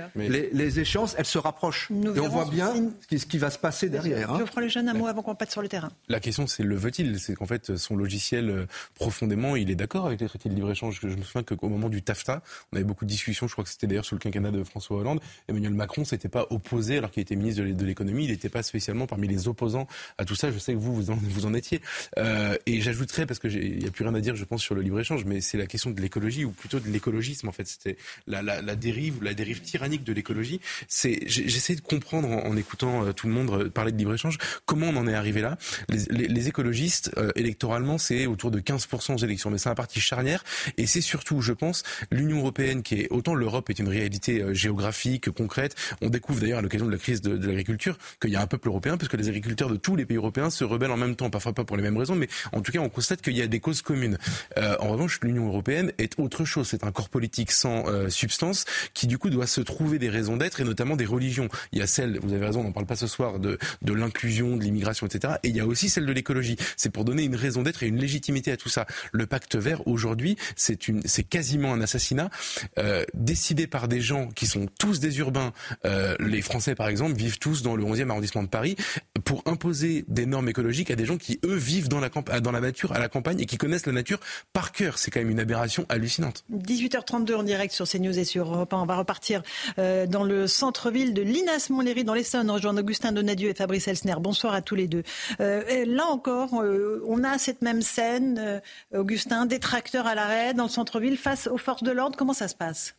Les, 0.53 0.80
échéances, 0.80 1.16
elles 1.18 1.26
se 1.26 1.40
rapprochent. 1.40 1.90
et 1.90 2.20
on 2.20 2.30
voit 2.30 2.45
bien 2.45 2.91
ce 3.10 3.26
qui, 3.26 3.40
va 3.40 3.49
se 3.49 3.57
passer 3.57 3.90
derrière. 3.90 4.32
Hein. 4.32 4.38
Je 4.40 4.44
prends 4.44 4.62
les 4.62 4.70
jeunes 4.70 4.88
un 4.88 4.94
mot 4.94 5.07
avant 5.07 5.24
qu'on 5.24 5.34
passe 5.34 5.49
sur 5.49 5.64
le 5.64 5.70
terrain. 5.70 5.91
La 6.07 6.20
question, 6.20 6.45
c'est 6.45 6.62
le 6.62 6.76
veut-il? 6.76 7.20
C'est 7.20 7.34
qu'en 7.34 7.48
fait, 7.48 7.78
son 7.78 7.95
logiciel, 7.95 8.49
euh, 8.52 8.68
profondément, 8.94 9.56
il 9.56 9.72
est 9.72 9.76
d'accord 9.76 10.06
avec 10.06 10.22
les 10.22 10.28
traités 10.28 10.49
de 10.49 10.53
libre-échange. 10.53 10.99
Je 11.02 11.07
me 11.07 11.24
souviens 11.24 11.41
qu'au 11.41 11.68
moment 11.68 11.90
du 11.90 12.03
TAFTA, 12.03 12.44
on 12.72 12.76
avait 12.76 12.86
beaucoup 12.86 13.06
de 13.06 13.10
discussions. 13.10 13.48
Je 13.48 13.53
crois 13.53 13.64
que 13.64 13.72
c'était 13.72 13.88
d'ailleurs 13.88 14.06
sous 14.06 14.14
le 14.14 14.20
quinquennat 14.20 14.52
de 14.52 14.64
François 14.64 14.98
Hollande. 14.98 15.20
Emmanuel 15.48 15.74
Macron 15.74 16.06
s'était 16.06 16.30
pas 16.30 16.45
opposé 16.52 16.99
alors 16.99 17.10
qu'il 17.10 17.22
était 17.22 17.36
ministre 17.36 17.64
de 17.64 17.86
l'économie. 17.86 18.26
Il 18.26 18.32
n'était 18.32 18.49
pas 18.49 18.62
spécialement 18.62 19.07
parmi 19.07 19.28
les 19.28 19.48
opposants 19.48 19.88
à 20.20 20.26
tout 20.26 20.36
ça. 20.36 20.52
Je 20.52 20.60
sais 20.60 20.74
que 20.74 20.78
vous, 20.78 20.94
vous 20.94 21.10
en, 21.10 21.16
vous 21.16 21.48
en 21.48 21.56
étiez. 21.56 21.82
Euh, 22.20 22.56
et 22.68 22.82
j'ajouterais, 22.82 23.26
parce 23.26 23.40
qu'il 23.40 23.80
n'y 23.80 23.88
a 23.88 23.91
plus 23.91 24.03
rien 24.03 24.14
à 24.14 24.22
dire, 24.22 24.36
je 24.36 24.45
pense, 24.45 24.62
sur 24.62 24.75
le 24.76 24.82
libre-échange, 24.82 25.26
mais 25.26 25.42
c'est 25.42 25.58
la 25.58 25.68
question 25.68 25.92
de 25.92 26.00
l'écologie, 26.02 26.46
ou 26.46 26.52
plutôt 26.52 26.80
de 26.80 26.90
l'écologisme, 26.90 27.48
en 27.48 27.52
fait. 27.52 27.68
C'était 27.68 27.98
la, 28.28 28.42
la, 28.42 28.62
la, 28.62 28.76
dérive, 28.76 29.24
la 29.24 29.34
dérive 29.34 29.62
tyrannique 29.62 30.04
de 30.04 30.14
l'écologie. 30.14 30.60
C'est, 30.88 31.22
j'essaie 31.28 31.76
de 31.76 31.82
comprendre 31.82 32.30
en, 32.30 32.56
écoutant 32.58 33.06
euh, 33.06 33.12
tout 33.14 33.28
le 33.28 33.34
monde 33.34 33.50
euh, 33.52 33.70
parler 33.70 33.92
de 33.92 33.98
libre-échange, 33.98 34.38
comment 34.66 34.88
on 34.88 34.98
en 34.98 35.08
est 35.08 35.16
arrivé 35.16 35.42
là. 35.42 35.58
Les, 35.90 36.28
les, 36.28 36.48
écologistes, 36.48 37.12
électoralement, 37.36 37.98
c'est 37.98 38.28
autour 38.28 38.52
de 38.52 38.60
15% 38.60 39.16
aux 39.16 39.18
élections, 39.18 39.50
mais 39.50 39.58
c'est 39.58 39.70
un 39.70 39.76
parti 39.76 40.00
charnière, 40.00 40.44
et 40.78 40.86
c'est 40.86 41.02
surtout, 41.02 41.42
je 41.42 41.54
pense, 41.54 41.84
l'Union 42.12 42.40
européenne 42.40 42.84
qui 42.84 43.02
est, 43.02 43.08
autant 43.12 43.34
l'Europe 43.34 43.70
est 43.70 43.80
une 43.80 43.88
réalité 43.88 44.44
géographique, 44.54 45.30
concrète, 45.32 45.76
on 46.02 46.10
découvre 46.10 46.42
d'ailleurs 46.42 46.60
à 46.60 46.62
l'occasion 46.62 46.86
de 46.86 46.92
la 46.92 46.98
crise 46.98 47.22
de, 47.22 47.36
l'agriculture 47.46 47.98
qu'il 48.22 48.32
y 48.32 48.36
a 48.36 48.42
un 48.42 48.48
peuple 48.48 48.68
européen, 48.68 48.98
parce 48.98 49.10
que 49.10 49.18
les 49.18 49.28
agriculteurs 49.28 49.70
de 49.70 49.76
tous 49.76 49.96
les 49.96 50.06
pays 50.06 50.18
européens 50.18 50.50
se 50.50 50.64
rebellent 50.64 50.92
en 50.92 50.98
même 50.98 51.16
temps, 51.16 51.30
parfois 51.30 51.54
pas 51.54 51.64
pour 51.64 51.78
les 51.78 51.84
mêmes 51.84 51.98
raisons, 51.98 52.16
mais 52.16 52.28
en 52.52 52.62
tout 52.62 52.72
cas 52.72 52.80
on 52.80 52.90
constate 52.90 53.22
qu'il 53.22 53.38
y 53.38 53.42
a 53.42 53.48
des 53.48 53.60
causes 53.60 53.82
communes. 53.82 54.18
Euh, 54.58 54.65
en 54.80 54.90
revanche, 54.90 55.20
l'Union 55.22 55.48
européenne 55.48 55.92
est 55.98 56.20
autre 56.20 56.46
chose. 56.46 56.68
C'est 56.68 56.84
un 56.84 56.92
corps 56.92 57.10
politique 57.10 57.52
sans 57.52 57.88
euh, 57.88 58.10
substance 58.10 58.66
qui 58.94 59.08
du 59.08 59.18
coup 59.18 59.30
doit 59.30 59.48
se 59.48 59.62
trouver 59.62 60.00
des 60.00 60.10
raisons 60.10 60.38
d'être 60.38 60.62
et 60.62 60.64
notamment 60.64 60.96
des 60.96 61.06
religions. 61.06 61.50
Il 61.72 61.80
y 61.80 61.82
a 61.82 61.88
celle, 61.88 62.20
vous 62.20 62.34
avez 62.34 62.46
raison, 62.46 62.62
on 62.62 62.66
n'en 62.66 62.72
parle 62.72 62.86
pas 62.86 62.96
ce 62.96 63.08
soir, 63.08 63.40
de, 63.40 63.58
de 63.82 63.94
l'inclusion, 63.94 64.58
de 64.58 64.64
l'immigration, 64.64 65.08
etc. 65.08 65.36
Et 65.44 65.50
il 65.50 65.56
y 65.56 65.60
a 65.60 65.66
aussi 65.66 65.90
celle 65.90 66.06
de 66.06 66.12
l'écologie. 66.12 66.58
C'est 66.78 66.90
pour 66.90 67.06
donner 67.06 67.24
une 67.24 67.36
raison 67.36 67.64
d'être 67.64 67.84
et 67.84 67.88
une 67.88 68.00
légitimité 68.00 68.52
à 68.52 68.58
tout 68.58 68.70
ça. 68.70 68.86
Le 69.12 69.26
pacte 69.26 69.56
vert 69.56 69.86
aujourd'hui, 69.88 70.38
c'est 70.56 70.88
une, 70.88 71.02
c'est 71.06 71.24
quasiment 71.24 71.74
un 71.74 71.82
assassinat 71.82 72.30
euh, 72.78 73.04
décidé 73.14 73.68
par 73.68 73.88
des 73.88 74.02
gens 74.02 74.28
qui 74.28 74.48
sont 74.48 74.68
tous 74.80 75.00
des 75.00 75.20
urbains. 75.20 75.54
Euh, 75.86 76.16
les 76.20 76.42
Français, 76.42 76.76
par 76.76 76.88
exemple, 76.88 77.16
vivent 77.16 77.40
tous 77.40 77.62
dans 77.62 77.76
le 77.76 77.84
11e 77.84 78.10
arrondissement 78.10 78.44
de 78.44 78.48
Paris 78.48 78.76
pour 79.24 79.44
imposer 79.46 80.06
des 80.08 80.26
normes 80.26 80.50
écologiques 80.50 80.92
à 80.92 80.96
des 80.96 81.06
gens 81.06 81.18
qui 81.18 81.40
eux 81.44 81.56
vivent 81.56 81.88
dans 81.88 82.00
la 82.00 82.10
dans 82.40 82.52
la 82.52 82.62
nature, 82.62 82.92
à 82.94 83.00
la 83.00 83.10
campagne 83.10 83.40
et 83.40 83.46
qui 83.46 83.58
connaissent 83.58 83.86
la 83.86 83.92
nature 83.92 84.20
par 84.56 84.72
cœur. 84.72 84.98
C'est 84.98 85.11
quand 85.11 85.19
même 85.19 85.30
une 85.30 85.41
aberration 85.41 85.86
hallucinante. 85.90 86.45
18h32 86.49 87.36
en 87.36 87.44
direct 87.44 87.73
sur 87.73 87.86
CNews 87.86 88.18
et 88.18 88.23
sur 88.23 88.53
Europe 88.53 88.73
1. 88.73 88.77
On 88.77 88.86
va 88.86 88.95
repartir 88.95 89.44
euh, 89.80 90.07
dans 90.07 90.23
le 90.23 90.48
centre-ville 90.48 91.14
de 91.14 91.22
Linas 91.22 91.68
Montlhéry 91.69 92.06
dans 92.06 92.14
l'Essonne, 92.14 92.49
rejoindre 92.49 92.80
Augustin 92.80 93.11
Donadieu 93.11 93.49
et 93.49 93.53
Fabrice 93.53 93.90
Elsner. 93.90 94.15
Bonsoir 94.18 94.53
à 94.53 94.61
tous 94.61 94.76
les 94.76 94.88
deux. 94.88 95.03
Euh, 95.41 95.84
là 95.86 96.06
encore, 96.06 96.61
euh, 96.61 97.03
on 97.06 97.26
a 97.26 97.38
cette 97.38 97.61
même 97.64 97.82
scène, 97.82 98.61
Augustin, 98.94 99.45
des 99.45 99.60
tracteurs 99.60 100.07
à 100.07 100.15
l'arrêt 100.15 100.53
dans 100.53 100.64
le 100.64 100.69
centre-ville 100.69 101.18
face 101.18 101.48
aux 101.48 101.57
forces 101.57 101.84
de 101.84 101.91
l'ordre. 101.91 102.15
Comment 102.15 102.34
ça 102.34 102.48
se 102.48 102.56
passe? 102.56 102.95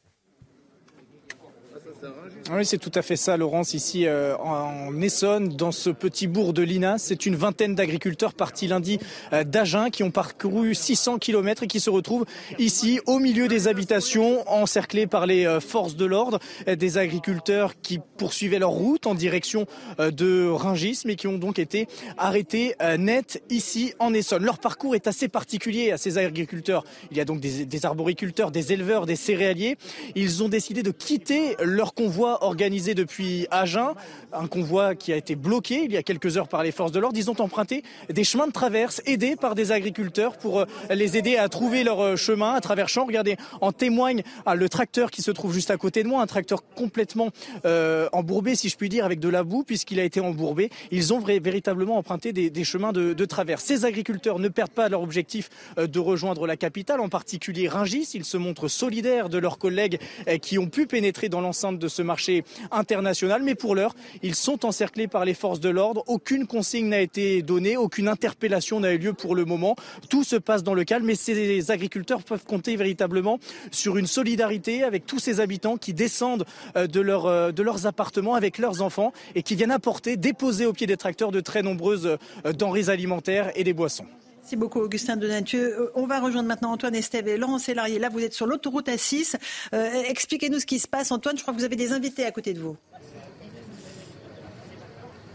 Oui, 2.53 2.65
c'est 2.65 2.79
tout 2.79 2.93
à 2.95 3.03
fait 3.03 3.17
ça, 3.17 3.37
Laurence, 3.37 3.75
ici 3.75 4.07
euh, 4.07 4.37
en 4.39 5.01
Essonne, 5.01 5.49
dans 5.49 5.73
ce 5.73 5.91
petit 5.91 6.27
bourg 6.27 6.53
de 6.53 6.63
Linas. 6.63 6.99
C'est 6.99 7.27
une 7.27 7.35
vingtaine 7.35 7.75
d'agriculteurs 7.75 8.35
partis 8.35 8.69
lundi 8.69 8.99
euh, 9.33 9.45
d'Agen 9.45 9.91
qui 9.91 10.03
ont 10.03 10.11
parcouru 10.11 10.75
600 10.75 11.19
km 11.19 11.65
et 11.65 11.67
qui 11.67 11.81
se 11.81 11.91
retrouvent 11.91 12.25
ici 12.59 13.01
au 13.07 13.19
milieu 13.19 13.49
des 13.49 13.69
habitations, 13.69 14.49
encerclés 14.49 15.07
par 15.07 15.27
les 15.27 15.45
euh, 15.47 15.61
forces 15.61 15.97
de 15.97 16.05
l'ordre, 16.05 16.39
des 16.67 16.99
agriculteurs 16.99 17.81
qui 17.81 18.01
poursuivaient 18.17 18.59
leur 18.59 18.71
route 18.71 19.07
en 19.07 19.15
direction 19.15 19.67
de 19.99 20.49
Ringis, 20.49 21.03
mais 21.05 21.17
qui 21.17 21.27
ont 21.27 21.39
donc 21.39 21.59
été 21.59 21.89
arrêtés 22.17 22.75
net 22.99 23.43
ici 23.51 23.95
en 23.99 24.15
Essonne. 24.15 24.45
Leur 24.45 24.59
parcours 24.59 24.95
est 24.95 25.07
assez 25.07 25.29
particulier 25.29 25.91
à 25.91 25.99
ces 25.99 26.19
agriculteurs. 26.19 26.85
Il 27.11 27.17
y 27.17 27.21
a 27.21 27.25
donc 27.25 27.41
des, 27.41 27.65
des 27.65 27.87
arboriculteurs, 27.87 28.51
des 28.51 28.73
éleveurs, 28.73 29.07
des 29.07 29.17
céréaliers. 29.17 29.77
Ils 30.15 30.43
ont 30.43 30.49
décidé 30.49 30.83
de 30.83 30.91
quitter 30.91 31.57
leur 31.63 31.86
convoi 31.95 32.45
organisé 32.45 32.95
depuis 32.95 33.47
Agen, 33.51 33.95
un 34.33 34.47
convoi 34.47 34.95
qui 34.95 35.13
a 35.13 35.17
été 35.17 35.35
bloqué 35.35 35.83
il 35.85 35.93
y 35.93 35.97
a 35.97 36.03
quelques 36.03 36.37
heures 36.37 36.49
par 36.49 36.63
les 36.63 36.73
forces 36.73 36.93
de 36.93 36.99
l'ordre. 36.99 37.19
Ils 37.19 37.31
ont 37.31 37.41
emprunté 37.41 37.83
des 38.13 38.25
chemins 38.25 38.47
de 38.47 38.53
traverse 38.53 39.01
aidés 39.07 39.37
par 39.37 39.55
des 39.55 39.73
agriculteurs 39.73 40.37
pour 40.37 40.61
euh, 40.61 40.65
les 40.91 41.17
aider 41.17 41.37
à 41.37 41.49
trouver 41.49 41.85
leur 41.85 42.01
euh, 42.01 42.17
chemin 42.17 42.55
à 42.55 42.61
travers 42.61 42.89
champs. 42.89 43.05
Regardez, 43.05 43.37
en 43.61 43.73
témoigne 43.73 44.23
ah, 44.45 44.55
le 44.55 44.69
tracteur 44.69 45.11
qui 45.11 45.23
se 45.23 45.31
trouve 45.31 45.53
juste 45.53 45.71
à 45.71 45.77
côté 45.77 46.03
de 46.03 46.09
moi, 46.09 46.23
un 46.23 46.27
tracteur 46.27 46.63
complètement 46.75 47.31
euh, 47.65 48.09
embourbé, 48.13 48.55
si 48.55 48.69
je 48.69 48.77
puis 48.77 48.89
dire, 48.89 49.05
avec 49.05 49.21
de 49.21 49.29
la 49.29 49.43
boue, 49.43 49.65
puisqu'il 49.65 50.01
a 50.01 50.05
été 50.05 50.21
embourbé. 50.21 50.71
Ils 50.91 51.13
ont 51.13 51.21
véritablement 51.21 51.97
emprunté 51.97 52.33
des, 52.33 52.65
chemins 52.65 52.93
de, 52.93 53.13
de 53.13 53.25
traverse. 53.25 53.65
Ces 53.65 53.85
agriculteurs 53.85 54.39
ne 54.39 54.49
perdent 54.49 54.71
pas 54.71 54.89
leur 54.89 55.03
objectif 55.03 55.51
de 55.77 55.99
rejoindre 55.99 56.47
la 56.47 56.57
capitale, 56.57 57.01
en 57.01 57.09
particulier 57.09 57.69
Ringis. 57.69 58.11
Ils 58.15 58.25
se 58.25 58.37
montrent 58.37 58.69
solidaires 58.69 59.29
de 59.29 59.39
leurs 59.39 59.59
collègues 59.59 59.99
qui 60.43 60.59
ont 60.59 60.67
pu 60.67 60.87
pénétrer 60.87 61.29
dans 61.29 61.41
l'enceinte 61.41 61.76
de 61.79 61.89
ce 61.89 62.03
marché 62.03 62.45
international. 62.71 63.43
Mais 63.43 63.55
pour 63.55 63.75
l'heure, 63.75 63.95
ils 64.23 64.35
sont 64.35 64.65
encerclés 64.65 65.09
par 65.09 65.25
les 65.25 65.35
forces 65.35 65.61
de 65.61 65.69
l'ordre. 65.69 66.05
Aucune 66.07 66.47
consigne 66.47 66.89
n'a 66.89 67.01
été 67.01 67.43
donnée, 67.43 67.77
aucune 67.77 68.09
interpellation 68.09 68.81
n'a 68.81 68.93
eu 68.93 68.99
lieu 68.99 69.13
pour 69.13 69.35
le 69.35 69.45
moment. 69.45 69.77
Tout 70.09 70.25
se 70.25 70.37
passe 70.37 70.63
dans 70.63 70.75
le 70.75 70.85
calme. 70.85 71.07
Mais 71.07 71.15
ces 71.15 71.71
agriculteurs 71.71 72.23
peuvent 72.23 72.45
compter 72.45 72.77
véritablement 72.77 73.39
sur 73.71 73.97
une 73.97 74.07
solidarité 74.07 74.83
avec 74.83 75.07
tous 75.07 75.19
ces 75.19 75.41
habitants 75.41 75.77
qui 75.77 75.95
descendent 75.95 76.45
euh, 76.77 76.87
de, 76.87 77.05
euh, 77.07 77.53
de 77.53 77.63
leurs 77.63 77.87
appartements 77.87 78.35
avec 78.35 78.59
leurs 78.59 78.83
enfants 78.83 79.13
et 79.35 79.43
qui 79.43 79.57
viennent 79.57 79.71
apporter, 79.71 80.17
déposer 80.17 80.67
au 80.67 80.73
pied 80.73 80.87
des 80.87 80.97
tracteurs 80.97 81.33
de 81.33 81.41
très 81.41 81.63
nombreuses 81.63 82.19
euh, 82.45 82.53
denrées 82.53 82.89
alimentaires 82.89 83.53
et 83.55 83.65
des 83.65 83.73
boissons. 83.73 84.07
Merci 84.47 84.55
beaucoup, 84.55 84.79
Augustin 84.79 85.17
Donatieu. 85.17 85.77
Euh, 85.77 85.91
on 85.97 86.07
va 86.07 86.21
rejoindre 86.21 86.47
maintenant 86.47 86.71
Antoine 86.71 86.95
Estève 86.95 87.27
et 87.27 87.37
Laurent 87.37 87.59
Sélarié. 87.59 87.99
Là, 87.99 88.11
vous 88.11 88.23
êtes 88.23 88.33
sur 88.33 88.47
l'autoroute 88.47 88.87
A6. 88.87 89.35
Euh, 89.75 89.91
expliquez-nous 90.09 90.61
ce 90.61 90.67
qui 90.67 90.79
se 90.79 90.87
passe. 90.87 91.11
Antoine, 91.11 91.37
je 91.37 91.43
crois 91.43 91.53
que 91.53 91.59
vous 91.59 91.65
avez 91.65 91.75
des 91.75 91.91
invités 91.91 92.25
à 92.25 92.31
côté 92.31 92.55
de 92.55 92.61
vous. 92.61 92.77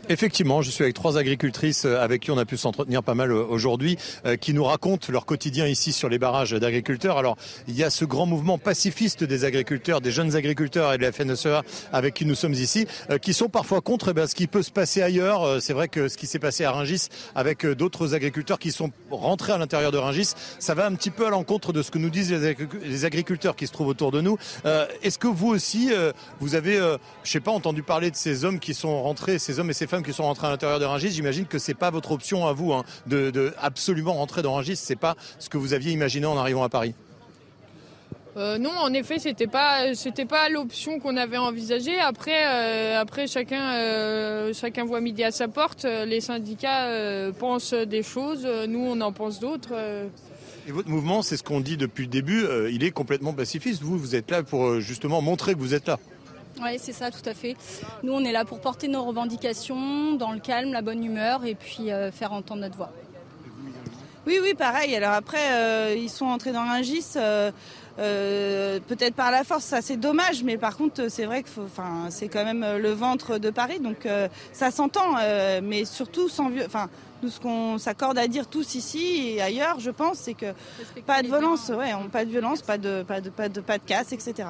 Effectivement, 0.09 0.61
je 0.61 0.71
suis 0.71 0.83
avec 0.83 0.95
trois 0.95 1.17
agricultrices 1.17 1.85
euh, 1.85 2.01
avec 2.01 2.21
qui 2.21 2.31
on 2.31 2.37
a 2.37 2.45
pu 2.45 2.57
s'entretenir 2.57 3.03
pas 3.03 3.13
mal 3.13 3.31
euh, 3.31 3.45
aujourd'hui, 3.45 3.97
euh, 4.25 4.35
qui 4.35 4.53
nous 4.53 4.63
racontent 4.63 5.11
leur 5.11 5.25
quotidien 5.25 5.67
ici 5.67 5.93
sur 5.93 6.09
les 6.09 6.17
barrages 6.17 6.51
d'agriculteurs. 6.51 7.17
Alors, 7.17 7.37
il 7.67 7.75
y 7.75 7.83
a 7.83 7.89
ce 7.89 8.03
grand 8.03 8.25
mouvement 8.25 8.57
pacifiste 8.57 9.23
des 9.23 9.45
agriculteurs, 9.45 10.01
des 10.01 10.11
jeunes 10.11 10.35
agriculteurs 10.35 10.93
et 10.93 10.97
de 10.97 11.03
la 11.03 11.11
FNSEA 11.11 11.61
avec 11.93 12.15
qui 12.15 12.25
nous 12.25 12.35
sommes 12.35 12.53
ici, 12.53 12.87
qui 13.21 13.33
sont 13.33 13.47
parfois 13.47 13.81
contre 13.81 14.13
eh 14.15 14.27
ce 14.27 14.35
qui 14.35 14.47
peut 14.47 14.63
se 14.63 14.71
passer 14.71 15.01
ailleurs. 15.01 15.61
C'est 15.61 15.73
vrai 15.73 15.87
que 15.87 16.07
ce 16.07 16.17
qui 16.17 16.27
s'est 16.27 16.39
passé 16.39 16.63
à 16.65 16.71
Ringis 16.71 17.07
avec 17.35 17.65
d'autres 17.65 18.15
agriculteurs 18.15 18.59
qui 18.59 18.71
sont 18.71 18.91
rentrés 19.09 19.53
à 19.53 19.57
l'intérieur 19.57 19.91
de 19.91 19.97
Ringis, 19.97 20.33
ça 20.59 20.73
va 20.73 20.85
un 20.85 20.95
petit 20.95 21.11
peu 21.11 21.27
à 21.27 21.29
l'encontre 21.29 21.73
de 21.73 21.81
ce 21.81 21.91
que 21.91 21.97
nous 21.97 22.09
disent 22.09 22.31
les 22.31 23.05
agriculteurs 23.05 23.55
qui 23.55 23.67
se 23.67 23.71
trouvent 23.71 23.87
autour 23.87 24.11
de 24.11 24.21
nous. 24.21 24.37
Est-ce 25.03 25.19
que 25.19 25.27
vous 25.27 25.47
aussi, 25.47 25.91
vous 26.39 26.55
avez, 26.55 26.77
je 27.23 27.31
sais 27.31 27.39
pas, 27.39 27.51
entendu 27.51 27.83
parler 27.83 28.11
de 28.11 28.15
ces 28.15 28.45
hommes 28.45 28.59
qui 28.59 28.73
sont 28.73 29.01
rentrés, 29.01 29.39
ces 29.39 29.59
hommes 29.59 29.69
et 29.69 29.73
ces 29.73 29.87
femmes 29.87 30.00
qui 30.03 30.13
sont 30.13 30.23
rentrés 30.23 30.47
à 30.47 30.49
l'intérieur 30.49 30.79
de 30.79 30.85
Rungis, 30.85 31.11
j'imagine 31.11 31.45
que 31.45 31.59
c'est 31.59 31.73
pas 31.73 31.89
votre 31.89 32.11
option 32.11 32.47
à 32.47 32.53
vous 32.53 32.73
hein, 32.73 32.83
de, 33.07 33.53
absolument 33.59 34.13
rentrer 34.13 34.41
dans 34.41 34.53
Rungis. 34.53 34.75
C'est 34.75 34.95
pas 34.95 35.15
ce 35.39 35.49
que 35.49 35.57
vous 35.57 35.73
aviez 35.73 35.91
imaginé 35.91 36.25
en 36.25 36.37
arrivant 36.37 36.63
à 36.63 36.69
Paris. 36.69 36.93
Euh, 38.37 38.57
non, 38.57 38.71
en 38.71 38.93
effet, 38.93 39.19
c'était 39.19 39.47
pas 39.47 39.93
c'était 39.93 40.25
pas 40.25 40.47
l'option 40.47 40.99
qu'on 40.99 41.17
avait 41.17 41.37
envisagée. 41.37 41.99
Après, 41.99 42.45
euh, 42.45 43.01
après 43.01 43.27
chacun 43.27 43.73
euh, 43.73 44.53
chacun 44.53 44.85
voit 44.85 45.01
midi 45.01 45.23
à 45.23 45.31
sa 45.31 45.49
porte. 45.49 45.83
Les 45.83 46.21
syndicats 46.21 46.87
pensent 47.37 47.73
des 47.73 48.03
choses, 48.03 48.47
nous 48.69 48.79
on 48.79 49.01
en 49.01 49.11
pense 49.11 49.39
d'autres. 49.39 49.73
Et 50.67 50.71
votre 50.71 50.89
mouvement, 50.89 51.23
c'est 51.23 51.37
ce 51.37 51.43
qu'on 51.43 51.59
dit 51.59 51.75
depuis 51.75 52.03
le 52.03 52.09
début. 52.09 52.45
il 52.71 52.83
est 52.83 52.91
complètement 52.91 53.33
pacifiste. 53.33 53.81
Vous, 53.81 53.97
vous 53.97 54.15
êtes 54.15 54.31
là 54.31 54.43
pour 54.43 54.79
justement 54.79 55.21
montrer 55.21 55.53
que 55.53 55.59
vous 55.59 55.73
êtes 55.73 55.87
là. 55.87 55.99
Oui, 56.59 56.77
c'est 56.77 56.93
ça, 56.93 57.09
tout 57.11 57.27
à 57.27 57.33
fait. 57.33 57.55
Nous, 58.03 58.13
on 58.13 58.23
est 58.23 58.31
là 58.31 58.45
pour 58.45 58.59
porter 58.59 58.87
nos 58.87 59.03
revendications 59.03 60.13
dans 60.13 60.31
le 60.31 60.39
calme, 60.39 60.71
la 60.71 60.81
bonne 60.81 61.03
humeur 61.03 61.45
et 61.45 61.55
puis 61.55 61.91
euh, 61.91 62.11
faire 62.11 62.33
entendre 62.33 62.61
notre 62.61 62.77
voix. 62.77 62.91
Oui, 64.27 64.37
oui, 64.41 64.53
pareil. 64.53 64.95
Alors 64.95 65.13
après, 65.13 65.51
euh, 65.51 65.95
ils 65.97 66.09
sont 66.09 66.25
entrés 66.25 66.51
dans 66.51 66.63
l'ingis. 66.63 67.13
Euh, 67.17 68.79
peut-être 68.87 69.15
par 69.15 69.31
la 69.31 69.43
force, 69.43 69.65
ça 69.65 69.81
c'est 69.81 69.97
dommage, 69.97 70.43
mais 70.43 70.57
par 70.57 70.77
contre 70.77 71.09
c'est 71.09 71.25
vrai 71.25 71.43
que 71.43 71.49
c'est 72.09 72.29
quand 72.29 72.45
même 72.45 72.65
le 72.77 72.91
ventre 72.91 73.37
de 73.37 73.49
Paris, 73.49 73.79
donc 73.79 74.07
ça 74.53 74.71
s'entend, 74.71 75.17
mais 75.61 75.85
surtout 75.85 76.29
sans, 76.29 76.49
enfin 76.65 76.89
nous 77.21 77.29
ce 77.29 77.39
qu'on 77.39 77.77
s'accorde 77.77 78.17
à 78.17 78.27
dire 78.27 78.47
tous 78.47 78.75
ici 78.75 79.33
et 79.35 79.41
ailleurs, 79.41 79.79
je 79.79 79.91
pense, 79.91 80.17
c'est 80.19 80.33
que 80.33 80.53
pas 81.05 81.21
de 81.21 81.27
violence, 81.27 81.69
ouais, 81.69 81.91
pas 82.11 82.25
de 82.25 82.31
violence, 82.31 82.61
pas 82.61 82.77
de 82.77 83.03
pas 83.03 83.21
de 83.21 83.29
pas 83.29 83.49
de 83.49 83.59
pas 83.59 83.77
de 83.77 83.83
casse, 83.83 84.13
etc. 84.13 84.47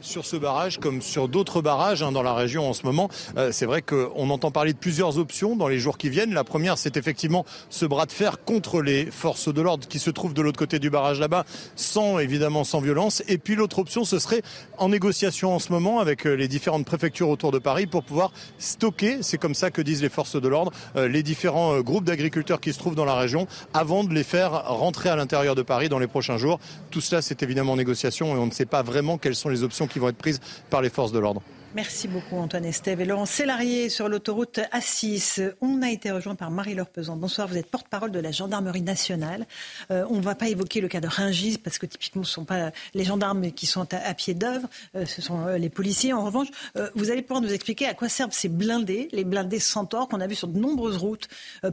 sur 0.00 0.24
ce 0.26 0.36
barrage 0.36 0.78
comme 0.78 1.02
sur 1.02 1.28
d'autres 1.28 1.62
barrages 1.62 2.02
hein, 2.02 2.12
dans 2.12 2.22
la 2.22 2.34
région 2.34 2.68
en 2.68 2.72
ce 2.72 2.84
moment. 2.84 3.08
Euh, 3.36 3.50
c'est 3.52 3.66
vrai 3.66 3.82
qu'on 3.82 4.30
entend 4.30 4.50
parler 4.50 4.72
de 4.72 4.78
plusieurs 4.78 5.18
options 5.18 5.56
dans 5.56 5.68
les 5.68 5.78
jours 5.78 5.98
qui 5.98 6.08
viennent. 6.08 6.34
La 6.34 6.44
première, 6.44 6.78
c'est 6.78 6.96
effectivement 6.96 7.44
ce 7.70 7.86
bras 7.86 8.06
de 8.06 8.12
fer 8.12 8.44
contre 8.44 8.82
les 8.82 9.06
forces 9.06 9.52
de 9.52 9.60
l'ordre 9.60 9.86
qui 9.88 9.98
se 9.98 10.10
trouvent 10.10 10.34
de 10.34 10.42
l'autre 10.42 10.58
côté 10.58 10.78
du 10.78 10.90
barrage 10.90 11.20
là-bas, 11.20 11.44
sans 11.76 12.18
évidemment 12.18 12.64
sans 12.64 12.80
violence. 12.80 13.22
Et 13.28 13.38
puis 13.38 13.54
l'autre 13.54 13.78
option, 13.78 14.04
ce 14.04 14.18
serait 14.18 14.42
en 14.78 14.88
négociation 14.88 15.54
en 15.54 15.58
ce 15.58 15.72
moment 15.72 16.00
avec 16.00 16.26
euh, 16.26 16.34
les 16.34 16.48
différentes 16.48 16.84
préfectures 16.86 17.28
autour 17.28 17.52
de 17.52 17.58
Paris 17.58 17.86
pour 17.86 18.04
pouvoir 18.04 18.32
stocker, 18.58 19.18
c'est 19.22 19.38
comme 19.38 19.54
ça 19.54 19.70
que 19.70 19.82
disent 19.82 20.02
les 20.02 20.08
forces 20.08 20.40
de 20.40 20.48
l'ordre, 20.48 20.72
euh, 20.96 21.08
les 21.08 21.22
différents 21.22 21.80
groupes 21.80 22.04
d'agriculteurs 22.04 22.60
qui 22.60 22.72
se 22.72 22.78
trouvent 22.78 22.94
dans 22.94 23.04
la 23.04 23.14
région 23.14 23.46
avant 23.72 24.04
de 24.04 24.12
les 24.12 24.24
faire 24.24 24.64
rentrer 24.66 25.08
à 25.08 25.16
l'intérieur 25.16 25.54
de 25.54 25.62
Paris 25.62 25.88
dans 25.88 25.98
les 25.98 26.06
prochains 26.06 26.38
jours. 26.38 26.58
Tout 26.90 27.00
cela, 27.00 27.22
c'est 27.22 27.42
évidemment 27.42 27.72
en 27.72 27.76
négociation 27.76 28.34
et 28.36 28.38
on 28.38 28.46
ne 28.46 28.50
sait 28.50 28.66
pas 28.66 28.82
vraiment 28.82 29.18
quelles 29.18 29.34
sont 29.34 29.48
les 29.48 29.62
options 29.62 29.83
qui 29.86 29.98
vont 29.98 30.08
être 30.08 30.16
prises 30.16 30.40
par 30.70 30.82
les 30.82 30.90
forces 30.90 31.12
de 31.12 31.18
l'ordre. 31.18 31.42
Merci 31.74 32.06
beaucoup 32.06 32.36
Antoine 32.36 32.66
Estève 32.66 33.00
et 33.00 33.04
Laurent 33.04 33.26
Sélarié 33.26 33.88
sur 33.88 34.08
l'autoroute 34.08 34.60
A6. 34.72 35.54
On 35.60 35.82
a 35.82 35.90
été 35.90 36.12
rejoint 36.12 36.36
par 36.36 36.52
Marie-Laure 36.52 36.86
Pesant. 36.86 37.16
Bonsoir, 37.16 37.48
vous 37.48 37.56
êtes 37.56 37.66
porte-parole 37.66 38.12
de 38.12 38.20
la 38.20 38.30
gendarmerie 38.30 38.80
nationale. 38.80 39.44
Euh, 39.90 40.06
on 40.08 40.18
ne 40.18 40.22
va 40.22 40.36
pas 40.36 40.48
évoquer 40.48 40.80
le 40.80 40.86
cas 40.86 41.00
de 41.00 41.08
Ringis 41.08 41.58
parce 41.58 41.78
que 41.78 41.86
typiquement 41.86 42.22
ce 42.22 42.30
ne 42.30 42.34
sont 42.34 42.44
pas 42.44 42.70
les 42.94 43.02
gendarmes 43.02 43.50
qui 43.50 43.66
sont 43.66 43.88
à, 43.92 44.14
pied 44.14 44.34
d'œuvre, 44.34 44.68
euh, 44.94 45.04
ce 45.04 45.20
sont 45.20 45.48
euh, 45.48 45.58
les 45.58 45.68
policiers. 45.68 46.12
En 46.12 46.24
revanche, 46.24 46.46
vous 46.94 47.10
allez 47.10 47.22
pouvoir 47.22 47.40
nous 47.40 47.52
expliquer 47.52 47.86
à 47.86 47.94
quoi 47.94 48.08
servent 48.08 48.32
ces 48.32 48.48
blindés, 48.48 49.08
les 49.10 49.24
blindés 49.24 49.58
Centaure 49.58 50.06
qu'on 50.06 50.20
a 50.20 50.28
vus 50.28 50.36
sur 50.36 50.46
de 50.46 50.58
nombreuses 50.58 50.98
routes 50.98 51.26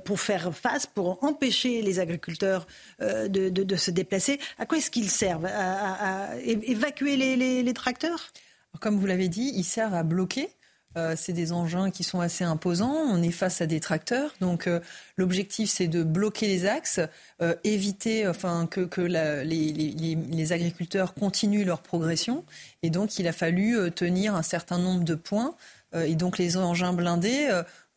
pour 0.03 0.19
faire 0.19 0.51
face, 0.51 0.87
pour 0.87 1.23
empêcher 1.23 1.83
les 1.83 1.99
agriculteurs 1.99 2.65
de, 2.99 3.75
se 3.75 3.91
déplacer. 3.91 4.39
À 4.57 4.65
quoi 4.65 4.79
est-ce 4.79 4.89
qu'ils 4.89 5.11
servent? 5.11 5.45
À, 5.45 6.29
évacuer 6.43 7.17
les 7.17 7.73
tracteurs? 7.73 8.31
Comme 8.79 8.97
vous 8.97 9.05
l'avez 9.05 9.27
dit, 9.27 9.51
ils 9.55 9.63
servent 9.63 9.93
à 9.93 10.03
bloquer. 10.03 10.49
Euh, 10.97 11.15
c'est 11.15 11.31
des 11.31 11.53
engins 11.53 11.89
qui 11.89 12.03
sont 12.03 12.19
assez 12.19 12.43
imposants. 12.43 12.93
On 12.93 13.21
est 13.23 13.31
face 13.31 13.61
à 13.61 13.65
des 13.65 13.79
tracteurs. 13.79 14.33
Donc 14.41 14.67
euh, 14.67 14.79
l'objectif, 15.15 15.69
c'est 15.69 15.87
de 15.87 16.03
bloquer 16.03 16.47
les 16.47 16.65
axes, 16.65 16.99
euh, 17.41 17.55
éviter 17.63 18.27
enfin, 18.27 18.67
que, 18.69 18.81
que 18.81 19.01
les, 19.01 19.45
les, 19.45 20.15
les, 20.15 20.51
agriculteurs 20.51 21.13
continuent 21.13 21.65
leur 21.65 21.81
progression. 21.81 22.43
Et 22.83 22.89
donc 22.89 23.19
il 23.19 23.27
a 23.27 23.33
fallu 23.33 23.91
tenir 23.91 24.35
un 24.35 24.43
certain 24.43 24.79
nombre 24.79 25.03
de 25.03 25.15
points. 25.15 25.55
et 25.93 26.15
donc 26.15 26.37
les 26.37 26.57
engins 26.57 26.93
blindés 26.93 27.49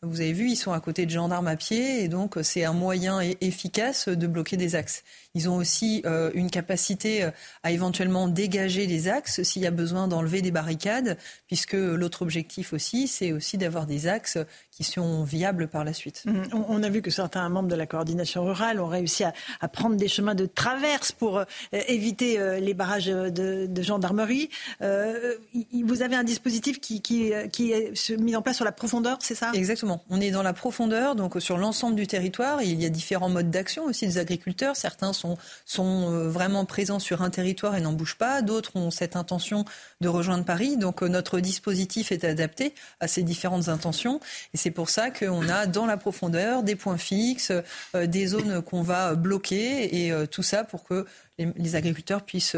vous 0.05 0.21
avez 0.21 0.33
vu, 0.33 0.49
ils 0.49 0.55
sont 0.55 0.71
à 0.71 0.79
côté 0.79 1.05
de 1.05 1.11
gendarmes 1.11 1.47
à 1.47 1.55
pied 1.55 2.03
et 2.03 2.07
donc 2.07 2.37
c'est 2.43 2.63
un 2.63 2.73
moyen 2.73 3.19
efficace 3.41 4.07
de 4.07 4.27
bloquer 4.27 4.57
des 4.57 4.75
axes. 4.75 5.03
Ils 5.35 5.49
ont 5.49 5.57
aussi 5.57 6.01
euh, 6.05 6.31
une 6.33 6.49
capacité 6.49 7.23
euh, 7.23 7.31
à 7.63 7.71
éventuellement 7.71 8.27
dégager 8.27 8.87
des 8.87 9.09
axes 9.09 9.43
s'il 9.43 9.61
y 9.61 9.67
a 9.67 9.71
besoin 9.71 10.07
d'enlever 10.07 10.41
des 10.41 10.51
barricades, 10.51 11.17
puisque 11.47 11.73
l'autre 11.73 12.21
objectif 12.21 12.71
aussi, 12.73 13.07
c'est 13.07 13.33
aussi 13.33 13.57
d'avoir 13.57 13.85
des 13.85 14.07
axes 14.07 14.37
qui 14.71 14.83
sont 14.83 15.23
viables 15.23 15.67
par 15.67 15.83
la 15.83 15.93
suite. 15.93 16.23
Mmh. 16.25 16.43
On 16.69 16.81
a 16.83 16.89
vu 16.89 17.01
que 17.01 17.11
certains 17.11 17.47
membres 17.49 17.67
de 17.67 17.75
la 17.75 17.85
coordination 17.85 18.45
rurale 18.45 18.79
ont 18.79 18.87
réussi 18.87 19.23
à, 19.23 19.33
prendre 19.67 19.97
des 19.97 20.07
chemins 20.07 20.35
de 20.35 20.45
traverse 20.45 21.11
pour 21.11 21.39
euh, 21.39 21.45
éviter 21.71 22.39
les 22.61 22.73
barrages 22.73 23.07
de, 23.07 23.81
gendarmerie. 23.81 24.49
vous 24.79 26.01
avez 26.01 26.15
un 26.15 26.23
dispositif 26.23 26.79
qui, 26.79 27.01
qui, 27.01 27.33
qui 27.51 27.71
est 27.73 28.09
mis 28.17 28.35
en 28.35 28.41
place 28.41 28.55
sur 28.55 28.65
la 28.65 28.71
profondeur, 28.71 29.17
c'est 29.19 29.35
ça? 29.35 29.51
Exactement. 29.53 29.94
On 30.09 30.21
est 30.21 30.31
dans 30.31 30.43
la 30.43 30.53
profondeur, 30.53 31.15
donc 31.15 31.35
sur 31.39 31.57
l'ensemble 31.57 31.95
du 31.95 32.07
territoire. 32.07 32.61
Il 32.61 32.81
y 32.81 32.85
a 32.85 32.89
différents 32.89 33.29
modes 33.29 33.51
d'action 33.51 33.85
aussi 33.85 34.07
des 34.07 34.17
agriculteurs. 34.17 34.75
Certains 34.75 35.13
sont 35.13 35.37
sont, 35.65 36.11
euh, 36.11 36.29
vraiment 36.29 36.65
présents 36.65 36.99
sur 36.99 37.21
un 37.21 37.29
territoire 37.29 37.75
et 37.75 37.81
n'en 37.81 37.93
bougent 37.93 38.17
pas. 38.17 38.41
D'autres 38.41 38.75
ont 38.75 38.91
cette 38.91 39.15
intention 39.15 39.65
de 40.01 40.07
rejoindre 40.07 40.45
Paris. 40.45 40.77
Donc 40.77 41.03
euh, 41.03 41.07
notre 41.07 41.39
dispositif 41.39 42.11
est 42.11 42.23
adapté 42.23 42.73
à 42.99 43.07
ces 43.07 43.23
différentes 43.23 43.67
intentions. 43.67 44.19
Et 44.53 44.57
c'est 44.57 44.71
pour 44.71 44.89
ça 44.89 45.11
qu'on 45.11 45.47
a 45.49 45.65
dans 45.65 45.85
la 45.85 45.97
profondeur 45.97 46.63
des 46.63 46.75
points 46.75 46.97
fixes, 46.97 47.51
euh, 47.95 48.07
des 48.07 48.27
zones 48.27 48.61
qu'on 48.61 48.81
va 48.81 49.15
bloquer 49.15 50.05
et 50.05 50.27
tout 50.27 50.43
ça 50.43 50.63
pour 50.63 50.83
que 50.83 51.05
les, 51.37 51.75
agriculteurs 51.75 52.23
puissent 52.23 52.55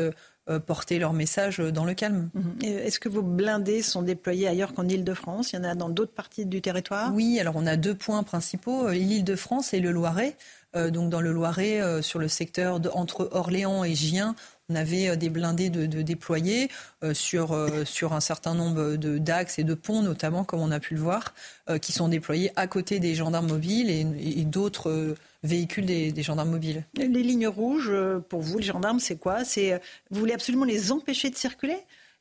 porter 0.65 0.99
leur 0.99 1.13
message 1.13 1.59
dans 1.59 1.83
le 1.83 1.93
calme. 1.93 2.29
Mhm. 2.33 2.63
Est-ce 2.63 2.99
que 2.99 3.09
vos 3.09 3.21
blindés 3.21 3.81
sont 3.81 4.01
déployés 4.01 4.47
ailleurs 4.47 4.73
qu'en 4.73 4.87
Ile-de-France 4.87 5.51
Il 5.51 5.57
y 5.57 5.59
en 5.59 5.63
a 5.63 5.75
dans 5.75 5.89
d'autres 5.89 6.13
parties 6.13 6.45
du 6.45 6.61
territoire? 6.61 7.13
Oui, 7.13 7.39
alors 7.39 7.55
on 7.57 7.65
a 7.65 7.75
deux 7.75 7.95
points 7.95 8.23
principaux, 8.23 8.89
l'Île-de-France 8.89 9.73
et 9.73 9.79
le 9.79 9.91
Loiret. 9.91 10.35
Euh, 10.75 10.91
donc 10.91 11.09
dans 11.09 11.21
le 11.21 11.31
Loiret, 11.31 11.81
euh, 11.81 12.01
sur 12.01 12.19
le 12.19 12.27
secteur 12.27 12.79
entre 12.93 13.29
Orléans 13.31 13.83
et 13.83 13.95
Gien, 13.95 14.35
on 14.69 14.75
avait 14.75 15.09
euh, 15.09 15.15
des 15.15 15.29
blindés 15.29 15.69
de, 15.69 15.85
déployer 16.01 16.69
sur, 17.13 17.57
sur 17.85 18.13
un 18.13 18.19
certain 18.19 18.53
nombre 18.53 18.95
d'axes 18.95 19.59
et 19.59 19.63
de 19.63 19.73
ponts, 19.73 20.01
notamment, 20.01 20.43
comme 20.43 20.59
on 20.59 20.71
a 20.71 20.79
pu 20.79 20.95
le 20.95 21.01
voir, 21.01 21.33
qui 21.81 21.91
sont 21.91 22.07
déployés 22.07 22.51
à 22.55 22.67
côté 22.67 22.99
des 22.99 23.15
gendarmes 23.15 23.47
mobiles 23.47 23.89
et, 23.89 24.43
d'autres 24.45 25.15
véhicules 25.43 25.85
des, 25.85 26.11
des, 26.11 26.23
gendarmes 26.23 26.51
mobiles. 26.51 26.83
Les 26.95 27.07
lignes 27.07 27.47
rouges, 27.47 27.91
pour 28.29 28.41
vous, 28.41 28.57
les 28.57 28.65
gendarmes, 28.65 28.99
c'est 28.99 29.17
quoi? 29.17 29.43
C'est 29.43 29.79
Vous 30.09 30.19
voulez 30.19 30.33
absolument 30.33 30.65
les 30.65 30.91
empêcher 30.91 31.29
de 31.29 31.35
circuler? 31.35 31.77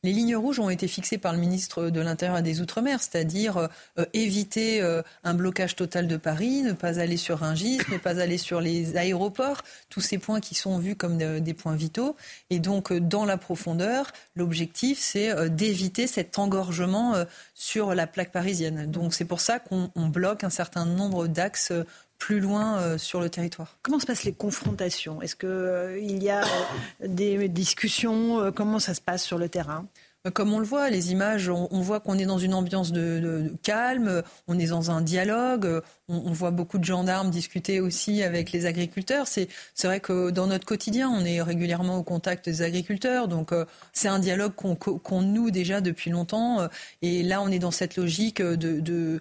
Les 0.07 0.13
lignes 0.13 0.37
rouges 0.37 0.61
ont 0.61 0.71
été 0.71 0.87
fixées 0.87 1.19
par 1.19 1.33
le 1.33 1.39
ministre 1.41 1.91
de 1.91 2.01
l'Intérieur 2.01 2.39
et 2.39 2.43
des 2.43 2.61
Outre-mer, 2.61 3.03
c'est-à-dire 3.03 3.69
euh, 3.99 4.05
éviter 4.13 4.81
euh, 4.81 5.03
un 5.25 5.35
blocage 5.35 5.75
total 5.75 6.07
de 6.07 6.17
Paris, 6.17 6.63
ne 6.63 6.75
pas 6.75 7.01
aller 7.01 7.17
sur 7.17 7.41
Rungis, 7.41 7.81
ne 7.91 7.99
pas 7.99 8.21
aller 8.21 8.39
sur 8.39 8.61
les 8.61 8.97
aéroports, 8.97 9.63
tous 9.89 10.01
ces 10.01 10.19
points 10.19 10.41
qui 10.41 10.55
sont 10.55 10.79
vus 10.79 10.95
comme 10.95 11.19
des 11.19 11.55
points 11.55 11.75
vitaux. 11.75 12.15
Et 12.51 12.61
donc, 12.61 12.93
euh, 12.93 13.01
dans 13.01 13.25
la 13.25 13.37
profondeur, 13.37 14.13
l'objectif, 14.37 14.99
c'est 15.01 15.51
d'éviter 15.51 16.07
cet 16.07 16.39
engorgement 16.39 17.15
sur 17.55 17.95
la 17.95 18.07
plaque 18.07 18.31
parisienne. 18.31 18.89
Donc, 18.89 19.13
c'est 19.13 19.25
pour 19.25 19.41
ça 19.41 19.59
qu'on 19.59 19.91
bloque 19.97 20.45
un 20.45 20.51
certain 20.51 20.85
nombre 20.85 21.27
d'axes 21.27 21.73
plus 22.19 22.41
loin 22.41 22.79
euh, 22.79 22.99
sur 22.99 23.21
le 23.21 23.31
territoire. 23.31 23.79
Comment 23.83 23.99
se 23.99 24.07
passent 24.07 24.25
les 24.25 24.33
confrontations? 24.33 25.23
Est-ce 25.23 25.37
qu'il 25.37 25.49
euh, 25.49 25.99
il 25.99 26.23
y 26.23 26.31
a 26.31 26.43
euh, 26.43 27.07
des 27.07 27.49
discussions? 27.49 28.53
Comment 28.55 28.79
ça 28.79 28.95
se 28.95 29.01
passe 29.01 29.25
sur 29.25 29.39
le 29.39 29.49
terrain? 29.49 29.87
Comme 30.35 30.53
on 30.53 30.59
le 30.59 30.65
voit, 30.65 30.91
les 30.91 31.13
images, 31.13 31.49
on, 31.49 31.81
voit 31.83 32.01
qu'on 32.01 32.19
est 32.19 32.25
dans 32.27 32.39
une 32.39 32.53
ambiance 32.53 32.91
de, 32.91 33.53
calme, 33.63 34.25
on 34.49 34.59
est 34.59 34.67
dans 34.67 34.91
un 34.91 35.01
dialogue, 35.01 35.83
on, 36.09 36.33
voit 36.33 36.51
beaucoup 36.51 36.79
de 36.79 36.85
gendarmes 36.85 37.31
discuter 37.31 37.79
aussi 37.79 38.25
avec 38.25 38.51
les 38.51 38.67
agriculteurs. 38.67 39.29
C'est 39.29 39.49
vrai 39.85 40.01
que 40.01 40.31
dans 40.31 40.49
notre 40.49 40.67
quotidien, 40.67 41.09
on 41.09 41.25
est 41.25 41.41
régulièrement 41.41 41.99
au 41.99 42.03
contact 42.03 42.47
des 42.47 42.63
agriculteurs, 42.63 43.29
donc 43.29 43.55
c'est 43.93 44.09
un 44.09 44.19
dialogue 44.19 44.53
qu'on 44.57 45.23
noue 45.23 45.53
déjà 45.53 45.81
depuis 45.81 46.11
longtemps. 46.11 46.69
et 47.03 47.23
là, 47.23 47.41
on 47.41 47.49
est 47.53 47.61
dans 47.61 47.71
cette 47.71 47.97
logique 47.97 48.43
de 48.43 48.81
de 48.81 49.21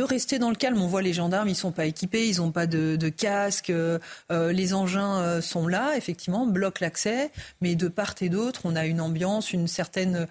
rester 0.00 0.38
dans 0.38 0.50
le 0.50 0.56
calme. 0.56 0.80
On 0.80 0.86
voit 0.86 1.02
les 1.02 1.12
gendarmes, 1.12 1.48
ils 1.48 1.56
sont 1.56 1.72
pas 1.72 1.86
équipés, 1.86 2.28
ils 2.28 2.38
n'ont 2.38 2.52
pas 2.52 2.66
de, 2.66 3.08
casque, 3.08 3.70
euh, 3.70 3.98
euh, 4.30 4.52
les 4.52 4.74
engins 4.74 5.20
euh, 5.20 5.40
sont 5.40 5.66
là, 5.66 5.96
effectivement, 5.96 6.46
bloquent 6.46 6.78
l'accès, 6.80 7.30
mais 7.60 7.74
de 7.74 7.88
part 7.88 8.14
et 8.20 8.28
d'autre, 8.28 8.62
on 8.64 8.76
a 8.76 8.86
une 8.86 9.00
ambiance, 9.00 9.52
une 9.52 9.68
certaine 9.68 10.26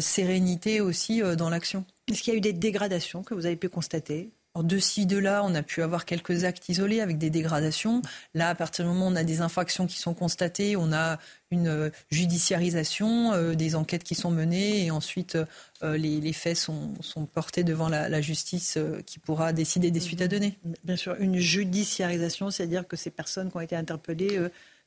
sérénité 0.00 0.80
aussi 0.80 1.22
dans 1.36 1.50
l'action. 1.50 1.84
Est-ce 2.10 2.22
qu'il 2.22 2.32
y 2.32 2.36
a 2.36 2.38
eu 2.38 2.42
des 2.42 2.52
dégradations 2.52 3.22
que 3.22 3.34
vous 3.34 3.46
avez 3.46 3.56
pu 3.56 3.68
constater? 3.68 4.30
De 4.62 4.78
ci, 4.78 5.04
de 5.04 5.18
là, 5.18 5.42
on 5.44 5.52
a 5.56 5.62
pu 5.62 5.82
avoir 5.82 6.04
quelques 6.04 6.44
actes 6.44 6.68
isolés 6.68 7.00
avec 7.00 7.18
des 7.18 7.28
dégradations. 7.28 8.02
Là, 8.34 8.50
à 8.50 8.54
partir 8.54 8.84
du 8.84 8.90
moment 8.90 9.06
où 9.06 9.10
on 9.10 9.16
a 9.16 9.24
des 9.24 9.40
infractions 9.40 9.88
qui 9.88 9.98
sont 9.98 10.14
constatées, 10.14 10.76
on 10.76 10.92
a 10.92 11.18
une 11.50 11.66
euh, 11.66 11.90
judiciarisation, 12.10 13.32
euh, 13.32 13.54
des 13.54 13.74
enquêtes 13.74 14.04
qui 14.04 14.14
sont 14.14 14.30
menées 14.30 14.84
et 14.84 14.92
ensuite 14.92 15.36
euh, 15.82 15.96
les, 15.96 16.32
faits 16.32 16.56
sont, 16.56 16.94
portés 17.32 17.64
devant 17.64 17.88
la, 17.88 18.20
justice 18.20 18.78
qui 19.06 19.18
pourra 19.18 19.52
décider 19.52 19.90
des 19.90 20.00
suites 20.00 20.22
à 20.22 20.28
donner. 20.28 20.56
Bien 20.84 20.96
sûr, 20.96 21.16
une 21.18 21.38
judiciarisation, 21.38 22.50
c'est-à-dire 22.50 22.86
que 22.86 22.96
ces 22.96 23.10
personnes 23.10 23.50
qui 23.50 23.56
ont 23.56 23.60
été 23.60 23.74
interpellées 23.74 24.38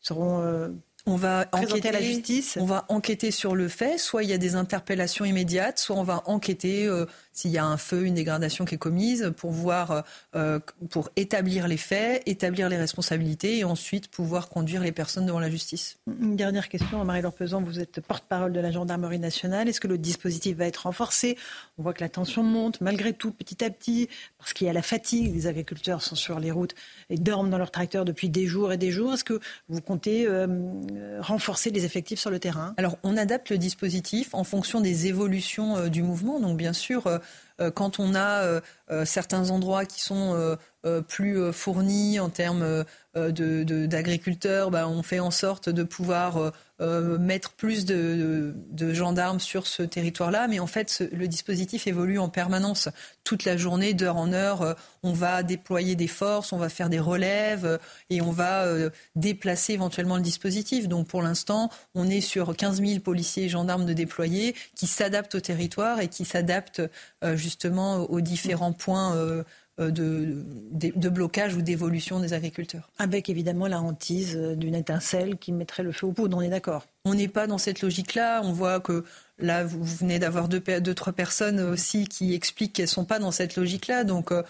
seront 0.02 0.72
on 1.08 1.16
va 1.16 1.46
enquêter 1.54 1.92
la 1.92 2.02
justice. 2.02 2.58
On 2.60 2.66
va 2.66 2.86
enquêter 2.90 3.32
sur 3.32 3.56
le 3.56 3.70
fait. 3.70 3.98
Soit 3.98 4.24
il 4.24 4.30
y 4.30 4.34
a 4.34 4.38
des 4.38 4.56
interpellations 4.56 5.24
immédiates, 5.24 5.80
soit 5.80 5.96
on 5.96 6.04
va 6.04 6.22
enquêter 6.26 6.86
euh, 6.86 7.06
s'il 7.38 7.52
y 7.52 7.60
a 7.60 7.66
un 7.66 7.78
feu, 7.78 8.06
une 8.06 8.16
dégradation 8.16 8.66
qui 8.66 8.76
est 8.76 8.80
commise, 8.80 9.32
pour 9.38 9.52
voir, 9.52 10.04
euh, 10.36 10.60
pour 10.90 11.10
établir 11.16 11.68
les 11.68 11.78
faits, 11.78 12.24
établir 12.26 12.68
les 12.68 12.78
responsabilités 12.78 13.60
et 13.60 13.64
ensuite 13.64 14.08
pouvoir 14.08 14.50
conduire 14.50 14.82
les 14.82 14.92
personnes 14.92 15.28
devant 15.28 15.40
la 15.40 15.52
justice. 15.52 16.00
Une 16.20 16.36
dernière 16.36 16.68
question, 16.68 17.06
Marie-Laure 17.06 17.36
Pesant, 17.36 17.62
vous 17.62 17.80
êtes 17.80 18.02
porte-parole 18.02 18.54
de 18.54 18.60
la 18.60 18.72
gendarmerie 18.72 19.20
nationale. 19.20 19.70
Est-ce 19.70 19.80
que 19.80 19.88
le 19.88 20.00
dispositif 20.00 20.58
va 20.58 20.66
être 20.66 20.88
renforcé? 20.88 21.38
On 21.78 21.84
voit 21.84 21.94
que 21.94 22.02
la 22.02 22.10
tension 22.10 22.42
monte 22.42 22.82
malgré 22.82 23.14
tout, 23.14 23.32
petit 23.32 23.64
à 23.64 23.70
petit, 23.70 24.10
parce 24.40 24.54
qu'il 24.54 24.66
y 24.66 24.70
a 24.70 24.74
la 24.74 24.82
fatigue. 24.82 25.36
Les 25.36 25.46
agriculteurs 25.46 26.02
sont 26.02 26.16
sur 26.16 26.40
les 26.40 26.50
routes 26.50 26.74
et 27.12 27.18
dorment 27.18 27.52
dans 27.52 27.60
leurs 27.60 27.72
tracteurs 27.72 28.04
depuis 28.04 28.30
des 28.30 28.48
jours 28.48 28.74
et 28.74 28.78
des 28.78 28.92
jours. 28.92 29.14
Est-ce 29.14 29.24
que 29.24 29.40
vous 29.70 29.82
comptez 29.82 30.26
euh, 30.26 30.48
euh, 30.92 31.20
renforcer 31.22 31.70
les 31.70 31.86
effectifs 31.86 32.20
sur 32.20 32.32
le 32.32 32.40
terrain? 32.40 32.74
Alors, 32.78 32.98
on 33.04 33.16
adapte 33.16 33.52
le 33.52 33.60
dispositif 33.60 34.34
en 34.34 34.44
fonction 34.44 34.82
des 34.82 35.06
évolutions 35.06 35.78
euh, 35.78 35.90
du 35.90 36.02
mouvement. 36.02 36.40
Donc, 36.40 36.58
bien 36.58 36.74
sûr, 36.74 37.20
quand 37.76 38.00
on 38.00 38.16
a 38.16 38.62
certains 39.06 39.50
endroits 39.50 39.86
qui 39.86 40.02
sont 40.02 40.58
plus 41.08 41.52
fournis 41.54 42.20
en 42.20 42.30
termes 42.30 42.86
d'agriculteurs, 43.32 44.72
bah, 44.72 44.88
on 44.88 45.04
fait 45.04 45.20
en 45.20 45.32
sorte 45.32 45.70
de 45.70 45.84
pouvoir 45.84 46.52
euh, 46.80 47.18
mettre 47.18 47.54
plus 47.54 47.86
de, 47.86 48.54
gendarmes 48.94 49.40
sur 49.40 49.66
ce 49.66 49.82
territoire-là, 49.82 50.48
mais 50.48 50.60
en 50.60 50.68
fait, 50.68 51.04
le 51.12 51.28
dispositif 51.28 51.88
évolue 51.88 52.20
en 52.20 52.30
permanence. 52.30 52.88
Toute 53.24 53.46
la 53.46 53.58
journée, 53.58 53.96
d'heure 53.96 54.18
en 54.18 54.32
heure, 54.32 54.62
euh, 54.62 54.74
on 55.02 55.12
va 55.12 55.42
déployer 55.42 55.96
des 55.96 56.08
forces, 56.08 56.54
on 56.54 56.60
va 56.60 56.70
faire 56.70 56.90
des 56.90 57.00
relèves 57.00 57.66
euh, 57.66 57.78
et 58.12 58.22
on 58.22 58.30
va 58.30 58.66
déplacer 59.16 59.74
éventuellement 59.74 60.18
le 60.18 60.22
dispositif. 60.22 60.88
Donc 60.88 61.08
pour 61.08 61.24
l'instant, 61.24 61.72
on 61.96 62.08
est 62.08 62.22
sur 62.22 62.56
15 62.56 62.80
000 62.86 63.00
policiers 63.00 63.46
et 63.46 63.50
gendarmes 63.50 63.86
de 63.86 63.94
déployer 63.94 64.54
qui 64.76 64.86
s'adaptent 64.86 65.34
au 65.34 65.40
territoire 65.40 66.00
et 66.00 66.10
qui 66.10 66.26
s'adaptent 66.26 66.82
justement 67.36 68.04
aux 68.04 68.22
différents 68.22 68.74
points 68.74 69.44
euh, 69.80 69.92
de, 69.92 70.44
de, 70.72 71.10
blocage 71.10 71.56
ou 71.56 71.62
d'évolution 71.62 72.20
des 72.20 72.34
agriculteurs. 72.34 72.90
Avec 72.98 73.30
évidemment 73.30 73.68
la 73.68 73.80
hantise 73.80 74.36
euh, 74.36 74.56
d'une 74.56 74.74
étincelle 74.74 75.38
qui 75.38 75.52
mettrait 75.52 75.84
le 75.84 75.92
feu 75.92 76.08
au 76.08 76.12
poudre, 76.12 76.36
on 76.36 76.42
est 76.42 76.50
d'accord 76.50 76.88
On 77.06 77.14
n'est 77.14 77.28
pas 77.28 77.46
dans 77.46 77.60
cette 77.60 77.84
logique-là. 77.84 78.42
On 78.44 78.54
voit 78.54 78.80
que 78.80 79.06
là, 79.38 79.64
vous 79.64 79.84
venez 79.84 80.18
d'avoir 80.18 80.48
deux, 80.48 80.64
deux, 80.80 80.94
trois 80.96 81.14
personnes 81.14 81.60
aussi 81.60 82.08
qui 82.08 82.34
expliquent 82.34 82.74
qu'elles 82.74 82.86
ne 82.86 82.90
sont 82.90 83.06
pas 83.06 83.20
dans 83.20 83.30
cette 83.30 83.56
logique-là. 83.56 84.04
Donc, 84.04 84.32
euh, 84.32 84.42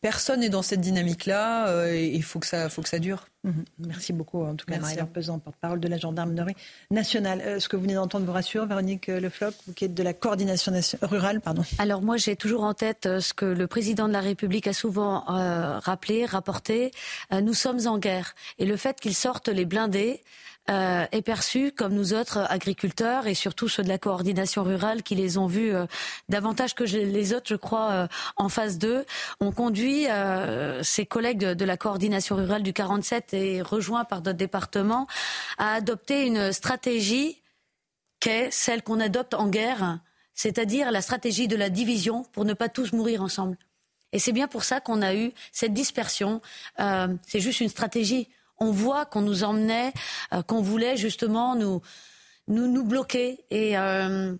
personne 0.00 0.40
n'est 0.40 0.48
dans 0.48 0.62
cette 0.62 0.80
dynamique-là 0.80 1.68
euh, 1.68 1.92
et 1.92 2.06
il 2.06 2.22
faut 2.22 2.38
que 2.38 2.46
ça, 2.46 2.68
faut 2.68 2.82
que 2.82 2.88
ça 2.88 2.98
dure. 2.98 3.26
Mhm. 3.44 3.64
Merci 3.78 4.12
beaucoup, 4.12 4.42
en 4.42 4.54
tout 4.54 4.66
cas, 4.66 4.78
Marie-Laure 4.78 5.08
Pesant, 5.08 5.38
porte-parole 5.38 5.80
de 5.80 5.88
la 5.88 5.98
gendarmerie 5.98 6.56
nationale. 6.90 7.42
Euh, 7.44 7.60
ce 7.60 7.68
que 7.68 7.76
vous 7.76 7.82
venez 7.82 7.94
d'entendre 7.94 8.26
vous 8.26 8.32
rassure, 8.32 8.66
Véronique 8.66 9.06
Le 9.06 9.28
Floch, 9.28 9.54
vous 9.66 9.72
qui 9.72 9.84
êtes 9.84 9.94
de 9.94 10.02
la 10.02 10.14
coordination 10.14 10.72
rurale, 11.02 11.40
pardon. 11.40 11.62
Alors 11.78 12.02
moi, 12.02 12.16
j'ai 12.16 12.36
toujours 12.36 12.64
en 12.64 12.74
tête 12.74 13.06
euh, 13.06 13.20
ce 13.20 13.34
que 13.34 13.46
le 13.46 13.66
président 13.66 14.08
de 14.08 14.12
la 14.12 14.20
République 14.20 14.66
a 14.66 14.72
souvent 14.72 15.20
rappelé, 15.26 16.24
rapporté. 16.24 16.90
nous 17.30 17.54
sommes 17.54 17.86
en 17.86 17.98
guerre 17.98 18.34
et 18.58 18.64
le 18.64 18.76
fait 18.76 19.00
qu'ils 19.00 19.14
sortent 19.14 19.48
les 19.48 19.64
blindés. 19.64 20.22
Euh, 20.68 21.06
est 21.12 21.22
perçu 21.22 21.70
comme 21.70 21.94
nous 21.94 22.12
autres 22.12 22.44
agriculteurs 22.50 23.28
et 23.28 23.34
surtout 23.34 23.68
ceux 23.68 23.84
de 23.84 23.88
la 23.88 23.98
coordination 23.98 24.64
rurale 24.64 25.04
qui 25.04 25.14
les 25.14 25.38
ont 25.38 25.46
vus 25.46 25.72
euh, 25.72 25.86
davantage 26.28 26.74
que 26.74 26.82
les 26.82 27.32
autres, 27.32 27.46
je 27.46 27.54
crois, 27.54 27.92
euh, 27.92 28.08
en 28.34 28.48
phase 28.48 28.76
2, 28.76 29.04
ont 29.38 29.52
conduit 29.52 30.06
ces 30.82 31.06
collègues 31.06 31.38
de, 31.38 31.64
la 31.64 31.76
coordination 31.76 32.34
rurale 32.34 32.64
du 32.64 32.72
47 32.72 33.32
et 33.34 33.62
rejoints 33.62 34.04
par 34.04 34.22
d'autres 34.22 34.38
départements 34.38 35.06
à 35.56 35.74
adopter 35.74 36.26
une 36.26 36.52
stratégie 36.52 37.40
qu'est 38.18 38.50
celle 38.50 38.82
qu'on 38.82 38.98
adopte 38.98 39.34
en 39.34 39.46
guerre, 39.46 40.00
c'est-à-dire 40.34 40.90
la 40.90 41.00
stratégie 41.00 41.46
de 41.46 41.56
la 41.56 41.70
division 41.70 42.24
pour 42.32 42.44
ne 42.44 42.54
pas 42.54 42.68
tous 42.68 42.92
mourir 42.92 43.22
ensemble. 43.22 43.56
Et 44.12 44.18
c'est 44.18 44.32
bien 44.32 44.48
pour 44.48 44.64
ça 44.64 44.80
qu'on 44.80 45.00
a 45.02 45.14
eu 45.14 45.32
cette 45.52 45.74
dispersion. 45.74 46.40
c'est 46.76 47.40
juste 47.40 47.60
une 47.60 47.68
stratégie 47.68 48.28
on 48.58 48.70
voit 48.70 49.06
qu'on 49.06 49.22
nous 49.22 49.44
emmenait, 49.44 49.92
euh, 50.32 50.42
qu'on 50.42 50.62
voulait 50.62 50.96
justement 50.96 51.54
nous, 51.54 51.82
nous, 52.48 52.66
nous 52.70 52.84
bloquer. 52.84 53.44
Euh, 53.52 54.34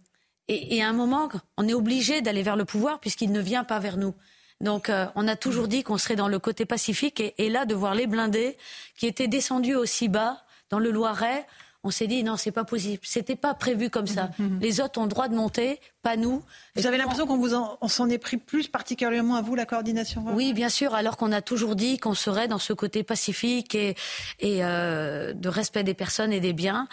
et, 0.48 0.76
et, 0.76 0.82
à 0.82 0.88
un 0.88 0.92
moment, 0.92 1.28
on 1.56 1.68
est 1.68 1.74
obligé 1.74 2.22
d'aller 2.22 2.42
vers 2.42 2.56
le 2.56 2.64
pouvoir 2.64 3.00
puisqu'il 3.00 3.32
ne 3.32 3.40
vient 3.40 3.64
pas 3.64 3.78
vers 3.78 3.96
nous. 3.96 4.14
Donc 4.60 4.88
euh, 4.88 5.06
on 5.14 5.28
a 5.28 5.36
toujours 5.36 5.68
dit 5.68 5.82
qu'on 5.82 5.98
serait 5.98 6.16
dans 6.16 6.28
le 6.28 6.38
côté 6.38 6.64
pacifique 6.64 7.20
et, 7.20 7.34
et, 7.38 7.50
là 7.50 7.66
de 7.66 7.74
voir 7.74 7.94
les 7.94 8.06
blindés 8.06 8.56
qui 8.96 9.06
étaient 9.06 9.28
descendus 9.28 9.74
aussi 9.74 10.08
bas 10.08 10.44
dans 10.70 10.78
le 10.78 10.90
Loiret, 10.90 11.46
on 11.86 11.90
s'est 11.90 12.06
dit 12.06 12.24
non, 12.24 12.36
c'est 12.36 12.50
pas 12.50 12.64
possible. 12.64 13.00
C'était 13.04 13.36
pas 13.36 13.54
prévu 13.54 13.90
comme 13.90 14.06
ça. 14.06 14.30
Mhm, 14.38 14.46
mhm. 14.46 14.60
Les 14.60 14.80
autres 14.80 15.00
ont 15.00 15.04
le 15.04 15.08
droit 15.08 15.28
de 15.28 15.34
monter, 15.34 15.80
pas 16.02 16.16
nous. 16.16 16.42
Vous 16.74 16.86
avez 16.86 16.98
l'impression 16.98 17.26
qu'on 17.26 17.38
vous 17.38 17.54
en, 17.54 17.78
s'en 17.88 18.08
est 18.08 18.18
pris 18.18 18.36
plus 18.36 18.68
particulièrement 18.68 19.36
à 19.36 19.42
vous 19.42 19.54
la 19.54 19.66
coordination 19.66 20.24
Oui, 20.34 20.52
bien 20.52 20.68
sûr. 20.68 20.94
Alors 20.94 21.16
qu'on 21.16 21.32
a 21.32 21.40
toujours 21.40 21.76
dit 21.76 21.98
qu'on 21.98 22.14
serait 22.14 22.48
dans 22.48 22.58
ce 22.58 22.72
côté 22.72 23.04
pacifique 23.04 23.74
et, 23.74 23.94
et 24.40 24.64
euh, 24.64 25.32
de 25.32 25.48
respect 25.48 25.84
des 25.84 25.94
personnes 25.94 26.32
et 26.32 26.40
des 26.40 26.52
biens. 26.52 26.88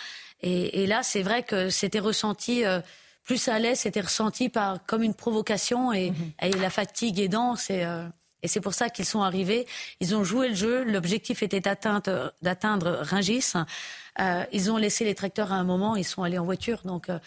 Et, 0.46 0.88
là, 0.88 1.04
c'est 1.04 1.22
vrai 1.22 1.44
que 1.44 1.70
c'était 1.70 2.00
ressenti. 2.00 2.66
Euh, 2.66 2.82
plus 3.24 3.38
ça 3.38 3.56
allait, 3.56 3.76
c'était 3.76 4.02
ressenti 4.02 4.50
par 4.50 4.86
comme 4.86 5.02
une 5.02 5.14
provocation 5.14 5.94
et, 5.94 6.12
mhm. 6.12 6.32
et 6.42 6.52
la 6.52 6.70
fatigue 6.70 7.20
aidant, 7.20 7.56
c'est 7.56 7.86
euh, 7.86 8.06
et 8.44 8.48
c'est 8.50 8.60
pour 8.60 8.74
ça 8.74 8.90
qu'ils 8.90 9.06
sont 9.06 9.22
arrivés. 9.22 9.66
Ils 10.02 10.16
ont 10.16 10.24
joué 10.24 10.50
le 10.50 10.56
jeu. 10.56 10.84
L'objectif 10.84 11.42
était 11.42 11.62
d'atteindre 11.62 13.00
Ringis. 13.02 13.54
Euh, 14.20 14.46
ils 14.52 14.72
ont 14.72 14.78
laissé 14.78 15.06
les 15.06 15.16
tracteurs 15.16 15.52
à 15.52 15.56
un 15.56 15.64
moment, 15.64 15.96
ils 15.96 16.04
sont 16.04 16.24
allés 16.24 16.38
en 16.38 16.46
voiture. 16.46 16.82
Donc, 16.86 17.10
euh, 17.10 17.20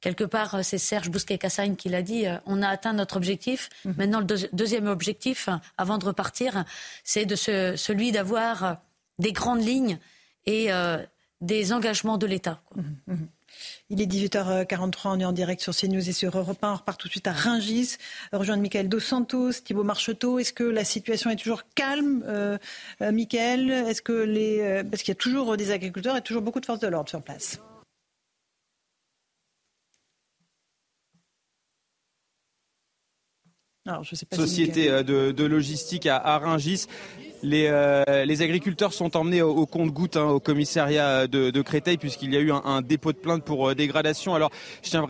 quelque 0.00 0.24
part, 0.24 0.54
euh, 0.56 0.62
c'est 0.62 0.78
Serge 0.78 1.10
Bousquet-Cassagne 1.10 1.76
qui 1.76 1.88
l'a 1.88 2.02
dit, 2.02 2.26
on 2.46 2.62
a 2.62 2.68
atteint 2.68 2.92
notre 2.92 3.16
objectif. 3.16 3.68
Mhm. 3.84 3.94
Maintenant, 3.98 4.20
le 4.20 4.26
deuxième 4.52 4.86
objectif, 4.86 5.48
avant 5.76 5.98
de 5.98 6.04
repartir, 6.04 6.64
c'est 7.04 7.26
de 7.26 7.36
celui 7.36 8.12
d'avoir 8.12 8.78
des 9.18 9.32
grandes 9.32 9.64
lignes 9.64 9.98
et 10.46 10.70
des 11.40 11.72
engagements 11.72 12.18
de 12.18 12.26
l'État. 12.26 12.60
Mhm, 12.76 12.96
mhm. 13.06 13.28
Il 13.90 14.02
est 14.02 14.06
18h43, 14.06 15.16
on 15.16 15.20
est 15.20 15.24
en 15.24 15.32
direct 15.32 15.62
sur 15.62 15.74
CNews 15.74 16.06
et 16.06 16.12
sur 16.12 16.36
Europe 16.36 16.62
1. 16.62 16.72
On 16.72 16.76
repart 16.76 17.00
tout 17.00 17.08
de 17.08 17.10
suite 17.10 17.26
à 17.26 17.32
Ringis, 17.32 17.96
rejoindre 18.34 18.60
Michael 18.60 18.86
Dos 18.90 19.00
Santos, 19.00 19.52
Thibault 19.64 19.82
Marcheteau. 19.82 20.38
Est-ce 20.38 20.52
que 20.52 20.64
la 20.64 20.84
situation 20.84 21.30
est 21.30 21.36
toujours 21.36 21.62
calme, 21.74 22.22
euh, 22.28 22.58
euh 23.00 23.12
Michael? 23.12 23.70
Est-ce 23.70 24.02
que 24.02 24.12
les, 24.12 24.60
euh, 24.60 24.84
parce 24.84 25.02
qu'il 25.02 25.12
y 25.12 25.16
a 25.16 25.20
toujours 25.20 25.56
des 25.56 25.70
agriculteurs 25.70 26.18
et 26.18 26.20
toujours 26.20 26.42
beaucoup 26.42 26.60
de 26.60 26.66
forces 26.66 26.80
de 26.80 26.86
l'ordre 26.86 27.08
sur 27.08 27.22
place 27.22 27.60
Alors, 33.86 34.04
je 34.04 34.14
sais 34.14 34.26
pas 34.26 34.36
Société 34.36 34.90
euh, 34.90 35.02
de, 35.02 35.44
logistique 35.44 36.04
à, 36.04 36.18
à 36.18 36.36
Ringis. 36.36 36.88
Les, 37.42 37.70
les, 38.24 38.42
agriculteurs 38.42 38.92
sont 38.92 39.16
emmenés 39.16 39.42
au, 39.42 39.66
compte-goutte 39.66 40.16
hein, 40.16 40.26
au 40.26 40.40
commissariat 40.40 41.26
de, 41.26 41.50
de 41.50 41.62
Créteil 41.62 41.96
puisqu'il 41.96 42.32
y 42.32 42.36
a 42.36 42.40
eu 42.40 42.50
un, 42.52 42.82
dépôt 42.82 43.12
de 43.12 43.18
plainte 43.18 43.44
pour 43.44 43.74
dégradation. 43.74 44.34
Alors, 44.34 44.50
je 44.82 44.90
tiens 44.90 45.06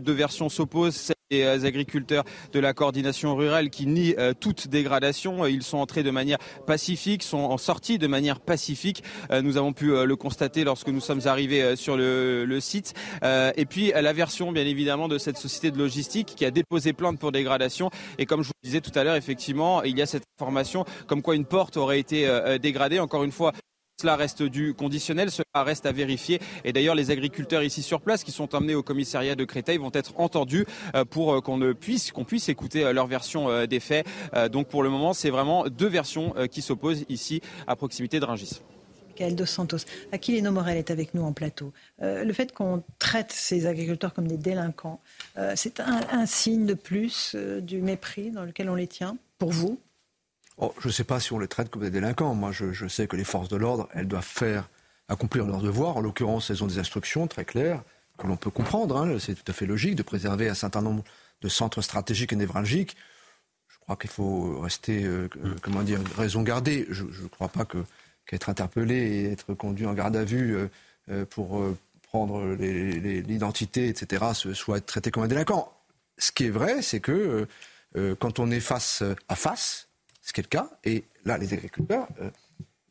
deux 0.00 0.12
versions 0.12 0.48
s'opposent. 0.48 0.96
Celle 0.96 1.16
des 1.30 1.42
euh, 1.42 1.64
agriculteurs 1.64 2.24
de 2.52 2.58
la 2.58 2.74
coordination 2.74 3.36
rurale 3.36 3.70
qui 3.70 3.86
nient 3.86 4.14
euh, 4.18 4.32
toute 4.38 4.68
dégradation. 4.68 5.46
Ils 5.46 5.62
sont 5.62 5.78
entrés 5.78 6.02
de 6.02 6.10
manière 6.10 6.38
pacifique, 6.66 7.22
sont 7.22 7.38
en 7.38 7.58
sortie 7.58 7.98
de 7.98 8.06
manière 8.06 8.40
pacifique. 8.40 9.04
Euh, 9.30 9.40
nous 9.40 9.56
avons 9.56 9.72
pu 9.72 9.90
le 9.90 10.16
constater 10.16 10.64
lorsque 10.64 10.88
nous 10.88 11.00
sommes 11.00 11.26
arrivés 11.26 11.76
sur 11.76 11.96
le, 11.96 12.58
site. 12.60 12.94
Et 13.22 13.64
puis 13.64 13.92
la 13.94 14.12
version, 14.12 14.52
bien 14.52 14.66
évidemment, 14.66 15.08
de 15.08 15.18
cette 15.18 15.38
société 15.38 15.70
de 15.70 15.78
logistique 15.78 16.34
qui 16.36 16.44
a 16.44 16.50
déposé 16.50 16.92
plainte 16.92 17.18
pour 17.18 17.32
dégradation. 17.32 17.90
Et 18.18 18.26
comme 18.26 18.42
je 18.42 18.48
vous 18.48 18.52
disais 18.62 18.80
tout 18.80 18.90
à 18.94 19.04
l'heure, 19.04 19.16
effectivement, 19.16 19.82
il 19.82 19.96
y 19.96 20.02
a 20.02 20.06
cette 20.06 20.24
information 20.38 20.84
comme 21.06 21.22
quoi 21.22 21.36
une 21.36 21.44
porte 21.44 21.76
aurait 21.76 22.00
été 22.00 22.28
dégradée. 22.60 22.98
Encore 22.98 23.24
une 23.24 23.32
fois, 23.32 23.52
cela 24.00 24.16
reste 24.16 24.42
du 24.42 24.72
conditionnel, 24.72 25.30
cela 25.30 25.62
reste 25.62 25.84
à 25.84 25.92
vérifier. 25.92 26.40
Et 26.64 26.72
d'ailleurs, 26.72 26.94
les 26.94 27.10
agriculteurs 27.10 27.62
ici 27.62 27.82
sur 27.82 28.00
place 28.00 28.24
qui 28.24 28.32
sont 28.32 28.54
emmenés 28.54 28.74
au 28.74 28.82
commissariat 28.82 29.34
de 29.34 29.44
Créteil 29.44 29.76
vont 29.76 29.90
être 29.92 30.18
entendus 30.18 30.64
euh, 30.94 31.04
pour 31.04 31.34
euh, 31.34 31.40
qu'on 31.40 31.58
puisse, 31.74 32.48
écouter 32.48 32.84
euh, 32.84 32.92
leur 32.92 33.06
version 33.06 33.66
des 33.66 33.80
faits. 33.80 34.06
Donc 34.50 34.68
pour 34.68 34.82
le 34.82 34.90
moment, 34.90 35.12
c'est 35.12 35.30
vraiment 35.30 35.66
deux 35.68 35.88
versions 35.88 36.34
qui 36.50 36.62
s'opposent 36.62 37.04
ici 37.08 37.40
à 37.66 37.76
proximité 37.76 38.20
de 38.20 38.24
Rungis. 38.24 38.60
Michael 39.08 39.34
Dos 39.34 39.46
Santos. 39.46 39.78
Aquilino 40.12 40.50
Morel 40.50 40.78
est 40.78 40.90
avec 40.90 41.14
nous 41.14 41.22
en 41.22 41.32
plateau. 41.32 41.72
le 42.00 42.32
fait 42.32 42.52
qu'on 42.52 42.82
traite 42.98 43.32
ces 43.32 43.66
agriculteurs 43.66 44.14
comme 44.14 44.28
des 44.28 44.36
délinquants, 44.36 45.00
c'est 45.54 45.80
un, 45.80 46.26
signe 46.26 46.66
de 46.66 46.74
plus 46.74 47.36
du 47.60 47.80
mépris 47.80 48.30
dans 48.30 48.44
lequel 48.44 48.70
on 48.70 48.74
les 48.74 48.86
tient, 48.86 49.16
pour 49.38 49.50
vous? 49.50 49.78
Oh, 50.62 50.74
je 50.78 50.88
ne 50.88 50.92
sais 50.92 51.04
pas 51.04 51.20
si 51.20 51.32
on 51.32 51.38
les 51.38 51.48
traite 51.48 51.70
comme 51.70 51.80
des 51.80 51.90
délinquants. 51.90 52.34
Moi, 52.34 52.52
je, 52.52 52.86
sais 52.86 53.06
que 53.06 53.16
les 53.16 53.24
forces 53.24 53.48
de 53.48 53.56
l'ordre, 53.56 53.88
elles 53.94 54.06
doivent 54.06 54.22
faire 54.22 54.68
accomplir 55.08 55.46
leurs 55.46 55.62
devoirs. 55.62 55.96
En 55.96 56.02
l'occurrence, 56.02 56.50
elles 56.50 56.62
ont 56.62 56.66
des 56.66 56.78
instructions 56.78 57.26
très 57.26 57.46
claires 57.46 57.82
que 58.18 58.26
l'on 58.26 58.36
peut 58.36 58.50
comprendre. 58.50 58.98
Hein. 58.98 59.18
C'est 59.18 59.34
tout 59.34 59.50
à 59.50 59.54
fait 59.54 59.64
logique 59.64 59.94
de 59.94 60.02
préserver 60.02 60.50
un 60.50 60.54
certain 60.54 60.82
nombre 60.82 61.02
de 61.40 61.48
centres 61.48 61.80
stratégiques 61.80 62.34
et 62.34 62.36
névralgiques. 62.36 62.94
Je 63.68 63.78
crois 63.78 63.96
qu'il 63.96 64.10
faut 64.10 64.60
rester, 64.60 65.02
euh, 65.04 65.30
euh, 65.42 65.54
comment 65.62 65.82
dire, 65.82 66.00
raison 66.18 66.42
gardée. 66.42 66.86
Je 66.90 67.04
ne 67.04 67.28
crois 67.28 67.48
pas 67.48 67.66
qu'être 68.26 68.50
interpellé 68.50 68.96
et 68.96 69.32
être 69.32 69.54
conduit 69.54 69.86
en 69.86 69.94
garde 69.94 70.14
à 70.14 70.24
vue 70.24 70.68
euh, 71.08 71.24
pour 71.24 71.64
prendre 72.02 72.44
l'identité, 72.58 73.88
etc., 73.88 74.24
soit 74.52 74.84
traité 74.84 75.10
comme 75.10 75.22
un 75.22 75.28
délinquant. 75.28 75.72
Ce 76.18 76.32
qui 76.32 76.44
est 76.44 76.50
vrai, 76.50 76.82
c'est 76.82 77.00
que 77.00 77.48
quand 78.18 78.38
on 78.38 78.50
est 78.50 78.60
face 78.60 79.02
à 79.28 79.36
face, 79.36 79.89
ce 80.30 80.32
qui 80.32 80.40
est 80.40 80.44
le 80.44 80.48
cas. 80.48 80.70
Et 80.84 81.02
là, 81.24 81.38
les 81.38 81.52
agriculteurs, 81.52 82.06
euh, 82.20 82.30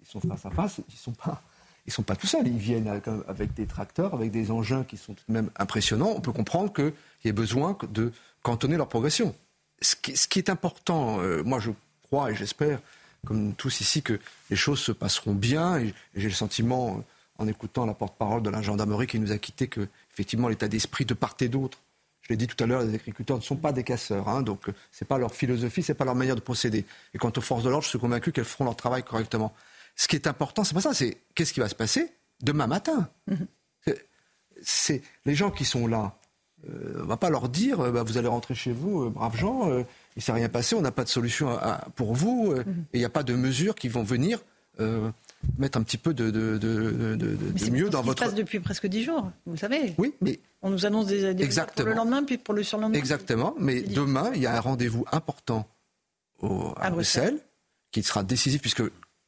ils 0.01 0.07
sont 0.07 0.19
face 0.19 0.45
à 0.45 0.49
face, 0.49 0.79
ils 0.89 0.93
ne 0.93 0.97
sont, 0.97 1.13
pas, 1.13 1.41
ils 1.87 1.93
sont 1.93 2.03
pas 2.03 2.17
tout 2.17 2.27
seuls. 2.27 2.45
Ils 2.45 2.57
viennent 2.57 2.89
avec, 2.89 3.53
des 3.53 3.65
tracteurs, 3.65 4.13
avec 4.13 4.31
des 4.31 4.51
engins 4.51 4.83
qui 4.83 4.97
sont 4.97 5.13
tout 5.13 5.23
de 5.25 5.33
même 5.33 5.49
impressionnants. 5.55 6.11
On 6.13 6.19
peut 6.19 6.33
comprendre 6.33 6.73
qu'il 6.73 6.91
y 7.23 7.29
ait 7.29 7.33
besoin 7.33 7.77
de 7.89 8.11
cantonner 8.43 8.75
leur 8.75 8.89
progression. 8.89 9.33
Ce 9.81 9.95
qui, 9.95 10.39
est 10.39 10.49
important, 10.49 11.21
euh, 11.21 11.41
moi 11.43 11.61
je 11.61 11.71
crois 12.03 12.29
et 12.29 12.35
j'espère, 12.35 12.81
comme 13.25 13.53
tous 13.53 13.79
ici, 13.79 14.01
que 14.01 14.19
les 14.49 14.57
choses 14.57 14.79
se 14.79 14.91
passeront 14.91 15.33
bien. 15.33 15.79
Et, 15.79 15.93
j'ai 16.15 16.27
le 16.27 16.33
sentiment, 16.33 17.01
en 17.37 17.47
écoutant 17.47 17.85
la 17.85 17.93
porte-parole 17.93 18.43
de 18.43 18.49
la 18.49 18.61
gendarmerie 18.61 19.07
qui 19.07 19.17
nous 19.17 19.31
a 19.31 19.37
quittés, 19.37 19.69
que 19.69 19.87
effectivement 20.11 20.49
l'état 20.49 20.67
d'esprit 20.67 21.05
de 21.05 21.13
part 21.13 21.37
et 21.39 21.47
d'autre, 21.47 21.77
Je 22.29 22.33
l'ai 22.35 22.37
dit 22.37 22.45
tout 22.45 22.63
à 22.63 22.67
l'heure, 22.67 22.83
les 22.83 22.93
agriculteurs 22.93 23.37
ne 23.37 23.41
sont 23.41 23.55
pas 23.55 23.71
des 23.71 23.83
casseurs, 23.83 24.29
hein, 24.29 24.43
donc 24.43 24.67
c'est 24.91 25.07
pas 25.07 25.17
leur 25.17 25.33
philosophie, 25.33 25.81
c'est 25.81 25.95
pas 25.95 26.05
leur 26.05 26.13
manière 26.13 26.35
de 26.35 26.41
procéder. 26.41 26.85
Et 27.15 27.17
quant 27.17 27.33
aux 27.35 27.41
forces 27.41 27.63
de 27.63 27.69
l'ordre, 27.69 27.83
je 27.83 27.89
suis 27.89 27.97
convaincu 27.97 28.31
qu'elles 28.31 28.45
feront 28.45 28.65
leur 28.65 28.75
travail 28.75 29.01
correctement. 29.01 29.51
Ce 29.95 30.07
qui 30.07 30.15
est 30.15 30.27
important, 30.27 30.63
c'est 30.63 30.75
pas 30.75 30.81
ça, 30.81 30.93
c'est 30.93 31.17
qu'est-ce 31.33 31.53
qui 31.53 31.59
va 31.59 31.67
se 31.67 31.73
passer 31.73 32.13
demain 32.43 32.67
matin? 32.67 33.09
Mm-hmm. 33.31 33.95
C'est 34.61 35.01
les 35.25 35.33
gens 35.33 35.49
qui 35.49 35.65
sont 35.65 35.87
là. 35.87 36.19
Euh, 36.69 36.97
on 36.97 37.03
ne 37.03 37.07
va 37.07 37.17
pas 37.17 37.31
leur 37.31 37.49
dire, 37.49 37.79
euh, 37.79 37.91
bah, 37.91 38.03
vous 38.03 38.19
allez 38.19 38.27
rentrer 38.27 38.53
chez 38.53 38.73
vous, 38.73 39.05
euh, 39.05 39.09
braves 39.09 39.35
gens, 39.35 39.67
il 39.67 39.85
ne 40.17 40.21
s'est 40.21 40.31
rien 40.31 40.49
passé, 40.49 40.75
on 40.75 40.81
n'a 40.81 40.91
pas 40.91 41.05
de 41.05 41.09
solution 41.09 41.57
pour 41.95 42.13
vous, 42.13 42.53
mm-hmm. 42.53 42.63
et 42.93 42.97
il 42.97 42.99
n'y 42.99 43.05
a 43.05 43.09
pas 43.09 43.23
de 43.23 43.33
mesures 43.33 43.73
qui 43.73 43.87
vont 43.87 44.03
venir 44.03 44.39
mettre 45.57 45.77
un 45.77 45.83
petit 45.83 45.97
peu 45.97 46.13
de, 46.13 46.29
de, 46.29 46.57
de, 46.57 47.15
de 47.15 47.69
mieux 47.71 47.89
dans 47.89 48.01
votre. 48.01 48.19
Ça 48.19 48.25
se 48.25 48.31
passe 48.31 48.37
depuis 48.37 48.59
presque 48.59 48.87
dix 48.87 49.03
jours, 49.03 49.31
vous 49.45 49.57
savez. 49.57 49.93
Oui, 49.97 50.13
mais. 50.21 50.39
On 50.61 50.69
nous 50.69 50.85
annonce 50.85 51.07
des, 51.07 51.33
des 51.33 51.47
pour 51.47 51.85
le 51.85 51.93
lendemain, 51.93 52.23
puis 52.23 52.37
pour 52.37 52.53
le 52.53 52.63
surlendemain. 52.63 52.97
Exactement, 52.97 53.55
mais 53.59 53.81
demain, 53.81 54.31
il 54.35 54.41
y 54.41 54.45
a 54.45 54.55
un 54.55 54.59
rendez-vous 54.59 55.05
important 55.11 55.65
au, 56.41 56.73
à, 56.75 56.89
Bruxelles, 56.89 57.39
qui 57.91 58.03
sera 58.03 58.23
décisif, 58.23 58.61
puisque 58.61 58.83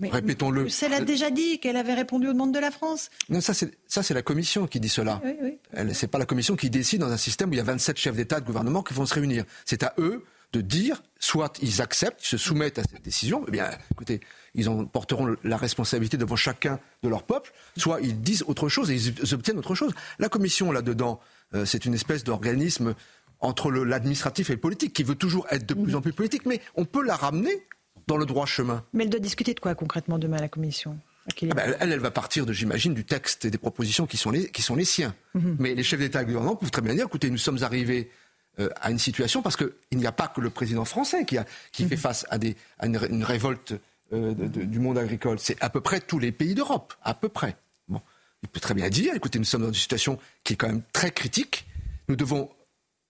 Répétons-le. 0.10 0.62
Bruxelles 0.62 0.94
a 0.94 1.02
déjà 1.02 1.30
dit 1.30 1.60
qu'elle 1.60 1.78
avait 1.78 1.94
répondu 1.94 2.28
aux 2.28 2.34
demandes 2.34 2.54
de 2.54 2.60
la 2.60 2.72
France. 2.72 3.10
Non, 3.30 3.40
ça 3.40 3.54
c'est 3.54 4.14
la 4.14 4.22
Commission 4.22 4.68
qui 4.68 4.80
dit 4.80 4.90
cela. 4.90 5.22
Oui, 5.24 5.36
oui. 5.42 5.94
C'est 5.94 6.08
pas 6.08 6.18
la 6.18 6.26
Commission 6.26 6.56
qui 6.56 6.70
décide 6.70 7.02
dans 7.02 7.12
un 7.12 7.18
système 7.18 7.50
où 7.50 7.54
il 7.54 7.58
y 7.58 7.62
a 7.62 7.64
27 7.64 7.98
chefs 7.98 8.16
d'État 8.16 8.40
de 8.40 8.46
gouvernement 8.46 8.84
qui 8.84 8.94
vont 8.94 9.06
se 9.06 9.14
réunir. 9.14 9.46
C'est 9.66 9.84
à 9.84 9.94
eux 10.00 10.26
de 10.54 10.62
dire, 10.62 11.02
soit 11.20 11.58
ils 11.62 11.82
acceptent, 11.82 12.24
ils 12.24 12.28
se 12.28 12.38
soumettent 12.38 12.80
à 12.80 12.84
cette 12.84 13.02
décision. 13.02 13.44
Eh 13.48 13.52
bien, 13.52 13.70
écoutez, 13.92 14.20
ils 14.54 14.68
en 14.68 14.86
porteront 14.86 15.36
la 15.44 15.58
responsabilité 15.58 16.18
devant 16.18 16.36
chacun 16.36 16.80
de 17.04 17.10
leur 17.10 17.24
peuple, 17.24 17.54
soit 17.78 18.02
ils 18.02 18.22
disent 18.22 18.44
autre 18.48 18.68
chose 18.68 18.92
et 18.92 18.96
ils 18.96 19.34
obtiennent 19.34 19.58
autre 19.58 19.76
chose. 19.76 19.94
La 20.20 20.30
commission, 20.30 20.72
là-dedans, 20.72 21.20
euh, 21.54 21.66
c'est 21.66 21.86
une 21.86 21.94
espèce 21.94 22.24
d'organisme 22.24 22.96
entre 23.40 23.72
l'administratif 23.72 24.50
et 24.50 24.54
le 24.54 24.60
politique, 24.60 24.94
qui 24.94 25.04
veut 25.04 25.16
toujours 25.16 25.48
être 25.50 25.66
de 25.66 25.74
plus 25.74 25.96
en 25.96 26.02
plus 26.02 26.14
politique, 26.14 26.46
mais 26.46 26.62
on 26.76 26.86
peut 26.86 27.04
la 27.04 27.16
ramener 27.16 27.66
dans 28.08 28.18
le 28.18 28.26
droit 28.26 28.46
chemin. 28.46 28.84
Mais 28.94 29.04
elle 29.04 29.10
doit 29.10 29.20
discuter 29.20 29.54
de 29.54 29.60
quoi 29.60 29.74
concrètement 29.74 30.20
demain 30.20 30.38
la 30.38 30.50
commission? 30.50 31.00
Ah 31.28 31.46
ben, 31.54 31.76
elle, 31.80 31.92
elle 31.92 32.00
va 32.00 32.10
partir 32.10 32.46
de, 32.46 32.54
j'imagine, 32.54 32.94
du 32.94 33.06
texte 33.06 33.46
et 33.46 33.52
des 33.52 33.58
propositions 33.60 34.08
qui 34.08 34.18
sont 34.18 34.32
les, 34.32 34.50
qui 34.50 34.62
sont 34.64 34.76
les 34.76 34.86
siens. 34.86 35.14
Mhm. 35.36 35.56
Mais 35.60 35.76
les 35.76 35.84
chefs 35.84 36.00
d'État 36.00 36.22
et 36.22 36.26
de 36.26 36.30
gouvernement 36.30 36.56
peuvent 36.56 36.72
très 36.72 36.82
bien 36.82 36.96
dire, 36.96 37.06
écoutez, 37.06 37.30
nous 37.30 37.38
sommes 37.38 37.62
arrivés 37.62 38.10
à 38.58 38.92
une 38.92 39.00
situation 39.00 39.42
parce 39.42 39.56
qu'il 39.56 39.98
n'y 39.98 40.06
a 40.06 40.12
pas 40.12 40.28
que 40.28 40.42
le 40.42 40.50
président 40.50 40.86
français 40.86 41.26
qui, 41.26 41.38
a, 41.38 41.46
qui 41.72 41.84
fait 41.86 41.96
mhm. 41.96 42.02
face 42.02 42.26
à, 42.30 42.38
des, 42.38 42.56
à 42.80 42.86
une 42.86 43.24
révolte 43.24 43.74
euh, 44.14 44.34
du 44.34 44.80
monde 44.80 44.98
agricole. 44.98 45.40
C'est 45.40 45.62
à 45.64 45.70
peu 45.70 45.80
près 45.80 46.02
tous 46.02 46.20
les 46.20 46.34
pays 46.34 46.54
d'Europe, 46.54 46.94
à 47.02 47.14
peu 47.14 47.30
près. 47.30 47.56
Bon. 47.88 48.02
Il 48.44 48.50
peut 48.50 48.60
très 48.60 48.74
bien 48.74 48.90
dire, 48.90 49.14
écoutez, 49.16 49.40
nous 49.40 49.46
sommes 49.46 49.62
dans 49.62 49.70
une 49.70 49.74
situation 49.74 50.20
qui 50.44 50.54
est 50.54 50.56
quand 50.58 50.68
même 50.68 50.82
très 50.92 51.12
critique. 51.12 51.66
Nous 52.10 52.18
devons, 52.18 52.50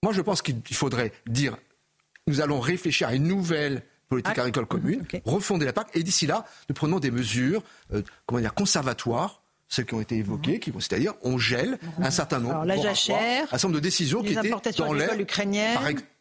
moi 0.04 0.14
je 0.14 0.22
pense 0.22 0.44
qu'il 0.44 0.62
faudrait 0.74 1.12
dire, 1.26 1.58
nous 2.28 2.40
allons 2.40 2.60
réfléchir 2.60 3.08
à 3.08 3.16
une 3.16 3.24
nouvelle 3.24 3.82
politique 4.10 4.36
ah. 4.38 4.42
agricole 4.42 4.68
commune, 4.68 5.04
refonder 5.26 5.66
la 5.66 5.74
PAC, 5.74 5.90
et 5.96 6.04
d'ici 6.04 6.28
là, 6.28 6.46
nous 6.70 6.76
prenons 6.76 7.00
des 7.00 7.10
mesures, 7.10 7.64
euh, 7.94 8.04
comment 8.28 8.40
dire, 8.40 8.54
conservatoires 8.54 9.41
celles 9.72 9.86
qui 9.86 9.94
ont 9.94 10.02
été 10.02 10.18
évoquées, 10.18 10.60
qui 10.60 10.70
vont, 10.70 10.82
c'est-à-dire 10.82 11.14
on 11.24 11.38
gèle 11.38 11.80
un 12.00 12.12
certain 12.12 12.40
nombre, 12.40 12.56
Alors, 12.56 12.66
la 12.66 12.76
jachère, 12.76 13.46
un 13.46 13.48
certain 13.48 13.70
nombre 13.70 13.80
de 13.80 13.84
décisions 13.84 14.22
qui 14.22 14.34
étaient 14.34 14.52
dans 14.78 14.92
l'air. 14.94 15.12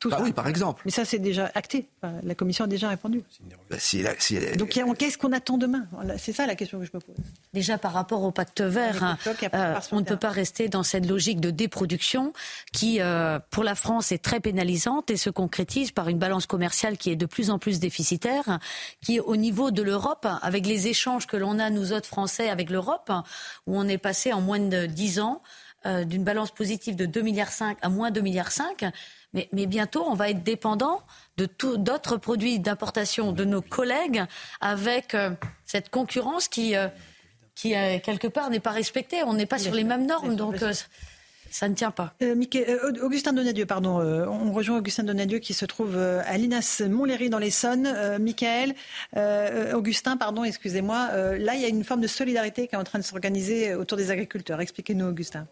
Tout 0.01 0.09
bah 0.09 0.19
oui, 0.23 0.33
par 0.33 0.49
exemple. 0.49 0.81
Mais 0.87 0.91
ça, 0.91 1.05
c'est 1.05 1.19
déjà 1.19 1.53
acté. 1.55 1.87
La 2.23 2.35
Commission 2.35 2.65
a 2.65 2.69
déjà 2.69 2.89
répondu. 2.89 3.23
Bah, 3.69 3.77
si 3.79 4.03
si 4.19 4.39
Donc, 4.57 4.71
qu'est-ce 4.97 5.19
qu'on 5.19 5.33
attend 5.33 5.59
demain? 5.59 5.87
C'est 6.17 6.33
ça 6.33 6.47
la 6.47 6.55
question 6.55 6.81
que 6.81 6.87
je 6.87 6.91
me 6.95 7.01
pose. 7.01 7.15
Déjà, 7.53 7.77
par 7.77 7.93
rapport 7.93 8.23
au 8.23 8.31
pacte 8.31 8.63
vert, 8.63 9.05
hein, 9.05 9.19
euh, 9.53 9.79
on 9.93 10.01
ne 10.01 10.05
peut 10.05 10.17
pas 10.17 10.31
rester 10.31 10.71
dans 10.71 10.83
cette 10.83 11.07
logique 11.07 11.39
de 11.39 11.51
déproduction 11.51 12.33
qui, 12.73 13.03
euh, 13.03 13.39
pour 13.51 13.63
la 13.63 13.75
France, 13.75 14.11
est 14.11 14.25
très 14.25 14.41
pénalisante 14.41 15.11
et 15.11 15.19
se 15.19 15.29
concrétise 15.29 15.93
par 15.93 16.09
une 16.09 16.19
balance 16.19 16.47
commerciale 16.47 16.97
qui 16.97 17.11
est 17.11 17.17
de 17.17 17.27
plus 17.27 17.51
en 17.51 17.59
plus 17.59 17.79
déficitaire, 17.79 18.59
qui, 19.03 19.21
au 19.21 19.37
niveau 19.37 19.71
de 19.71 19.83
l'Europe, 19.83 20.27
avec 20.41 20.67
les 20.67 20.89
échanges 20.89 21.27
que 21.27 21.37
l'on 21.37 21.59
a, 21.59 21.69
nous 21.69 21.93
autres 21.93 22.09
Français, 22.09 22.49
avec 22.49 22.71
l'Europe, 22.71 23.13
où 23.67 23.79
on 23.79 23.87
est 23.87 23.99
passé 23.99 24.33
en 24.33 24.41
moins 24.41 24.61
de 24.61 24.87
10 24.87 25.21
ans 25.21 25.43
euh, 25.87 26.05
d'une 26.05 26.25
balance 26.25 26.51
positive 26.51 26.95
de 26.95 27.07
2,5 27.07 27.23
milliards 27.23 27.49
à 27.81 27.89
moins 27.89 28.11
2,5 28.11 28.23
milliards. 28.23 28.51
Mais, 29.33 29.49
mais, 29.53 29.65
bientôt, 29.65 30.05
on 30.07 30.13
va 30.13 30.29
être 30.29 30.43
dépendant 30.43 31.01
de 31.39 31.49
d'autres 31.77 32.19
produits 32.19 32.59
d'importation 32.59 33.33
de 33.33 33.47
nos 33.47 33.63
collègues 33.63 34.23
avec 34.61 35.15
euh, 35.15 35.31
cette 35.65 35.89
concurrence 35.89 36.49
qui, 36.49 36.77
euh, 36.77 36.89
qui 37.55 37.71
quelque 38.03 38.27
part, 38.27 38.51
n'est 38.51 38.61
pas 38.61 38.73
respectée. 38.73 39.23
On 39.23 39.33
n'est 39.33 39.47
pas 39.47 39.59
sur 39.59 39.73
les 39.73 39.85
mêmes 39.85 40.05
normes. 40.05 40.37
Donc, 40.37 40.57
ça 41.51 41.69
ne 41.69 41.75
tient 41.75 41.91
pas. 41.91 42.13
Augustin 43.03 43.33
Donadieu, 43.33 43.65
pardon. 43.65 44.01
On 44.01 44.53
rejoint 44.53 44.77
Augustin 44.77 45.05
Donadieu 45.05 45.39
qui 45.39 45.55
se 45.55 45.65
trouve 45.65 45.97
à 45.97 46.37
l'INAS 46.37 46.83
Montlhéry 46.87 47.31
dans 47.31 47.39
l'Essonne. 47.39 48.19
Michael, 48.19 48.75
Augustin, 49.73 50.19
pardon, 50.19 50.45
excusez-moi. 50.45 51.09
là, 51.39 51.55
il 51.55 51.61
y 51.63 51.65
a 51.65 51.69
une 51.69 51.85
forme 51.85 52.03
de 52.03 52.07
solidarité 52.07 52.69
qui 52.69 52.75
est 52.75 52.79
en 52.79 52.85
train 52.85 52.99
de 52.99 53.05
s'organiser 53.05 53.75
autour 53.75 53.97
des 53.97 54.11
agriculteurs. 54.11 54.61
Expliquez-nous, 54.61 55.07
Augustin. 55.07 55.47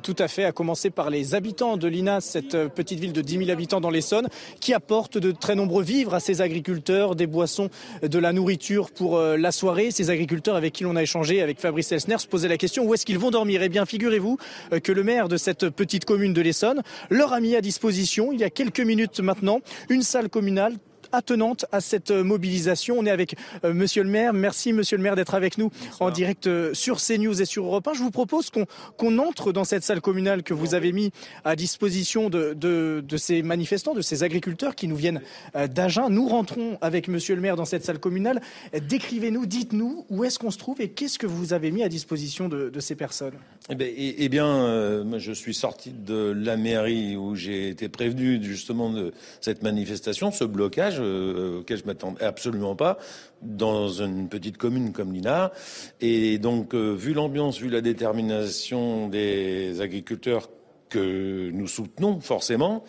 Tout 0.00 0.16
à 0.18 0.28
fait, 0.28 0.44
à 0.44 0.52
commencer 0.52 0.90
par 0.90 1.10
les 1.10 1.34
habitants 1.34 1.76
de 1.76 1.86
l'INAS, 1.86 2.22
cette 2.22 2.54
euh, 2.54 2.68
petite 2.68 2.98
ville 2.98 3.12
de 3.12 3.20
10 3.20 3.38
000 3.38 3.50
habitants 3.50 3.80
dans 3.80 3.90
l'Essonne, 3.90 4.28
qui 4.58 4.72
apportent 4.72 5.18
de 5.18 5.32
très 5.32 5.54
nombreux 5.54 5.82
vivres 5.82 6.14
à 6.14 6.20
ces 6.20 6.40
agriculteurs, 6.40 7.14
des 7.14 7.26
boissons, 7.26 7.68
de 8.02 8.18
la 8.18 8.32
nourriture 8.32 8.90
pour 8.90 9.16
euh, 9.16 9.36
la 9.36 9.52
soirée. 9.52 9.90
Ces 9.90 10.08
agriculteurs 10.08 10.56
avec 10.56 10.72
qui 10.72 10.84
l'on 10.84 10.96
a 10.96 11.02
échangé, 11.02 11.42
avec 11.42 11.60
Fabrice 11.60 11.92
Elsner, 11.92 12.18
se 12.18 12.26
posaient 12.26 12.48
la 12.48 12.56
question 12.56 12.84
où 12.84 12.94
est-ce 12.94 13.04
qu'ils 13.04 13.18
vont 13.18 13.30
dormir? 13.30 13.62
Eh 13.62 13.68
bien, 13.68 13.84
figurez-vous 13.84 14.38
euh, 14.72 14.80
que 14.80 14.92
le 14.92 15.04
maire 15.04 15.28
de 15.28 15.36
cette 15.36 15.68
petite 15.68 16.04
commune 16.04 16.32
de 16.32 16.40
l'Essonne 16.40 16.82
leur 17.10 17.32
a 17.32 17.40
mis 17.40 17.54
à 17.54 17.60
disposition, 17.60 18.32
il 18.32 18.40
y 18.40 18.44
a 18.44 18.50
quelques 18.50 18.80
minutes 18.80 19.20
maintenant, 19.20 19.60
une 19.90 20.02
salle 20.02 20.30
communale 20.30 20.76
attenante 21.12 21.66
à 21.72 21.80
cette 21.80 22.10
euh, 22.10 22.24
mobilisation. 22.24 22.96
On 22.98 23.06
est 23.06 23.10
avec 23.10 23.36
euh, 23.64 23.72
Monsieur 23.72 24.02
le 24.02 24.08
maire. 24.08 24.32
Merci 24.32 24.72
Monsieur 24.72 24.96
le 24.96 25.02
maire 25.02 25.16
d'être 25.16 25.34
avec 25.34 25.58
nous 25.58 25.70
en 26.00 26.10
direct 26.10 26.46
euh, 26.46 26.74
sur 26.74 26.98
CNews 26.98 27.40
et 27.40 27.44
sur 27.44 27.64
Europe 27.64 27.86
1. 27.88 27.94
Je 27.94 28.02
vous 28.02 28.10
propose 28.10 28.50
qu'on 28.50 29.18
entre 29.18 29.52
dans 29.52 29.64
cette 29.64 29.84
salle 29.84 30.00
communale 30.00 30.42
que 30.42 30.54
vous 30.54 30.74
avez 30.74 30.92
mis 30.92 31.10
à 31.44 31.56
disposition 31.56 32.30
de, 32.30 32.54
de, 32.54 33.04
de 33.06 33.16
ces 33.16 33.42
manifestants, 33.42 33.94
de 33.94 34.02
ces 34.02 34.22
agriculteurs 34.22 34.74
qui 34.74 34.88
nous 34.88 34.96
viennent 34.96 35.20
d'Agen. 35.54 36.08
Nous 36.08 36.28
rentrons 36.28 36.78
avec 36.80 37.08
Monsieur 37.08 37.34
le 37.34 37.40
maire 37.40 37.56
dans 37.56 37.64
cette 37.64 37.84
salle 37.84 37.98
communale. 37.98 38.40
Décrivez-nous, 38.88 39.46
dites-nous 39.46 40.06
où 40.08 40.24
est-ce 40.24 40.38
qu'on 40.38 40.50
se 40.50 40.58
trouve 40.58 40.80
et 40.80 40.88
qu'est-ce 40.88 41.18
que 41.18 41.26
vous 41.26 41.52
avez 41.52 41.70
mis 41.70 41.82
à 41.82 41.88
disposition 41.88 42.48
de, 42.48 42.70
de 42.70 42.80
ces 42.80 42.94
personnes. 42.94 43.34
Eh 43.70 43.74
bien, 43.74 43.86
eh, 43.86 44.14
eh 44.18 44.28
bien 44.28 45.02
je 45.18 45.32
suis 45.32 45.54
sorti 45.54 45.92
de 45.92 46.32
la 46.36 46.56
mairie 46.56 47.16
où 47.16 47.34
j'ai 47.34 47.68
été 47.68 47.88
prévenu 47.88 48.42
justement 48.42 48.90
de 48.90 49.12
cette 49.40 49.62
manifestation, 49.62 50.30
ce 50.32 50.44
blocage 50.44 51.01
euh, 51.02 51.60
auquel 51.60 51.78
je 51.78 51.84
m'attendais 51.84 52.22
absolument 52.24 52.76
pas 52.76 52.98
dans 53.42 53.88
une 53.88 54.28
petite 54.28 54.56
commune 54.56 54.92
comme 54.92 55.12
Lina. 55.12 55.52
Et 56.00 56.38
donc, 56.38 56.74
euh, 56.74 56.92
vu 56.92 57.12
l'ambiance, 57.12 57.58
vu 57.58 57.68
la 57.68 57.80
détermination 57.80 59.08
des 59.08 59.80
agriculteurs 59.80 60.48
que 60.88 61.50
nous 61.50 61.66
soutenons 61.66 62.20
forcément, 62.20 62.84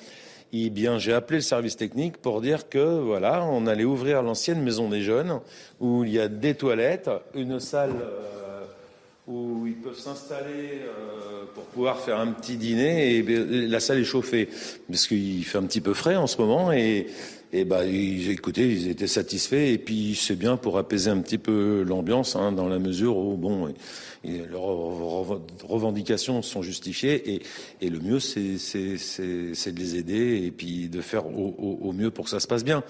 eh 0.51 0.69
bien, 0.69 0.99
j'ai 0.99 1.13
appelé 1.13 1.39
le 1.39 1.43
service 1.43 1.77
technique 1.77 2.17
pour 2.17 2.39
dire 2.39 2.69
que 2.69 2.99
voilà, 2.99 3.43
on 3.43 3.65
allait 3.65 3.85
ouvrir 3.85 4.21
l'ancienne 4.21 4.61
maison 4.61 4.89
des 4.89 5.01
jeunes 5.01 5.39
où 5.79 6.03
il 6.03 6.11
y 6.11 6.19
a 6.19 6.27
des 6.27 6.53
toilettes, 6.53 7.09
une 7.33 7.59
salle 7.59 7.95
euh, 7.99 8.61
où 9.27 9.65
ils 9.65 9.75
peuvent 9.75 9.97
s'installer 9.97 10.81
pour 11.53 11.63
pouvoir 11.65 11.99
faire 11.99 12.19
un 12.19 12.27
petit 12.27 12.57
dîner 12.57 13.17
et 13.17 13.23
la 13.67 13.79
salle 13.79 13.99
est 13.99 14.03
chauffée 14.03 14.49
parce 14.89 15.07
qu'il 15.07 15.43
fait 15.45 15.57
un 15.57 15.63
petit 15.63 15.81
peu 15.81 15.93
frais 15.93 16.15
en 16.15 16.27
ce 16.27 16.37
moment 16.37 16.71
et 16.71 17.07
et 17.55 17.65
bah, 17.65 17.85
ils, 17.85 18.31
écoutez, 18.31 18.67
ils 18.67 18.89
étaient 18.89 19.05
satisfaits. 19.05 19.73
Et 19.73 19.77
puis, 19.77 20.15
c'est 20.19 20.35
bien 20.35 20.57
pour 20.57 20.79
apaiser 20.79 21.11
un 21.11 21.19
petit 21.19 21.37
peu 21.37 21.83
l'ambiance, 21.87 22.35
hein, 22.35 22.51
dans 22.51 22.67
la 22.67 22.79
mesure 22.79 23.15
où, 23.15 23.37
bon, 23.37 23.71
leurs 24.23 25.37
revendications 25.63 26.41
sont 26.41 26.63
justifiées. 26.63 27.43
Et, 27.79 27.89
le 27.89 27.99
mieux, 27.99 28.19
c'est 28.19 28.41
de 28.41 29.79
les 29.79 29.95
aider 29.95 30.43
et 30.45 30.51
puis 30.51 30.89
de 30.89 30.99
faire 31.01 31.27
au 31.27 31.93
mieux 31.93 32.09
pour 32.09 32.25
que 32.25 32.31
ça 32.31 32.39
se 32.39 32.47
passe 32.47 32.63
bien. 32.63 32.83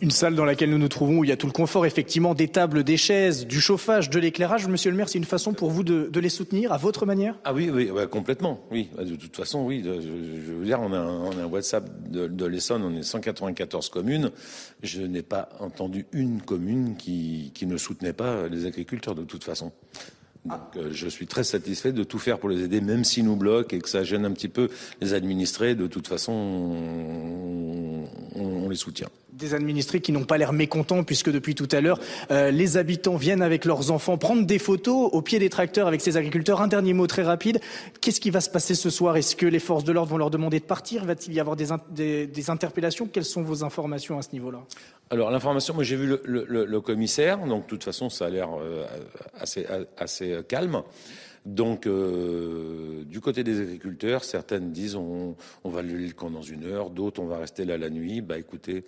Une, 0.00 0.10
salle 0.10 0.34
dans 0.34 0.44
laquelle 0.44 0.70
nous 0.70 0.78
nous 0.78 0.88
trouvons 0.88 1.18
où 1.18 1.24
il 1.24 1.28
y 1.28 1.32
a 1.32 1.36
tout 1.36 1.46
le 1.46 1.52
confort, 1.52 1.86
effectivement, 1.86 2.34
des 2.34 2.48
tables, 2.48 2.84
des 2.84 2.96
chaises, 2.96 3.46
du 3.46 3.60
chauffage, 3.60 4.10
de 4.10 4.18
l'éclairage. 4.18 4.66
Monsieur 4.68 4.90
le 4.90 4.96
maire, 4.96 5.08
c'est 5.08 5.18
une 5.18 5.24
façon 5.24 5.52
pour 5.52 5.70
vous 5.70 5.84
de, 5.84 6.10
les 6.18 6.28
soutenir 6.28 6.72
à 6.72 6.78
votre 6.78 7.06
manière? 7.06 7.36
Ah 7.44 7.52
oui, 7.52 7.70
oui, 7.72 7.90
complètement. 8.10 8.60
Oui, 8.70 8.88
bah, 8.96 9.04
de 9.04 9.16
toute 9.16 9.36
façon, 9.36 9.64
oui. 9.64 9.82
Je, 9.84 10.52
veux 10.52 10.64
dire, 10.64 10.80
on 10.80 10.92
a 10.92 10.98
un, 10.98 11.46
WhatsApp 11.46 11.88
de, 12.10 12.26
de 12.26 12.46
l'Essonne, 12.46 12.82
on 12.82 12.96
est 12.96 13.02
194 13.02 13.88
communes. 13.90 14.30
Je 14.82 15.02
n'ai 15.02 15.22
pas 15.22 15.48
entendu 15.60 16.06
une 16.12 16.40
commune 16.42 16.96
qui, 16.96 17.52
qui 17.54 17.66
ne 17.66 17.76
soutenait 17.76 18.12
pas 18.12 18.48
les 18.48 18.66
agriculteurs, 18.66 19.14
de 19.14 19.24
toute 19.24 19.44
façon. 19.44 19.72
Donc, 20.46 20.76
euh, 20.76 20.90
je 20.92 21.08
suis 21.08 21.26
très 21.26 21.44
satisfait 21.44 21.92
de 21.92 22.04
tout 22.04 22.18
faire 22.18 22.38
pour 22.38 22.48
les 22.48 22.62
aider, 22.62 22.80
même 22.80 23.04
s'ils 23.04 23.24
nous 23.24 23.36
bloquent 23.36 23.76
et 23.76 23.80
que 23.80 23.88
ça 23.88 24.04
gêne 24.04 24.24
un 24.24 24.32
petit 24.32 24.48
peu 24.48 24.68
les 25.00 25.12
administrés. 25.12 25.74
De 25.74 25.86
toute 25.86 26.06
façon, 26.06 26.32
on, 28.34 28.68
les 28.68 28.76
soutient. 28.76 29.08
Des 29.36 29.52
administrés 29.52 30.00
qui 30.00 30.12
n'ont 30.12 30.24
pas 30.24 30.38
l'air 30.38 30.54
mécontents 30.54 31.04
puisque 31.04 31.30
depuis 31.30 31.54
tout 31.54 31.68
à 31.72 31.82
l'heure, 31.82 32.00
euh, 32.30 32.50
les 32.50 32.78
habitants 32.78 33.16
viennent 33.16 33.42
avec 33.42 33.66
leurs 33.66 33.90
enfants 33.90 34.16
prendre 34.16 34.46
des 34.46 34.58
photos 34.58 35.10
au 35.12 35.20
pied 35.20 35.38
des 35.38 35.50
tracteurs 35.50 35.86
avec 35.86 36.00
ces 36.00 36.16
agriculteurs. 36.16 36.62
Un 36.62 36.68
dernier 36.68 36.94
mot 36.94 37.06
très 37.06 37.22
rapide. 37.22 37.60
Qu'est-ce 38.00 38.20
qui 38.20 38.30
va 38.30 38.40
se 38.40 38.48
passer 38.48 38.74
ce 38.74 38.88
soir? 38.88 39.18
Est-ce 39.18 39.36
que 39.36 39.44
les 39.44 39.58
forces 39.58 39.84
de 39.84 39.92
l'ordre 39.92 40.10
vont 40.10 40.16
leur 40.16 40.30
demander 40.30 40.58
de 40.58 40.64
partir? 40.64 41.04
Va-t-il 41.04 41.34
y 41.34 41.40
avoir 41.40 41.54
des, 41.54 42.50
interpellations? 42.50 43.08
Quelles 43.08 43.26
sont 43.26 43.42
vos 43.42 43.62
informations 43.62 44.18
à 44.18 44.22
ce 44.22 44.30
niveau-là? 44.32 44.62
Alors 45.10 45.30
l'information, 45.30 45.74
moi 45.74 45.84
j'ai 45.84 45.96
vu 45.96 46.16
le, 46.24 46.80
commissaire, 46.80 47.38
donc 47.46 47.64
de 47.64 47.68
toute 47.68 47.84
façon 47.84 48.08
ça 48.08 48.26
a 48.26 48.30
l'air 48.30 48.48
euh, 48.58 48.86
assez 49.98 50.38
calme. 50.48 50.82
Donc, 51.46 51.86
euh, 51.86 53.04
du 53.04 53.20
côté 53.20 53.44
des 53.44 53.60
agriculteurs, 53.60 54.24
certaines 54.24 54.72
disent 54.72 54.96
on, 54.96 55.36
va 55.64 55.80
lever 55.80 56.08
le 56.08 56.12
camp 56.12 56.28
dans 56.28 56.42
une 56.42 56.64
heure, 56.64 56.90
d'autres 56.90 57.22
on 57.22 57.26
va 57.26 57.38
rester 57.38 57.64
là 57.64 57.78
la 57.78 57.88
nuit. 57.88 58.20
Bah 58.20 58.36
écoutez, 58.36 58.84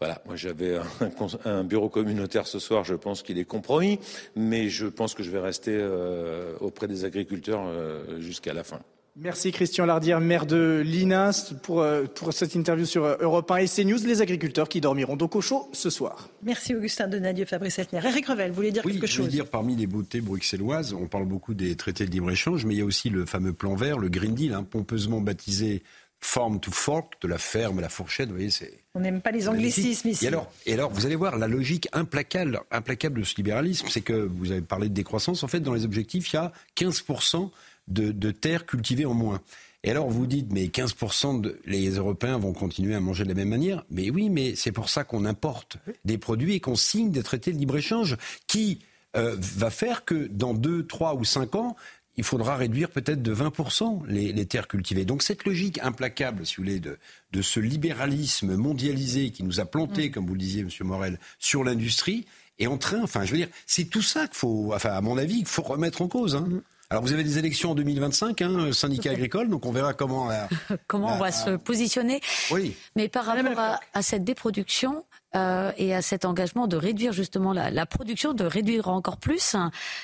voilà, 0.00 0.22
moi 0.24 0.34
j'avais 0.34 0.78
un, 1.44 1.62
bureau 1.62 1.90
communautaire 1.90 2.46
ce 2.46 2.58
soir, 2.58 2.84
je 2.84 2.94
pense 2.94 3.22
qu'il 3.22 3.38
est 3.38 3.44
compromis, 3.44 4.00
mais 4.34 4.70
je 4.70 4.86
pense 4.86 5.12
que 5.12 5.22
je 5.22 5.30
vais 5.30 5.40
rester 5.40 5.76
euh, 5.78 6.56
auprès 6.60 6.88
des 6.88 7.04
agriculteurs 7.04 7.64
euh, 7.66 8.18
jusqu'à 8.18 8.54
la 8.54 8.64
fin. 8.64 8.80
Merci 9.22 9.52
Christian 9.52 9.84
Lardière, 9.84 10.18
maire 10.18 10.46
de 10.46 10.82
Linas, 10.82 11.52
pour, 11.62 11.82
euh, 11.82 12.04
pour 12.04 12.32
cette 12.32 12.54
interview 12.54 12.86
sur 12.86 13.04
euh, 13.04 13.16
Europe 13.20 13.50
1 13.50 13.56
et 13.56 13.68
CNews, 13.68 13.98
les 14.06 14.22
agriculteurs 14.22 14.66
qui 14.66 14.80
dormiront 14.80 15.16
donc 15.16 15.36
au 15.36 15.42
chaud 15.42 15.68
ce 15.74 15.90
soir. 15.90 16.30
Merci 16.42 16.74
Augustin 16.74 17.06
Donadieu, 17.06 17.44
Fabrice 17.44 17.78
Eltner. 17.78 18.00
Eric 18.02 18.28
Revel, 18.28 18.48
vous 18.48 18.56
voulez 18.56 18.72
dire 18.72 18.82
quelque 18.82 19.06
chose 19.06 19.16
Je 19.16 19.20
voulais 19.20 19.32
dire, 19.32 19.46
parmi 19.46 19.76
les 19.76 19.86
beautés 19.86 20.22
bruxelloises, 20.22 20.94
on 20.94 21.06
parle 21.06 21.26
beaucoup 21.26 21.52
des 21.52 21.76
traités 21.76 22.06
de 22.06 22.10
libre-échange, 22.10 22.64
mais 22.64 22.74
il 22.74 22.78
y 22.78 22.80
a 22.80 22.86
aussi 22.86 23.10
le 23.10 23.26
fameux 23.26 23.52
plan 23.52 23.74
vert, 23.74 23.98
le 23.98 24.08
Green 24.08 24.34
Deal, 24.34 24.54
hein, 24.54 24.64
pompeusement 24.64 25.20
baptisé 25.20 25.82
Farm 26.22 26.58
to 26.58 26.70
Fork, 26.70 27.20
de 27.20 27.28
la 27.28 27.38
ferme 27.38 27.78
à 27.78 27.82
la 27.82 27.90
fourchette, 27.90 28.28
vous 28.28 28.36
voyez, 28.36 28.50
c'est... 28.50 28.72
On 28.94 29.00
n'aime 29.00 29.20
pas 29.20 29.32
les 29.32 29.48
anglicismes 29.50 30.08
ici. 30.08 30.24
Et 30.24 30.28
alors, 30.28 30.50
et 30.64 30.72
alors, 30.72 30.90
vous 30.90 31.04
allez 31.04 31.14
voir, 31.14 31.36
la 31.36 31.46
logique 31.46 31.88
implacable, 31.92 32.60
implacable 32.70 33.20
de 33.20 33.24
ce 33.24 33.36
libéralisme, 33.36 33.86
c'est 33.90 34.00
que 34.00 34.12
vous 34.12 34.50
avez 34.50 34.62
parlé 34.62 34.88
de 34.88 34.94
décroissance. 34.94 35.42
En 35.42 35.48
fait, 35.48 35.60
dans 35.60 35.74
les 35.74 35.84
objectifs, 35.84 36.32
il 36.32 36.36
y 36.36 36.38
a 36.38 36.52
15% 36.76 37.50
de, 37.90 38.12
de 38.12 38.30
terres 38.30 38.66
cultivées 38.66 39.06
en 39.06 39.14
moins. 39.14 39.40
Et 39.82 39.90
alors 39.90 40.10
vous 40.10 40.26
dites, 40.26 40.52
mais 40.52 40.66
15% 40.66 41.40
de, 41.40 41.58
les 41.64 41.90
Européens 41.90 42.38
vont 42.38 42.52
continuer 42.52 42.94
à 42.94 43.00
manger 43.00 43.24
de 43.24 43.28
la 43.28 43.34
même 43.34 43.48
manière. 43.48 43.84
Mais 43.90 44.10
oui, 44.10 44.28
mais 44.28 44.54
c'est 44.54 44.72
pour 44.72 44.90
ça 44.90 45.04
qu'on 45.04 45.24
importe 45.24 45.78
des 46.04 46.18
produits 46.18 46.54
et 46.54 46.60
qu'on 46.60 46.76
signe 46.76 47.10
des 47.10 47.22
traités 47.22 47.52
de 47.52 47.58
libre-échange 47.58 48.16
qui 48.46 48.80
euh, 49.16 49.36
va 49.38 49.70
faire 49.70 50.04
que 50.04 50.28
dans 50.28 50.54
2, 50.54 50.86
3 50.86 51.14
ou 51.14 51.24
5 51.24 51.54
ans, 51.54 51.76
il 52.16 52.24
faudra 52.24 52.56
réduire 52.56 52.90
peut-être 52.90 53.22
de 53.22 53.34
20% 53.34 54.06
les, 54.06 54.32
les, 54.32 54.44
terres 54.44 54.68
cultivées. 54.68 55.06
Donc 55.06 55.22
cette 55.22 55.44
logique 55.44 55.78
implacable, 55.82 56.44
si 56.44 56.56
vous 56.56 56.64
voulez, 56.64 56.78
de, 56.78 56.98
de 57.32 57.40
ce 57.42 57.60
libéralisme 57.60 58.56
mondialisé 58.56 59.30
qui 59.30 59.42
nous 59.42 59.60
a 59.60 59.64
planté, 59.64 60.08
mm. 60.08 60.12
comme 60.12 60.26
vous 60.26 60.34
le 60.34 60.40
disiez, 60.40 60.62
Monsieur 60.62 60.84
Morel, 60.84 61.18
sur 61.38 61.64
l'industrie, 61.64 62.26
est 62.58 62.66
en 62.66 62.76
train, 62.76 63.02
enfin 63.02 63.24
je 63.24 63.30
veux 63.30 63.38
dire, 63.38 63.48
c'est 63.66 63.86
tout 63.86 64.02
ça 64.02 64.26
qu'il 64.26 64.36
faut, 64.36 64.72
enfin 64.74 64.90
à 64.90 65.00
mon 65.00 65.16
avis, 65.16 65.38
qu'il 65.38 65.46
faut 65.46 65.62
remettre 65.62 66.02
en 66.02 66.08
cause. 66.08 66.36
Hein. 66.36 66.46
Mm. 66.46 66.60
Alors 66.92 67.04
vous 67.04 67.12
avez 67.12 67.22
des 67.22 67.38
élections 67.38 67.70
en 67.70 67.74
2025, 67.76 68.42
hein, 68.42 68.72
syndicat 68.72 69.12
agricole, 69.12 69.48
donc 69.48 69.64
on 69.64 69.70
verra 69.70 69.94
comment. 69.94 70.28
comment 70.88 71.14
on 71.14 71.18
va 71.18 71.30
se 71.30 71.50
positionner. 71.50 72.20
Oui. 72.50 72.74
Mais 72.96 73.08
par 73.08 73.26
rapport 73.26 73.78
à, 73.94 74.02
cette 74.02 74.24
déproduction, 74.24 75.04
euh, 75.36 75.70
et 75.76 75.94
à 75.94 76.02
cet 76.02 76.24
engagement 76.24 76.66
de 76.66 76.76
réduire 76.76 77.12
justement 77.12 77.52
la, 77.52 77.70
la 77.70 77.86
production, 77.86 78.34
de 78.34 78.44
réduire 78.44 78.88
encore 78.88 79.18
plus. 79.18 79.54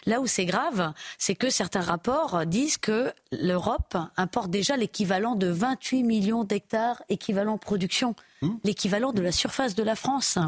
Là 0.06 0.20
où 0.20 0.28
c'est 0.28 0.44
grave, 0.44 0.92
c'est 1.18 1.34
que 1.34 1.50
certains 1.50 1.80
rapports 1.80 2.46
disent 2.46 2.76
que 2.76 3.12
l'Europe 3.32 3.96
importe 4.16 4.50
déjà 4.50 4.76
l'équivalent 4.76 5.34
de 5.34 5.48
28 5.48 6.04
millions 6.04 6.44
d'hectares 6.44 7.02
équivalent 7.08 7.58
production, 7.58 8.14
mmh. 8.42 8.48
l'équivalent 8.64 9.12
de 9.12 9.22
la 9.22 9.32
surface 9.32 9.74
de 9.74 9.82
la 9.82 9.96
France. 9.96 10.38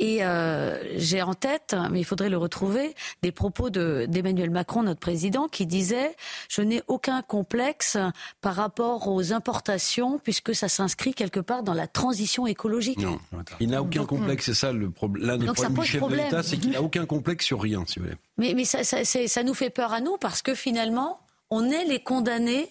Et 0.00 0.24
euh, 0.24 0.82
j'ai 0.96 1.20
en 1.20 1.34
tête, 1.34 1.76
mais 1.90 2.00
il 2.00 2.04
faudrait 2.04 2.30
le 2.30 2.38
retrouver, 2.38 2.94
des 3.22 3.32
propos 3.32 3.68
d'Emmanuel 3.68 4.48
Macron, 4.48 4.82
notre 4.82 4.98
président, 4.98 5.46
qui 5.46 5.66
disait 5.66 6.16
Je 6.48 6.62
n'ai 6.62 6.82
aucun 6.88 7.20
complexe 7.20 7.98
par 8.40 8.54
rapport 8.54 9.08
aux 9.08 9.34
importations, 9.34 10.18
puisque 10.18 10.54
ça 10.54 10.68
s'inscrit 10.68 11.12
quelque 11.12 11.40
part 11.40 11.62
dans 11.62 11.74
la 11.74 11.86
transition 11.86 12.46
écologique. 12.46 12.98
Non, 12.98 13.20
il 13.60 13.68
n'a 13.68 13.82
aucun 13.82 14.06
complexe, 14.06 14.46
c'est 14.46 14.54
ça 14.54 14.72
le 14.72 14.90
problème. 14.90 15.26
L'un 15.26 15.36
des 15.36 15.46
problèmes 15.46 15.74
du 15.74 15.84
chef 15.84 16.08
de 16.08 16.14
l'État, 16.14 16.42
c'est 16.42 16.56
qu'il 16.56 16.70
n'a 16.70 16.82
aucun 16.82 17.04
complexe 17.04 17.44
sur 17.44 17.60
rien, 17.60 17.84
si 17.86 17.98
vous 17.98 18.06
voulez. 18.06 18.16
Mais, 18.38 18.54
mais 18.54 18.64
ça, 18.64 18.84
ça, 18.84 19.04
ça 19.04 19.42
nous 19.42 19.54
fait 19.54 19.70
peur 19.70 19.92
à 19.92 20.00
nous, 20.00 20.16
parce 20.16 20.40
que 20.40 20.54
finalement, 20.54 21.20
on 21.50 21.68
est 21.68 21.84
les 21.84 22.00
condamnés, 22.00 22.70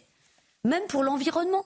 même 0.64 0.84
pour 0.88 1.04
l'environnement. 1.04 1.64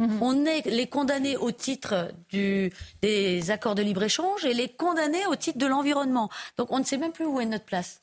Mhm. 0.00 0.22
On 0.22 0.46
est 0.46 0.66
les 0.66 0.86
condamnés 0.86 1.36
au 1.36 1.50
titre 1.50 2.12
des 2.30 3.50
accords 3.50 3.74
de 3.74 3.82
libre-échange 3.82 4.44
et 4.44 4.54
les 4.54 4.68
condamnés 4.68 5.26
au 5.26 5.34
titre 5.34 5.58
de 5.58 5.66
l'environnement. 5.66 6.30
Donc 6.56 6.70
on 6.70 6.78
ne 6.78 6.84
sait 6.84 6.98
même 6.98 7.12
plus 7.12 7.26
où 7.26 7.40
est 7.40 7.46
notre 7.46 7.64
place. 7.64 8.00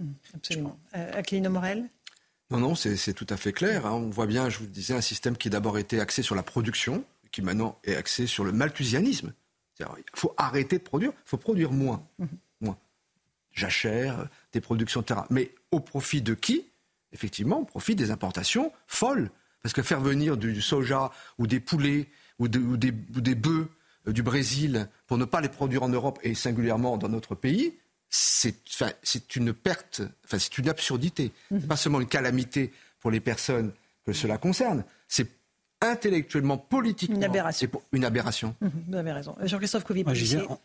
Mhm, 0.00 0.14
absolument. 0.34 0.78
Euh, 0.96 1.50
Morel 1.50 1.88
Non, 2.50 2.58
non, 2.58 2.74
c'est 2.74 3.12
tout 3.12 3.26
à 3.28 3.36
fait 3.36 3.52
clair. 3.52 3.84
Hein. 3.84 3.92
On 3.92 4.08
voit 4.08 4.26
bien, 4.26 4.48
je 4.48 4.58
vous 4.58 4.66
disais, 4.66 4.94
un 4.94 5.02
système 5.02 5.36
qui 5.36 5.50
d'abord 5.50 5.76
était 5.76 6.00
axé 6.00 6.22
sur 6.22 6.34
la 6.34 6.42
production, 6.42 7.04
qui 7.30 7.42
maintenant 7.42 7.78
est 7.84 7.96
axé 7.96 8.26
sur 8.26 8.44
le 8.44 8.52
malthusianisme. 8.52 9.34
Il 9.80 9.86
faut 10.14 10.34
arrêter 10.38 10.78
de 10.78 10.82
produire, 10.82 11.12
il 11.14 11.28
faut 11.28 11.36
produire 11.36 11.72
moins. 11.72 12.02
Mhm. 12.18 12.28
moins. 12.62 12.78
Jachère, 13.52 14.28
des 14.52 14.60
productions 14.60 15.00
de 15.00 15.06
terrain. 15.06 15.26
Mais 15.30 15.54
au 15.72 15.80
profit 15.80 16.22
de 16.22 16.34
qui? 16.34 16.64
Effectivement, 17.12 17.60
au 17.60 17.64
profit 17.64 17.94
des 17.94 18.10
importations 18.10 18.72
folles. 18.86 19.30
Parce 19.62 19.72
que 19.72 19.82
faire 19.82 20.00
venir 20.00 20.36
du 20.36 20.60
soja 20.62 21.10
ou 21.38 21.46
des 21.46 21.60
poulets 21.60 22.08
ou, 22.38 22.48
des, 22.48 22.92
bœufs 23.34 23.68
euh, 24.06 24.12
du 24.12 24.22
Brésil 24.22 24.88
pour 25.06 25.18
ne 25.18 25.24
pas 25.24 25.40
les 25.40 25.48
produire 25.48 25.82
en 25.82 25.88
Europe 25.88 26.18
et 26.22 26.34
singulièrement 26.34 26.96
dans 26.96 27.08
notre 27.08 27.34
pays, 27.34 27.76
c'est 28.10 29.36
une 29.36 29.52
perte, 29.52 30.02
enfin, 30.24 30.38
c'est 30.38 30.56
une 30.58 30.68
absurdité. 30.68 31.32
Ce 31.50 31.66
pas 31.66 31.76
seulement 31.76 32.00
une 32.00 32.08
calamité 32.08 32.72
pour 33.00 33.10
les 33.10 33.20
personnes 33.20 33.72
que 34.06 34.12
cela 34.12 34.38
concerne, 34.38 34.84
c'est 35.08 35.28
intellectuellement, 35.80 36.58
politiquement, 36.58 37.16
une 37.16 37.24
aberration. 37.24 37.68
Une 37.92 38.04
aberration. 38.04 38.54
Mhm, 38.60 38.70
vous 38.88 38.96
avez 38.96 39.12
raison. 39.12 39.36
Jean-Christophe 39.42 39.84
Covid. 39.84 40.04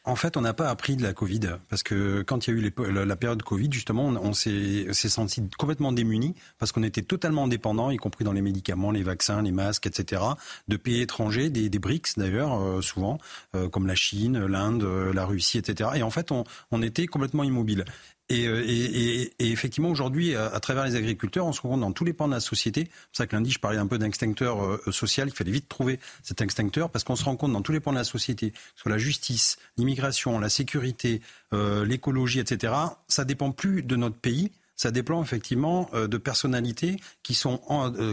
en, 0.03 0.15
fait, 0.15 0.37
on 0.37 0.41
n'a 0.41 0.53
pas 0.53 0.69
appris 0.69 0.95
de 0.95 1.03
la 1.03 1.13
Covid 1.13 1.41
parce 1.69 1.83
que 1.83 2.23
quand 2.23 2.47
il 2.47 2.53
y 2.53 2.57
a 2.57 2.59
eu 2.59 3.05
la, 3.05 3.15
période 3.15 3.43
Covid, 3.43 3.71
justement, 3.71 4.05
on, 4.05 4.33
s'est 4.33 4.91
senti 4.93 5.43
complètement 5.57 5.91
démunis 5.91 6.33
parce 6.57 6.71
qu'on 6.71 6.83
était 6.83 7.01
totalement 7.01 7.47
dépendant, 7.47 7.91
y 7.91 7.97
compris 7.97 8.25
dans 8.25 8.33
les 8.33 8.41
médicaments, 8.41 8.91
les 8.91 9.03
vaccins, 9.03 9.41
les 9.41 9.51
masques, 9.51 9.85
etc., 9.87 10.21
de 10.67 10.77
pays 10.77 11.01
étrangers, 11.01 11.49
des, 11.49 11.69
des 11.69 11.79
BRICS 11.79 12.17
d'ailleurs, 12.17 12.59
euh, 12.59 12.81
souvent, 12.81 13.19
euh, 13.55 13.69
comme 13.69 13.87
la 13.87 13.95
Chine, 13.95 14.45
l'Inde, 14.45 14.83
euh, 14.83 15.13
la 15.13 15.25
Russie, 15.25 15.57
etc. 15.57 15.91
Et 15.95 16.03
en 16.03 16.09
fait, 16.09 16.31
on, 16.31 16.43
on 16.71 16.81
était 16.81 17.05
complètement 17.05 17.43
immobile. 17.43 17.85
Euh, 18.31 18.63
et, 18.65 19.51
effectivement, 19.51 19.89
aujourd'hui, 19.89 20.35
à, 20.35 20.59
travers 20.59 20.85
les 20.85 20.95
agriculteurs, 20.95 21.45
on 21.45 21.51
se 21.51 21.61
rend 21.61 21.69
compte 21.69 21.81
dans 21.81 21.91
tous 21.91 22.05
les 22.05 22.13
pans 22.13 22.27
de 22.27 22.33
la 22.33 22.39
société. 22.39 22.85
C'est 22.85 22.89
pour 22.89 23.17
ça 23.17 23.27
que 23.27 23.35
lundi, 23.35 23.51
je 23.51 23.59
parlais 23.59 23.77
un 23.77 23.87
peu 23.87 23.97
d'extincteur 23.97 24.63
euh, 24.63 24.81
social. 24.91 25.27
Il 25.27 25.33
fallait 25.33 25.51
vite 25.51 25.67
trouver 25.67 25.99
cet 26.23 26.41
extincteur 26.41 26.89
parce 26.89 27.03
qu'on 27.03 27.15
se 27.15 27.25
rend 27.25 27.35
compte 27.35 27.53
dans 27.53 27.61
tous 27.61 27.73
les 27.73 27.79
pans 27.79 27.91
de 27.91 27.97
la 27.97 28.03
société, 28.03 28.53
sur 28.75 28.89
la 28.89 28.97
justice, 28.97 29.57
l'immigration, 29.77 30.39
la 30.39 30.49
sécurité, 30.49 31.21
euh, 31.53 31.85
l'écologie, 31.85 32.39
etc. 32.39 32.73
Ça 33.07 33.25
dépend 33.25 33.51
plus 33.51 33.83
de 33.83 33.95
notre 33.95 34.17
pays. 34.17 34.51
Ça 34.75 34.89
dépend 34.89 35.21
effectivement 35.21 35.87
de 35.93 36.17
personnalités 36.17 36.97
qui 37.21 37.35
sont, 37.35 37.61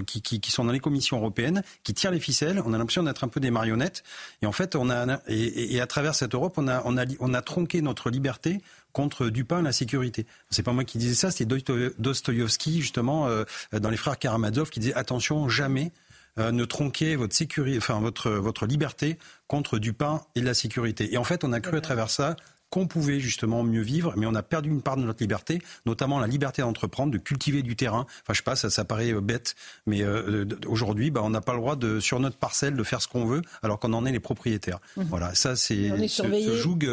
qui, 0.07 0.21
qui, 0.21 0.51
sont 0.51 0.63
dans 0.63 0.73
les 0.73 0.79
commissions 0.79 1.17
européennes, 1.17 1.63
qui 1.85 1.95
tirent 1.95 2.11
les 2.11 2.21
ficelles. 2.21 2.63
On 2.67 2.75
a 2.75 2.79
l'impression 2.79 3.03
d'être 3.03 3.25
un 3.25 3.29
peu 3.29 3.41
des 3.41 3.51
marionnettes. 3.51 4.05
Et 4.43 4.47
en 4.47 4.53
fait, 4.53 4.77
on 4.77 4.91
a, 4.91 5.21
et, 5.27 5.75
et 5.75 5.81
à 5.81 5.87
travers 5.87 6.15
cette 6.15 6.35
Europe, 6.35 6.59
on 6.59 6.69
a, 6.69 6.83
on 6.85 6.99
a, 6.99 7.07
on 7.19 7.33
a 7.33 7.41
tronqué 7.41 7.81
notre 7.81 8.11
liberté 8.11 8.61
contre 8.93 9.29
Dupin 9.29 9.63
la 9.63 9.73
sécurité. 9.73 10.27
C'est 10.51 10.63
pas 10.63 10.73
moi 10.73 10.85
qui 10.85 10.99
disais 10.99 11.15
ça, 11.15 11.31
c'est 11.31 11.47
Dostoïevski 11.47 12.81
justement 12.81 13.27
euh, 13.29 13.45
dans 13.73 13.91
les 13.91 13.97
frères 13.97 14.19
Karamazov 14.19 14.71
qui 14.71 14.81
disait 14.81 14.95
attention 14.95 15.49
jamais 15.49 15.93
euh, 16.39 16.53
ne 16.53 16.65
tronquez 16.65 17.17
votre 17.17 17.35
sécurité, 17.35 17.79
enfin 17.79 18.01
votre 18.01 18.31
votre 18.31 18.67
liberté 18.67 19.19
contre 19.49 19.79
Dupin 19.79 20.23
et 20.35 20.41
la 20.41 20.55
sécurité. 20.55 21.13
Et 21.13 21.19
en 21.19 21.25
fait, 21.25 21.45
on 21.45 21.53
a 21.53 21.61
cru 21.61 21.77
à 21.77 21.81
travers 21.81 22.11
ça 22.11 22.37
qu'on 22.71 22.87
pouvait 22.87 23.21
justement 23.21 23.63
mieux 23.63 23.83
vivre, 23.83 24.15
mais 24.17 24.27
on 24.27 24.35
a 24.35 24.43
perdu 24.43 24.71
une 24.71 24.81
part 24.81 24.97
de 24.97 25.03
notre 25.03 25.21
liberté, 25.21 25.61
notamment 25.87 26.21
la 26.21 26.27
liberté 26.27 26.63
d'entreprendre, 26.63 27.13
de 27.13 27.19
cultiver 27.19 27.63
du 27.63 27.77
terrain. 27.77 28.07
Enfin, 28.23 28.33
je 28.33 28.39
sais 28.39 28.43
pas, 28.43 28.57
ça, 28.57 28.71
ça 28.71 28.85
paraît 28.85 29.13
euh, 29.13 29.21
bête, 29.21 29.57
mais 29.87 30.03
euh, 30.03 30.47
aujourd'hui, 30.67 31.11
bah, 31.11 31.21
on 31.25 31.31
n'a 31.31 31.41
pas 31.41 31.53
le 31.53 31.59
droit 31.59 31.77
de, 31.77 32.01
sur 32.01 32.21
notre 32.21 32.37
parcelle, 32.37 32.77
de 32.77 32.83
faire 32.85 33.03
ce 33.03 33.09
qu'on 33.09 33.27
veut, 33.27 33.43
alors 33.63 33.79
qu'on 33.79 33.93
en 33.93 34.07
est 34.07 34.13
les 34.13 34.21
propriétaires. 34.21 34.79
Mhm. 34.97 35.07
Voilà, 35.11 35.35
ça, 35.35 35.57
c'est 35.57 35.91
ce, 36.09 36.23
ce 36.23 36.57
joug, 36.57 36.87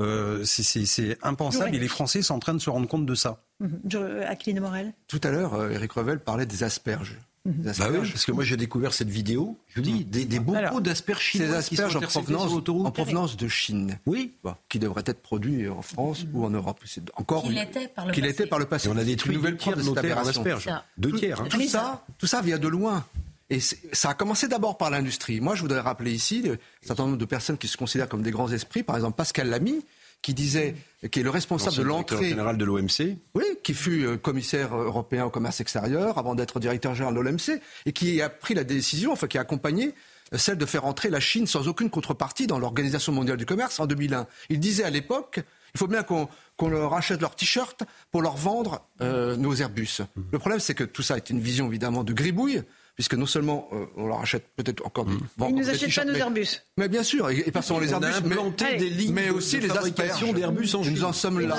euh, 0.00 0.44
c'est 0.44 1.18
impensable, 1.22 1.74
et 1.74 1.78
les 1.78 1.88
Français 1.88 2.22
sont 2.22 2.34
en 2.34 2.38
train 2.38 2.54
de 2.54 2.60
se 2.60 2.70
rendre 2.70 2.88
compte 2.88 3.06
de 3.06 3.14
ça. 3.14 3.42
Mmh. 3.60 4.60
Morel. 4.60 4.92
Tout 5.08 5.20
à 5.22 5.30
l'heure, 5.30 5.70
Eric 5.70 5.92
Revel 5.92 6.18
parlait 6.20 6.46
des 6.46 6.62
asperges. 6.62 7.18
Bah 7.44 7.88
oui, 7.90 8.08
parce 8.10 8.24
que 8.24 8.32
moi 8.32 8.42
j'ai 8.42 8.56
découvert 8.56 8.94
cette 8.94 9.10
vidéo, 9.10 9.58
je 9.68 9.76
vous 9.76 9.82
dis, 9.82 10.04
des, 10.04 10.24
des 10.24 10.40
beaux 10.40 10.56
pots 10.70 10.80
d'asperges 10.80 11.20
chinois. 11.20 11.48
Ces 11.48 11.54
asperges 11.54 11.96
en 11.96 12.00
provenance, 12.00 12.52
en 12.52 12.90
provenance, 12.90 13.36
de 13.36 13.48
Chine. 13.48 13.98
Oui. 14.06 14.32
Bah, 14.42 14.58
qui 14.70 14.78
devraient 14.78 15.02
être 15.04 15.20
produits 15.20 15.68
en 15.68 15.82
France 15.82 16.24
ou 16.32 16.44
en 16.44 16.50
Europe. 16.50 16.80
C'est 16.86 17.02
encore 17.16 17.42
qu'il 17.42 17.58
était 17.58 17.88
par 17.88 18.06
le 18.06 18.12
passé. 18.12 18.46
par 18.46 18.58
le 18.58 18.64
passé. 18.64 18.88
on 18.88 18.96
a 18.96 19.04
détruit 19.04 19.32
une 19.32 19.38
nouvelle 19.38 19.58
preuve 19.58 19.76
de 19.76 19.82
cette. 19.82 20.68
Deux 20.96 21.12
tiers. 21.12 21.40
Hein. 21.42 21.48
Tout, 21.50 21.68
ça, 21.68 22.06
tout 22.16 22.26
ça 22.26 22.40
vient 22.40 22.58
de 22.58 22.68
loin. 22.68 23.04
Et 23.50 23.60
ça 23.60 24.10
a 24.10 24.14
commencé 24.14 24.48
d'abord 24.48 24.78
par 24.78 24.88
l'industrie. 24.88 25.40
Moi, 25.40 25.54
je 25.54 25.60
voudrais 25.60 25.80
rappeler 25.80 26.12
ici 26.12 26.42
un 26.46 26.86
certain 26.86 27.04
nombre 27.04 27.18
de 27.18 27.24
personnes 27.26 27.58
qui 27.58 27.68
se 27.68 27.76
considèrent 27.76 28.08
comme 28.08 28.22
des 28.22 28.30
grands 28.30 28.50
esprits. 28.50 28.82
Par 28.82 28.96
exemple, 28.96 29.16
Pascal 29.16 29.50
Lamy, 29.50 29.84
qui 30.24 30.32
disait, 30.32 30.74
qui 31.10 31.20
est 31.20 31.22
le 31.22 31.28
responsable 31.28 31.76
de 31.76 31.82
l'entrée 31.82 32.30
général 32.30 32.56
de 32.56 32.64
l'OMC. 32.64 33.18
Oui, 33.34 33.44
qui 33.62 33.74
fut 33.74 34.06
euh, 34.06 34.16
commissaire 34.16 34.74
européen 34.74 35.26
au 35.26 35.30
commerce 35.30 35.60
extérieur 35.60 36.16
avant 36.16 36.34
d'être 36.34 36.60
directeur 36.60 36.94
général 36.94 37.14
de 37.14 37.20
l'OMC 37.20 37.60
et 37.84 37.92
qui 37.92 38.22
a 38.22 38.30
pris 38.30 38.54
la 38.54 38.64
décision, 38.64 39.12
enfin 39.12 39.26
qui 39.26 39.36
a 39.36 39.42
accompagné 39.42 39.94
euh, 40.32 40.38
celle 40.38 40.56
de 40.56 40.64
faire 40.64 40.86
entrer 40.86 41.10
la 41.10 41.20
Chine 41.20 41.46
sans 41.46 41.68
aucune 41.68 41.90
contrepartie 41.90 42.46
dans 42.46 42.58
l'Organisation 42.58 43.12
mondiale 43.12 43.36
du 43.36 43.44
commerce 43.44 43.78
en 43.80 43.86
2001. 43.86 44.26
Il 44.48 44.60
disait 44.60 44.84
à 44.84 44.88
l'époque, 44.88 45.40
il 45.74 45.78
faut 45.78 45.88
bien 45.88 46.02
qu'on 46.02 46.28
leur 46.70 46.94
achète 46.94 47.20
leurs 47.20 47.36
t-shirts 47.36 47.82
pour 48.10 48.22
leur 48.22 48.38
vendre 48.38 48.80
euh, 49.02 49.36
nos 49.36 49.54
Airbus. 49.54 49.98
Le 50.32 50.38
problème, 50.38 50.58
c'est 50.58 50.74
que 50.74 50.84
tout 50.84 51.02
ça 51.02 51.18
est 51.18 51.28
une 51.28 51.40
vision 51.40 51.66
évidemment 51.66 52.02
de 52.02 52.14
gribouille 52.14 52.62
puisque 52.94 53.14
non 53.14 53.26
seulement 53.26 53.68
euh, 53.72 53.86
on 53.96 54.06
leur 54.06 54.20
achète 54.20 54.44
peut-être 54.56 54.84
encore 54.86 55.04
des. 55.04 55.14
Mmh. 55.14 55.46
Ils 55.48 55.54
nous 55.54 55.70
achètent 55.70 55.94
pas 55.94 56.04
nos 56.04 56.14
Airbus. 56.14 56.62
Mais 56.76 56.88
bien 56.88 57.02
sûr, 57.02 57.30
et, 57.30 57.50
pas 57.50 57.62
seulement 57.62 57.82
les 57.82 57.92
Airbus, 57.92 58.06
mais, 58.24 58.76
des 58.78 58.90
lignes 58.90 59.12
mais 59.12 59.30
aussi 59.30 59.58
les 59.58 59.68
fabrications 59.68 60.32
d'Airbus 60.32 60.74
en 60.74 60.82
Chine. 60.82 60.92
Nous 60.92 61.04
en 61.04 61.12
sommes 61.12 61.40
là. 61.40 61.56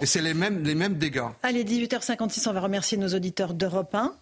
Et 0.00 0.06
c'est 0.06 0.22
les 0.22 0.34
mêmes, 0.34 0.62
les 0.62 0.74
mêmes 0.74 0.94
dégâts. 0.94 1.22
Allez, 1.42 1.64
18h56, 1.64 2.48
on 2.48 2.52
va 2.52 2.60
remercier 2.60 2.98
nos 2.98 3.08
auditeurs 3.08 3.54
d'Europe 3.54 3.94
1. 3.94 4.14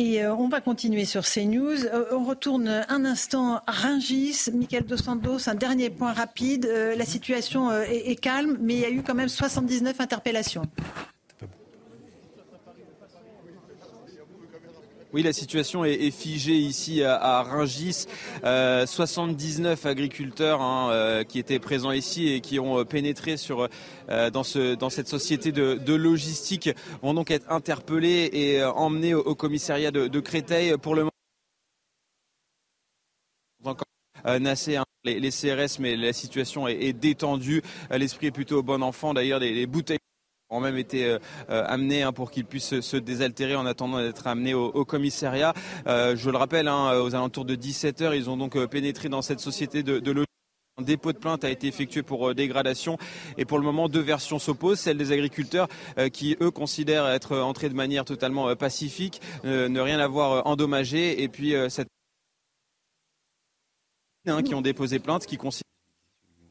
Et 0.00 0.22
euh, 0.22 0.32
on 0.32 0.48
va 0.48 0.60
continuer 0.60 1.04
sur 1.04 1.24
CNews. 1.24 1.72
news. 1.72 1.84
Euh, 1.86 2.04
on 2.12 2.24
retourne 2.24 2.68
un 2.88 3.04
instant 3.04 3.56
à 3.66 3.72
Ringis. 3.72 4.48
Michael 4.54 4.84
Dos 4.84 4.96
Santos, 4.96 5.48
un 5.48 5.56
dernier 5.56 5.90
point 5.90 6.12
rapide. 6.12 6.70
la 6.96 7.04
situation 7.04 7.72
est, 7.72 8.10
est 8.10 8.16
calme, 8.16 8.56
mais 8.60 8.74
il 8.74 8.80
y 8.80 8.84
a 8.84 8.90
eu 8.90 9.02
quand 9.02 9.14
même 9.14 9.28
79 9.28 10.00
interpellations. 10.00 10.62
Oui, 15.18 15.24
la 15.24 15.32
situation 15.32 15.84
est, 15.84 16.12
figée 16.12 16.54
ici 16.54 17.02
à, 17.02 17.42
Ringis. 17.42 18.06
79 18.44 19.84
euh, 19.84 19.90
agriculteurs 19.90 20.62
hein, 20.62 20.90
euh, 20.92 21.24
qui 21.24 21.40
étaient 21.40 21.58
présents 21.58 21.90
ici 21.90 22.28
et 22.28 22.40
qui 22.40 22.60
ont 22.60 22.78
euh, 22.78 22.84
pénétré 22.84 23.36
sur, 23.36 23.68
dans, 24.08 24.44
ce, 24.44 24.76
dans 24.76 24.90
cette 24.90 25.08
société 25.08 25.50
de, 25.50 25.92
logistique 25.92 26.70
vont 27.02 27.14
donc 27.14 27.32
être 27.32 27.50
interpellés 27.50 28.30
et 28.32 28.62
emmenés 28.62 29.12
au, 29.12 29.34
commissariat 29.34 29.90
de, 29.90 30.20
Créteil. 30.20 30.76
Pour 30.76 30.94
le 30.94 31.02
moment, 31.02 31.10
encore 33.64 33.86
hein, 34.24 34.38
les, 35.02 35.30
CRS, 35.30 35.80
mais 35.80 35.96
la 35.96 36.12
situation 36.12 36.68
est, 36.68 36.92
détendue. 36.92 37.60
L'esprit 37.90 38.28
est 38.28 38.30
plutôt 38.30 38.62
bon 38.62 38.84
enfant. 38.84 39.14
D'ailleurs, 39.14 39.40
les 39.40 39.66
bouteilles 39.66 39.97
ont 40.50 40.60
même 40.60 40.78
été 40.78 41.04
euh, 41.04 41.18
euh, 41.50 41.64
amenés 41.66 42.02
hein, 42.02 42.12
pour 42.12 42.30
qu'ils 42.30 42.44
puissent 42.44 42.80
se 42.80 42.96
désaltérer 42.96 43.54
en 43.54 43.66
attendant 43.66 44.00
d'être 44.00 44.26
amenés 44.26 44.54
au, 44.54 44.84
commissariat. 44.84 45.52
Euh, 45.86 46.16
je 46.16 46.30
le 46.30 46.36
rappelle, 46.38 46.68
hein, 46.68 46.98
aux 47.00 47.14
alentours 47.14 47.44
de 47.44 47.54
17h, 47.54 48.16
ils 48.16 48.30
ont 48.30 48.36
donc 48.36 48.58
pénétré 48.66 49.08
dans 49.08 49.22
cette 49.22 49.40
société 49.40 49.82
de, 49.82 49.98
de 49.98 50.24
un 50.78 50.82
dépôt 50.82 51.12
de 51.12 51.18
plainte 51.18 51.42
a 51.42 51.50
été 51.50 51.66
effectué 51.66 52.04
pour 52.04 52.36
dégradation. 52.36 52.98
Et 53.36 53.44
pour 53.44 53.58
le 53.58 53.64
moment 53.64 53.88
deux 53.88 54.00
versions 54.00 54.38
s'opposent, 54.38 54.78
celle 54.78 54.96
des 54.96 55.10
agriculteurs 55.10 55.66
qui 56.12 56.36
eux 56.40 56.52
considèrent 56.52 57.08
être 57.08 57.36
entrés 57.36 57.68
de 57.68 57.74
manière 57.74 58.04
totalement 58.04 58.54
pacifique, 58.54 59.20
ne 59.42 59.80
rien 59.80 59.98
avoir 59.98 60.46
endommagé. 60.46 61.20
Et 61.20 61.26
puis 61.26 61.52
cette 61.68 61.88
hein, 64.28 64.44
qui 64.44 64.54
ont 64.54 64.60
déposé 64.60 65.00
plainte 65.00 65.26
qui 65.26 65.36
considèrent 65.36 65.64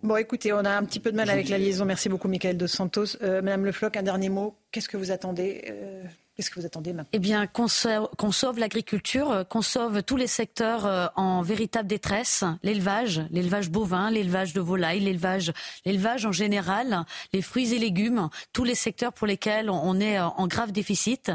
Bon, 0.04 0.16
écoutez, 0.16 0.54
on 0.54 0.60
a 0.60 0.70
un 0.70 0.86
petit 0.86 1.00
peu 1.00 1.12
de 1.12 1.18
mal 1.18 1.30
avec 1.30 1.50
la 1.50 1.58
liaison. 1.58 1.84
Merci 1.84 2.08
beaucoup, 2.08 2.28
Michael 2.28 2.56
Dos 2.56 2.68
Santos. 2.68 3.18
Euh, 3.24 3.42
Madame 3.42 3.66
Le 3.66 3.72
Floch, 3.72 3.98
un 3.98 4.04
dernier 4.04 4.30
mot. 4.30 4.56
Qu'est-ce 4.72 4.88
que 4.90 4.96
vous 4.96 5.10
attendez 5.10 5.66
euh, 5.70 6.04
Qu'est-ce 6.36 6.52
que 6.52 6.60
vous 6.60 6.68
attendez 6.68 6.94
maintenant? 6.94 7.10
Eh 7.14 7.20
bien, 7.20 7.48
qu'on 7.48 7.68
sauve, 7.68 8.60
l'agriculture, 8.60 9.32
euh, 9.32 9.44
qu'on 9.44 9.64
sauve 9.64 10.04
tous 10.04 10.16
les 10.16 10.28
secteurs 10.28 11.12
en 11.16 11.42
véritable 11.42 11.88
détresse, 11.88 12.44
l'élevage, 12.62 13.24
l'élevage 13.32 13.72
bovin, 13.72 14.12
l'élevage 14.12 14.54
de 14.54 14.62
volailles, 14.62 15.00
l'élevage, 15.00 15.52
l'élevage 15.84 16.28
en 16.28 16.32
général, 16.32 17.04
les 17.34 17.42
fruits 17.42 17.74
et 17.74 17.80
légumes, 17.80 18.30
tous 18.54 18.64
les 18.64 18.76
secteurs 18.76 19.14
pour 19.14 19.26
lesquels 19.26 19.72
on 19.72 20.00
est 20.00 20.20
en 20.20 20.48
grave 20.48 20.72
déficit, 20.72 21.32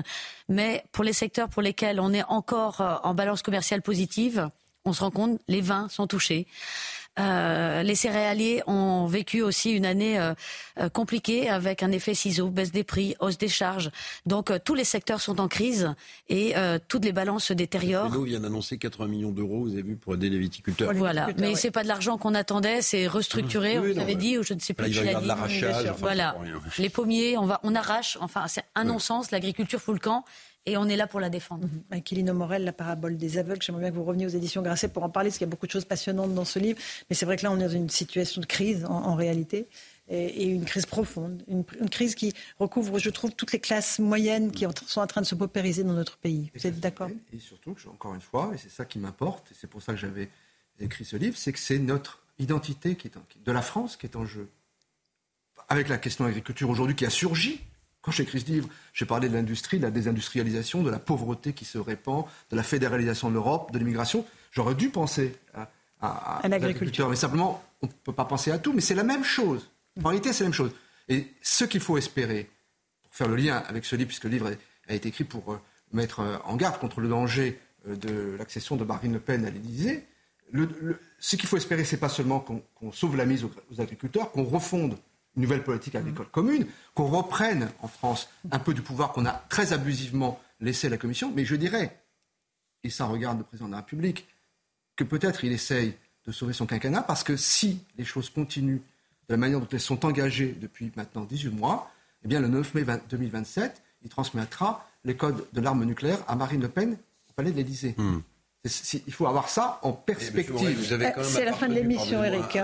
mais 0.48 0.84
pour 0.93 1.02
les 1.02 1.12
secteurs 1.12 1.48
pour 1.48 1.62
lesquels 1.62 1.98
on 1.98 2.12
est 2.12 2.24
encore 2.24 3.01
en 3.02 3.12
balance 3.12 3.43
commerciale 3.43 3.82
positive, 3.82 4.48
on 4.84 4.93
se 4.93 5.01
rend 5.01 5.10
compte, 5.10 5.40
les 5.48 5.60
vins 5.60 5.89
sont 5.89 6.06
touchés. 6.06 6.47
Euh, 7.18 7.82
les 7.82 7.94
céréaliers 7.94 8.62
ont 8.66 9.05
vécu 9.06 9.43
aussi 9.43 9.72
une 9.72 9.84
année 9.84 10.18
euh, 10.18 10.32
euh, 10.80 10.89
compliquée 10.89 11.51
avec 11.51 11.82
un 11.82 11.93
effet 11.93 12.14
ciseau, 12.14 12.48
baisse 12.48 12.72
des 12.72 12.84
prix, 12.84 13.16
hausse 13.20 13.36
des 13.36 13.48
charges. 13.48 13.90
Donc 14.24 14.51
tous 14.64 14.74
les 14.74 14.84
secteurs 14.84 15.20
sont 15.20 15.39
en 15.39 15.48
crise 15.48 15.94
et 16.28 16.55
toutes 16.89 17.05
les 17.05 17.12
balances 17.12 17.44
se 17.44 17.52
détériorent. 17.52 18.10
Nous 18.10 18.22
vient 18.22 18.40
d'annoncer 18.40 18.78
80 18.78 19.09
millions 19.09 19.30
d'euros, 19.30 19.60
vous 19.60 19.72
avez 19.72 19.82
vu, 19.82 19.97
pour 19.97 20.14
aider 20.14 20.30
les 20.30 20.39
viticulteurs. 20.39 20.93
Voilà, 20.94 21.28
mais 21.39 21.55
c'est 21.55 21.70
pas 21.70 21.82
de 21.82 21.89
l'argent 21.89 22.16
qu'on 22.16 22.34
attendait, 22.34 22.80
c'est 22.82 23.06
restructuré, 23.06 23.78
on 23.78 23.98
avait 23.98 24.14
dit, 24.14 24.39
ou 24.39 24.43
je 24.43 24.55
ne 24.55 24.60
sais 24.60 24.74
plus. 24.74 24.84
Là, 24.84 24.89
il 24.89 25.12
va 25.12 25.20
y 25.20 25.22
de 25.22 25.28
l'arrachage. 25.28 25.93
voilà, 25.98 26.36
les 26.78 26.89
pommiers, 26.89 27.36
on 27.36 27.47
va, 27.47 27.60
on 27.62 27.74
arrache. 27.74 28.16
Enfin, 28.20 28.47
c'est 28.48 28.64
un 28.74 28.84
non-sens. 28.84 29.30
L'agriculture 29.30 29.80
fout 29.80 29.94
le 29.94 30.01
camp 30.01 30.24
et 30.64 30.76
on 30.76 30.89
est 30.89 30.97
là 30.97 31.06
pour 31.06 31.18
la 31.18 31.28
défendre. 31.28 31.66
Mmh. 31.66 32.32
Morel, 32.32 32.64
la 32.64 32.72
parabole 32.72 33.16
des 33.16 33.39
aveugles, 33.39 33.62
j'aimerais 33.62 33.82
bien 33.82 33.90
que 33.90 33.97
vous 33.97 34.05
reveniez 34.05 34.26
aux 34.26 34.30
éditions 34.30 34.62
Grasset 34.62 34.89
pour 34.89 35.02
en 35.02 35.10
parler, 35.10 35.28
parce 35.28 35.39
qu'il 35.39 35.47
y 35.47 35.48
a 35.48 35.51
beaucoup 35.51 35.66
de 35.66 35.72
choses 35.72 35.84
passionnantes 35.84 36.34
dans 36.34 36.44
ce 36.44 36.59
livre. 36.59 36.78
Mais 37.10 37.16
c'est 37.16 37.26
vrai 37.26 37.36
que 37.36 37.43
là, 37.43 37.51
on 37.51 37.59
est 37.59 37.64
dans 37.64 37.68
une 37.68 37.90
situation 37.90 38.40
de 38.40 38.47
crise 38.47 38.84
en, 38.84 39.14
réalité. 39.14 39.66
Et, 40.09 40.47
une 40.47 40.64
crise 40.64 40.86
profonde, 40.86 41.43
une, 41.48 41.64
crise 41.89 42.14
qui 42.14 42.32
recouvre, 42.59 42.98
je 42.98 43.10
trouve, 43.10 43.32
toutes 43.32 43.52
les 43.52 43.60
classes 43.60 43.98
moyennes 43.98 44.52
qui 44.52 44.66
sont 44.86 45.01
en 45.01 45.06
train 45.06 45.20
de 45.20 45.26
se 45.26 45.34
paupériser 45.34 45.84
dans 45.84 45.94
notre 45.94 46.18
pays. 46.18 46.51
Vous 46.55 46.66
êtes 46.66 46.80
d'accord? 46.80 47.09
Et 47.32 47.39
surtout, 47.39 47.74
encore 47.89 48.14
une 48.14 48.20
fois, 48.20 48.52
et 48.55 48.59
c'est 48.59 48.70
ça 48.70 48.84
qui 48.84 48.98
m'importe, 48.98 49.51
et 49.51 49.55
c'est 49.59 49.68
pour 49.68 49.82
ça 49.82 49.93
que 49.93 49.98
j'avais 49.98 50.28
écrit 50.78 51.05
ce 51.05 51.16
livre, 51.16 51.36
c'est 51.36 51.52
que 51.52 51.59
c'est 51.59 51.78
notre 51.78 52.22
identité 52.39 52.97
qui 52.97 53.09
est 53.09 53.16
en, 53.16 53.22
de 53.44 53.52
la 53.52 53.62
France 53.62 53.97
qui 53.97 54.06
est 54.06 54.16
en 54.16 54.24
jeu. 54.26 54.48
Avec 55.68 55.89
la 55.89 55.98
question 55.98 56.24
de 56.24 56.28
l'agriculture 56.28 56.68
aujourd'hui 56.68 56.97
qui 56.97 57.06
a 57.06 57.10
surgi, 57.10 57.60
quand 58.03 58.11
j'écris 58.11 58.41
ce 58.41 58.47
livre, 58.47 58.69
j'ai 58.93 59.07
parlé 59.07 59.29
de 59.29 59.35
l'industrie, 59.35 59.79
de 59.79 59.85
la 59.85 59.91
désindustrialisation, 59.91 60.83
de 60.83 60.91
la 60.91 60.99
pauvreté 60.99 61.53
qui 61.53 61.65
se 61.65 61.79
répand, 61.79 62.24
de 62.51 62.57
la 62.57 62.65
fédéralisation 62.65 63.29
de 63.29 63.35
l'Europe, 63.35 63.70
de 63.73 63.79
l'immigration. 63.79 64.27
J'aurais 64.51 64.74
dû 64.74 64.91
penser 64.91 65.37
à, 65.55 65.70
à, 66.01 66.49
l'agriculture. 66.49 67.09
Mais 67.09 67.16
simplement, 67.16 67.62
on 67.81 67.87
ne 67.87 67.93
peut 67.93 68.12
pas 68.12 68.24
penser 68.24 68.51
à 68.51 68.59
tout. 68.59 68.73
Mais 68.73 68.81
c'est 68.81 68.97
la 68.97 69.05
même 69.05 69.24
chose. 69.24 69.70
En 70.03 70.09
réalité, 70.09 70.33
c'est 70.33 70.43
la 70.45 70.49
même 70.49 70.55
chose. 70.55 70.73
Et 71.09 71.29
ce 71.43 71.65
qu'il 71.65 71.81
faut 71.81 71.97
espérer, 71.97 72.51
pour 73.05 73.15
faire 73.15 73.29
le 73.29 73.37
lien 73.37 73.62
avec 73.69 73.85
ce 73.85 73.97
livre, 73.97 74.09
puisque 74.09 74.24
le 74.24 74.31
livre 74.31 74.51
a 74.89 74.95
été 74.95 75.09
écrit 75.09 75.24
pour 75.24 75.53
euh, 75.53 75.61
mettre 75.93 76.20
euh, 76.20 76.37
en 76.45 76.57
garde 76.57 76.79
contre 76.79 77.01
le 77.01 77.09
danger 77.09 77.61
euh, 77.89 77.97
de 77.97 78.37
l'accession 78.37 78.77
de 78.77 78.85
Marine 78.85 79.12
Le 79.12 79.20
Pen 79.20 79.45
à 79.45 79.51
l'Élysée, 79.51 80.07
ce 81.19 81.37
qu'il 81.37 81.49
faut 81.49 81.57
espérer, 81.57 81.85
c'est 81.85 81.97
pas 81.97 82.11
seulement 82.11 82.41
qu'on 82.41 82.93
sauve 82.93 83.16
la 83.16 83.24
mise 83.24 83.45
aux 83.45 83.81
agriculteurs, 83.81 84.33
qu'on 84.33 84.45
refonde 84.45 84.99
une 85.36 85.42
nouvelle 85.42 85.64
politique 85.64 85.94
agricole 85.94 86.28
commune, 86.28 86.66
qu'on 86.94 87.06
reprenne 87.06 87.70
en 87.80 87.88
France 87.88 88.28
un 88.50 88.59
peu 88.59 88.74
du 88.74 88.82
pouvoir 88.82 89.12
qu'on 89.12 89.26
a 89.26 89.32
très 89.32 89.72
abusivement 89.72 90.40
laissé 90.60 90.88
à 90.88 90.90
la 90.90 90.98
Commission, 90.98 91.32
mais 91.34 91.44
je 91.44 91.56
dirais, 91.56 91.98
et 92.84 92.90
ça 92.90 93.06
regarde 93.06 93.38
le 93.38 93.44
président 93.44 93.66
de 93.66 93.72
la 93.72 93.78
République, 93.78 94.26
que 94.96 95.04
peut-être 95.04 95.44
il 95.44 95.52
essaye 95.52 95.94
de 96.26 96.32
sauver 96.32 96.52
son 96.52 96.66
quinquennat, 96.66 97.02
parce 97.02 97.24
que 97.24 97.36
si 97.36 97.80
les 97.96 98.04
choses 98.04 98.30
continuent 98.30 98.80
de 99.28 99.34
la 99.34 99.36
manière 99.36 99.60
dont 99.60 99.68
elles 99.72 99.80
sont 99.80 100.04
engagées 100.04 100.56
depuis 100.60 100.92
maintenant 100.96 101.24
18 101.24 101.50
mois, 101.50 101.90
eh 102.24 102.28
bien 102.28 102.40
le 102.40 102.48
9 102.48 102.74
mai 102.74 102.84
2027, 103.09 103.82
il 104.02 104.10
transmettra 104.10 104.88
les 105.04 105.16
codes 105.16 105.46
de 105.52 105.60
l'arme 105.60 105.84
nucléaire 105.84 106.18
à 106.28 106.36
Marine 106.36 106.60
Le 106.60 106.68
Pen 106.68 106.96
au 107.28 107.32
palais 107.32 107.50
de 107.50 107.56
l'Élysée. 107.56 107.94
Hmm 107.96 108.20
il 108.64 109.12
faut 109.12 109.26
avoir 109.26 109.48
ça 109.48 109.80
en 109.82 109.93
perspective. 109.93 110.55
C'est 111.22 111.44
la 111.44 111.52
fin 111.52 111.68
de 111.68 111.74
l'émission, 111.74 112.22
Eric. 112.22 112.56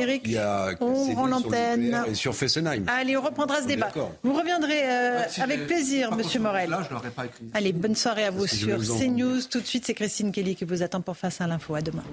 Eric, 0.00 0.36
on 0.80 1.14
rend 1.14 1.26
l'antenne. 1.26 2.14
Sur 2.14 2.34
Fessenheim. 2.34 2.84
Allez, 2.86 3.16
on 3.16 3.22
reprendra 3.22 3.60
ce 3.62 3.66
débat. 3.66 3.88
Vous 4.22 4.34
reviendrez 4.34 4.82
euh, 4.84 5.22
avec 5.40 5.66
plaisir, 5.66 6.14
Monsieur 6.14 6.40
Morel. 6.40 6.70
Là, 6.70 6.86
je 6.88 7.08
pas 7.08 7.26
écrit. 7.26 7.50
Allez, 7.54 7.72
bonne 7.72 7.96
soirée 7.96 8.24
à 8.24 8.30
vous 8.30 8.46
sur 8.46 8.78
CNews. 8.78 9.42
Tout 9.50 9.60
de 9.60 9.66
suite, 9.66 9.86
c'est 9.86 9.94
Christine 9.94 10.30
Kelly 10.30 10.54
qui 10.54 10.64
vous 10.64 10.82
attend 10.82 11.00
pour 11.00 11.16
Face 11.16 11.40
à 11.40 11.46
l'info. 11.46 11.74
À 11.74 11.82
demain. 11.82 12.04